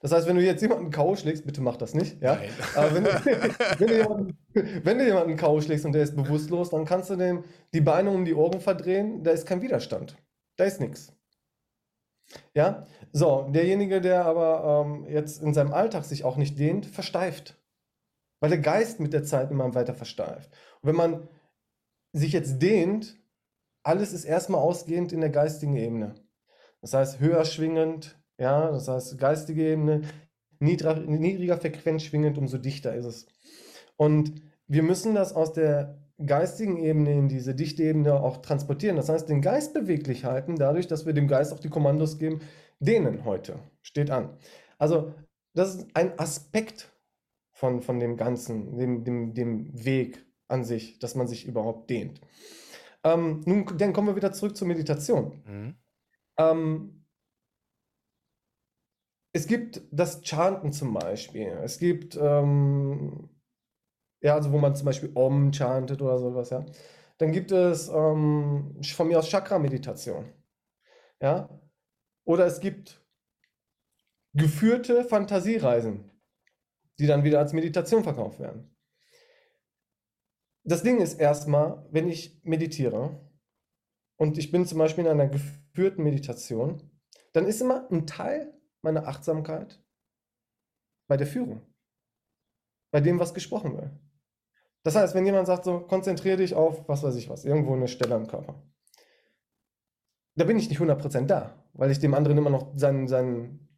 Das 0.00 0.12
heißt, 0.12 0.26
wenn 0.28 0.36
du 0.36 0.42
jetzt 0.42 0.62
jemanden 0.62 0.90
K.O. 0.90 1.16
schlägst, 1.16 1.44
bitte 1.46 1.60
mach 1.60 1.76
das 1.76 1.94
nicht, 1.94 2.22
ja. 2.22 2.48
Aber 2.72 2.94
wenn, 2.94 3.04
du- 3.04 3.10
wenn, 3.78 3.88
du 3.88 3.96
jemanden, 3.96 4.38
wenn 4.54 4.98
du 4.98 5.06
jemanden 5.06 5.36
K.O. 5.36 5.60
schlägst 5.60 5.84
und 5.86 5.92
der 5.92 6.02
ist 6.02 6.16
bewusstlos, 6.16 6.70
dann 6.70 6.84
kannst 6.86 7.10
du 7.10 7.16
dem 7.16 7.44
die 7.74 7.80
Beine 7.82 8.10
um 8.10 8.24
die 8.24 8.34
Ohren 8.34 8.60
verdrehen, 8.60 9.24
da 9.24 9.30
ist 9.32 9.46
kein 9.46 9.62
Widerstand. 9.62 10.16
Da 10.56 10.64
ist 10.64 10.80
nichts. 10.80 11.12
Ja, 12.54 12.86
so, 13.12 13.48
derjenige, 13.50 14.00
der 14.00 14.24
aber 14.24 14.84
ähm, 14.86 15.06
jetzt 15.08 15.42
in 15.42 15.54
seinem 15.54 15.72
Alltag 15.72 16.04
sich 16.04 16.24
auch 16.24 16.36
nicht 16.36 16.58
dehnt, 16.58 16.86
versteift. 16.86 17.56
Weil 18.40 18.50
der 18.50 18.60
Geist 18.60 19.00
mit 19.00 19.12
der 19.12 19.24
Zeit 19.24 19.50
immer 19.50 19.74
weiter 19.74 19.94
versteift. 19.94 20.50
Wenn 20.82 20.96
man 20.96 21.28
sich 22.12 22.32
jetzt 22.32 22.60
dehnt, 22.60 23.18
alles 23.82 24.12
ist 24.12 24.24
erstmal 24.24 24.60
ausgehend 24.60 25.12
in 25.12 25.20
der 25.20 25.30
geistigen 25.30 25.76
Ebene. 25.76 26.14
Das 26.80 26.94
heißt, 26.94 27.20
höher 27.20 27.44
schwingend, 27.44 28.18
ja, 28.38 28.70
das 28.70 28.88
heißt, 28.88 29.18
geistige 29.18 29.72
Ebene, 29.72 30.02
niedriger, 30.58 31.00
niedriger 31.00 31.58
Frequenz 31.58 32.02
schwingend, 32.04 32.38
umso 32.38 32.58
dichter 32.58 32.94
ist 32.94 33.04
es. 33.04 33.26
Und 33.96 34.42
wir 34.66 34.82
müssen 34.82 35.14
das 35.14 35.34
aus 35.34 35.52
der 35.52 35.98
geistigen 36.24 36.76
Ebene 36.78 37.12
in 37.12 37.28
diese 37.28 37.54
dichte 37.54 37.82
Ebene 37.82 38.20
auch 38.20 38.38
transportieren. 38.38 38.96
Das 38.96 39.08
heißt, 39.08 39.28
den 39.28 39.42
Geist 39.42 39.74
beweglich 39.74 40.24
halten, 40.24 40.56
dadurch, 40.56 40.86
dass 40.86 41.06
wir 41.06 41.12
dem 41.12 41.28
Geist 41.28 41.52
auch 41.52 41.60
die 41.60 41.70
Kommandos 41.70 42.18
geben, 42.18 42.40
dehnen 42.78 43.24
heute, 43.24 43.58
steht 43.82 44.10
an. 44.10 44.36
Also, 44.78 45.14
das 45.54 45.74
ist 45.74 45.88
ein 45.94 46.18
Aspekt 46.18 46.92
von, 47.50 47.82
von 47.82 47.98
dem 47.98 48.16
Ganzen, 48.16 48.76
dem, 48.78 49.04
dem, 49.04 49.34
dem 49.34 49.84
Weg 49.84 50.24
an 50.50 50.64
sich, 50.64 50.98
dass 50.98 51.14
man 51.14 51.28
sich 51.28 51.46
überhaupt 51.46 51.90
dehnt. 51.90 52.20
Ähm, 53.04 53.42
nun, 53.46 53.66
dann 53.78 53.92
kommen 53.92 54.08
wir 54.08 54.16
wieder 54.16 54.32
zurück 54.32 54.56
zur 54.56 54.68
Meditation. 54.68 55.42
Mhm. 55.46 55.74
Ähm, 56.38 57.06
es 59.32 59.46
gibt 59.46 59.82
das 59.90 60.22
Chanten 60.22 60.72
zum 60.72 60.92
Beispiel. 60.94 61.48
Es 61.62 61.78
gibt, 61.78 62.16
ähm, 62.16 63.30
ja, 64.22 64.34
also 64.34 64.52
wo 64.52 64.58
man 64.58 64.74
zum 64.74 64.86
Beispiel 64.86 65.12
Om 65.14 65.52
chantet 65.52 66.02
oder 66.02 66.18
sowas, 66.18 66.50
ja. 66.50 66.64
Dann 67.18 67.32
gibt 67.32 67.52
es 67.52 67.88
ähm, 67.88 68.80
von 68.82 69.08
mir 69.08 69.18
aus 69.18 69.28
Chakra-Meditation. 69.28 70.32
Ja. 71.20 71.48
Oder 72.24 72.46
es 72.46 72.60
gibt 72.60 73.04
geführte 74.34 75.04
Fantasiereisen, 75.04 76.10
die 76.98 77.06
dann 77.06 77.24
wieder 77.24 77.38
als 77.38 77.52
Meditation 77.52 78.02
verkauft 78.04 78.40
werden. 78.40 78.74
Das 80.70 80.84
Ding 80.84 81.00
ist 81.00 81.14
erstmal, 81.14 81.84
wenn 81.90 82.08
ich 82.08 82.40
meditiere 82.44 83.18
und 84.16 84.38
ich 84.38 84.52
bin 84.52 84.64
zum 84.66 84.78
Beispiel 84.78 85.04
in 85.04 85.10
einer 85.10 85.26
geführten 85.26 86.04
Meditation, 86.04 86.88
dann 87.32 87.46
ist 87.46 87.60
immer 87.60 87.90
ein 87.90 88.06
Teil 88.06 88.54
meiner 88.80 89.08
Achtsamkeit 89.08 89.82
bei 91.08 91.16
der 91.16 91.26
Führung, 91.26 91.62
bei 92.92 93.00
dem, 93.00 93.18
was 93.18 93.34
gesprochen 93.34 93.76
wird. 93.76 93.90
Das 94.84 94.94
heißt, 94.94 95.16
wenn 95.16 95.26
jemand 95.26 95.48
sagt, 95.48 95.64
so 95.64 95.80
konzentriere 95.80 96.36
dich 96.36 96.54
auf, 96.54 96.88
was 96.88 97.02
weiß 97.02 97.16
ich 97.16 97.28
was, 97.28 97.44
irgendwo 97.44 97.74
eine 97.74 97.88
Stelle 97.88 98.14
am 98.14 98.28
Körper, 98.28 98.62
da 100.36 100.44
bin 100.44 100.56
ich 100.56 100.68
nicht 100.68 100.80
100% 100.80 101.26
da, 101.26 101.64
weil 101.72 101.90
ich 101.90 101.98
dem 101.98 102.14
anderen 102.14 102.38
immer 102.38 102.50
noch 102.50 102.78
seinen, 102.78 103.08
seinen 103.08 103.68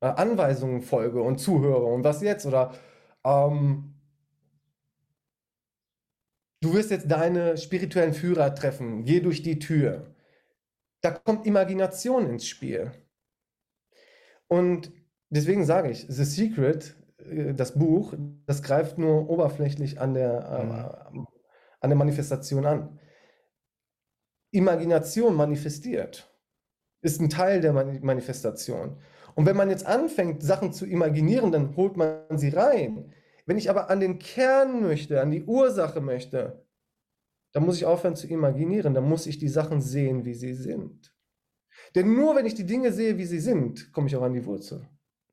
äh, 0.00 0.06
Anweisungen 0.06 0.80
folge 0.80 1.20
und 1.20 1.36
zuhöre 1.36 1.84
und 1.84 2.02
was 2.02 2.22
jetzt 2.22 2.46
oder 2.46 2.72
ähm, 3.24 3.99
du 6.60 6.74
wirst 6.74 6.90
jetzt 6.90 7.10
deine 7.10 7.56
spirituellen 7.56 8.14
Führer 8.14 8.54
treffen, 8.54 9.04
geh 9.04 9.20
durch 9.20 9.42
die 9.42 9.58
Tür. 9.58 10.14
Da 11.02 11.10
kommt 11.10 11.46
Imagination 11.46 12.28
ins 12.28 12.46
Spiel. 12.46 12.92
Und 14.48 14.92
deswegen 15.30 15.64
sage 15.64 15.90
ich, 15.90 16.06
The 16.08 16.24
Secret, 16.24 16.96
äh, 17.18 17.54
das 17.54 17.78
Buch, 17.78 18.14
das 18.46 18.62
greift 18.62 18.98
nur 18.98 19.30
oberflächlich 19.30 20.00
an 20.00 20.14
der, 20.14 20.32
äh, 21.12 21.18
an 21.80 21.90
der 21.90 21.96
Manifestation 21.96 22.66
an. 22.66 22.98
Imagination 24.52 25.34
manifestiert, 25.36 26.28
ist 27.02 27.20
ein 27.20 27.30
Teil 27.30 27.60
der 27.60 27.72
Mani- 27.72 28.00
Manifestation. 28.00 29.00
Und 29.36 29.46
wenn 29.46 29.56
man 29.56 29.70
jetzt 29.70 29.86
anfängt, 29.86 30.42
Sachen 30.42 30.72
zu 30.72 30.84
imaginieren, 30.84 31.52
dann 31.52 31.76
holt 31.76 31.96
man 31.96 32.36
sie 32.36 32.48
rein. 32.50 33.14
Wenn 33.46 33.58
ich 33.58 33.70
aber 33.70 33.90
an 33.90 34.00
den 34.00 34.18
Kern 34.18 34.82
möchte, 34.82 35.20
an 35.20 35.30
die 35.30 35.44
Ursache 35.44 36.00
möchte, 36.00 36.64
dann 37.52 37.64
muss 37.64 37.76
ich 37.76 37.86
aufhören 37.86 38.16
zu 38.16 38.26
imaginieren, 38.28 38.94
dann 38.94 39.08
muss 39.08 39.26
ich 39.26 39.38
die 39.38 39.48
Sachen 39.48 39.80
sehen, 39.80 40.24
wie 40.24 40.34
sie 40.34 40.54
sind. 40.54 41.14
Denn 41.94 42.14
nur 42.14 42.36
wenn 42.36 42.46
ich 42.46 42.54
die 42.54 42.66
Dinge 42.66 42.92
sehe, 42.92 43.18
wie 43.18 43.24
sie 43.24 43.40
sind, 43.40 43.92
komme 43.92 44.06
ich 44.06 44.16
auch 44.16 44.22
an 44.22 44.34
die 44.34 44.44
Wurzel. 44.44 44.88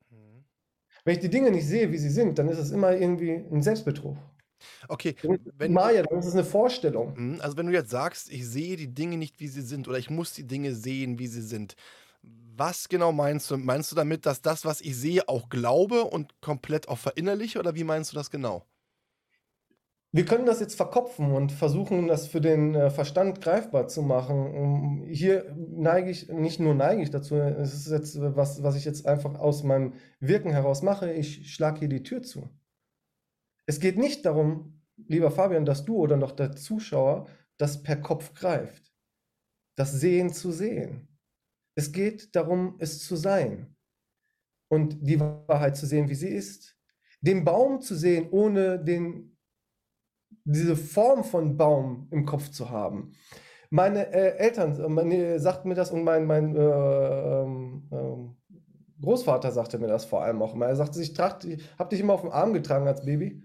Mhm. 0.10 0.46
Wenn 1.04 1.14
ich 1.14 1.20
die 1.20 1.30
Dinge 1.30 1.52
nicht 1.52 1.68
sehe, 1.68 1.92
wie 1.92 1.98
sie 1.98 2.10
sind, 2.10 2.40
dann 2.40 2.48
ist 2.48 2.58
es 2.58 2.72
immer 2.72 2.96
irgendwie 2.96 3.34
ein 3.34 3.62
Selbstbetrug. 3.62 4.18
Okay, 4.88 5.16
wenn, 5.58 5.74
Maya, 5.74 6.02
dann 6.02 6.20
ist 6.20 6.26
es 6.26 6.34
eine 6.34 6.44
Vorstellung. 6.44 7.14
Mhm, 7.16 7.42
also 7.42 7.58
wenn 7.58 7.68
du 7.68 7.74
jetzt 7.74 7.92
sagst, 7.92 8.32
ich 8.32 8.48
sehe 8.48 8.76
die 8.76 8.94
Dinge 8.94 9.18
nicht, 9.18 9.40
wie 9.40 9.48
sie 9.48 9.62
sind, 9.62 9.88
oder 9.88 10.00
ich 10.00 10.10
muss 10.10 10.34
die 10.34 10.48
Dinge 10.48 10.74
sehen, 10.74 11.20
wie 11.20 11.28
sie 11.28 11.42
sind, 11.42 11.76
was 12.58 12.90
genau 12.90 13.12
meinst 13.12 13.50
du? 13.52 13.58
Meinst 13.58 13.92
du 13.92 13.96
damit, 13.96 14.26
dass 14.26 14.42
das, 14.42 14.66
was 14.66 14.82
ich 14.82 14.96
sehe, 14.96 15.28
auch 15.30 15.50
glaube 15.50 16.04
und 16.04 16.40
komplett 16.42 16.88
auch 16.90 16.98
verinnerliche, 16.98 17.60
oder 17.60 17.76
wie 17.76 17.84
meinst 17.84 18.12
du 18.12 18.16
das 18.16 18.30
genau? 18.30 18.66
Wir 20.14 20.26
können 20.26 20.46
das 20.46 20.62
jetzt 20.62 20.76
verkopfen 20.76 21.32
und 21.32 21.52
versuchen, 21.52 22.08
das 22.08 22.28
für 22.28 22.40
den 22.40 22.74
äh, 22.76 22.90
Verstand 22.90 23.42
greifbar 23.42 23.88
zu 23.88 24.02
machen. 24.02 24.56
Um, 24.56 25.04
hier 25.04 25.54
neige 25.56 26.10
ich, 26.10 26.30
nicht 26.30 26.60
nur 26.60 26.74
neige 26.74 27.04
ich 27.04 27.12
dazu, 27.12 27.36
es 27.36 27.74
ist 27.74 27.92
jetzt 27.92 28.16
äh, 28.16 28.36
was, 28.36 28.64
was 28.64 28.76
ich 28.76 28.86
jetzt 28.86 29.06
einfach 29.06 29.36
aus 29.36 29.64
meinem 29.64 29.94
Wirken 30.20 30.52
heraus 30.52 30.82
mache. 30.82 31.12
Ich 31.12 31.54
schlage 31.54 31.80
hier 31.80 31.90
die 31.90 32.04
Tür 32.04 32.24
zu. 32.24 32.50
Es 33.66 33.80
geht 33.82 33.98
nicht 33.98 34.26
darum, 34.26 34.82
lieber 34.96 35.30
Fabian, 35.30 35.66
dass 35.66 35.84
du 35.84 35.98
oder 35.98 36.16
noch 36.16 36.32
der 36.32 36.54
Zuschauer 36.56 37.28
das 37.58 37.84
per 37.84 37.98
Kopf 37.98 38.34
greift. 38.34 38.94
Das 39.76 39.92
Sehen 39.92 40.32
zu 40.32 40.52
sehen. 40.52 41.17
Es 41.78 41.92
geht 41.92 42.36
darum, 42.36 42.76
es 42.80 43.06
zu 43.06 43.16
sein 43.16 43.76
und 44.68 44.98
die 45.00 45.20
Wahrheit 45.20 45.78
zu 45.78 45.86
sehen, 45.86 46.10
wie 46.10 46.16
sie 46.16 46.30
ist. 46.30 46.76
Den 47.22 47.46
Baum 47.46 47.82
zu 47.82 47.96
sehen, 47.96 48.30
ohne 48.32 48.84
den 48.84 49.38
diese 50.44 50.76
Form 50.76 51.24
von 51.24 51.56
Baum 51.56 52.08
im 52.10 52.26
Kopf 52.26 52.50
zu 52.50 52.72
haben. 52.72 53.12
Meine 53.70 54.12
äh, 54.12 54.38
Eltern 54.38 54.80
äh, 54.80 54.90
meine, 54.90 55.40
sagten 55.40 55.70
mir 55.70 55.76
das 55.76 55.92
und 55.92 56.04
mein, 56.04 56.26
mein 56.26 56.56
äh, 56.56 56.62
ähm, 56.62 58.36
Großvater 59.00 59.52
sagte 59.52 59.78
mir 59.78 59.88
das 59.88 60.06
vor 60.06 60.24
allem 60.24 60.42
auch 60.42 60.56
immer. 60.56 60.66
Er 60.66 60.76
sagte, 60.76 61.00
ich 61.00 61.18
habe 61.20 61.90
dich 61.92 62.00
immer 62.00 62.14
auf 62.14 62.22
dem 62.22 62.32
Arm 62.32 62.54
getragen 62.54 62.88
als 62.88 63.06
Baby. 63.06 63.44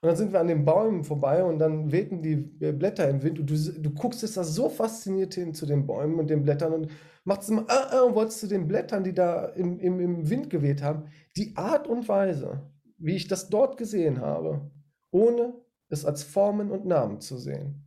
Und 0.00 0.08
dann 0.08 0.16
sind 0.16 0.32
wir 0.32 0.40
an 0.40 0.48
den 0.48 0.64
Bäumen 0.64 1.04
vorbei 1.04 1.44
und 1.44 1.58
dann 1.58 1.92
wehten 1.92 2.22
die 2.22 2.50
äh, 2.60 2.72
Blätter 2.72 3.08
im 3.10 3.22
Wind 3.22 3.40
und 3.40 3.50
du, 3.50 3.56
du 3.56 3.90
guckst 3.90 4.22
jetzt 4.22 4.38
da 4.38 4.44
so 4.44 4.70
fasziniert 4.70 5.34
hin 5.34 5.52
zu 5.52 5.66
den 5.66 5.86
Bäumen 5.86 6.18
und 6.18 6.30
den 6.30 6.42
Blättern 6.42 6.72
und 6.72 6.88
machst 7.24 7.48
immer, 7.50 7.66
äh, 7.68 7.96
äh, 7.96 8.00
und 8.00 8.14
wolltest 8.14 8.40
zu 8.40 8.46
den 8.46 8.68
Blättern, 8.68 9.02
die 9.02 9.14
da 9.14 9.46
im, 9.46 9.78
im, 9.80 10.00
im 10.00 10.30
Wind 10.30 10.50
geweht 10.50 10.82
haben. 10.82 11.10
Die 11.36 11.56
Art 11.56 11.88
und 11.88 12.08
Weise, 12.08 12.70
wie 12.98 13.16
ich 13.16 13.26
das 13.26 13.48
dort 13.48 13.76
gesehen 13.76 14.20
habe, 14.20 14.70
ohne 15.10 15.54
es 15.88 16.04
als 16.04 16.22
Formen 16.22 16.70
und 16.70 16.86
Namen 16.86 17.20
zu 17.20 17.38
sehen. 17.38 17.84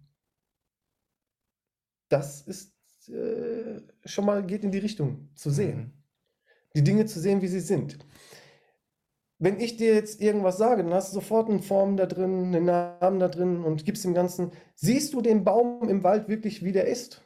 Das 2.09 2.41
ist 2.41 2.73
äh, 3.09 3.81
schon 4.05 4.25
mal 4.25 4.45
geht 4.45 4.63
in 4.63 4.71
die 4.71 4.77
Richtung 4.77 5.29
zu 5.35 5.49
sehen. 5.49 5.77
Mhm. 5.77 5.91
Die 6.75 6.83
Dinge 6.83 7.05
zu 7.05 7.19
sehen, 7.19 7.41
wie 7.41 7.47
sie 7.47 7.59
sind. 7.59 7.97
Wenn 9.39 9.59
ich 9.59 9.77
dir 9.77 9.93
jetzt 9.93 10.19
irgendwas 10.19 10.57
sage, 10.57 10.83
dann 10.83 10.93
hast 10.93 11.11
du 11.11 11.15
sofort 11.15 11.49
eine 11.49 11.61
Form 11.61 11.95
da 11.95 12.07
drin, 12.07 12.55
einen 12.55 12.65
Namen 12.65 13.19
da 13.19 13.27
drin 13.27 13.63
und 13.63 13.85
gibst 13.85 14.03
dem 14.03 14.15
Ganzen. 14.15 14.51
Siehst 14.75 15.13
du 15.13 15.21
den 15.21 15.43
Baum 15.43 15.88
im 15.89 16.03
Wald 16.03 16.27
wirklich, 16.27 16.63
wie 16.63 16.71
der 16.71 16.88
ist? 16.88 17.23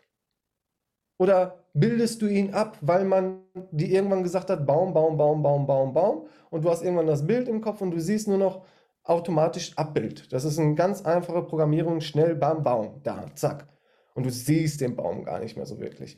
Oder 1.21 1.59
bildest 1.75 2.23
du 2.23 2.25
ihn 2.25 2.55
ab, 2.55 2.79
weil 2.81 3.05
man 3.05 3.43
dir 3.69 3.89
irgendwann 3.89 4.23
gesagt 4.23 4.49
hat, 4.49 4.65
Baum, 4.65 4.91
Baum, 4.91 5.17
Baum, 5.17 5.43
Baum, 5.43 5.67
Baum, 5.67 5.93
Baum, 5.93 6.25
und 6.49 6.65
du 6.65 6.69
hast 6.71 6.81
irgendwann 6.81 7.05
das 7.05 7.27
Bild 7.27 7.47
im 7.47 7.61
Kopf 7.61 7.79
und 7.81 7.91
du 7.91 7.99
siehst 7.99 8.27
nur 8.27 8.39
noch 8.39 8.65
automatisch 9.03 9.77
Abbild. 9.77 10.33
Das 10.33 10.45
ist 10.45 10.57
eine 10.57 10.73
ganz 10.73 11.03
einfache 11.03 11.43
Programmierung, 11.43 12.01
schnell, 12.01 12.33
bam, 12.33 12.63
Baum, 12.63 13.01
da, 13.03 13.27
zack. 13.35 13.67
Und 14.15 14.25
du 14.25 14.31
siehst 14.31 14.81
den 14.81 14.95
Baum 14.95 15.23
gar 15.23 15.37
nicht 15.37 15.55
mehr 15.55 15.67
so 15.67 15.79
wirklich. 15.79 16.17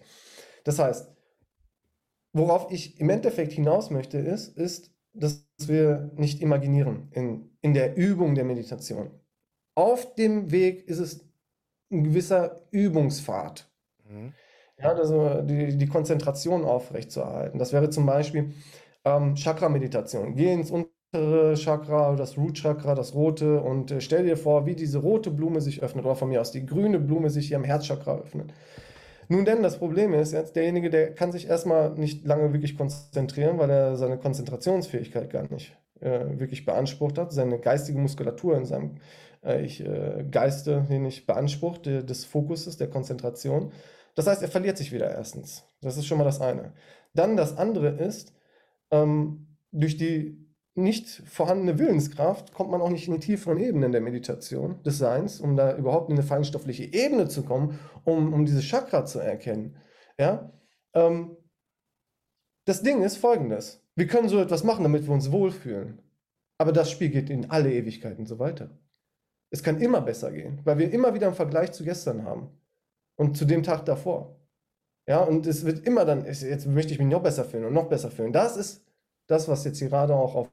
Das 0.63 0.79
heißt, 0.79 1.11
worauf 2.31 2.71
ich 2.71 2.97
im 3.01 3.09
Endeffekt 3.09 3.51
hinaus 3.51 3.89
möchte, 3.89 4.19
ist, 4.19 4.57
ist, 4.57 4.89
dass 5.11 5.45
wir 5.65 6.11
nicht 6.15 6.41
imaginieren 6.41 7.09
in, 7.11 7.49
in 7.59 7.73
der 7.73 7.97
Übung 7.97 8.35
der 8.35 8.45
Meditation. 8.45 9.11
Auf 9.75 10.15
dem 10.15 10.49
Weg 10.51 10.87
ist 10.87 10.99
es 10.99 11.29
ein 11.91 12.05
gewisser 12.05 12.61
Übungspfad. 12.71 13.69
Mhm. 14.09 14.33
Ja, 14.79 14.93
also 14.93 15.41
die, 15.43 15.77
die 15.77 15.87
Konzentration 15.87 16.65
aufrechtzuerhalten. 16.65 17.59
Das 17.59 17.73
wäre 17.73 17.89
zum 17.89 18.05
Beispiel 18.05 18.53
ähm, 19.05 19.35
Chakra-Meditation. 19.35 20.35
Geh 20.35 20.51
ins 20.53 20.71
untere 20.71 21.53
Chakra, 21.55 22.15
das 22.15 22.37
Root-Chakra, 22.37 22.95
das 22.95 23.13
rote 23.13 23.61
und 23.61 23.91
äh, 23.91 24.01
stell 24.01 24.23
dir 24.25 24.35
vor, 24.35 24.65
wie 24.65 24.75
diese 24.75 24.97
rote 24.99 25.29
Blume 25.31 25.61
sich 25.61 25.83
öffnet 25.83 26.05
oder 26.05 26.15
von 26.15 26.29
mir 26.29 26.41
aus 26.41 26.51
die 26.51 26.65
grüne 26.65 26.99
Blume 26.99 27.29
sich 27.29 27.47
hier 27.47 27.57
im 27.57 27.63
Herzchakra 27.63 28.17
öffnet. 28.17 28.53
Nun 29.29 29.45
denn, 29.45 29.63
das 29.63 29.77
Problem 29.79 30.13
ist 30.13 30.33
jetzt, 30.33 30.55
derjenige, 30.55 30.89
der 30.89 31.13
kann 31.15 31.31
sich 31.31 31.47
erstmal 31.49 31.91
nicht 31.91 32.25
lange 32.25 32.53
wirklich 32.53 32.77
konzentrieren, 32.77 33.57
weil 33.59 33.69
er 33.69 33.95
seine 33.97 34.17
Konzentrationsfähigkeit 34.17 35.29
gar 35.31 35.49
nicht 35.51 35.77
äh, 36.01 36.39
wirklich 36.39 36.65
beansprucht 36.65 37.17
hat, 37.17 37.31
seine 37.33 37.59
geistige 37.59 37.99
Muskulatur 37.99 38.57
in 38.57 38.65
seinem 38.65 38.97
äh, 39.43 39.63
ich, 39.65 39.85
äh, 39.85 40.25
Geiste 40.29 40.85
hier 40.87 40.99
nicht 40.99 41.25
beansprucht, 41.27 41.85
der, 41.85 42.03
des 42.03 42.25
Fokuses, 42.25 42.77
der 42.77 42.89
Konzentration. 42.89 43.71
Das 44.15 44.27
heißt, 44.27 44.41
er 44.41 44.47
verliert 44.47 44.77
sich 44.77 44.91
wieder 44.91 45.09
erstens. 45.09 45.63
Das 45.81 45.97
ist 45.97 46.05
schon 46.05 46.17
mal 46.17 46.23
das 46.23 46.41
eine. 46.41 46.73
Dann 47.13 47.37
das 47.37 47.57
andere 47.57 47.89
ist, 47.89 48.33
ähm, 48.91 49.57
durch 49.71 49.97
die 49.97 50.39
nicht 50.75 51.07
vorhandene 51.27 51.77
Willenskraft 51.77 52.53
kommt 52.53 52.71
man 52.71 52.81
auch 52.81 52.89
nicht 52.89 53.07
in 53.07 53.13
die 53.13 53.19
tieferen 53.19 53.59
Ebenen 53.59 53.91
der 53.91 54.01
Meditation, 54.01 54.81
des 54.83 54.97
Seins, 54.97 55.39
um 55.39 55.55
da 55.55 55.75
überhaupt 55.77 56.09
in 56.09 56.15
eine 56.15 56.25
feinstoffliche 56.25 56.85
Ebene 56.85 57.27
zu 57.27 57.43
kommen, 57.43 57.79
um, 58.05 58.33
um 58.33 58.45
diese 58.45 58.61
Chakra 58.61 59.05
zu 59.05 59.19
erkennen. 59.19 59.77
Ja? 60.17 60.51
Ähm, 60.93 61.37
das 62.65 62.81
Ding 62.81 63.03
ist 63.03 63.17
folgendes. 63.17 63.83
Wir 63.95 64.07
können 64.07 64.29
so 64.29 64.39
etwas 64.39 64.63
machen, 64.63 64.83
damit 64.83 65.05
wir 65.05 65.13
uns 65.13 65.31
wohlfühlen. 65.31 66.01
Aber 66.57 66.71
das 66.71 66.89
Spiel 66.89 67.09
geht 67.09 67.29
in 67.29 67.51
alle 67.51 67.71
Ewigkeiten 67.71 68.25
so 68.25 68.39
weiter. 68.39 68.71
Es 69.51 69.61
kann 69.61 69.79
immer 69.79 70.01
besser 70.01 70.31
gehen, 70.31 70.61
weil 70.63 70.79
wir 70.79 70.91
immer 70.91 71.13
wieder 71.13 71.27
einen 71.27 71.35
Vergleich 71.35 71.71
zu 71.73 71.83
gestern 71.83 72.23
haben 72.23 72.49
und 73.15 73.37
zu 73.37 73.45
dem 73.45 73.63
Tag 73.63 73.85
davor. 73.85 74.35
Ja, 75.07 75.21
und 75.21 75.45
es 75.47 75.65
wird 75.65 75.85
immer 75.85 76.05
dann, 76.05 76.25
jetzt 76.25 76.65
möchte 76.65 76.93
ich 76.93 76.99
mich 76.99 77.07
noch 77.07 77.21
besser 77.21 77.43
fühlen 77.43 77.65
und 77.65 77.73
noch 77.73 77.89
besser 77.89 78.09
fühlen. 78.09 78.31
Das 78.31 78.55
ist 78.55 78.83
das, 79.27 79.47
was 79.47 79.65
jetzt 79.65 79.79
gerade 79.79 80.15
auch 80.15 80.35
auf 80.35 80.49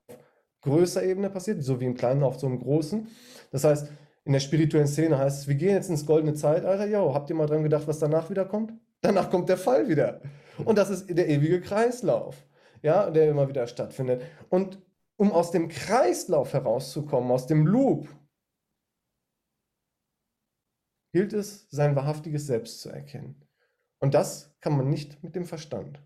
größer 0.63 1.03
Ebene 1.03 1.31
passiert, 1.31 1.63
so 1.63 1.81
wie 1.81 1.87
im 1.87 1.95
Kleinen 1.95 2.23
auf 2.23 2.39
so 2.39 2.47
einem 2.47 2.61
Großen. 2.61 3.07
Das 3.51 3.65
heißt, 3.65 3.91
in 4.25 4.33
der 4.33 4.41
spirituellen 4.41 4.87
Szene 4.87 5.19
heißt 5.19 5.43
es, 5.43 5.49
wir 5.49 5.55
gehen 5.55 5.75
jetzt 5.75 5.89
ins 5.89 6.05
goldene 6.05 6.35
Zeitalter. 6.35 6.87
Jo, 6.87 7.15
habt 7.15 7.31
ihr 7.31 7.37
mal 7.37 7.47
dran 7.47 7.63
gedacht, 7.63 7.87
was 7.87 7.99
danach 7.99 8.29
wieder 8.29 8.45
kommt? 8.45 8.73
Danach 9.01 9.31
kommt 9.31 9.49
der 9.49 9.57
Fall 9.57 9.89
wieder. 9.89 10.21
Und 10.65 10.77
das 10.77 10.91
ist 10.91 11.09
der 11.09 11.29
ewige 11.29 11.61
Kreislauf, 11.61 12.37
ja, 12.83 13.11
der 13.11 13.31
immer 13.31 13.49
wieder 13.49 13.67
stattfindet. 13.67 14.23
Und 14.51 14.79
um 15.17 15.33
aus 15.33 15.51
dem 15.51 15.69
Kreislauf 15.69 16.53
herauszukommen, 16.53 17.31
aus 17.31 17.47
dem 17.47 17.67
Loop, 17.67 18.09
gilt 21.13 21.33
es, 21.33 21.67
sein 21.71 21.97
wahrhaftiges 21.97 22.47
Selbst 22.47 22.81
zu 22.81 22.91
erkennen. 22.91 23.43
Und 23.99 24.15
das 24.15 24.55
kann 24.61 24.77
man 24.77 24.89
nicht 24.89 25.23
mit 25.23 25.35
dem 25.35 25.45
Verstand. 25.45 26.03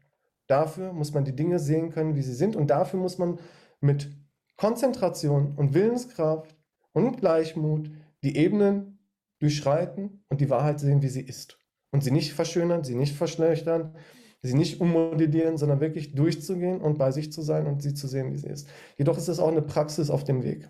Dafür 0.46 0.92
muss 0.92 1.12
man 1.14 1.24
die 1.24 1.36
Dinge 1.36 1.58
sehen 1.58 1.90
können, 1.90 2.16
wie 2.16 2.22
sie 2.22 2.34
sind. 2.34 2.56
Und 2.56 2.68
dafür 2.68 3.00
muss 3.00 3.18
man 3.18 3.38
mit 3.80 4.10
Konzentration 4.56 5.54
und 5.56 5.74
Willenskraft 5.74 6.54
und 6.92 7.18
Gleichmut 7.18 7.90
die 8.22 8.36
Ebenen 8.36 8.98
durchschreiten 9.38 10.24
und 10.28 10.40
die 10.40 10.50
Wahrheit 10.50 10.80
sehen, 10.80 11.02
wie 11.02 11.08
sie 11.08 11.22
ist. 11.22 11.58
Und 11.90 12.02
sie 12.02 12.10
nicht 12.10 12.32
verschönern, 12.32 12.84
sie 12.84 12.94
nicht 12.94 13.14
verschlechtern, 13.14 13.94
sie 14.42 14.54
nicht 14.54 14.80
ummodellieren, 14.80 15.56
sondern 15.56 15.80
wirklich 15.80 16.14
durchzugehen 16.14 16.80
und 16.80 16.98
bei 16.98 17.10
sich 17.10 17.32
zu 17.32 17.42
sein 17.42 17.66
und 17.66 17.82
sie 17.82 17.94
zu 17.94 18.08
sehen, 18.08 18.32
wie 18.32 18.38
sie 18.38 18.48
ist. 18.48 18.68
Jedoch 18.96 19.16
ist 19.16 19.28
es 19.28 19.38
auch 19.38 19.48
eine 19.48 19.62
Praxis 19.62 20.10
auf 20.10 20.24
dem 20.24 20.42
Weg. 20.42 20.68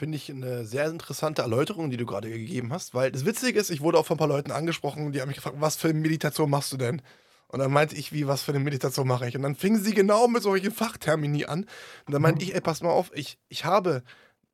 Finde 0.00 0.16
ich 0.16 0.30
eine 0.30 0.64
sehr 0.64 0.86
interessante 0.86 1.42
Erläuterung, 1.42 1.90
die 1.90 1.98
du 1.98 2.06
gerade 2.06 2.30
gegeben 2.30 2.72
hast, 2.72 2.94
weil 2.94 3.12
das 3.12 3.26
Witzige 3.26 3.60
ist, 3.60 3.68
ich 3.68 3.82
wurde 3.82 3.98
auch 3.98 4.06
von 4.06 4.14
ein 4.14 4.18
paar 4.18 4.28
Leuten 4.28 4.50
angesprochen, 4.50 5.12
die 5.12 5.20
haben 5.20 5.28
mich 5.28 5.36
gefragt, 5.36 5.56
was 5.58 5.76
für 5.76 5.90
eine 5.90 5.98
Meditation 5.98 6.48
machst 6.48 6.72
du 6.72 6.78
denn? 6.78 7.02
Und 7.48 7.58
dann 7.58 7.70
meinte 7.70 7.96
ich, 7.96 8.10
wie, 8.10 8.26
was 8.26 8.42
für 8.42 8.52
eine 8.52 8.64
Meditation 8.64 9.06
mache 9.06 9.28
ich? 9.28 9.36
Und 9.36 9.42
dann 9.42 9.56
fingen 9.56 9.78
sie 9.84 9.92
genau 9.92 10.26
mit 10.26 10.42
solchen 10.42 10.72
Fachtermini 10.72 11.44
an. 11.44 11.66
Und 12.06 12.14
dann 12.14 12.22
meinte 12.22 12.42
mhm. 12.42 12.48
ich, 12.48 12.54
ey, 12.54 12.62
pass 12.62 12.80
mal 12.80 12.88
auf, 12.88 13.10
ich, 13.14 13.38
ich 13.50 13.66
habe 13.66 14.02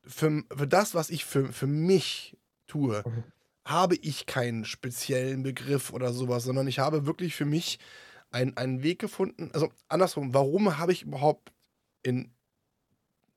für, 0.04 0.42
für 0.52 0.66
das, 0.66 0.96
was 0.96 1.10
ich 1.10 1.24
für, 1.24 1.52
für 1.52 1.68
mich 1.68 2.36
tue, 2.66 3.04
mhm. 3.06 3.22
habe 3.64 3.94
ich 3.94 4.26
keinen 4.26 4.64
speziellen 4.64 5.44
Begriff 5.44 5.92
oder 5.92 6.12
sowas, 6.12 6.42
sondern 6.42 6.66
ich 6.66 6.80
habe 6.80 7.06
wirklich 7.06 7.36
für 7.36 7.44
mich 7.44 7.78
ein, 8.32 8.56
einen 8.56 8.82
Weg 8.82 8.98
gefunden. 8.98 9.50
Also 9.52 9.70
andersrum, 9.88 10.34
warum 10.34 10.76
habe 10.76 10.90
ich 10.90 11.02
überhaupt 11.02 11.52
in 12.02 12.32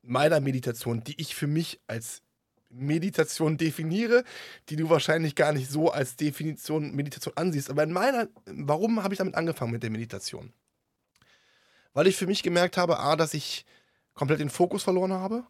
meiner 0.02 0.40
Meditation, 0.40 1.02
die 1.04 1.20
ich 1.20 1.34
für 1.34 1.46
mich 1.46 1.80
als 1.86 2.22
Meditation 2.70 3.56
definiere, 3.56 4.24
die 4.68 4.76
du 4.76 4.88
wahrscheinlich 4.88 5.34
gar 5.34 5.52
nicht 5.52 5.70
so 5.70 5.90
als 5.90 6.16
Definition 6.16 6.94
Meditation 6.94 7.36
ansiehst. 7.36 7.68
Aber 7.68 7.82
in 7.82 7.92
meiner, 7.92 8.28
warum 8.46 9.02
habe 9.02 9.12
ich 9.12 9.18
damit 9.18 9.34
angefangen 9.34 9.72
mit 9.72 9.82
der 9.82 9.90
Meditation? 9.90 10.52
Weil 11.92 12.06
ich 12.06 12.16
für 12.16 12.26
mich 12.26 12.42
gemerkt 12.42 12.76
habe, 12.76 13.00
A, 13.00 13.16
dass 13.16 13.34
ich 13.34 13.64
komplett 14.14 14.40
den 14.40 14.50
Fokus 14.50 14.84
verloren 14.84 15.12
habe, 15.12 15.44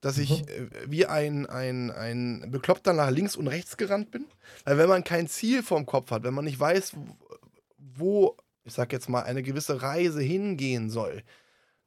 dass 0.00 0.16
ich 0.18 0.42
mhm. 0.42 0.48
äh, 0.48 0.68
wie 0.86 1.06
ein, 1.06 1.46
ein, 1.46 1.90
ein 1.90 2.50
Bekloppter 2.50 2.92
nach 2.92 3.10
links 3.10 3.36
und 3.36 3.48
rechts 3.48 3.76
gerannt 3.76 4.10
bin. 4.10 4.26
Weil 4.64 4.78
wenn 4.78 4.88
man 4.88 5.04
kein 5.04 5.28
Ziel 5.28 5.62
vorm 5.62 5.86
Kopf 5.86 6.10
hat, 6.12 6.22
wenn 6.22 6.34
man 6.34 6.44
nicht 6.44 6.60
weiß, 6.60 6.92
wo, 7.78 8.36
ich 8.64 8.72
sag 8.72 8.92
jetzt 8.92 9.08
mal, 9.08 9.22
eine 9.22 9.42
gewisse 9.42 9.82
Reise 9.82 10.22
hingehen 10.22 10.88
soll, 10.88 11.24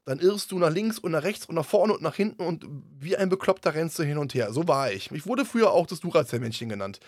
dann 0.04 0.18
irrst 0.18 0.52
du 0.52 0.58
nach 0.58 0.70
links 0.70 0.98
und 0.98 1.12
nach 1.12 1.22
rechts 1.22 1.46
und 1.46 1.54
nach 1.54 1.64
vorne 1.64 1.94
und 1.94 2.02
nach 2.02 2.14
hinten 2.14 2.42
und 2.42 2.66
wie 3.00 3.16
ein 3.16 3.28
Bekloppter 3.28 3.74
rennst 3.74 3.98
du 3.98 4.02
hin 4.02 4.18
und 4.18 4.34
her. 4.34 4.52
So 4.52 4.68
war 4.68 4.92
ich. 4.92 5.10
Ich 5.12 5.26
wurde 5.26 5.44
früher 5.44 5.72
auch 5.72 5.86
das 5.86 6.00
Duracell-Männchen 6.00 6.68
genannt. 6.68 7.00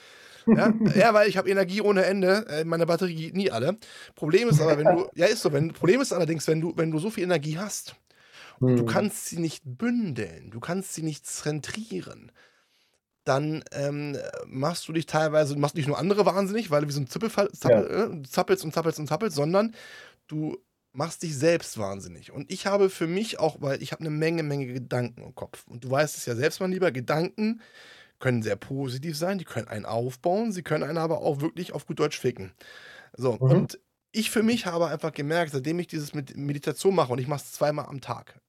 Ja, 0.46 0.72
ja, 0.94 1.12
weil 1.12 1.28
ich 1.28 1.36
habe 1.36 1.50
Energie 1.50 1.80
ohne 1.80 2.04
Ende. 2.04 2.46
Äh, 2.48 2.64
meine 2.64 2.86
Batterie 2.86 3.14
geht 3.14 3.36
nie 3.36 3.50
alle. 3.50 3.76
Problem 4.14 4.48
ist 4.48 4.60
aber, 4.60 4.78
wenn 4.78 4.96
du, 4.96 5.08
ja 5.14 5.26
ist 5.26 5.42
so, 5.42 5.52
wenn, 5.52 5.72
Problem 5.72 6.00
ist 6.00 6.12
allerdings, 6.12 6.46
wenn 6.46 6.60
du, 6.60 6.72
wenn 6.76 6.90
du 6.90 6.98
so 6.98 7.10
viel 7.10 7.24
Energie 7.24 7.58
hast, 7.58 7.96
hm. 8.60 8.76
du 8.76 8.84
kannst 8.86 9.26
sie 9.26 9.38
nicht 9.38 9.62
bündeln, 9.64 10.50
du 10.50 10.60
kannst 10.60 10.94
sie 10.94 11.02
nicht 11.02 11.26
zentrieren, 11.26 12.32
dann 13.24 13.64
ähm, 13.72 14.16
machst 14.46 14.86
du 14.88 14.92
dich 14.92 15.06
teilweise, 15.06 15.58
machst 15.58 15.74
nicht 15.74 15.88
nur 15.88 15.98
andere 15.98 16.24
wahnsinnig, 16.24 16.70
weil 16.70 16.82
du 16.82 16.88
wie 16.88 16.92
so 16.92 17.00
ein 17.00 17.08
Zippelfall 17.08 17.50
zappel, 17.52 17.90
ja. 17.90 18.06
äh, 18.06 18.22
zappelst 18.22 18.64
und 18.64 18.72
zappelst 18.72 19.00
und 19.00 19.08
zappelst, 19.08 19.36
sondern 19.36 19.74
du 20.28 20.56
machst 20.96 21.22
dich 21.22 21.36
selbst 21.36 21.78
wahnsinnig. 21.78 22.32
Und 22.32 22.50
ich 22.50 22.66
habe 22.66 22.88
für 22.90 23.06
mich 23.06 23.38
auch, 23.38 23.60
weil 23.60 23.82
ich 23.82 23.92
habe 23.92 24.00
eine 24.00 24.10
Menge, 24.10 24.42
Menge 24.42 24.66
Gedanken 24.66 25.22
im 25.22 25.34
Kopf. 25.34 25.64
Und 25.68 25.84
du 25.84 25.90
weißt 25.90 26.16
es 26.16 26.26
ja 26.26 26.34
selbst, 26.34 26.60
mein 26.60 26.72
Lieber, 26.72 26.90
Gedanken 26.90 27.60
können 28.18 28.42
sehr 28.42 28.56
positiv 28.56 29.16
sein, 29.16 29.38
die 29.38 29.44
können 29.44 29.68
einen 29.68 29.84
aufbauen, 29.84 30.52
sie 30.52 30.62
können 30.62 30.84
einen 30.84 30.98
aber 30.98 31.20
auch 31.20 31.42
wirklich 31.42 31.72
auf 31.72 31.86
gut 31.86 32.00
Deutsch 32.00 32.18
ficken. 32.18 32.52
So, 33.14 33.34
mhm. 33.34 33.40
und 33.40 33.80
ich 34.10 34.30
für 34.30 34.42
mich 34.42 34.64
habe 34.64 34.86
einfach 34.86 35.12
gemerkt, 35.12 35.52
seitdem 35.52 35.78
ich 35.78 35.86
dieses 35.86 36.14
mit 36.14 36.34
Meditation 36.34 36.94
mache 36.94 37.12
und 37.12 37.18
ich 37.18 37.28
mache 37.28 37.42
es 37.44 37.52
zweimal 37.52 37.86
am 37.86 38.00
Tag. 38.00 38.40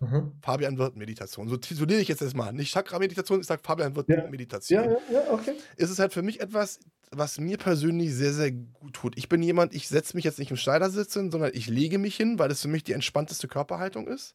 Mhm. 0.00 0.32
Fabian 0.40 0.78
Wirt 0.78 0.96
Meditation. 0.96 1.48
So 1.48 1.56
tituliere 1.58 2.00
ich 2.00 2.08
jetzt 2.08 2.22
erstmal. 2.22 2.52
Nicht 2.52 2.72
Chakra-Meditation, 2.72 3.40
ich 3.40 3.46
sage 3.46 3.60
Fabian 3.62 3.94
Wirt 3.94 4.08
ja. 4.08 4.26
Meditation. 4.28 4.84
Ja, 4.84 4.90
ja, 4.90 4.98
ja, 5.12 5.32
okay. 5.32 5.54
Ist 5.76 5.90
es 5.90 5.98
halt 5.98 6.12
für 6.12 6.22
mich 6.22 6.40
etwas, 6.40 6.80
was 7.10 7.38
mir 7.38 7.58
persönlich 7.58 8.14
sehr, 8.14 8.32
sehr 8.32 8.50
gut 8.50 8.94
tut. 8.94 9.18
Ich 9.18 9.28
bin 9.28 9.42
jemand, 9.42 9.74
ich 9.74 9.88
setze 9.88 10.16
mich 10.16 10.24
jetzt 10.24 10.38
nicht 10.38 10.50
im 10.50 10.56
Schneidersitz 10.56 11.12
hin, 11.12 11.30
sondern 11.30 11.50
ich 11.54 11.68
lege 11.68 11.98
mich 11.98 12.16
hin, 12.16 12.38
weil 12.38 12.48
das 12.48 12.62
für 12.62 12.68
mich 12.68 12.82
die 12.82 12.92
entspannteste 12.92 13.46
Körperhaltung 13.46 14.08
ist. 14.08 14.34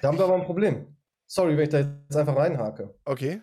Da 0.00 0.08
haben 0.08 0.18
wir 0.18 0.24
aber 0.24 0.34
ein 0.34 0.44
Problem. 0.44 0.96
Sorry, 1.26 1.56
wenn 1.56 1.64
ich 1.64 1.68
da 1.68 1.78
jetzt 1.78 2.16
einfach 2.16 2.36
reinhake. 2.36 2.92
Okay. 3.04 3.40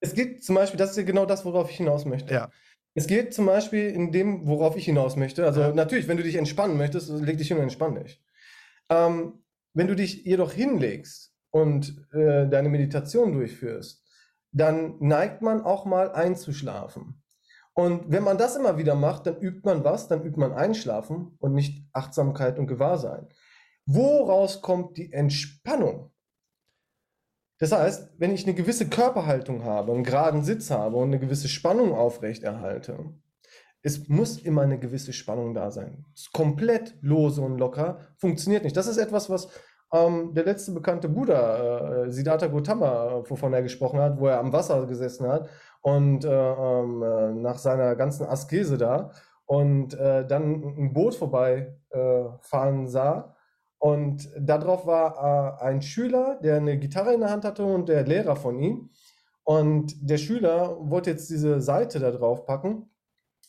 Es 0.00 0.14
geht 0.14 0.42
zum 0.42 0.54
Beispiel, 0.54 0.78
das 0.78 0.92
ist 0.92 0.96
ja 0.96 1.02
genau 1.02 1.26
das, 1.26 1.44
worauf 1.44 1.70
ich 1.70 1.76
hinaus 1.76 2.06
möchte. 2.06 2.32
Ja. 2.32 2.50
Es 2.94 3.06
geht 3.06 3.34
zum 3.34 3.46
Beispiel 3.46 3.90
in 3.90 4.12
dem, 4.12 4.46
worauf 4.46 4.76
ich 4.76 4.86
hinaus 4.86 5.16
möchte. 5.16 5.44
Also 5.44 5.60
ja. 5.60 5.72
natürlich, 5.74 6.08
wenn 6.08 6.16
du 6.16 6.22
dich 6.22 6.36
entspannen 6.36 6.78
möchtest, 6.78 7.10
leg 7.10 7.36
dich 7.36 7.48
hin 7.48 7.58
und 7.58 7.64
entspann 7.64 7.96
dich. 7.96 8.22
Ähm, 8.88 9.42
wenn 9.78 9.86
du 9.86 9.94
dich 9.94 10.24
jedoch 10.24 10.50
hinlegst 10.50 11.32
und 11.50 12.04
äh, 12.12 12.48
deine 12.48 12.68
Meditation 12.68 13.32
durchführst, 13.32 14.02
dann 14.50 14.96
neigt 14.98 15.40
man 15.40 15.62
auch 15.62 15.84
mal 15.84 16.10
einzuschlafen. 16.10 17.22
Und 17.74 18.10
wenn 18.10 18.24
man 18.24 18.38
das 18.38 18.56
immer 18.56 18.76
wieder 18.76 18.96
macht, 18.96 19.28
dann 19.28 19.40
übt 19.40 19.60
man 19.62 19.84
was? 19.84 20.08
Dann 20.08 20.24
übt 20.24 20.36
man 20.36 20.52
Einschlafen 20.52 21.36
und 21.38 21.54
nicht 21.54 21.86
Achtsamkeit 21.92 22.58
und 22.58 22.66
Gewahrsein. 22.66 23.28
Woraus 23.86 24.62
kommt 24.62 24.96
die 24.96 25.12
Entspannung? 25.12 26.10
Das 27.58 27.70
heißt, 27.70 28.14
wenn 28.18 28.34
ich 28.34 28.46
eine 28.46 28.54
gewisse 28.54 28.88
Körperhaltung 28.88 29.62
habe, 29.62 29.92
einen 29.92 30.02
geraden 30.02 30.42
Sitz 30.42 30.72
habe 30.72 30.96
und 30.96 31.10
eine 31.10 31.20
gewisse 31.20 31.46
Spannung 31.46 31.94
aufrechterhalte, 31.94 33.14
es 33.82 34.08
muss 34.08 34.38
immer 34.38 34.62
eine 34.62 34.78
gewisse 34.78 35.12
Spannung 35.12 35.54
da 35.54 35.70
sein. 35.70 36.04
Komplett 36.32 36.96
lose 37.00 37.40
und 37.40 37.58
locker 37.58 38.00
funktioniert 38.16 38.64
nicht. 38.64 38.76
Das 38.76 38.88
ist 38.88 38.98
etwas, 38.98 39.30
was 39.30 39.48
ähm, 39.92 40.34
der 40.34 40.44
letzte 40.44 40.72
bekannte 40.72 41.08
Buddha, 41.08 42.04
äh, 42.04 42.10
Siddhartha 42.10 42.46
Gautama, 42.46 43.22
wovon 43.28 43.52
er 43.52 43.62
gesprochen 43.62 44.00
hat, 44.00 44.18
wo 44.18 44.26
er 44.26 44.38
am 44.38 44.52
Wasser 44.52 44.86
gesessen 44.86 45.26
hat 45.26 45.48
und 45.82 46.24
äh, 46.24 46.28
ähm, 46.28 47.02
äh, 47.02 47.32
nach 47.32 47.58
seiner 47.58 47.96
ganzen 47.96 48.26
Askese 48.26 48.76
da 48.76 49.10
und 49.46 49.94
äh, 49.94 50.26
dann 50.26 50.62
ein 50.62 50.92
Boot 50.92 51.14
vorbeifahren 51.14 52.84
äh, 52.84 52.88
sah. 52.88 53.34
Und 53.78 54.28
darauf 54.36 54.86
war 54.86 55.60
äh, 55.60 55.64
ein 55.64 55.80
Schüler, 55.82 56.38
der 56.42 56.56
eine 56.56 56.78
Gitarre 56.78 57.14
in 57.14 57.20
der 57.20 57.30
Hand 57.30 57.44
hatte 57.44 57.64
und 57.64 57.88
der 57.88 58.04
Lehrer 58.04 58.36
von 58.36 58.58
ihm. 58.58 58.90
Und 59.44 59.94
der 60.02 60.18
Schüler 60.18 60.76
wollte 60.80 61.10
jetzt 61.10 61.30
diese 61.30 61.62
Seite 61.62 62.00
da 62.00 62.10
drauf 62.10 62.44
packen. 62.44 62.90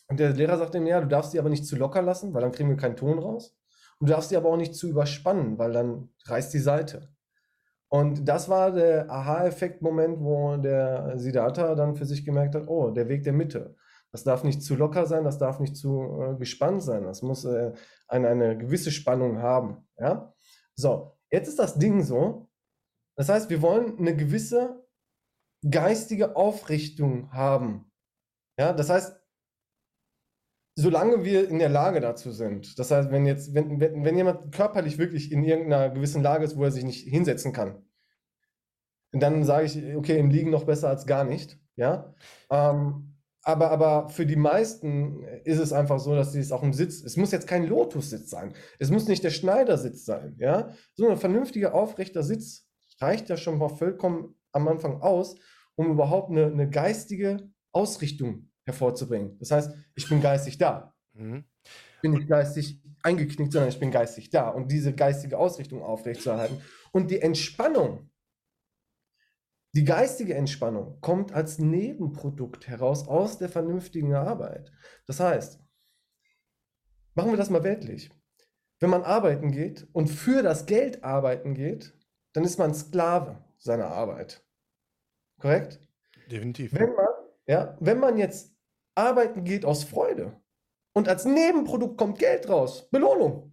Und 0.08 0.18
der 0.18 0.30
Lehrer 0.30 0.56
sagte 0.56 0.78
ihm, 0.78 0.86
ja, 0.86 1.00
du 1.00 1.08
darfst 1.08 1.32
sie 1.32 1.38
aber 1.38 1.50
nicht 1.50 1.66
zu 1.66 1.76
locker 1.76 2.00
lassen, 2.00 2.32
weil 2.32 2.40
dann 2.40 2.52
kriegen 2.52 2.70
wir 2.70 2.76
keinen 2.76 2.96
Ton 2.96 3.18
raus. 3.18 3.54
Du 4.00 4.06
darfst 4.06 4.30
sie 4.30 4.36
aber 4.36 4.48
auch 4.48 4.56
nicht 4.56 4.74
zu 4.74 4.88
überspannen, 4.88 5.58
weil 5.58 5.72
dann 5.72 6.08
reißt 6.24 6.52
die 6.54 6.58
Seite. 6.58 7.14
Und 7.88 8.26
das 8.26 8.48
war 8.48 8.72
der 8.72 9.10
Aha-Effekt-Moment, 9.10 10.20
wo 10.20 10.56
der 10.56 11.18
Siddhartha 11.18 11.74
dann 11.74 11.96
für 11.96 12.06
sich 12.06 12.24
gemerkt 12.24 12.54
hat, 12.54 12.68
oh, 12.68 12.90
der 12.90 13.08
Weg 13.08 13.24
der 13.24 13.32
Mitte. 13.32 13.76
Das 14.12 14.24
darf 14.24 14.42
nicht 14.42 14.62
zu 14.62 14.74
locker 14.74 15.06
sein, 15.06 15.24
das 15.24 15.38
darf 15.38 15.60
nicht 15.60 15.76
zu 15.76 16.20
äh, 16.20 16.36
gespannt 16.36 16.82
sein. 16.82 17.04
Das 17.04 17.22
muss 17.22 17.44
äh, 17.44 17.72
eine, 18.08 18.28
eine 18.28 18.56
gewisse 18.56 18.90
Spannung 18.90 19.38
haben. 19.38 19.88
Ja? 19.98 20.32
So, 20.74 21.18
jetzt 21.30 21.48
ist 21.48 21.58
das 21.58 21.78
Ding 21.78 22.02
so. 22.02 22.48
Das 23.16 23.28
heißt, 23.28 23.50
wir 23.50 23.60
wollen 23.60 23.98
eine 23.98 24.16
gewisse 24.16 24.84
geistige 25.68 26.36
Aufrichtung 26.36 27.32
haben. 27.32 27.92
Ja, 28.58 28.72
das 28.72 28.88
heißt, 28.88 29.19
solange 30.74 31.24
wir 31.24 31.48
in 31.48 31.58
der 31.58 31.68
Lage 31.68 32.00
dazu 32.00 32.30
sind, 32.30 32.78
das 32.78 32.90
heißt, 32.90 33.10
wenn 33.10 33.26
jetzt, 33.26 33.54
wenn, 33.54 33.80
wenn, 33.80 34.04
wenn 34.04 34.16
jemand 34.16 34.52
körperlich 34.54 34.98
wirklich 34.98 35.32
in 35.32 35.44
irgendeiner 35.44 35.90
gewissen 35.90 36.22
Lage 36.22 36.44
ist, 36.44 36.56
wo 36.56 36.64
er 36.64 36.70
sich 36.70 36.84
nicht 36.84 37.06
hinsetzen 37.06 37.52
kann, 37.52 37.84
dann 39.12 39.44
sage 39.44 39.66
ich, 39.66 39.96
okay, 39.96 40.18
im 40.18 40.30
Liegen 40.30 40.50
noch 40.50 40.64
besser 40.64 40.88
als 40.88 41.06
gar 41.06 41.24
nicht. 41.24 41.58
Ja. 41.76 42.14
Ähm, 42.50 43.16
aber, 43.42 43.70
aber 43.70 44.08
für 44.10 44.26
die 44.26 44.36
meisten 44.36 45.24
ist 45.44 45.58
es 45.58 45.72
einfach 45.72 45.98
so, 45.98 46.14
dass 46.14 46.32
sie 46.32 46.40
es 46.40 46.52
auch 46.52 46.62
im 46.62 46.74
Sitz, 46.74 47.02
es 47.02 47.16
muss 47.16 47.32
jetzt 47.32 47.48
kein 47.48 47.66
Lotus-Sitz 47.66 48.30
sein. 48.30 48.52
Es 48.78 48.90
muss 48.90 49.08
nicht 49.08 49.24
der 49.24 49.30
Schneidersitz 49.30 50.04
sein. 50.04 50.36
Ja. 50.38 50.70
So 50.94 51.08
ein 51.08 51.16
vernünftiger, 51.16 51.74
aufrechter 51.74 52.22
Sitz 52.22 52.68
reicht 53.00 53.28
ja 53.28 53.36
schon 53.36 53.58
mal 53.58 53.70
vollkommen 53.70 54.36
am 54.52 54.68
Anfang 54.68 55.00
aus, 55.00 55.36
um 55.74 55.90
überhaupt 55.90 56.30
eine, 56.30 56.46
eine 56.46 56.68
geistige 56.68 57.50
Ausrichtung 57.72 58.49
hervorzubringen. 58.64 59.38
Das 59.38 59.50
heißt, 59.50 59.72
ich 59.94 60.08
bin 60.08 60.20
geistig 60.20 60.58
da. 60.58 60.94
Mhm. 61.12 61.44
Ich 61.64 62.00
bin 62.02 62.12
nicht 62.12 62.28
geistig 62.28 62.80
eingeknickt, 63.02 63.52
sondern 63.52 63.68
ich 63.68 63.78
bin 63.78 63.90
geistig 63.90 64.30
da. 64.30 64.48
Und 64.48 64.70
diese 64.70 64.94
geistige 64.94 65.38
Ausrichtung 65.38 65.82
aufrechtzuerhalten. 65.82 66.62
Und 66.92 67.10
die 67.10 67.20
Entspannung, 67.20 68.10
die 69.72 69.84
geistige 69.84 70.34
Entspannung 70.34 71.00
kommt 71.00 71.32
als 71.32 71.58
Nebenprodukt 71.58 72.66
heraus 72.68 73.06
aus 73.06 73.38
der 73.38 73.48
vernünftigen 73.48 74.14
Arbeit. 74.14 74.72
Das 75.06 75.20
heißt, 75.20 75.60
machen 77.14 77.30
wir 77.30 77.36
das 77.36 77.50
mal 77.50 77.64
weltlich. 77.64 78.10
Wenn 78.80 78.90
man 78.90 79.02
arbeiten 79.02 79.52
geht 79.52 79.86
und 79.92 80.08
für 80.08 80.42
das 80.42 80.66
Geld 80.66 81.04
arbeiten 81.04 81.54
geht, 81.54 81.94
dann 82.32 82.44
ist 82.44 82.58
man 82.58 82.74
Sklave 82.74 83.44
seiner 83.58 83.88
Arbeit. 83.88 84.42
Korrekt? 85.38 85.80
Definitiv. 86.30 86.72
Wenn 86.72 86.94
man, 86.94 87.06
ja, 87.48 87.76
wenn 87.80 87.98
man 87.98 88.18
jetzt 88.18 88.54
arbeiten 88.94 89.44
geht 89.44 89.64
aus 89.64 89.84
Freude 89.84 90.40
und 90.94 91.08
als 91.08 91.24
Nebenprodukt 91.24 91.96
kommt 91.96 92.18
Geld 92.18 92.48
raus, 92.48 92.88
Belohnung. 92.90 93.52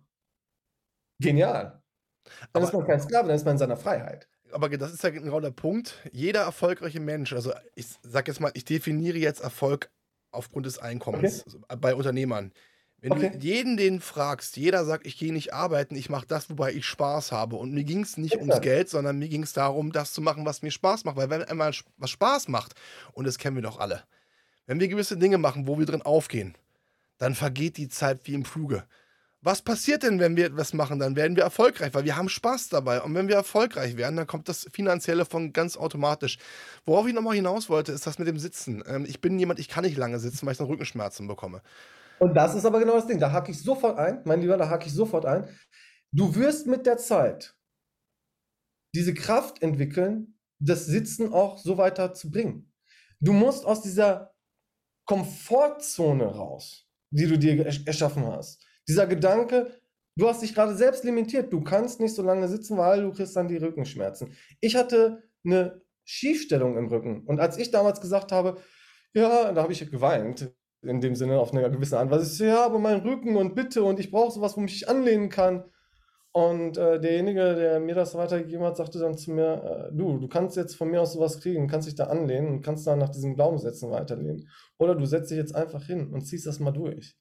Genial. 1.19 1.81
Dann 2.25 2.49
aber, 2.53 2.65
ist 2.65 2.73
man 2.73 2.85
kein 2.85 2.99
Sklave, 2.99 3.27
dann 3.27 3.35
ist 3.35 3.45
man 3.45 3.53
in 3.53 3.59
seiner 3.59 3.77
Freiheit. 3.77 4.27
Aber 4.51 4.69
das 4.69 4.93
ist 4.93 5.03
ja 5.03 5.09
genau 5.09 5.39
der 5.39 5.51
Punkt. 5.51 5.95
Jeder 6.11 6.41
erfolgreiche 6.41 6.99
Mensch, 6.99 7.33
also 7.33 7.53
ich 7.75 7.87
sage 8.01 8.31
jetzt 8.31 8.39
mal, 8.39 8.51
ich 8.53 8.65
definiere 8.65 9.17
jetzt 9.17 9.41
Erfolg 9.41 9.91
aufgrund 10.31 10.65
des 10.65 10.79
Einkommens 10.79 11.41
okay. 11.41 11.57
also 11.69 11.81
bei 11.81 11.95
Unternehmern. 11.95 12.53
Wenn 12.99 13.11
okay. 13.11 13.31
du 13.31 13.37
jeden 13.45 13.77
den 13.77 14.01
fragst, 14.01 14.57
jeder 14.57 14.83
sagt, 14.83 15.05
ich 15.05 15.17
gehe 15.17 15.31
nicht 15.31 15.53
arbeiten, 15.53 15.95
ich 15.95 16.09
mache 16.09 16.25
das, 16.27 16.49
wobei 16.49 16.73
ich 16.73 16.85
Spaß 16.85 17.31
habe. 17.31 17.55
Und 17.55 17.71
mir 17.71 17.83
ging 17.83 18.01
es 18.01 18.17
nicht 18.17 18.33
ja. 18.33 18.39
ums 18.39 18.59
Geld, 18.61 18.89
sondern 18.89 19.19
mir 19.19 19.29
ging 19.29 19.43
es 19.43 19.53
darum, 19.53 19.91
das 19.91 20.13
zu 20.13 20.21
machen, 20.21 20.45
was 20.45 20.63
mir 20.63 20.71
Spaß 20.71 21.05
macht. 21.05 21.15
Weil 21.15 21.29
wenn 21.29 21.43
einmal 21.43 21.73
was 21.97 22.09
Spaß 22.09 22.47
macht, 22.47 22.73
und 23.13 23.27
das 23.27 23.37
kennen 23.37 23.55
wir 23.55 23.63
doch 23.63 23.79
alle, 23.79 24.03
wenn 24.65 24.79
wir 24.79 24.87
gewisse 24.87 25.17
Dinge 25.17 25.37
machen, 25.37 25.67
wo 25.67 25.77
wir 25.77 25.85
drin 25.85 26.01
aufgehen, 26.01 26.55
dann 27.19 27.35
vergeht 27.35 27.77
die 27.77 27.87
Zeit 27.87 28.21
wie 28.25 28.33
im 28.33 28.45
Fluge. 28.45 28.83
Was 29.41 29.61
passiert 29.61 30.01
denn, 30.01 30.19
wenn 30.19 30.35
wir 30.35 30.47
etwas 30.47 30.73
machen? 30.73 30.99
Dann 30.99 31.15
werden 31.15 31.35
wir 31.35 31.43
erfolgreich, 31.43 31.93
weil 31.93 32.03
wir 32.03 32.17
haben 32.17 32.27
Spaß 32.27 32.69
dabei. 32.69 33.01
Und 33.01 33.13
wenn 33.13 33.27
wir 33.27 33.35
erfolgreich 33.35 33.95
werden, 33.95 34.17
dann 34.17 34.27
kommt 34.27 34.49
das 34.49 34.67
Finanzielle 34.73 35.25
von 35.25 35.53
ganz 35.53 35.77
automatisch. 35.77 36.39
Worauf 36.85 37.07
ich 37.07 37.13
nochmal 37.13 37.35
hinaus 37.35 37.69
wollte, 37.69 37.91
ist 37.91 38.07
das 38.07 38.17
mit 38.17 38.27
dem 38.27 38.39
Sitzen. 38.39 38.83
Ähm, 38.87 39.05
ich 39.07 39.21
bin 39.21 39.37
jemand, 39.37 39.59
ich 39.59 39.69
kann 39.69 39.85
nicht 39.85 39.95
lange 39.95 40.19
sitzen, 40.19 40.45
weil 40.45 40.53
ich 40.53 40.57
dann 40.57 40.67
Rückenschmerzen 40.67 41.27
bekomme. 41.27 41.61
Und 42.19 42.33
das 42.35 42.55
ist 42.55 42.65
aber 42.65 42.79
genau 42.79 42.95
das 42.95 43.07
Ding. 43.07 43.19
Da 43.19 43.31
hake 43.31 43.51
ich 43.51 43.61
sofort 43.61 43.97
ein, 43.97 44.21
mein 44.25 44.41
Lieber, 44.41 44.57
da 44.57 44.69
hake 44.69 44.87
ich 44.87 44.93
sofort 44.93 45.25
ein. 45.25 45.47
Du 46.11 46.33
wirst 46.35 46.67
mit 46.67 46.85
der 46.85 46.97
Zeit 46.97 47.55
diese 48.95 49.13
Kraft 49.13 49.61
entwickeln, 49.61 50.39
das 50.59 50.85
Sitzen 50.85 51.31
auch 51.31 51.57
so 51.57 51.77
weiter 51.77 52.13
zu 52.13 52.31
bringen. 52.31 52.73
Du 53.19 53.33
musst 53.33 53.65
aus 53.65 53.81
dieser 53.81 54.33
Komfortzone 55.05 56.25
raus, 56.25 56.87
die 57.11 57.27
du 57.27 57.37
dir 57.37 57.65
erschaffen 57.65 58.25
hast. 58.25 58.65
Dieser 58.87 59.07
Gedanke, 59.07 59.71
du 60.15 60.27
hast 60.27 60.41
dich 60.41 60.53
gerade 60.53 60.75
selbst 60.75 61.03
limitiert. 61.03 61.51
Du 61.51 61.61
kannst 61.61 61.99
nicht 61.99 62.15
so 62.15 62.23
lange 62.23 62.47
sitzen, 62.47 62.77
weil 62.77 63.01
du 63.01 63.11
kriegst 63.11 63.35
dann 63.35 63.47
die 63.47 63.57
Rückenschmerzen. 63.57 64.33
Ich 64.59 64.75
hatte 64.75 65.23
eine 65.45 65.81
Schiefstellung 66.03 66.77
im 66.77 66.87
Rücken. 66.87 67.25
Und 67.25 67.39
als 67.39 67.57
ich 67.57 67.69
damals 67.69 68.01
gesagt 68.01 68.31
habe, 68.31 68.61
ja, 69.13 69.51
da 69.51 69.63
habe 69.63 69.73
ich 69.73 69.91
geweint 69.91 70.51
in 70.81 71.01
dem 71.01 71.15
Sinne 71.15 71.39
auf 71.39 71.53
eine 71.53 71.69
gewisse 71.69 71.99
Art. 71.99 72.09
Weil 72.09 72.21
ich 72.21 72.29
so, 72.29 72.45
ja, 72.45 72.65
aber 72.65 72.79
mein 72.79 73.01
Rücken 73.01 73.35
und 73.35 73.55
bitte 73.55 73.83
und 73.83 73.99
ich 73.99 74.11
brauche 74.11 74.31
sowas, 74.31 74.55
wo 74.55 74.61
mich 74.61 74.75
ich 74.75 74.89
anlehnen 74.89 75.29
kann. 75.29 75.63
Und 76.31 76.77
äh, 76.77 76.99
derjenige, 76.99 77.55
der 77.55 77.79
mir 77.79 77.95
das 77.95 78.13
weitergegeben 78.13 78.63
hat, 78.63 78.77
sagte 78.77 78.99
dann 78.99 79.17
zu 79.17 79.31
mir, 79.31 79.89
äh, 79.91 79.95
du, 79.95 80.19
du 80.19 80.27
kannst 80.27 80.55
jetzt 80.55 80.75
von 80.75 80.91
mir 80.91 81.01
aus 81.01 81.13
sowas 81.13 81.39
kriegen, 81.39 81.67
kannst 81.67 81.87
dich 81.87 81.95
da 81.95 82.05
anlehnen 82.05 82.49
und 82.49 82.61
kannst 82.61 82.85
dann 82.85 82.99
nach 82.99 83.09
diesen 83.09 83.33
Glaubenssätzen 83.33 83.89
weiterleben. 83.89 84.47
Oder 84.77 84.93
du 84.93 85.05
setzt 85.05 85.31
dich 85.31 85.37
jetzt 85.37 85.55
einfach 85.55 85.83
hin 85.85 86.13
und 86.13 86.21
ziehst 86.21 86.45
das 86.45 86.59
mal 86.59 86.71
durch. 86.71 87.17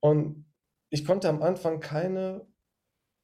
Und 0.00 0.44
ich 0.90 1.06
konnte 1.06 1.30
am 1.30 1.40
Anfang 1.40 1.80
keine 1.80 2.46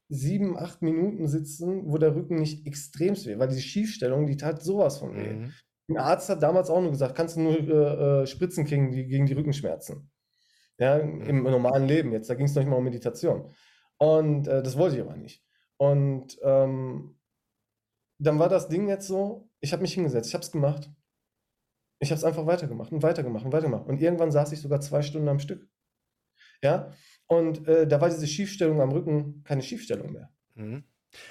sieben, 0.09 0.57
acht 0.57 0.81
Minuten 0.81 1.27
sitzen, 1.27 1.83
wo 1.93 1.99
der 1.99 2.15
Rücken 2.15 2.37
nicht 2.37 2.67
extremst 2.67 3.27
weh, 3.27 3.39
weil 3.39 3.49
die 3.49 3.61
Schiefstellung, 3.61 4.27
die 4.27 4.39
tat 4.39 4.63
sowas 4.63 4.99
von 4.99 5.15
weh. 5.15 5.35
Mhm. 5.35 5.53
Ein 5.89 5.97
Arzt 5.97 6.29
hat 6.29 6.43
damals 6.43 6.71
auch 6.71 6.81
nur 6.81 6.91
gesagt, 6.91 7.15
kannst 7.15 7.37
du 7.37 7.41
nur 7.41 7.59
äh, 7.59 8.23
äh, 8.23 8.27
Spritzen 8.27 8.67
kriegen 8.67 8.91
die, 8.91 9.07
gegen 9.07 9.27
die 9.27 9.33
Rückenschmerzen. 9.33 10.11
Ja, 10.79 10.97
im 10.97 11.43
normalen 11.43 11.89
Leben 11.89 12.13
jetzt. 12.13 12.31
Da 12.31 12.35
ging 12.35 12.47
es 12.47 12.55
noch 12.55 12.63
nicht 12.63 12.71
mal 12.71 12.77
um 12.77 12.85
Meditation. 12.85 13.53
Und 13.97 14.47
äh, 14.47 14.63
das 14.63 14.77
wollte 14.77 14.97
ich 14.97 15.03
aber 15.03 15.17
nicht. 15.17 15.45
Und 15.77 16.39
ähm, 16.43 17.19
dann 18.19 18.39
war 18.39 18.49
das 18.49 18.69
Ding 18.69 18.89
jetzt 18.89 19.07
so, 19.07 19.51
ich 19.61 19.73
habe 19.73 19.83
mich 19.83 19.95
hingesetzt, 19.95 20.29
ich 20.29 20.35
habe 20.35 20.45
es 20.45 20.53
gemacht. 20.53 20.91
Ich 22.01 22.11
habe 22.11 22.19
es 22.19 22.25
einfach 22.25 22.47
weitergemacht 22.47 22.93
und 22.93 23.03
weitergemacht 23.03 23.45
und 23.45 23.53
weitergemacht. 23.53 23.87
Und 23.87 24.01
irgendwann 24.01 24.31
saß 24.31 24.53
ich 24.53 24.61
sogar 24.61 24.81
zwei 24.81 25.03
Stunden 25.03 25.29
am 25.29 25.41
Stück. 25.41 25.69
Ja, 26.63 26.93
und 27.27 27.67
äh, 27.67 27.87
da 27.87 28.01
war 28.01 28.09
diese 28.09 28.27
Schiefstellung 28.27 28.81
am 28.81 28.91
Rücken 28.91 29.43
keine 29.45 29.63
Schiefstellung 29.63 30.13
mehr. 30.13 30.31
Mhm. 30.55 30.85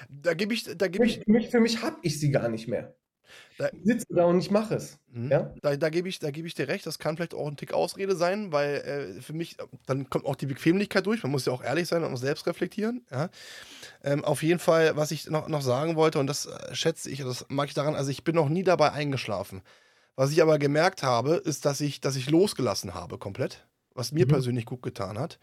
Da 0.09 0.33
gebe 0.33 0.53
ich, 0.53 0.63
da 0.63 0.87
gebe 0.87 1.05
ich. 1.05 1.19
Für 1.19 1.31
mich, 1.31 1.49
für 1.49 1.59
mich 1.59 1.81
habe 1.81 1.97
ich 2.01 2.19
sie 2.19 2.31
gar 2.31 2.49
nicht 2.49 2.67
mehr. 2.67 2.95
Da, 3.57 3.69
ich 3.69 3.84
sitze 3.84 4.07
da 4.09 4.25
und 4.25 4.39
ich 4.39 4.51
mache 4.51 4.75
es. 4.75 4.99
Mhm. 5.11 5.32
Ja? 5.32 5.53
Da, 5.61 5.75
da 5.75 5.89
gebe 5.89 6.09
ich, 6.09 6.19
geb 6.19 6.45
ich 6.45 6.53
dir 6.53 6.67
recht, 6.67 6.86
das 6.86 6.99
kann 6.99 7.15
vielleicht 7.15 7.34
auch 7.34 7.47
ein 7.47 7.57
Tick 7.57 7.73
Ausrede 7.73 8.15
sein, 8.15 8.51
weil 8.51 8.75
äh, 9.17 9.21
für 9.21 9.34
mich, 9.34 9.57
dann 9.86 10.09
kommt 10.09 10.25
auch 10.25 10.36
die 10.36 10.45
Bequemlichkeit 10.45 11.05
durch, 11.05 11.23
man 11.23 11.32
muss 11.32 11.45
ja 11.45 11.53
auch 11.53 11.63
ehrlich 11.63 11.88
sein 11.88 12.03
und 12.03 12.13
auch 12.13 12.17
selbst 12.17 12.45
reflektieren. 12.47 13.05
Ja? 13.11 13.30
Ähm, 14.03 14.23
auf 14.23 14.43
jeden 14.43 14.59
Fall, 14.59 14.95
was 14.95 15.11
ich 15.11 15.30
noch, 15.30 15.47
noch 15.47 15.61
sagen 15.61 15.95
wollte, 15.95 16.19
und 16.19 16.28
das 16.28 16.45
äh, 16.45 16.75
schätze 16.75 17.09
ich, 17.09 17.19
das 17.19 17.45
mag 17.49 17.67
ich 17.67 17.73
daran, 17.73 17.95
also 17.95 18.11
ich 18.11 18.23
bin 18.23 18.36
noch 18.36 18.49
nie 18.49 18.63
dabei 18.63 18.91
eingeschlafen. 18.91 19.61
Was 20.15 20.32
ich 20.32 20.41
aber 20.41 20.57
gemerkt 20.59 21.03
habe, 21.03 21.36
ist, 21.36 21.65
dass 21.65 21.82
ich, 21.82 22.01
dass 22.01 22.15
ich 22.15 22.30
losgelassen 22.30 22.93
habe 22.93 23.17
komplett, 23.17 23.67
was 23.93 24.11
mir 24.11 24.25
mhm. 24.25 24.30
persönlich 24.30 24.65
gut 24.65 24.82
getan 24.82 25.19
hat 25.19 25.39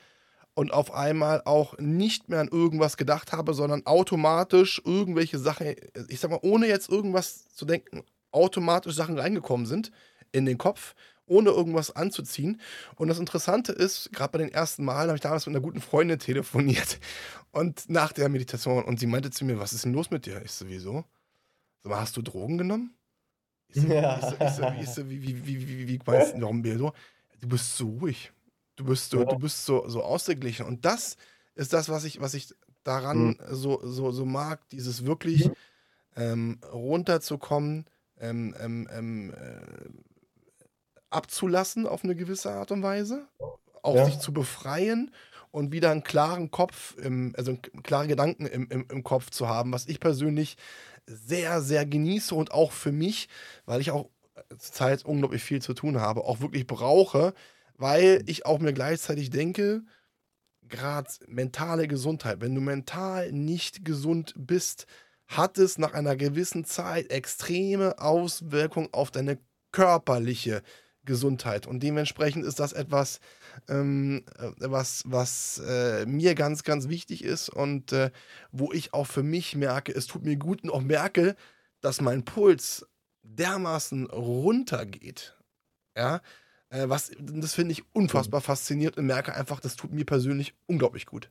und 0.54 0.72
auf 0.72 0.94
einmal 0.94 1.42
auch 1.44 1.76
nicht 1.78 2.28
mehr 2.28 2.40
an 2.40 2.48
irgendwas 2.48 2.96
gedacht 2.96 3.32
habe, 3.32 3.54
sondern 3.54 3.84
automatisch 3.86 4.80
irgendwelche 4.84 5.38
Sachen, 5.38 5.74
ich 6.08 6.20
sag 6.20 6.30
mal, 6.30 6.40
ohne 6.42 6.68
jetzt 6.68 6.88
irgendwas 6.88 7.48
zu 7.54 7.64
denken, 7.64 8.04
automatisch 8.30 8.94
Sachen 8.94 9.18
reingekommen 9.18 9.66
sind 9.66 9.90
in 10.32 10.46
den 10.46 10.58
Kopf, 10.58 10.94
ohne 11.26 11.50
irgendwas 11.50 11.94
anzuziehen. 11.94 12.60
Und 12.96 13.08
das 13.08 13.18
Interessante 13.18 13.72
ist, 13.72 14.12
gerade 14.12 14.32
bei 14.32 14.38
den 14.38 14.52
ersten 14.52 14.84
Malen 14.84 15.08
habe 15.08 15.16
ich 15.16 15.22
damals 15.22 15.46
mit 15.46 15.56
einer 15.56 15.64
guten 15.64 15.80
Freundin 15.80 16.18
telefoniert 16.18 16.98
und 17.50 17.88
nach 17.88 18.12
der 18.12 18.28
Meditation 18.28 18.84
und 18.84 19.00
sie 19.00 19.06
meinte 19.06 19.30
zu 19.30 19.44
mir, 19.44 19.58
was 19.58 19.72
ist 19.72 19.84
denn 19.84 19.92
los 19.92 20.10
mit 20.10 20.26
dir? 20.26 20.42
Ich 20.44 20.52
so, 20.52 20.68
wieso? 20.68 21.04
Mal, 21.82 22.00
hast 22.00 22.16
du 22.16 22.22
Drogen 22.22 22.58
genommen? 22.58 22.94
Ich 23.68 23.82
so, 23.82 23.88
ja. 23.88 24.18
ich 24.18 24.54
so, 24.54 24.64
ich 24.80 24.88
so, 24.88 25.10
wie, 25.10 25.22
wie, 25.22 25.46
wie, 25.46 25.68
wie, 25.68 25.88
wie 25.88 26.00
meinst 26.06 26.34
du, 26.34 26.40
warum 26.40 26.64
so? 26.78 26.92
Du 27.40 27.48
bist 27.48 27.76
so 27.76 27.88
ruhig. 27.88 28.32
Du 28.76 28.84
bist 28.84 29.10
so, 29.10 29.20
ja. 29.20 29.24
du 29.24 29.38
bist 29.38 29.64
so, 29.64 29.88
so 29.88 30.02
ausgeglichen. 30.02 30.66
Und 30.66 30.84
das 30.84 31.16
ist 31.54 31.72
das, 31.72 31.88
was 31.88 32.04
ich, 32.04 32.20
was 32.20 32.34
ich 32.34 32.54
daran 32.82 33.26
mhm. 33.26 33.38
so, 33.50 33.80
so, 33.84 34.10
so 34.10 34.24
mag, 34.24 34.68
dieses 34.70 35.06
wirklich 35.06 35.46
mhm. 35.46 35.54
ähm, 36.16 36.60
runterzukommen, 36.72 37.86
ähm, 38.18 38.54
ähm, 38.60 38.88
ähm, 38.92 39.34
äh, 39.34 39.60
abzulassen 41.10 41.86
auf 41.86 42.04
eine 42.04 42.16
gewisse 42.16 42.50
Art 42.50 42.72
und 42.72 42.82
Weise. 42.82 43.26
auch 43.82 43.96
Ja. 43.96 44.06
sich 44.06 44.18
zu 44.18 44.32
befreien 44.32 45.10
und 45.50 45.70
wieder 45.70 45.90
einen 45.90 46.02
klaren 46.02 46.50
Kopf, 46.50 46.96
im, 46.98 47.32
also 47.36 47.56
klare 47.82 48.08
Gedanken 48.08 48.46
im, 48.46 48.66
im, 48.70 48.86
im 48.90 49.04
Kopf 49.04 49.30
zu 49.30 49.48
haben, 49.48 49.72
was 49.72 49.86
ich 49.86 50.00
persönlich 50.00 50.56
sehr, 51.06 51.60
sehr 51.60 51.86
genieße 51.86 52.34
und 52.34 52.50
auch 52.50 52.72
für 52.72 52.92
mich, 52.92 53.28
weil 53.66 53.80
ich 53.80 53.90
auch 53.90 54.08
zurzeit 54.58 55.04
unglaublich 55.04 55.42
viel 55.42 55.62
zu 55.62 55.74
tun 55.74 56.00
habe, 56.00 56.24
auch 56.24 56.40
wirklich 56.40 56.66
brauche, 56.66 57.34
weil 57.76 58.22
ich 58.26 58.46
auch 58.46 58.58
mir 58.58 58.72
gleichzeitig 58.72 59.30
denke, 59.30 59.82
gerade 60.68 61.10
mentale 61.26 61.88
Gesundheit, 61.88 62.40
wenn 62.40 62.54
du 62.54 62.60
mental 62.60 63.32
nicht 63.32 63.84
gesund 63.84 64.34
bist, 64.36 64.86
hat 65.26 65.58
es 65.58 65.78
nach 65.78 65.94
einer 65.94 66.16
gewissen 66.16 66.64
Zeit 66.64 67.10
extreme 67.10 67.98
Auswirkungen 67.98 68.88
auf 68.92 69.10
deine 69.10 69.38
körperliche 69.72 70.62
Gesundheit. 71.04 71.66
Und 71.66 71.82
dementsprechend 71.82 72.44
ist 72.44 72.60
das 72.60 72.72
etwas, 72.72 73.20
ähm, 73.68 74.24
äh, 74.38 74.50
was, 74.58 75.02
was 75.06 75.60
äh, 75.66 76.06
mir 76.06 76.34
ganz, 76.34 76.62
ganz 76.62 76.88
wichtig 76.88 77.24
ist 77.24 77.48
und 77.48 77.92
äh, 77.92 78.10
wo 78.52 78.72
ich 78.72 78.94
auch 78.94 79.06
für 79.06 79.22
mich 79.22 79.54
merke, 79.56 79.92
es 79.92 80.06
tut 80.06 80.24
mir 80.24 80.36
gut 80.36 80.62
und 80.64 80.70
auch 80.70 80.80
merke, 80.80 81.36
dass 81.80 82.00
mein 82.00 82.24
Puls 82.24 82.86
dermaßen 83.22 84.06
runtergeht. 84.06 85.36
Ja, 85.96 86.20
äh, 86.74 86.88
was, 86.88 87.12
das 87.20 87.54
finde 87.54 87.72
ich 87.72 87.84
unfassbar 87.92 88.40
faszinierend 88.40 88.98
und 88.98 89.06
merke 89.06 89.34
einfach, 89.34 89.60
das 89.60 89.76
tut 89.76 89.92
mir 89.92 90.04
persönlich 90.04 90.54
unglaublich 90.66 91.06
gut. 91.06 91.30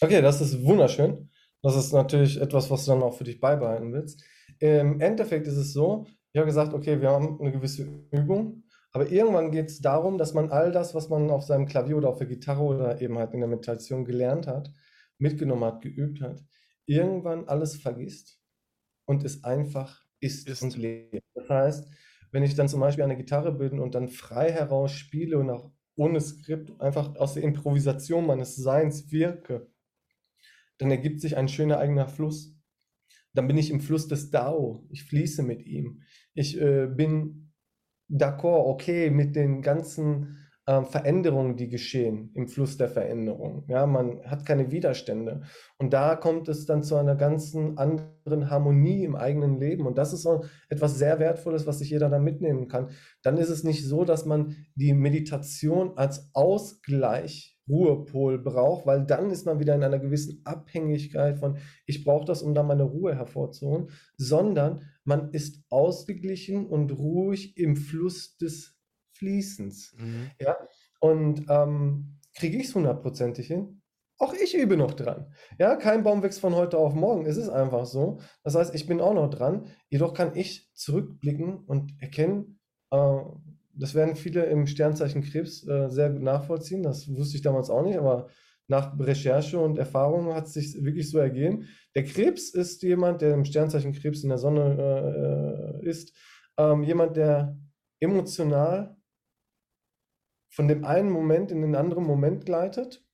Okay, 0.00 0.22
das 0.22 0.40
ist 0.40 0.62
wunderschön. 0.62 1.30
Das 1.62 1.76
ist 1.76 1.92
natürlich 1.92 2.40
etwas, 2.40 2.70
was 2.70 2.84
du 2.84 2.92
dann 2.92 3.02
auch 3.02 3.14
für 3.16 3.24
dich 3.24 3.40
beibehalten 3.40 3.92
willst. 3.92 4.22
Im 4.60 5.00
Endeffekt 5.00 5.46
ist 5.46 5.56
es 5.56 5.72
so, 5.72 6.06
ich 6.32 6.38
habe 6.38 6.46
gesagt, 6.46 6.72
okay, 6.72 7.00
wir 7.00 7.10
haben 7.10 7.38
eine 7.40 7.52
gewisse 7.52 7.82
Übung, 8.10 8.62
aber 8.92 9.10
irgendwann 9.10 9.50
geht 9.50 9.68
es 9.68 9.80
darum, 9.80 10.18
dass 10.18 10.34
man 10.34 10.50
all 10.50 10.72
das, 10.72 10.94
was 10.94 11.08
man 11.08 11.30
auf 11.30 11.42
seinem 11.42 11.66
Klavier 11.66 11.96
oder 11.96 12.08
auf 12.08 12.18
der 12.18 12.26
Gitarre 12.26 12.62
oder 12.62 13.00
eben 13.00 13.18
halt 13.18 13.34
in 13.34 13.40
der 13.40 13.48
Meditation 13.48 14.04
gelernt 14.04 14.46
hat, 14.46 14.72
mitgenommen 15.18 15.64
hat, 15.64 15.82
geübt 15.82 16.20
hat, 16.20 16.42
irgendwann 16.86 17.48
alles 17.48 17.76
vergisst 17.76 18.40
und 19.04 19.24
es 19.24 19.44
einfach 19.44 20.04
ist, 20.20 20.48
Ist. 20.48 20.62
und 20.62 20.76
lebt. 20.76 21.24
Das 21.34 21.48
heißt, 21.48 21.88
wenn 22.30 22.42
ich 22.42 22.54
dann 22.54 22.68
zum 22.68 22.80
Beispiel 22.80 23.04
eine 23.04 23.16
Gitarre 23.16 23.52
bin 23.52 23.78
und 23.78 23.94
dann 23.94 24.08
frei 24.08 24.52
heraus 24.52 24.92
spiele 24.92 25.38
und 25.38 25.50
auch 25.50 25.70
ohne 25.96 26.20
Skript 26.20 26.80
einfach 26.80 27.16
aus 27.16 27.34
der 27.34 27.42
Improvisation 27.42 28.26
meines 28.26 28.56
Seins 28.56 29.10
wirke, 29.10 29.68
dann 30.78 30.90
ergibt 30.90 31.20
sich 31.20 31.36
ein 31.36 31.48
schöner 31.48 31.78
eigener 31.78 32.06
Fluss. 32.06 32.56
Dann 33.34 33.48
bin 33.48 33.58
ich 33.58 33.70
im 33.70 33.80
Fluss 33.80 34.08
des 34.08 34.30
Dao. 34.30 34.86
Ich 34.90 35.04
fließe 35.04 35.42
mit 35.42 35.66
ihm. 35.66 36.02
Ich 36.34 36.60
äh, 36.60 36.86
bin 36.86 37.52
d'accord, 38.08 38.66
okay, 38.66 39.10
mit 39.10 39.36
den 39.36 39.60
ganzen 39.60 40.47
ähm, 40.68 40.84
Veränderungen, 40.84 41.56
die 41.56 41.70
geschehen 41.70 42.30
im 42.34 42.46
Fluss 42.46 42.76
der 42.76 42.90
Veränderung. 42.90 43.64
Ja, 43.68 43.86
man 43.86 44.20
hat 44.26 44.44
keine 44.44 44.70
Widerstände. 44.70 45.40
Und 45.78 45.94
da 45.94 46.14
kommt 46.14 46.46
es 46.48 46.66
dann 46.66 46.82
zu 46.82 46.96
einer 46.96 47.16
ganzen 47.16 47.78
anderen 47.78 48.50
Harmonie 48.50 49.02
im 49.02 49.16
eigenen 49.16 49.58
Leben. 49.58 49.86
Und 49.86 49.96
das 49.96 50.12
ist 50.12 50.22
so 50.22 50.44
etwas 50.68 50.98
sehr 50.98 51.18
Wertvolles, 51.20 51.66
was 51.66 51.78
sich 51.78 51.88
jeder 51.88 52.10
da 52.10 52.18
mitnehmen 52.18 52.68
kann. 52.68 52.90
Dann 53.22 53.38
ist 53.38 53.48
es 53.48 53.64
nicht 53.64 53.82
so, 53.86 54.04
dass 54.04 54.26
man 54.26 54.56
die 54.74 54.92
Meditation 54.92 55.96
als 55.96 56.28
Ausgleich 56.34 57.58
Ruhepol 57.66 58.38
braucht, 58.38 58.86
weil 58.86 59.06
dann 59.06 59.30
ist 59.30 59.46
man 59.46 59.60
wieder 59.60 59.74
in 59.74 59.82
einer 59.82 59.98
gewissen 59.98 60.42
Abhängigkeit 60.44 61.38
von, 61.38 61.58
ich 61.86 62.04
brauche 62.04 62.26
das, 62.26 62.42
um 62.42 62.54
da 62.54 62.62
meine 62.62 62.82
Ruhe 62.82 63.14
hervorzuholen, 63.14 63.88
sondern 64.18 64.82
man 65.04 65.30
ist 65.32 65.62
ausgeglichen 65.70 66.66
und 66.66 66.92
ruhig 66.92 67.56
im 67.56 67.76
Fluss 67.76 68.36
des 68.36 68.77
Fließens. 69.18 69.94
Mhm. 69.98 70.30
Ja, 70.40 70.56
und 71.00 71.44
ähm, 71.48 72.18
kriege 72.34 72.56
ich 72.56 72.68
es 72.68 72.74
hundertprozentig 72.74 73.46
hin? 73.46 73.82
Auch 74.20 74.34
ich 74.34 74.56
übe 74.56 74.76
noch 74.76 74.94
dran. 74.94 75.32
Ja, 75.58 75.76
kein 75.76 76.02
Baum 76.02 76.22
wächst 76.22 76.40
von 76.40 76.54
heute 76.54 76.76
auf 76.76 76.92
morgen. 76.94 77.24
Es 77.26 77.36
ist 77.36 77.48
einfach 77.48 77.86
so. 77.86 78.18
Das 78.42 78.56
heißt, 78.56 78.74
ich 78.74 78.86
bin 78.86 79.00
auch 79.00 79.14
noch 79.14 79.30
dran. 79.30 79.66
Jedoch 79.90 80.12
kann 80.12 80.34
ich 80.34 80.68
zurückblicken 80.74 81.58
und 81.58 81.94
erkennen, 82.00 82.58
äh, 82.90 83.18
das 83.74 83.94
werden 83.94 84.16
viele 84.16 84.44
im 84.46 84.66
Sternzeichen 84.66 85.22
Krebs 85.22 85.66
äh, 85.68 85.88
sehr 85.88 86.10
gut 86.10 86.22
nachvollziehen. 86.22 86.82
Das 86.82 87.08
wusste 87.14 87.36
ich 87.36 87.42
damals 87.42 87.70
auch 87.70 87.82
nicht, 87.82 87.96
aber 87.96 88.28
nach 88.66 88.98
Recherche 88.98 89.58
und 89.58 89.78
Erfahrung 89.78 90.34
hat 90.34 90.46
es 90.46 90.54
sich 90.54 90.84
wirklich 90.84 91.08
so 91.08 91.18
ergeben. 91.18 91.68
Der 91.94 92.04
Krebs 92.04 92.50
ist 92.50 92.82
jemand, 92.82 93.22
der 93.22 93.34
im 93.34 93.44
Sternzeichen 93.44 93.92
Krebs 93.92 94.22
in 94.24 94.28
der 94.28 94.38
Sonne 94.38 95.78
äh, 95.80 95.88
ist, 95.88 96.12
ähm, 96.58 96.82
jemand, 96.82 97.16
der 97.16 97.56
emotional 98.00 98.97
von 100.58 100.66
dem 100.66 100.84
einen 100.84 101.08
Moment 101.08 101.52
in 101.52 101.62
den 101.62 101.76
anderen 101.76 102.02
Moment 102.02 102.44
gleitet. 102.44 103.06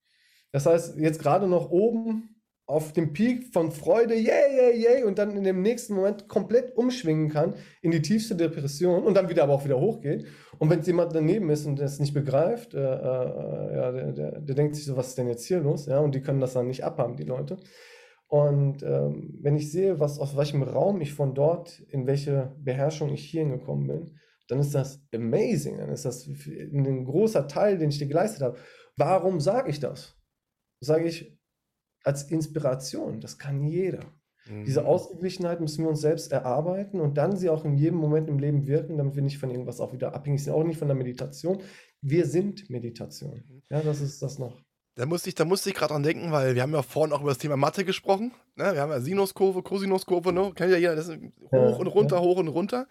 Das 0.51 0.65
heißt, 0.65 0.97
jetzt 0.97 1.21
gerade 1.21 1.47
noch 1.47 1.69
oben 1.69 2.41
auf 2.65 2.91
dem 2.91 3.13
Peak 3.13 3.53
von 3.53 3.71
Freude, 3.71 4.15
yay, 4.15 4.57
yay, 4.57 4.81
yay, 4.81 5.03
und 5.03 5.19
dann 5.19 5.37
in 5.37 5.43
dem 5.43 5.61
nächsten 5.61 5.93
Moment 5.93 6.27
komplett 6.27 6.75
umschwingen 6.75 7.29
kann 7.29 7.53
in 7.83 7.91
die 7.91 8.01
tiefste 8.01 8.35
Depression 8.35 9.03
und 9.03 9.13
dann 9.13 9.29
wieder 9.29 9.43
aber 9.43 9.53
auch 9.53 9.63
wieder 9.63 9.79
hochgeht. 9.79 10.25
Und 10.57 10.71
wenn 10.71 10.81
jemand 10.81 11.13
daneben 11.13 11.51
ist 11.51 11.67
und 11.67 11.79
das 11.79 11.99
nicht 11.99 12.15
begreift, 12.15 12.73
äh, 12.73 12.79
äh, 12.79 13.75
ja, 13.75 13.91
der, 13.91 14.11
der, 14.13 14.41
der 14.41 14.55
denkt 14.55 14.75
sich 14.75 14.85
so, 14.85 14.97
was 14.97 15.09
ist 15.09 15.19
denn 15.19 15.27
jetzt 15.27 15.45
hier 15.45 15.59
los? 15.59 15.85
Ja, 15.85 15.99
und 15.99 16.15
die 16.15 16.21
können 16.21 16.41
das 16.41 16.53
dann 16.53 16.65
nicht 16.65 16.83
abhaben, 16.83 17.15
die 17.15 17.25
Leute. 17.25 17.57
Und 18.25 18.81
ähm, 18.81 19.37
wenn 19.43 19.55
ich 19.55 19.71
sehe, 19.71 19.99
was, 19.99 20.17
aus 20.17 20.35
welchem 20.35 20.63
Raum 20.63 20.99
ich 20.99 21.13
von 21.13 21.35
dort, 21.35 21.79
in 21.91 22.07
welche 22.07 22.55
Beherrschung 22.57 23.13
ich 23.13 23.29
hierhin 23.29 23.51
gekommen 23.51 23.85
bin, 23.85 24.19
dann 24.47 24.59
ist 24.59 24.75
das 24.75 25.01
amazing. 25.13 25.77
Dann 25.79 25.89
ist 25.89 26.05
das 26.05 26.27
ein 26.27 27.05
großer 27.05 27.47
Teil, 27.47 27.77
den 27.77 27.89
ich 27.89 27.97
dir 27.99 28.07
geleistet 28.07 28.41
habe. 28.41 28.57
Warum 28.97 29.39
sage 29.39 29.69
ich 29.69 29.79
das? 29.79 30.15
Sage 30.81 31.05
ich 31.07 31.37
als 32.03 32.23
Inspiration. 32.23 33.19
Das 33.21 33.37
kann 33.37 33.63
jeder. 33.63 34.01
Diese 34.47 34.81
Mhm. 34.81 34.87
Ausgeglichenheit 34.87 35.59
müssen 35.59 35.83
wir 35.83 35.89
uns 35.89 36.01
selbst 36.01 36.31
erarbeiten 36.31 36.99
und 37.01 37.17
dann 37.17 37.35
sie 37.35 37.49
auch 37.49 37.65
in 37.65 37.73
jedem 37.77 37.97
Moment 37.97 38.29
im 38.29 38.37
Leben 38.37 38.67
wirken, 38.67 38.97
damit 38.97 39.15
wir 39.15 39.23
nicht 39.23 39.39
von 39.39 39.49
irgendwas 39.49 39.79
auch 39.79 39.91
wieder 39.91 40.13
abhängig 40.13 40.43
sind, 40.43 40.53
auch 40.53 40.63
nicht 40.63 40.77
von 40.77 40.87
der 40.87 40.95
Meditation. 40.95 41.63
Wir 42.01 42.27
sind 42.27 42.69
Meditation. 42.69 43.63
Ja, 43.71 43.81
das 43.81 44.01
ist 44.01 44.21
das 44.21 44.37
noch. 44.37 44.61
Da 44.93 45.07
musste 45.07 45.29
ich, 45.29 45.35
da 45.35 45.45
musste 45.45 45.69
ich 45.69 45.75
gerade 45.75 45.93
dran 45.93 46.03
denken, 46.03 46.31
weil 46.31 46.53
wir 46.53 46.61
haben 46.61 46.73
ja 46.73 46.83
vorhin 46.83 47.11
auch 47.11 47.21
über 47.21 47.31
das 47.31 47.39
Thema 47.39 47.57
Mathe 47.57 47.83
gesprochen. 47.85 48.33
Ne? 48.55 48.71
Wir 48.75 48.81
haben 48.81 48.91
ja 48.91 49.01
Sinuskurve, 49.01 49.63
Cosinuskurve, 49.63 50.31
ne? 50.31 50.51
kennt 50.53 50.71
ja 50.71 50.77
jeder, 50.77 50.95
das 50.95 51.07
ist 51.07 51.19
hoch 51.51 51.51
Ja, 51.51 51.75
und 51.77 51.87
runter, 51.87 52.17
ja. 52.17 52.21
hoch 52.21 52.37
und 52.37 52.47
runter. 52.47 52.87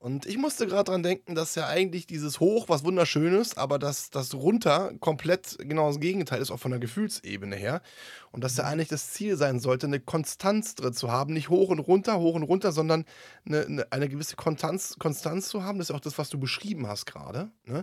Und 0.00 0.26
ich 0.26 0.38
musste 0.38 0.68
gerade 0.68 0.92
dran 0.92 1.02
denken, 1.02 1.34
dass 1.34 1.56
ja 1.56 1.66
eigentlich 1.66 2.06
dieses 2.06 2.38
Hoch 2.38 2.68
was 2.68 2.84
wunderschön 2.84 3.34
ist, 3.34 3.58
aber 3.58 3.80
dass 3.80 4.10
das 4.10 4.32
runter 4.32 4.92
komplett 5.00 5.56
genau 5.58 5.88
das 5.88 5.98
Gegenteil 5.98 6.40
ist, 6.40 6.52
auch 6.52 6.60
von 6.60 6.70
der 6.70 6.78
Gefühlsebene 6.78 7.56
her. 7.56 7.82
Und 8.30 8.44
dass 8.44 8.56
ja 8.56 8.64
eigentlich 8.64 8.88
das 8.88 9.10
Ziel 9.10 9.36
sein 9.36 9.58
sollte, 9.58 9.86
eine 9.86 9.98
Konstanz 9.98 10.76
drin 10.76 10.92
zu 10.92 11.10
haben. 11.10 11.32
Nicht 11.32 11.48
hoch 11.48 11.70
und 11.70 11.80
runter, 11.80 12.20
hoch 12.20 12.36
und 12.36 12.44
runter, 12.44 12.70
sondern 12.70 13.06
eine, 13.44 13.66
eine, 13.66 13.92
eine 13.92 14.08
gewisse 14.08 14.36
Konstanz, 14.36 14.96
Konstanz 15.00 15.48
zu 15.48 15.64
haben. 15.64 15.78
Das 15.78 15.90
ist 15.90 15.96
auch 15.96 16.00
das, 16.00 16.16
was 16.16 16.30
du 16.30 16.38
beschrieben 16.38 16.86
hast 16.86 17.06
gerade. 17.06 17.50
Ne? 17.64 17.82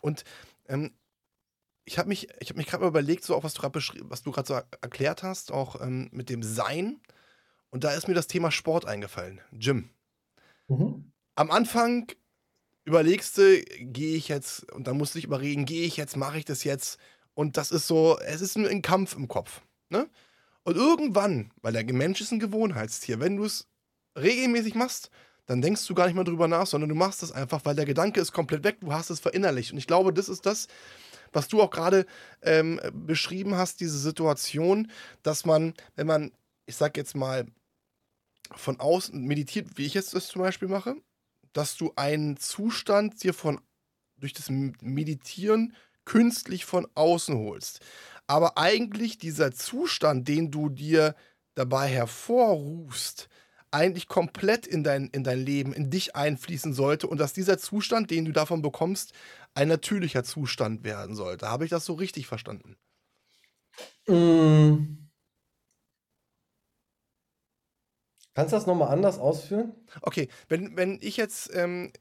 Und 0.00 0.22
ähm, 0.68 0.92
ich 1.84 1.98
habe 1.98 2.08
mich, 2.08 2.28
ich 2.38 2.50
hab 2.50 2.56
mich 2.56 2.66
gerade 2.66 2.84
mal 2.84 2.88
überlegt, 2.88 3.24
so 3.24 3.34
auch 3.34 3.42
was 3.42 3.54
du 3.54 3.62
gerade 3.62 3.80
was 4.04 4.22
du 4.22 4.30
gerade 4.30 4.46
so 4.46 4.54
erklärt 4.54 5.24
hast, 5.24 5.50
auch 5.50 5.80
ähm, 5.80 6.10
mit 6.12 6.30
dem 6.30 6.44
Sein. 6.44 7.00
Und 7.70 7.82
da 7.82 7.90
ist 7.90 8.06
mir 8.06 8.14
das 8.14 8.28
Thema 8.28 8.52
Sport 8.52 8.86
eingefallen. 8.86 9.40
Gym. 9.50 9.90
Mhm. 10.68 11.12
Am 11.36 11.50
Anfang 11.50 12.10
überlegst 12.84 13.36
du, 13.36 13.62
gehe 13.80 14.16
ich 14.16 14.28
jetzt, 14.28 14.70
und 14.72 14.86
dann 14.86 14.96
musst 14.96 15.14
du 15.14 15.18
dich 15.18 15.26
überreden, 15.26 15.66
gehe 15.66 15.86
ich 15.86 15.96
jetzt, 15.96 16.16
mache 16.16 16.38
ich 16.38 16.44
das 16.44 16.64
jetzt. 16.64 16.98
Und 17.34 17.58
das 17.58 17.70
ist 17.70 17.86
so, 17.86 18.18
es 18.20 18.40
ist 18.40 18.56
ein, 18.56 18.82
Kampf 18.82 19.14
im 19.14 19.28
Kopf. 19.28 19.60
Ne? 19.90 20.08
Und 20.62 20.76
irgendwann, 20.76 21.52
weil 21.60 21.72
der 21.74 21.84
Mensch 21.92 22.20
ist 22.20 22.32
ein 22.32 22.40
Gewohnheitstier, 22.40 23.20
wenn 23.20 23.36
du 23.36 23.44
es 23.44 23.68
regelmäßig 24.18 24.74
machst, 24.74 25.10
dann 25.44 25.60
denkst 25.60 25.86
du 25.86 25.94
gar 25.94 26.06
nicht 26.06 26.14
mehr 26.14 26.24
drüber 26.24 26.48
nach, 26.48 26.66
sondern 26.66 26.88
du 26.88 26.96
machst 26.96 27.22
es 27.22 27.32
einfach, 27.32 27.64
weil 27.64 27.76
der 27.76 27.84
Gedanke 27.84 28.20
ist 28.20 28.32
komplett 28.32 28.64
weg, 28.64 28.78
du 28.80 28.92
hast 28.92 29.10
es 29.10 29.20
verinnerlicht. 29.20 29.72
Und 29.72 29.78
ich 29.78 29.86
glaube, 29.86 30.12
das 30.12 30.28
ist 30.28 30.46
das, 30.46 30.66
was 31.32 31.48
du 31.48 31.60
auch 31.60 31.70
gerade 31.70 32.06
ähm, 32.42 32.80
beschrieben 32.92 33.56
hast, 33.56 33.80
diese 33.80 33.98
Situation, 33.98 34.90
dass 35.22 35.44
man, 35.44 35.74
wenn 35.94 36.06
man, 36.06 36.32
ich 36.64 36.76
sag 36.76 36.96
jetzt 36.96 37.14
mal, 37.14 37.46
von 38.54 38.80
außen 38.80 39.20
meditiert, 39.24 39.76
wie 39.76 39.86
ich 39.86 39.94
jetzt 39.94 40.14
das 40.14 40.28
zum 40.28 40.40
Beispiel 40.40 40.68
mache, 40.68 40.96
dass 41.56 41.76
du 41.76 41.92
einen 41.96 42.36
Zustand 42.36 43.22
dir 43.22 43.32
von 43.32 43.60
durch 44.18 44.32
das 44.32 44.50
Meditieren 44.50 45.74
künstlich 46.04 46.64
von 46.64 46.86
außen 46.94 47.36
holst. 47.36 47.80
Aber 48.26 48.58
eigentlich 48.58 49.18
dieser 49.18 49.52
Zustand, 49.52 50.28
den 50.28 50.50
du 50.50 50.68
dir 50.68 51.14
dabei 51.54 51.88
hervorrufst, 51.88 53.28
eigentlich 53.70 54.08
komplett 54.08 54.66
in 54.66 54.84
dein, 54.84 55.08
in 55.08 55.24
dein 55.24 55.44
Leben, 55.44 55.72
in 55.72 55.90
dich 55.90 56.14
einfließen 56.14 56.72
sollte 56.72 57.06
und 57.08 57.18
dass 57.18 57.32
dieser 57.32 57.58
Zustand, 57.58 58.10
den 58.10 58.24
du 58.24 58.32
davon 58.32 58.62
bekommst, 58.62 59.12
ein 59.54 59.68
natürlicher 59.68 60.24
Zustand 60.24 60.84
werden 60.84 61.14
sollte. 61.16 61.48
Habe 61.48 61.64
ich 61.64 61.70
das 61.70 61.84
so 61.84 61.94
richtig 61.94 62.26
verstanden? 62.26 62.76
Mm. 64.08 65.05
Kannst 68.36 68.52
du 68.52 68.56
das 68.56 68.66
nochmal 68.68 68.90
anders 68.92 69.18
ausführen? 69.18 69.74
Okay, 70.02 70.28
wenn, 70.48 70.76
wenn 70.76 70.98
ich 71.00 71.16
jetzt, 71.16 71.50
ähm, 71.54 71.92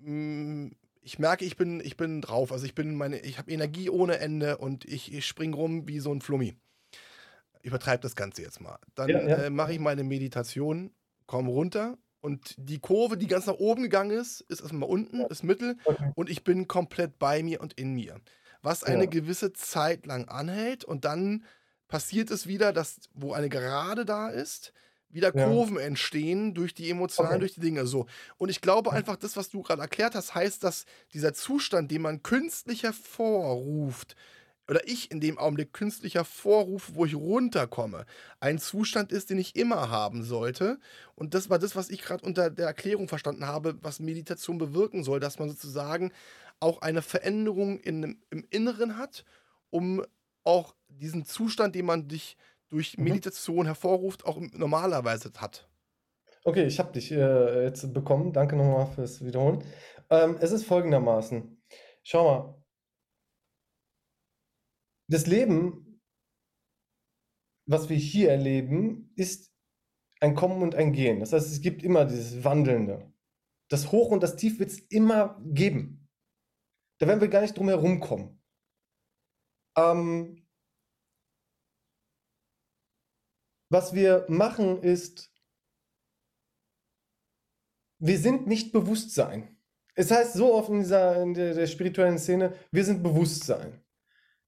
mm, 0.00 0.68
ich 1.02 1.18
merke, 1.18 1.44
ich 1.44 1.56
bin, 1.56 1.80
ich 1.80 1.96
bin 1.96 2.20
drauf. 2.20 2.52
Also 2.52 2.66
ich 2.66 2.74
bin 2.74 2.96
meine, 2.96 3.20
ich 3.20 3.38
habe 3.38 3.50
Energie 3.50 3.90
ohne 3.90 4.18
Ende 4.18 4.58
und 4.58 4.84
ich, 4.84 5.12
ich 5.12 5.26
spring 5.26 5.54
rum 5.54 5.88
wie 5.88 6.00
so 6.00 6.12
ein 6.12 6.20
Flummi. 6.22 6.56
Übertreibe 7.62 8.02
das 8.02 8.14
Ganze 8.14 8.42
jetzt 8.42 8.60
mal. 8.60 8.78
Dann 8.94 9.10
Ja, 9.14 9.28
ja. 9.28 9.46
äh, 9.46 9.50
mache 9.50 9.72
ich 9.72 9.80
meine 9.80 10.04
Meditation, 10.04 10.94
komme 11.26 11.50
runter 11.50 11.98
und 12.20 12.54
die 12.58 12.78
Kurve, 12.78 13.16
die 13.16 13.26
ganz 13.26 13.46
nach 13.46 13.54
oben 13.54 13.82
gegangen 13.82 14.10
ist, 14.10 14.40
ist 14.42 14.60
erstmal 14.60 14.88
unten, 14.88 15.26
ist 15.26 15.42
mittel 15.42 15.76
Okay. 15.84 16.12
und 16.14 16.30
ich 16.30 16.44
bin 16.44 16.68
komplett 16.68 17.18
bei 17.18 17.42
mir 17.42 17.60
und 17.60 17.72
in 17.74 17.92
mir. 17.94 18.20
Was 18.62 18.84
eine 18.84 19.08
gewisse 19.08 19.52
Zeit 19.52 20.06
lang 20.06 20.28
anhält 20.28 20.84
und 20.84 21.04
dann 21.04 21.44
passiert 21.88 22.30
es 22.30 22.46
wieder, 22.46 22.72
dass, 22.72 23.00
wo 23.14 23.32
eine 23.32 23.48
Gerade 23.48 24.04
da 24.04 24.28
ist, 24.28 24.72
wieder 25.16 25.32
Ja. 25.32 25.56
Kurven 25.56 25.78
entstehen 25.78 26.54
durch 26.54 26.74
die 26.74 26.90
Emotionen, 26.90 27.40
Okay. 27.40 27.40
durch 27.40 27.54
die 27.54 27.60
Dinge. 27.60 27.86
So. 27.86 28.06
Und 28.38 28.50
ich 28.50 28.60
glaube 28.60 28.92
einfach, 28.92 29.16
das, 29.16 29.36
was 29.36 29.50
du 29.50 29.62
gerade 29.62 29.82
erklärt 29.82 30.14
hast, 30.14 30.34
heißt, 30.34 30.62
dass 30.64 30.84
dieser 31.14 31.34
Zustand, 31.34 31.90
den 31.90 32.02
man 32.02 32.22
künstlich 32.22 32.84
hervorruft, 32.84 34.16
oder 34.68 34.86
ich 34.88 35.10
in 35.12 35.20
dem 35.20 35.38
Augenblick 35.38 35.72
künstlich 35.72 36.16
hervorrufe, 36.16 36.94
wo 36.96 37.04
ich 37.04 37.14
runterkomme, 37.14 38.04
ein 38.40 38.58
Zustand 38.58 39.12
ist, 39.12 39.30
den 39.30 39.38
ich 39.38 39.54
immer 39.54 39.90
haben 39.90 40.24
sollte. 40.24 40.78
Und 41.14 41.34
das 41.34 41.50
war 41.50 41.58
das, 41.60 41.76
was 41.76 41.88
ich 41.88 42.02
gerade 42.02 42.24
unter 42.26 42.50
der 42.50 42.66
Erklärung 42.66 43.06
verstanden 43.08 43.46
habe, 43.46 43.78
was 43.82 44.00
Meditation 44.00 44.58
bewirken 44.58 45.04
soll, 45.04 45.20
dass 45.20 45.38
man 45.38 45.48
sozusagen 45.48 46.12
auch 46.60 46.80
eine 46.82 47.02
Veränderung 47.02 47.78
in, 47.78 48.20
im 48.30 48.44
Inneren 48.50 48.98
hat, 48.98 49.24
um 49.70 50.04
auch 50.44 50.74
diesen 50.88 51.24
Zustand, 51.24 51.74
den 51.74 51.86
man 51.86 52.08
dich 52.08 52.36
durch 52.68 52.98
Mhm. 52.98 53.04
Meditation 53.04 53.66
hervorruft, 53.66 54.24
auch 54.26 54.38
normalerweise 54.52 55.30
hat. 55.38 55.68
Okay, 56.44 56.64
ich 56.66 56.78
habe 56.78 56.92
dich 56.92 57.10
äh, 57.10 57.64
jetzt 57.64 57.92
bekommen. 57.92 58.32
Danke 58.32 58.56
nochmal 58.56 58.86
fürs 58.86 59.24
Wiederholen. 59.24 59.64
Ähm, 60.10 60.36
es 60.40 60.52
ist 60.52 60.64
folgendermaßen. 60.64 61.60
Schau 62.04 62.24
mal. 62.24 62.62
Das 65.08 65.26
Leben, 65.26 66.00
was 67.68 67.88
wir 67.88 67.96
hier 67.96 68.30
erleben, 68.30 69.12
ist 69.16 69.52
ein 70.20 70.34
Kommen 70.34 70.62
und 70.62 70.74
ein 70.74 70.92
Gehen. 70.92 71.20
Das 71.20 71.32
heißt, 71.32 71.50
es 71.50 71.60
gibt 71.60 71.82
immer 71.82 72.04
dieses 72.04 72.44
Wandelnde. 72.44 73.12
Das 73.68 73.90
Hoch 73.90 74.10
und 74.10 74.22
das 74.22 74.36
Tief 74.36 74.58
wird 74.60 74.70
es 74.70 74.78
immer 74.78 75.40
geben. 75.44 76.08
Da 77.00 77.08
werden 77.08 77.20
wir 77.20 77.28
gar 77.28 77.42
nicht 77.42 77.58
drum 77.58 77.68
herum 77.68 78.00
kommen. 78.00 78.40
Ähm, 79.76 80.45
was 83.68 83.94
wir 83.94 84.26
machen 84.28 84.82
ist, 84.82 85.32
wir 87.98 88.18
sind 88.18 88.46
nicht 88.46 88.72
Bewusstsein. 88.72 89.56
Es 89.94 90.10
heißt 90.10 90.34
so 90.34 90.54
oft 90.54 90.68
in 90.68 90.80
dieser 90.80 91.22
in 91.22 91.34
der, 91.34 91.54
der 91.54 91.66
spirituellen 91.66 92.18
Szene, 92.18 92.54
wir 92.70 92.84
sind 92.84 93.02
Bewusstsein. 93.02 93.82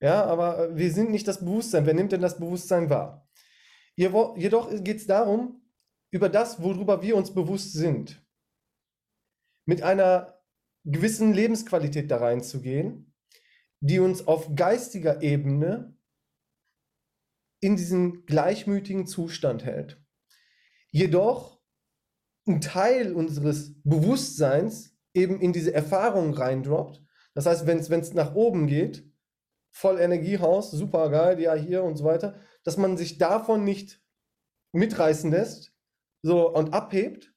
Ja, 0.01 0.25
aber 0.25 0.77
wir 0.77 0.93
sind 0.93 1.11
nicht 1.11 1.27
das 1.27 1.41
Bewusstsein. 1.41 1.87
Wer 1.87 1.95
nimmt 1.95 2.13
denn 2.13 2.21
das 2.21 2.39
Bewusstsein 2.39 2.89
wahr? 2.89 3.29
Jedoch 3.97 4.71
geht 4.85 4.99
es 4.99 5.07
darum, 5.07 5.61
über 6.11 6.29
das, 6.29 6.63
worüber 6.63 7.03
wir 7.03 7.17
uns 7.17 7.35
bewusst 7.35 7.73
sind, 7.73 8.25
mit 9.67 9.83
einer 9.83 10.41
gewissen 10.85 11.33
Lebensqualität 11.33 12.11
da 12.11 12.19
reinzugehen, 12.19 13.13
die 13.81 13.99
uns 13.99 14.27
auf 14.27 14.55
geistiger 14.55 15.21
Ebene 15.23 15.98
in 17.61 17.77
diesem 17.77 18.25
gleichmütigen 18.27 19.07
Zustand 19.07 19.65
hält. 19.65 20.01
Jedoch 20.91 21.61
ein 22.47 22.61
Teil 22.61 23.13
unseres 23.13 23.75
Bewusstseins 23.83 24.97
eben 25.15 25.41
in 25.41 25.53
diese 25.53 25.75
Erfahrung 25.75 26.33
reindroppt. 26.35 27.03
Das 27.35 27.47
heißt, 27.47 27.67
wenn 27.67 27.79
es 27.79 28.15
nach 28.15 28.35
oben 28.35 28.67
geht, 28.67 29.05
voll 29.71 30.01
Energiehaus, 30.01 30.71
super 30.71 31.11
geil, 31.11 31.41
ja 31.41 31.55
hier 31.55 31.85
und 31.85 31.97
so 31.97 32.05
weiter, 32.05 32.37
dass 32.65 32.77
man 32.77 32.97
sich 32.97 33.19
davon 33.19 33.65
nicht 33.65 34.03
mitreißen 34.73 35.31
lässt 35.31 35.73
so 36.23 36.53
und 36.53 36.73
abhebt. 36.73 37.33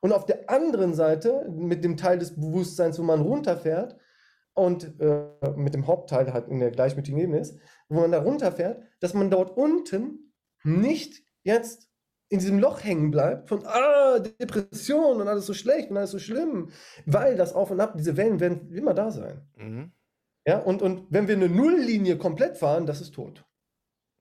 Und 0.00 0.12
auf 0.12 0.26
der 0.26 0.50
anderen 0.50 0.94
Seite, 0.94 1.48
mit 1.50 1.84
dem 1.84 1.96
Teil 1.96 2.18
des 2.18 2.34
Bewusstseins, 2.34 2.98
wo 2.98 3.02
man 3.02 3.20
runterfährt 3.20 3.96
und 4.54 5.00
äh, 5.00 5.28
mit 5.54 5.74
dem 5.74 5.86
Hauptteil 5.86 6.32
halt 6.32 6.48
in 6.48 6.58
der 6.58 6.70
gleichmütigen 6.70 7.20
Ebene 7.20 7.38
ist, 7.38 7.58
wo 7.92 8.00
man 8.00 8.12
da 8.12 8.20
runterfährt, 8.20 8.82
dass 9.00 9.14
man 9.14 9.30
dort 9.30 9.56
unten 9.56 10.32
nicht 10.64 11.22
jetzt 11.42 11.88
in 12.28 12.38
diesem 12.38 12.58
Loch 12.58 12.82
hängen 12.82 13.10
bleibt 13.10 13.48
von 13.48 13.66
ah, 13.66 14.18
Depression 14.18 15.20
und 15.20 15.28
alles 15.28 15.44
so 15.44 15.52
schlecht 15.52 15.90
und 15.90 15.98
alles 15.98 16.12
so 16.12 16.18
schlimm, 16.18 16.70
weil 17.04 17.36
das 17.36 17.52
Auf 17.52 17.70
und 17.70 17.80
Ab, 17.80 17.94
diese 17.96 18.16
Wellen 18.16 18.40
werden 18.40 18.72
immer 18.72 18.94
da 18.94 19.10
sein. 19.10 19.42
Mhm. 19.56 19.92
Ja, 20.46 20.58
und, 20.58 20.80
und 20.80 21.06
wenn 21.10 21.28
wir 21.28 21.36
eine 21.36 21.48
Nulllinie 21.48 22.16
komplett 22.16 22.56
fahren, 22.56 22.86
das 22.86 23.00
ist 23.00 23.12
tot. 23.14 23.44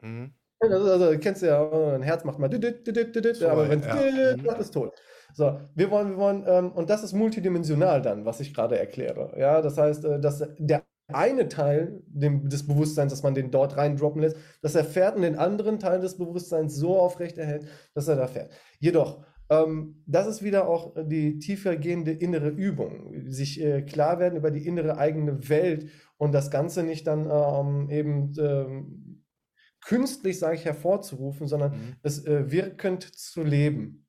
Mhm. 0.01 0.33
Also, 0.59 0.91
also 0.91 1.19
kennst 1.19 1.41
du 1.41 1.47
ja, 1.47 1.95
ein 1.95 2.03
Herz 2.03 2.23
macht 2.23 2.37
mal 2.37 2.49
dit, 2.49 2.63
dit, 2.63 2.85
dit, 2.85 3.15
dit, 3.15 3.25
dit, 3.25 3.35
So, 3.37 3.47
aber 3.47 3.69
wenn 3.69 3.79
es 3.79 3.85
ja. 3.85 4.35
Mhm. 4.35 4.45
macht, 4.45 4.59
ist 4.59 4.71
tot. 4.71 4.93
So, 5.33 5.61
wir 5.73 5.89
wollen, 5.89 6.11
wir 6.11 6.17
wollen, 6.17 6.43
ähm, 6.45 6.71
und 6.73 6.89
das 6.89 7.03
ist 7.03 7.13
multidimensional 7.13 8.01
dann, 8.01 8.25
was 8.25 8.41
ich 8.41 8.53
gerade 8.53 8.77
erkläre. 8.77 9.33
Ja, 9.39 9.61
das 9.61 9.77
heißt, 9.77 10.03
äh, 10.03 10.19
dass 10.19 10.43
der 10.57 10.83
eine 11.13 11.47
Teil 11.47 12.01
dem, 12.07 12.49
des 12.49 12.65
Bewusstseins, 12.67 13.11
dass 13.11 13.23
man 13.23 13.33
den 13.33 13.51
dort 13.51 13.77
reindroppen 13.77 14.21
lässt, 14.21 14.37
dass 14.61 14.75
er 14.75 14.85
fährt 14.85 15.15
und 15.15 15.21
den 15.21 15.37
anderen 15.37 15.79
Teil 15.79 15.99
des 15.99 16.17
Bewusstseins 16.17 16.75
so 16.75 16.97
aufrechterhält, 16.97 17.67
dass 17.93 18.07
er 18.07 18.15
da 18.15 18.27
fährt. 18.27 18.51
Jedoch, 18.79 19.23
ähm, 19.49 20.03
das 20.05 20.27
ist 20.27 20.43
wieder 20.43 20.67
auch 20.67 20.93
die 21.03 21.39
tiefer 21.39 21.75
gehende 21.75 22.11
innere 22.11 22.49
Übung, 22.49 23.29
sich 23.29 23.61
äh, 23.61 23.81
klar 23.81 24.19
werden 24.19 24.37
über 24.37 24.51
die 24.51 24.65
innere 24.65 24.97
eigene 24.97 25.49
Welt 25.49 25.89
und 26.17 26.31
das 26.31 26.51
Ganze 26.51 26.83
nicht 26.83 27.07
dann 27.07 27.29
ähm, 27.29 27.89
eben 27.89 28.33
ähm, 28.39 29.25
künstlich, 29.83 30.39
sage 30.39 30.55
ich, 30.55 30.65
hervorzurufen, 30.65 31.47
sondern 31.47 31.71
Mhm. 31.71 31.95
es 32.03 32.25
äh, 32.25 32.51
wirkend 32.51 33.03
zu 33.03 33.43
leben. 33.43 34.05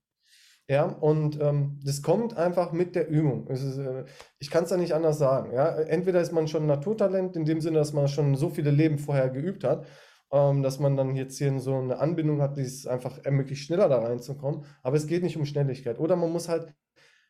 Ja, 0.68 0.84
und 0.84 1.40
ähm, 1.40 1.80
das 1.84 2.02
kommt 2.02 2.36
einfach 2.36 2.72
mit 2.72 2.94
der 2.94 3.08
Übung. 3.08 3.46
Ist, 3.48 3.76
äh, 3.78 4.04
ich 4.38 4.50
kann 4.50 4.64
es 4.64 4.70
ja 4.70 4.76
nicht 4.76 4.94
anders 4.94 5.18
sagen. 5.18 5.52
Ja? 5.52 5.74
Entweder 5.74 6.20
ist 6.20 6.32
man 6.32 6.48
schon 6.48 6.62
ein 6.64 6.68
Naturtalent, 6.68 7.36
in 7.36 7.44
dem 7.44 7.60
Sinne, 7.60 7.78
dass 7.78 7.92
man 7.92 8.08
schon 8.08 8.36
so 8.36 8.48
viele 8.48 8.70
Leben 8.70 8.98
vorher 8.98 9.28
geübt 9.28 9.64
hat, 9.64 9.86
ähm, 10.30 10.62
dass 10.62 10.78
man 10.78 10.96
dann 10.96 11.16
jetzt 11.16 11.36
hier 11.38 11.58
so 11.58 11.76
eine 11.76 11.98
Anbindung 11.98 12.40
hat, 12.40 12.56
die 12.56 12.62
es 12.62 12.86
einfach 12.86 13.18
ermöglicht, 13.24 13.64
schneller 13.64 13.88
da 13.88 13.98
reinzukommen. 13.98 14.64
Aber 14.82 14.96
es 14.96 15.06
geht 15.06 15.22
nicht 15.22 15.36
um 15.36 15.44
Schnelligkeit. 15.44 15.98
Oder 15.98 16.16
man 16.16 16.30
muss 16.32 16.48
halt 16.48 16.72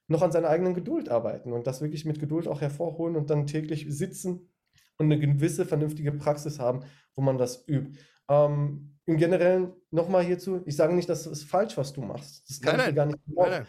noch 0.09 0.22
an 0.22 0.33
seiner 0.33 0.49
eigenen 0.49 0.74
Geduld 0.74 1.09
arbeiten 1.09 1.53
und 1.53 1.66
das 1.66 1.80
wirklich 1.80 2.05
mit 2.05 2.20
Geduld 2.20 2.47
auch 2.47 2.61
hervorholen 2.61 3.16
und 3.16 3.30
dann 3.30 3.47
täglich 3.47 3.87
sitzen 3.89 4.53
und 4.99 5.07
eine 5.07 5.18
gewisse 5.18 5.64
vernünftige 5.64 6.12
Praxis 6.12 6.59
haben, 6.59 6.85
wo 7.16 7.22
man 7.22 7.39
das 7.39 7.66
übt. 7.66 7.99
Ähm, 8.28 8.91
Im 9.07 9.17
Generellen 9.17 9.73
nochmal 9.91 10.23
hierzu, 10.23 10.63
ich 10.65 10.77
sage 10.77 10.95
nicht, 10.95 11.09
das 11.09 11.27
ist 11.27 11.45
falsch, 11.45 11.77
was 11.77 11.93
du 11.93 12.03
machst. 12.03 12.49
Das 12.49 12.61
kann 12.61 12.77
Nein, 12.77 12.81
ich 12.81 12.91
mir 12.91 12.95
gar 12.95 13.07
nicht 13.07 13.19
erlauben. 13.29 13.51
nein. 13.51 13.67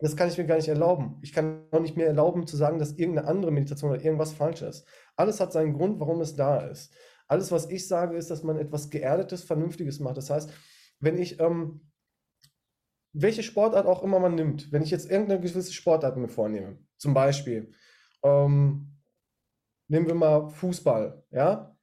Das 0.00 0.16
kann 0.16 0.28
ich 0.28 0.38
mir 0.38 0.46
gar 0.46 0.56
nicht 0.56 0.68
erlauben. 0.68 1.18
Ich 1.22 1.32
kann 1.32 1.66
auch 1.72 1.80
nicht 1.80 1.96
mehr 1.96 2.06
erlauben 2.06 2.46
zu 2.46 2.56
sagen, 2.56 2.78
dass 2.78 2.92
irgendeine 2.92 3.26
andere 3.28 3.50
Meditation 3.50 3.90
oder 3.90 4.04
irgendwas 4.04 4.32
falsch 4.32 4.62
ist. 4.62 4.86
Alles 5.16 5.40
hat 5.40 5.52
seinen 5.52 5.72
Grund, 5.72 5.98
warum 5.98 6.20
es 6.20 6.36
da 6.36 6.60
ist. 6.60 6.92
Alles, 7.26 7.50
was 7.50 7.68
ich 7.70 7.88
sage, 7.88 8.16
ist, 8.16 8.30
dass 8.30 8.42
man 8.42 8.58
etwas 8.58 8.90
Geerdetes, 8.90 9.42
Vernünftiges 9.42 9.98
macht. 10.00 10.16
Das 10.16 10.30
heißt, 10.30 10.52
wenn 11.00 11.18
ich, 11.18 11.40
ähm, 11.40 11.90
welche 13.12 13.42
Sportart 13.42 13.86
auch 13.86 14.02
immer 14.02 14.20
man 14.20 14.34
nimmt, 14.34 14.70
wenn 14.72 14.82
ich 14.82 14.90
jetzt 14.90 15.10
irgendeine 15.10 15.40
gewisse 15.40 15.72
Sportart 15.72 16.16
mir 16.16 16.28
vornehme, 16.28 16.78
zum 16.96 17.14
Beispiel, 17.14 17.72
ähm, 18.22 18.98
nehmen 19.88 20.06
wir 20.06 20.14
mal 20.14 20.48
Fußball, 20.48 21.24
ja, 21.30 21.76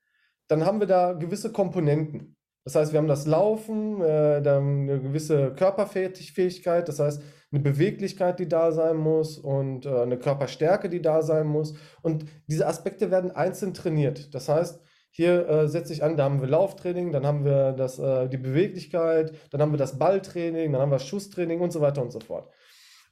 dann 0.48 0.66
haben 0.66 0.80
wir 0.80 0.88
da 0.88 1.14
gewisse 1.14 1.52
Komponenten. 1.52 2.36
Das 2.64 2.76
heißt, 2.76 2.92
wir 2.92 3.00
haben 3.00 3.08
das 3.08 3.26
Laufen, 3.26 4.02
äh, 4.02 4.42
dann 4.42 4.82
eine 4.82 5.02
gewisse 5.02 5.54
Körperfähigkeit, 5.56 6.88
das 6.88 7.00
heißt, 7.00 7.22
eine 7.52 7.62
Beweglichkeit, 7.62 8.40
die 8.40 8.48
da 8.48 8.72
sein 8.72 8.98
muss 8.98 9.38
und 9.38 9.86
äh, 9.86 10.02
eine 10.02 10.20
Körperstärke, 10.20 10.90
die 10.90 11.02
da 11.02 11.22
sein 11.22 11.48
muss. 11.48 11.74
Und 12.02 12.26
diese 12.48 12.68
Aspekte 12.68 13.10
werden 13.12 13.32
einzeln 13.32 13.74
trainiert. 13.74 14.36
Das 14.36 14.50
heißt, 14.50 14.80
hier 15.12 15.50
äh, 15.50 15.68
setze 15.68 15.94
ich 15.94 16.04
an, 16.04 16.18
da 16.18 16.26
haben 16.26 16.42
wir 16.42 16.48
Lauftraining, 16.48 17.12
dann 17.12 17.26
haben 17.26 17.44
wir 17.44 17.74
das, 17.74 17.98
äh, 17.98 18.30
die 18.30 18.38
Beweglichkeit, 18.38 19.34
dann 19.52 19.62
haben 19.62 19.74
wir 19.74 19.78
das 19.78 19.98
Balltraining, 19.98 20.72
dann 20.72 20.82
haben 20.82 20.92
wir 20.92 21.00
Schusstraining 21.00 21.62
und 21.62 21.74
so 21.74 21.82
weiter 21.82 22.02
und 22.02 22.12
so 22.12 22.20
fort. 22.20 22.52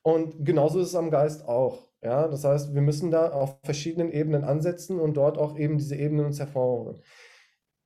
Und 0.04 0.46
genauso 0.46 0.80
ist 0.80 0.90
es 0.90 0.96
am 0.96 1.10
Geist 1.10 1.48
auch. 1.48 1.88
Ja, 2.04 2.28
das 2.28 2.44
heißt, 2.44 2.76
wir 2.76 2.82
müssen 2.82 3.10
da 3.10 3.32
auf 3.32 3.58
verschiedenen 3.64 4.12
Ebenen 4.12 4.44
ansetzen 4.44 5.00
und 5.00 5.18
dort 5.18 5.38
auch 5.38 5.58
eben 5.58 5.78
diese 5.80 5.96
Ebenen 5.96 6.28
uns 6.28 6.40
hervorholen. 6.40 7.02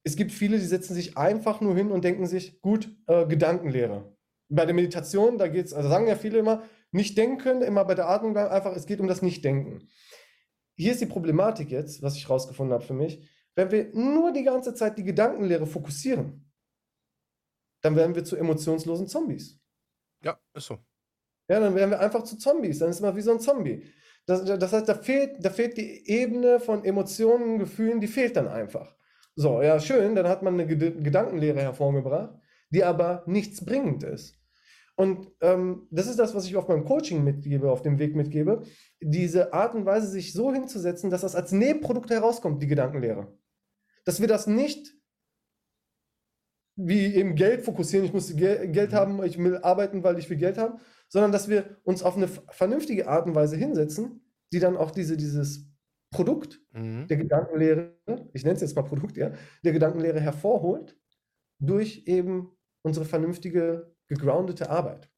Es 0.04 0.16
gibt 0.16 0.32
viele, 0.32 0.58
die 0.58 0.66
setzen 0.66 0.94
sich 0.94 1.18
einfach 1.18 1.62
nur 1.62 1.76
hin 1.76 1.92
und 1.92 2.04
denken 2.04 2.26
sich, 2.26 2.62
gut, 2.62 2.90
äh, 3.08 3.26
Gedankenlehre. 3.28 4.16
Bei 4.50 4.66
der 4.66 4.74
Meditation, 4.74 5.38
da 5.38 5.48
geht 5.48 5.68
es, 5.68 5.74
also 5.74 5.90
sagen 5.90 6.08
ja 6.08 6.16
viele 6.16 6.40
immer, 6.40 6.64
nicht 6.92 7.18
denken, 7.18 7.62
immer 7.62 7.86
bei 7.86 7.96
der 7.96 8.10
Atmung 8.10 8.34
bleiben, 8.34 8.52
einfach, 8.52 8.76
es 8.76 8.86
geht 8.86 9.00
um 9.00 9.08
das 9.08 9.22
Nicht-Denken. 9.22 9.88
Hier 10.76 10.92
ist 10.92 11.02
die 11.02 11.06
Problematik 11.06 11.70
jetzt, 11.70 12.02
was 12.02 12.16
ich 12.16 12.30
rausgefunden 12.30 12.74
habe 12.74 12.84
für 12.84 12.94
mich. 12.94 13.30
Wenn 13.56 13.72
wir 13.72 13.94
nur 13.94 14.34
die 14.34 14.44
ganze 14.44 14.74
Zeit 14.74 14.98
die 14.98 15.04
Gedankenlehre 15.04 15.68
fokussieren, 15.68 16.52
dann 17.82 17.96
werden 17.96 18.16
wir 18.16 18.24
zu 18.24 18.36
emotionslosen 18.36 19.08
Zombies. 19.08 19.60
Ja, 20.24 20.40
ist 20.54 20.68
so. 20.68 20.80
Ja, 21.50 21.60
dann 21.60 21.76
werden 21.76 21.92
wir 21.92 22.00
einfach 22.00 22.24
zu 22.24 22.38
Zombies. 22.38 22.80
Dann 22.80 22.90
ist 22.90 23.02
man 23.02 23.16
wie 23.16 23.22
so 23.22 23.32
ein 23.32 23.40
Zombie. 23.40 23.86
Das, 24.26 24.46
das 24.46 24.72
heißt, 24.72 24.88
da 24.88 24.96
fehlt, 24.96 25.44
da 25.44 25.50
fehlt 25.50 25.78
die 25.78 26.08
Ebene 26.10 26.60
von 26.60 26.86
Emotionen, 26.86 27.60
Gefühlen, 27.60 28.00
die 28.00 28.08
fehlt 28.08 28.36
dann 28.36 28.48
einfach. 28.48 28.96
So, 29.36 29.62
ja, 29.62 29.80
schön, 29.80 30.16
dann 30.16 30.28
hat 30.28 30.44
man 30.44 30.60
eine 30.60 30.68
Gedankenlehre 30.68 31.62
hervorgebracht, 31.62 32.36
die 32.70 32.84
aber 32.84 33.24
nichts 33.26 33.64
bringend 33.64 34.04
ist. 34.04 34.38
Und 34.96 35.32
ähm, 35.42 35.88
das 35.90 36.08
ist 36.08 36.20
das, 36.20 36.36
was 36.36 36.46
ich 36.46 36.56
auf 36.58 36.68
meinem 36.68 36.86
Coaching 36.86 37.24
mitgebe, 37.24 37.72
auf 37.72 37.82
dem 37.82 37.98
Weg 37.98 38.16
mitgebe, 38.16 38.64
diese 39.00 39.54
Art 39.54 39.74
und 39.74 39.86
Weise, 39.86 40.08
sich 40.08 40.34
so 40.34 40.54
hinzusetzen, 40.54 41.10
dass 41.10 41.22
das 41.22 41.36
als 41.36 41.52
Nebenprodukt 41.52 42.10
herauskommt, 42.10 42.62
die 42.62 42.68
Gedankenlehre. 42.68 43.36
Dass 44.06 44.20
wir 44.20 44.28
das 44.28 44.48
nicht 44.48 44.94
wie 46.76 47.16
eben 47.16 47.36
Geld 47.36 47.64
fokussieren, 47.64 48.06
ich 48.06 48.14
muss 48.14 48.36
Geld 48.36 48.92
mhm. 48.92 48.96
haben, 48.96 49.24
ich 49.24 49.38
will 49.38 49.58
arbeiten, 49.58 50.04
weil 50.04 50.18
ich 50.20 50.30
will 50.30 50.38
Geld 50.38 50.58
haben, 50.58 50.80
sondern 51.08 51.32
dass 51.32 51.50
wir 51.50 51.78
uns 51.84 52.04
auf 52.04 52.16
eine 52.16 52.28
vernünftige 52.28 53.08
Art 53.08 53.26
und 53.26 53.36
Weise 53.36 53.58
hinsetzen, 53.58 54.22
die 54.54 54.60
dann 54.60 54.78
auch 54.78 54.92
diese, 54.92 55.18
dieses 55.18 55.71
Produkt 56.12 56.62
mhm. 56.74 57.08
der 57.08 57.18
Gedankenlehre, 57.18 57.96
ich 58.34 58.44
nenne 58.44 58.56
es 58.56 58.62
jetzt 58.62 58.76
mal 58.76 58.84
Produkt, 58.84 59.18
ja, 59.18 59.32
der 59.64 59.72
Gedankenlehre 59.72 60.20
hervorholt 60.20 60.98
durch 61.60 62.04
eben 62.06 62.52
unsere 62.84 63.06
vernünftige, 63.06 63.96
gegroundete 64.08 64.70
Arbeit. 64.70 65.10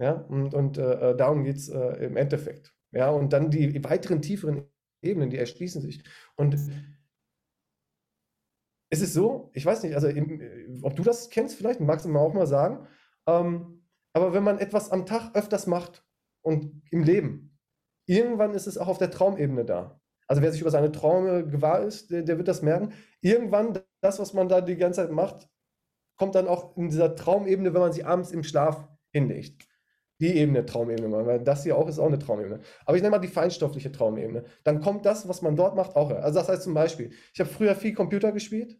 Ja, 0.00 0.12
und, 0.12 0.54
und 0.54 0.78
äh, 0.78 1.10
äh 1.10 1.16
darum 1.16 1.44
geht 1.44 1.56
es 1.56 1.68
äh, 1.68 2.04
im 2.04 2.16
Endeffekt. 2.16 2.74
Ja, 2.92 3.10
und 3.10 3.32
dann 3.32 3.50
die 3.50 3.82
weiteren 3.84 4.22
tieferen 4.22 4.64
Ebenen, 5.02 5.30
die 5.30 5.38
erschließen 5.38 5.82
sich. 5.82 6.02
Und 6.36 6.54
es 8.90 9.00
ist 9.00 9.14
so, 9.14 9.50
ich 9.54 9.64
weiß 9.64 9.82
nicht, 9.82 9.94
also 9.94 10.08
ob 10.82 10.96
du 10.96 11.02
das 11.02 11.30
kennst, 11.30 11.56
vielleicht 11.56 11.80
magst 11.80 12.04
du 12.04 12.10
mir 12.10 12.20
auch 12.20 12.34
mal 12.34 12.46
sagen, 12.46 12.86
ähm, 13.26 13.86
aber 14.14 14.34
wenn 14.34 14.44
man 14.44 14.58
etwas 14.58 14.90
am 14.90 15.06
Tag 15.06 15.34
öfters 15.34 15.66
macht 15.66 16.04
und 16.42 16.82
im 16.90 17.02
Leben, 17.02 17.51
irgendwann 18.06 18.54
ist 18.54 18.66
es 18.66 18.78
auch 18.78 18.88
auf 18.88 18.98
der 18.98 19.10
Traumebene 19.10 19.64
da. 19.64 20.00
Also 20.26 20.42
wer 20.42 20.52
sich 20.52 20.60
über 20.60 20.70
seine 20.70 20.92
Träume 20.92 21.46
gewahr 21.46 21.82
ist, 21.82 22.10
der, 22.10 22.22
der 22.22 22.38
wird 22.38 22.48
das 22.48 22.62
merken. 22.62 22.92
Irgendwann, 23.20 23.78
das, 24.00 24.18
was 24.18 24.32
man 24.32 24.48
da 24.48 24.60
die 24.60 24.76
ganze 24.76 25.02
Zeit 25.02 25.10
macht, 25.10 25.48
kommt 26.16 26.34
dann 26.34 26.48
auch 26.48 26.76
in 26.76 26.88
dieser 26.88 27.14
Traumebene, 27.16 27.74
wenn 27.74 27.80
man 27.80 27.92
sie 27.92 28.04
abends 28.04 28.30
im 28.30 28.44
Schlaf 28.44 28.88
hinlegt. 29.12 29.66
Die 30.20 30.36
Ebene 30.36 30.64
Traumebene, 30.64 31.26
weil 31.26 31.40
das 31.40 31.64
hier 31.64 31.76
auch 31.76 31.88
ist 31.88 31.98
auch 31.98 32.06
eine 32.06 32.18
Traumebene. 32.18 32.60
Aber 32.86 32.96
ich 32.96 33.02
nenne 33.02 33.10
mal 33.10 33.18
die 33.18 33.28
feinstoffliche 33.28 33.90
Traumebene. 33.90 34.44
Dann 34.62 34.80
kommt 34.80 35.04
das, 35.04 35.28
was 35.28 35.42
man 35.42 35.56
dort 35.56 35.74
macht, 35.74 35.96
auch. 35.96 36.10
Also 36.10 36.38
das 36.38 36.48
heißt 36.48 36.62
zum 36.62 36.74
Beispiel, 36.74 37.10
ich 37.34 37.40
habe 37.40 37.50
früher 37.50 37.74
viel 37.74 37.92
Computer 37.92 38.30
gespielt 38.30 38.78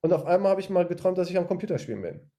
und 0.00 0.12
auf 0.12 0.24
einmal 0.24 0.52
habe 0.52 0.60
ich 0.60 0.70
mal 0.70 0.86
geträumt, 0.86 1.18
dass 1.18 1.28
ich 1.28 1.36
am 1.36 1.46
Computer 1.46 1.78
spielen 1.78 2.02
bin. 2.02 2.30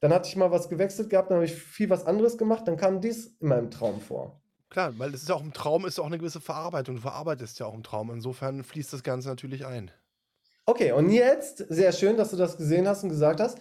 Dann 0.00 0.12
hatte 0.12 0.28
ich 0.28 0.36
mal 0.36 0.50
was 0.50 0.68
gewechselt 0.68 1.10
gehabt, 1.10 1.30
dann 1.30 1.36
habe 1.36 1.44
ich 1.44 1.54
viel 1.54 1.90
was 1.90 2.06
anderes 2.06 2.38
gemacht, 2.38 2.66
dann 2.66 2.76
kam 2.76 3.00
dies 3.00 3.36
in 3.40 3.48
meinem 3.48 3.70
Traum 3.70 4.00
vor. 4.00 4.43
Klar, 4.70 4.98
weil 4.98 5.14
es 5.14 5.22
ist 5.22 5.28
ja 5.28 5.34
auch 5.34 5.42
im 5.42 5.52
Traum 5.52 5.86
ist 5.86 6.00
auch 6.00 6.06
eine 6.06 6.18
gewisse 6.18 6.40
Verarbeitung. 6.40 6.96
Du 6.96 7.02
verarbeitest 7.02 7.58
ja 7.60 7.66
auch 7.66 7.74
im 7.74 7.82
Traum. 7.82 8.10
Insofern 8.10 8.64
fließt 8.64 8.92
das 8.92 9.02
Ganze 9.02 9.28
natürlich 9.28 9.66
ein. 9.66 9.90
Okay, 10.66 10.92
und 10.92 11.10
jetzt, 11.10 11.58
sehr 11.68 11.92
schön, 11.92 12.16
dass 12.16 12.30
du 12.30 12.36
das 12.36 12.56
gesehen 12.56 12.88
hast 12.88 13.02
und 13.02 13.10
gesagt 13.10 13.40
hast. 13.40 13.58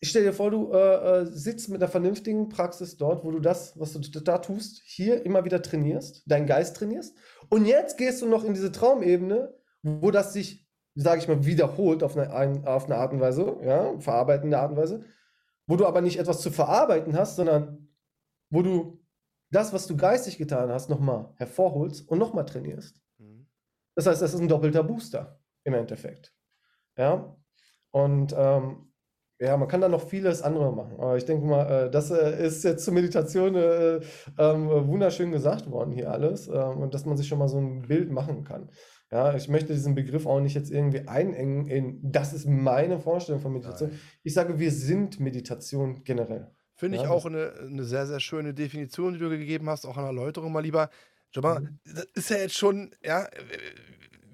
Ich 0.00 0.10
stell 0.10 0.24
dir 0.24 0.32
vor, 0.32 0.50
du 0.50 0.72
äh, 0.72 1.20
äh, 1.20 1.26
sitzt 1.26 1.68
mit 1.68 1.82
einer 1.82 1.90
vernünftigen 1.90 2.48
Praxis 2.48 2.96
dort, 2.96 3.24
wo 3.24 3.30
du 3.30 3.40
das, 3.40 3.78
was 3.78 3.92
du 3.92 4.00
da 4.00 4.38
tust, 4.38 4.82
hier 4.84 5.24
immer 5.24 5.44
wieder 5.44 5.62
trainierst, 5.62 6.22
deinen 6.26 6.46
Geist 6.46 6.76
trainierst. 6.76 7.16
Und 7.48 7.64
jetzt 7.66 7.96
gehst 7.96 8.20
du 8.20 8.26
noch 8.26 8.44
in 8.44 8.54
diese 8.54 8.72
Traumebene, 8.72 9.54
wo 9.82 10.10
das 10.10 10.32
sich, 10.32 10.66
sage 10.94 11.20
ich 11.20 11.28
mal, 11.28 11.44
wiederholt 11.46 12.02
auf 12.02 12.16
eine, 12.16 12.34
ein, 12.34 12.66
auf 12.66 12.86
eine 12.86 12.96
Art 12.96 13.12
und 13.12 13.20
Weise, 13.20 13.56
ja, 13.62 13.98
verarbeitende 13.98 14.58
Art 14.58 14.72
und 14.72 14.76
Weise, 14.76 15.04
wo 15.66 15.76
du 15.76 15.86
aber 15.86 16.00
nicht 16.00 16.18
etwas 16.18 16.40
zu 16.40 16.50
verarbeiten 16.50 17.16
hast, 17.16 17.36
sondern 17.36 17.88
wo 18.50 18.62
du 18.62 19.03
das, 19.54 19.72
was 19.72 19.86
du 19.86 19.96
geistig 19.96 20.38
getan 20.38 20.70
hast, 20.70 20.90
nochmal 20.90 21.32
hervorholst 21.36 22.08
und 22.08 22.18
nochmal 22.18 22.44
trainierst. 22.44 23.00
Mhm. 23.18 23.46
Das 23.94 24.06
heißt, 24.06 24.22
das 24.22 24.34
ist 24.34 24.40
ein 24.40 24.48
doppelter 24.48 24.82
Booster 24.82 25.40
im 25.64 25.74
Endeffekt. 25.74 26.34
Ja, 26.96 27.36
und 27.90 28.34
ähm, 28.36 28.92
ja, 29.40 29.56
man 29.56 29.68
kann 29.68 29.80
da 29.80 29.88
noch 29.88 30.08
vieles 30.08 30.42
andere 30.42 30.72
machen. 30.72 30.94
Aber 30.98 31.16
ich 31.16 31.24
denke 31.24 31.46
mal, 31.46 31.86
äh, 31.86 31.90
das 31.90 32.10
äh, 32.10 32.46
ist 32.46 32.62
jetzt 32.64 32.84
zur 32.84 32.94
Meditation 32.94 33.54
äh, 33.56 34.00
ähm, 34.38 34.68
wunderschön 34.86 35.32
gesagt 35.32 35.70
worden 35.70 35.92
hier 35.92 36.10
alles. 36.10 36.48
Ähm, 36.48 36.78
und 36.78 36.94
dass 36.94 37.04
man 37.04 37.16
sich 37.16 37.28
schon 37.28 37.38
mal 37.38 37.48
so 37.48 37.58
ein 37.58 37.82
Bild 37.82 38.10
machen 38.10 38.44
kann. 38.44 38.70
Ja, 39.10 39.34
ich 39.34 39.48
möchte 39.48 39.72
diesen 39.72 39.94
Begriff 39.94 40.26
auch 40.26 40.40
nicht 40.40 40.54
jetzt 40.54 40.70
irgendwie 40.70 41.06
einengen 41.06 41.66
in, 41.68 42.00
das 42.02 42.32
ist 42.32 42.46
meine 42.46 42.98
Vorstellung 42.98 43.40
von 43.40 43.52
Meditation. 43.52 43.90
Nein. 43.90 44.00
Ich 44.22 44.34
sage, 44.34 44.58
wir 44.58 44.70
sind 44.70 45.20
Meditation 45.20 46.02
generell. 46.04 46.50
Finde 46.76 46.98
ich 46.98 47.06
auch 47.06 47.26
eine, 47.26 47.54
eine 47.60 47.84
sehr, 47.84 48.06
sehr 48.06 48.20
schöne 48.20 48.52
Definition, 48.52 49.14
die 49.14 49.20
du 49.20 49.28
gegeben 49.28 49.68
hast, 49.70 49.86
auch 49.86 49.96
eine 49.96 50.08
Erläuterung 50.08 50.52
mal 50.52 50.60
lieber. 50.60 50.90
Schau 51.30 51.40
mal, 51.40 51.60
mhm. 51.60 51.78
das 51.84 52.06
ist 52.14 52.30
ja 52.30 52.36
jetzt 52.38 52.56
schon, 52.56 52.94
ja, 53.02 53.28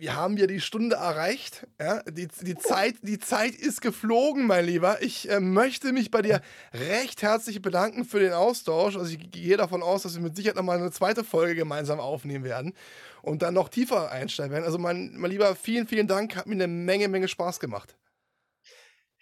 wir 0.00 0.16
haben 0.16 0.38
ja 0.38 0.46
die 0.46 0.60
Stunde 0.60 0.96
erreicht. 0.96 1.66
Ja? 1.78 2.02
Die, 2.04 2.26
die, 2.26 2.56
Zeit, 2.56 2.96
die 3.02 3.18
Zeit 3.18 3.54
ist 3.54 3.82
geflogen, 3.82 4.46
mein 4.46 4.64
Lieber. 4.64 5.02
Ich 5.02 5.30
äh, 5.30 5.40
möchte 5.40 5.92
mich 5.92 6.10
bei 6.10 6.22
dir 6.22 6.40
recht 6.72 7.20
herzlich 7.20 7.60
bedanken 7.60 8.06
für 8.06 8.18
den 8.18 8.32
Austausch. 8.32 8.96
Also 8.96 9.12
ich 9.12 9.30
gehe 9.30 9.58
davon 9.58 9.82
aus, 9.82 10.02
dass 10.02 10.14
wir 10.14 10.22
mit 10.22 10.36
Sicherheit 10.36 10.56
nochmal 10.56 10.78
eine 10.78 10.90
zweite 10.90 11.22
Folge 11.22 11.54
gemeinsam 11.54 12.00
aufnehmen 12.00 12.44
werden 12.44 12.72
und 13.20 13.42
dann 13.42 13.52
noch 13.52 13.68
tiefer 13.68 14.10
einsteigen 14.10 14.52
werden. 14.52 14.64
Also 14.64 14.78
mein, 14.78 15.12
mein 15.16 15.30
Lieber, 15.30 15.54
vielen, 15.54 15.86
vielen 15.86 16.06
Dank. 16.06 16.34
Hat 16.34 16.46
mir 16.46 16.54
eine 16.54 16.66
Menge, 16.66 17.08
Menge 17.08 17.28
Spaß 17.28 17.60
gemacht. 17.60 17.94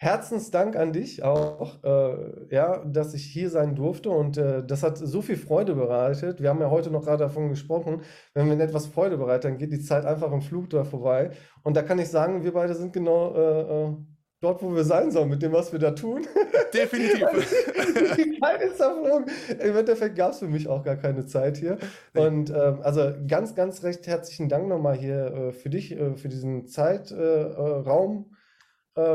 Herzensdank 0.01 0.77
an 0.77 0.93
dich 0.93 1.25
auch, 1.25 1.83
äh, 1.83 2.55
ja, 2.55 2.85
dass 2.85 3.15
ich 3.15 3.25
hier 3.25 3.51
sein 3.51 3.75
durfte 3.75 4.11
und 4.11 4.39
äh, 4.39 4.65
das 4.65 4.85
hat 4.85 4.97
so 4.97 5.23
viel 5.23 5.37
Freude 5.37 5.75
bereitet. 5.75 6.41
Wir 6.41 6.51
haben 6.51 6.61
ja 6.61 6.71
heute 6.71 6.93
noch 6.93 7.03
gerade 7.03 7.25
davon 7.25 7.49
gesprochen, 7.49 8.03
wenn 8.33 8.49
wir 8.49 8.61
etwas 8.61 8.87
Freude 8.87 9.19
bereiten, 9.19 9.49
dann 9.49 9.59
geht 9.59 9.73
die 9.73 9.81
Zeit 9.81 10.05
einfach 10.05 10.31
im 10.31 10.41
Flug 10.41 10.71
da 10.71 10.85
vorbei. 10.85 11.33
Und 11.65 11.77
da 11.77 11.83
kann 11.83 11.99
ich 11.99 12.09
sagen, 12.11 12.45
wir 12.45 12.53
beide 12.53 12.75
sind 12.75 12.93
genau 12.93 13.35
äh, 13.35 13.87
äh 13.87 13.97
dort, 14.41 14.63
wo 14.63 14.73
wir 14.73 14.85
sein 14.85 15.11
sollen, 15.11 15.31
mit 15.31 15.43
dem, 15.43 15.53
was 15.53 15.73
wir 15.73 15.81
da 15.81 15.91
tun. 15.91 16.25
Definitiv. 16.73 17.27
die 18.17 18.39
Zeit 18.39 18.63
ist 18.63 18.77
verflogen. 18.77 19.27
Im 19.59 19.77
Endeffekt 19.77 20.17
gab 20.17 20.31
es 20.31 20.39
für 20.39 20.47
mich 20.47 20.69
auch 20.69 20.85
gar 20.85 20.97
keine 20.97 21.27
Zeit 21.27 21.57
hier. 21.57 21.79
Und 22.15 22.51
ähm, 22.51 22.79
also 22.83 23.13
ganz, 23.27 23.57
ganz 23.57 23.83
recht 23.83 24.07
herzlichen 24.07 24.49
Dank 24.49 24.69
nochmal 24.69 24.97
hier 24.97 25.27
äh, 25.27 25.53
für 25.53 25.71
dich, 25.71 25.91
äh, 25.91 26.15
für 26.15 26.29
diesen 26.29 26.69
Zeitraum 26.69 28.27
äh, 28.31 28.38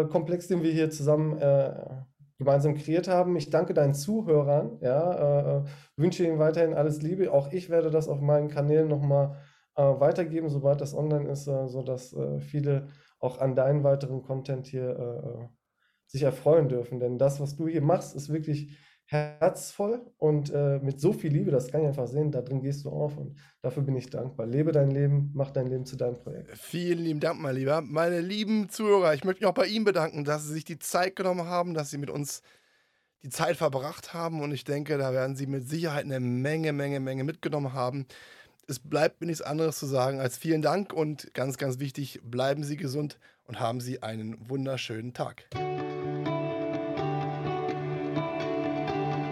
Komplex, 0.10 0.48
den 0.48 0.64
wir 0.64 0.72
hier 0.72 0.90
zusammen 0.90 1.38
äh, 1.38 1.74
gemeinsam 2.38 2.76
kreiert 2.76 3.08
haben. 3.08 3.36
Ich 3.36 3.50
danke 3.50 3.74
deinen 3.74 3.94
Zuhörern, 3.94 4.78
ja, 4.82 5.60
äh, 5.60 5.64
wünsche 5.96 6.24
ihnen 6.26 6.40
weiterhin 6.40 6.74
alles 6.74 7.02
Liebe. 7.02 7.32
Auch 7.32 7.52
ich 7.52 7.70
werde 7.70 7.90
das 7.90 8.08
auf 8.08 8.22
meinen 8.22 8.50
Kanälen 8.50 8.88
nochmal 8.88 9.38
äh, 9.76 9.84
weitergeben, 9.84 10.50
sobald 10.50 10.82
das 10.82 10.94
online 10.94 11.30
ist, 11.30 11.48
äh, 11.48 11.68
sodass 11.68 12.14
äh, 12.14 12.40
viele 12.40 12.88
auch 13.20 13.40
an 13.40 13.56
deinen 13.56 13.84
weiteren 13.84 14.22
Content 14.22 14.68
hier 14.68 14.90
äh, 14.90 15.48
sich 16.08 16.24
erfreuen 16.24 16.70
dürfen. 16.70 17.00
Denn 17.00 17.18
das, 17.18 17.40
was 17.40 17.56
du 17.56 17.68
hier 17.68 17.82
machst, 17.82 18.16
ist 18.16 18.32
wirklich 18.32 18.78
herzvoll 19.14 20.02
und 20.18 20.52
äh, 20.52 20.80
mit 20.80 21.00
so 21.00 21.14
viel 21.14 21.32
Liebe, 21.32 21.52
das 21.52 21.72
kann 21.72 21.82
ich 21.82 21.88
einfach 21.88 22.08
sehen, 22.08 22.32
da 22.32 22.42
drin 22.42 22.62
gehst 22.62 22.84
du 22.84 22.90
auf 22.90 23.18
und 23.18 23.38
dafür 23.62 23.84
bin 23.84 23.96
ich 23.96 24.10
dankbar. 24.10 24.48
Lebe 24.48 24.72
dein 24.72 24.90
Leben, 24.90 25.32
mach 25.34 25.52
dein 25.52 25.68
Leben 25.68 25.86
zu 25.86 25.96
deinem 25.96 26.16
Projekt. 26.16 26.58
Vielen 26.58 27.00
lieben 27.00 27.20
Dank, 27.20 27.40
mein 27.40 27.56
Lieber. 27.56 27.82
Meine 27.82 28.20
lieben 28.20 28.70
Zuhörer, 28.70 29.14
ich 29.14 29.24
möchte 29.24 29.44
mich 29.44 29.50
auch 29.50 29.54
bei 29.54 29.68
Ihnen 29.68 29.86
bedanken, 29.86 30.26
dass 30.26 30.46
Sie 30.46 30.54
sich 30.54 30.66
die 30.66 30.80
Zeit 30.80 31.16
genommen 31.16 31.46
haben, 31.46 31.74
dass 31.74 31.92
Sie 31.92 32.00
mit 32.00 32.10
uns 32.10 32.42
die 33.22 33.30
Zeit 33.30 33.56
verbracht 33.56 34.14
haben 34.14 34.42
und 34.42 34.52
ich 34.52 34.66
denke, 34.66 34.98
da 34.98 35.14
werden 35.14 35.36
Sie 35.36 35.46
mit 35.46 35.70
Sicherheit 35.70 36.06
eine 36.06 36.20
Menge, 36.20 36.74
Menge, 36.74 37.00
Menge 37.00 37.24
mitgenommen 37.24 37.74
haben. 37.74 38.06
Es 38.68 38.80
bleibt 38.80 39.22
mir 39.22 39.28
nichts 39.28 39.42
anderes 39.42 39.78
zu 39.78 39.86
sagen 39.86 40.20
als 40.20 40.38
vielen 40.38 40.62
Dank 40.62 40.92
und 40.92 41.34
ganz, 41.34 41.58
ganz 41.58 41.80
wichtig, 41.80 42.20
bleiben 42.24 42.64
Sie 42.64 42.78
gesund 42.78 43.20
und 43.46 43.60
haben 43.60 43.80
Sie 43.80 44.02
einen 44.02 44.50
wunderschönen 44.50 45.14
Tag. 45.14 45.46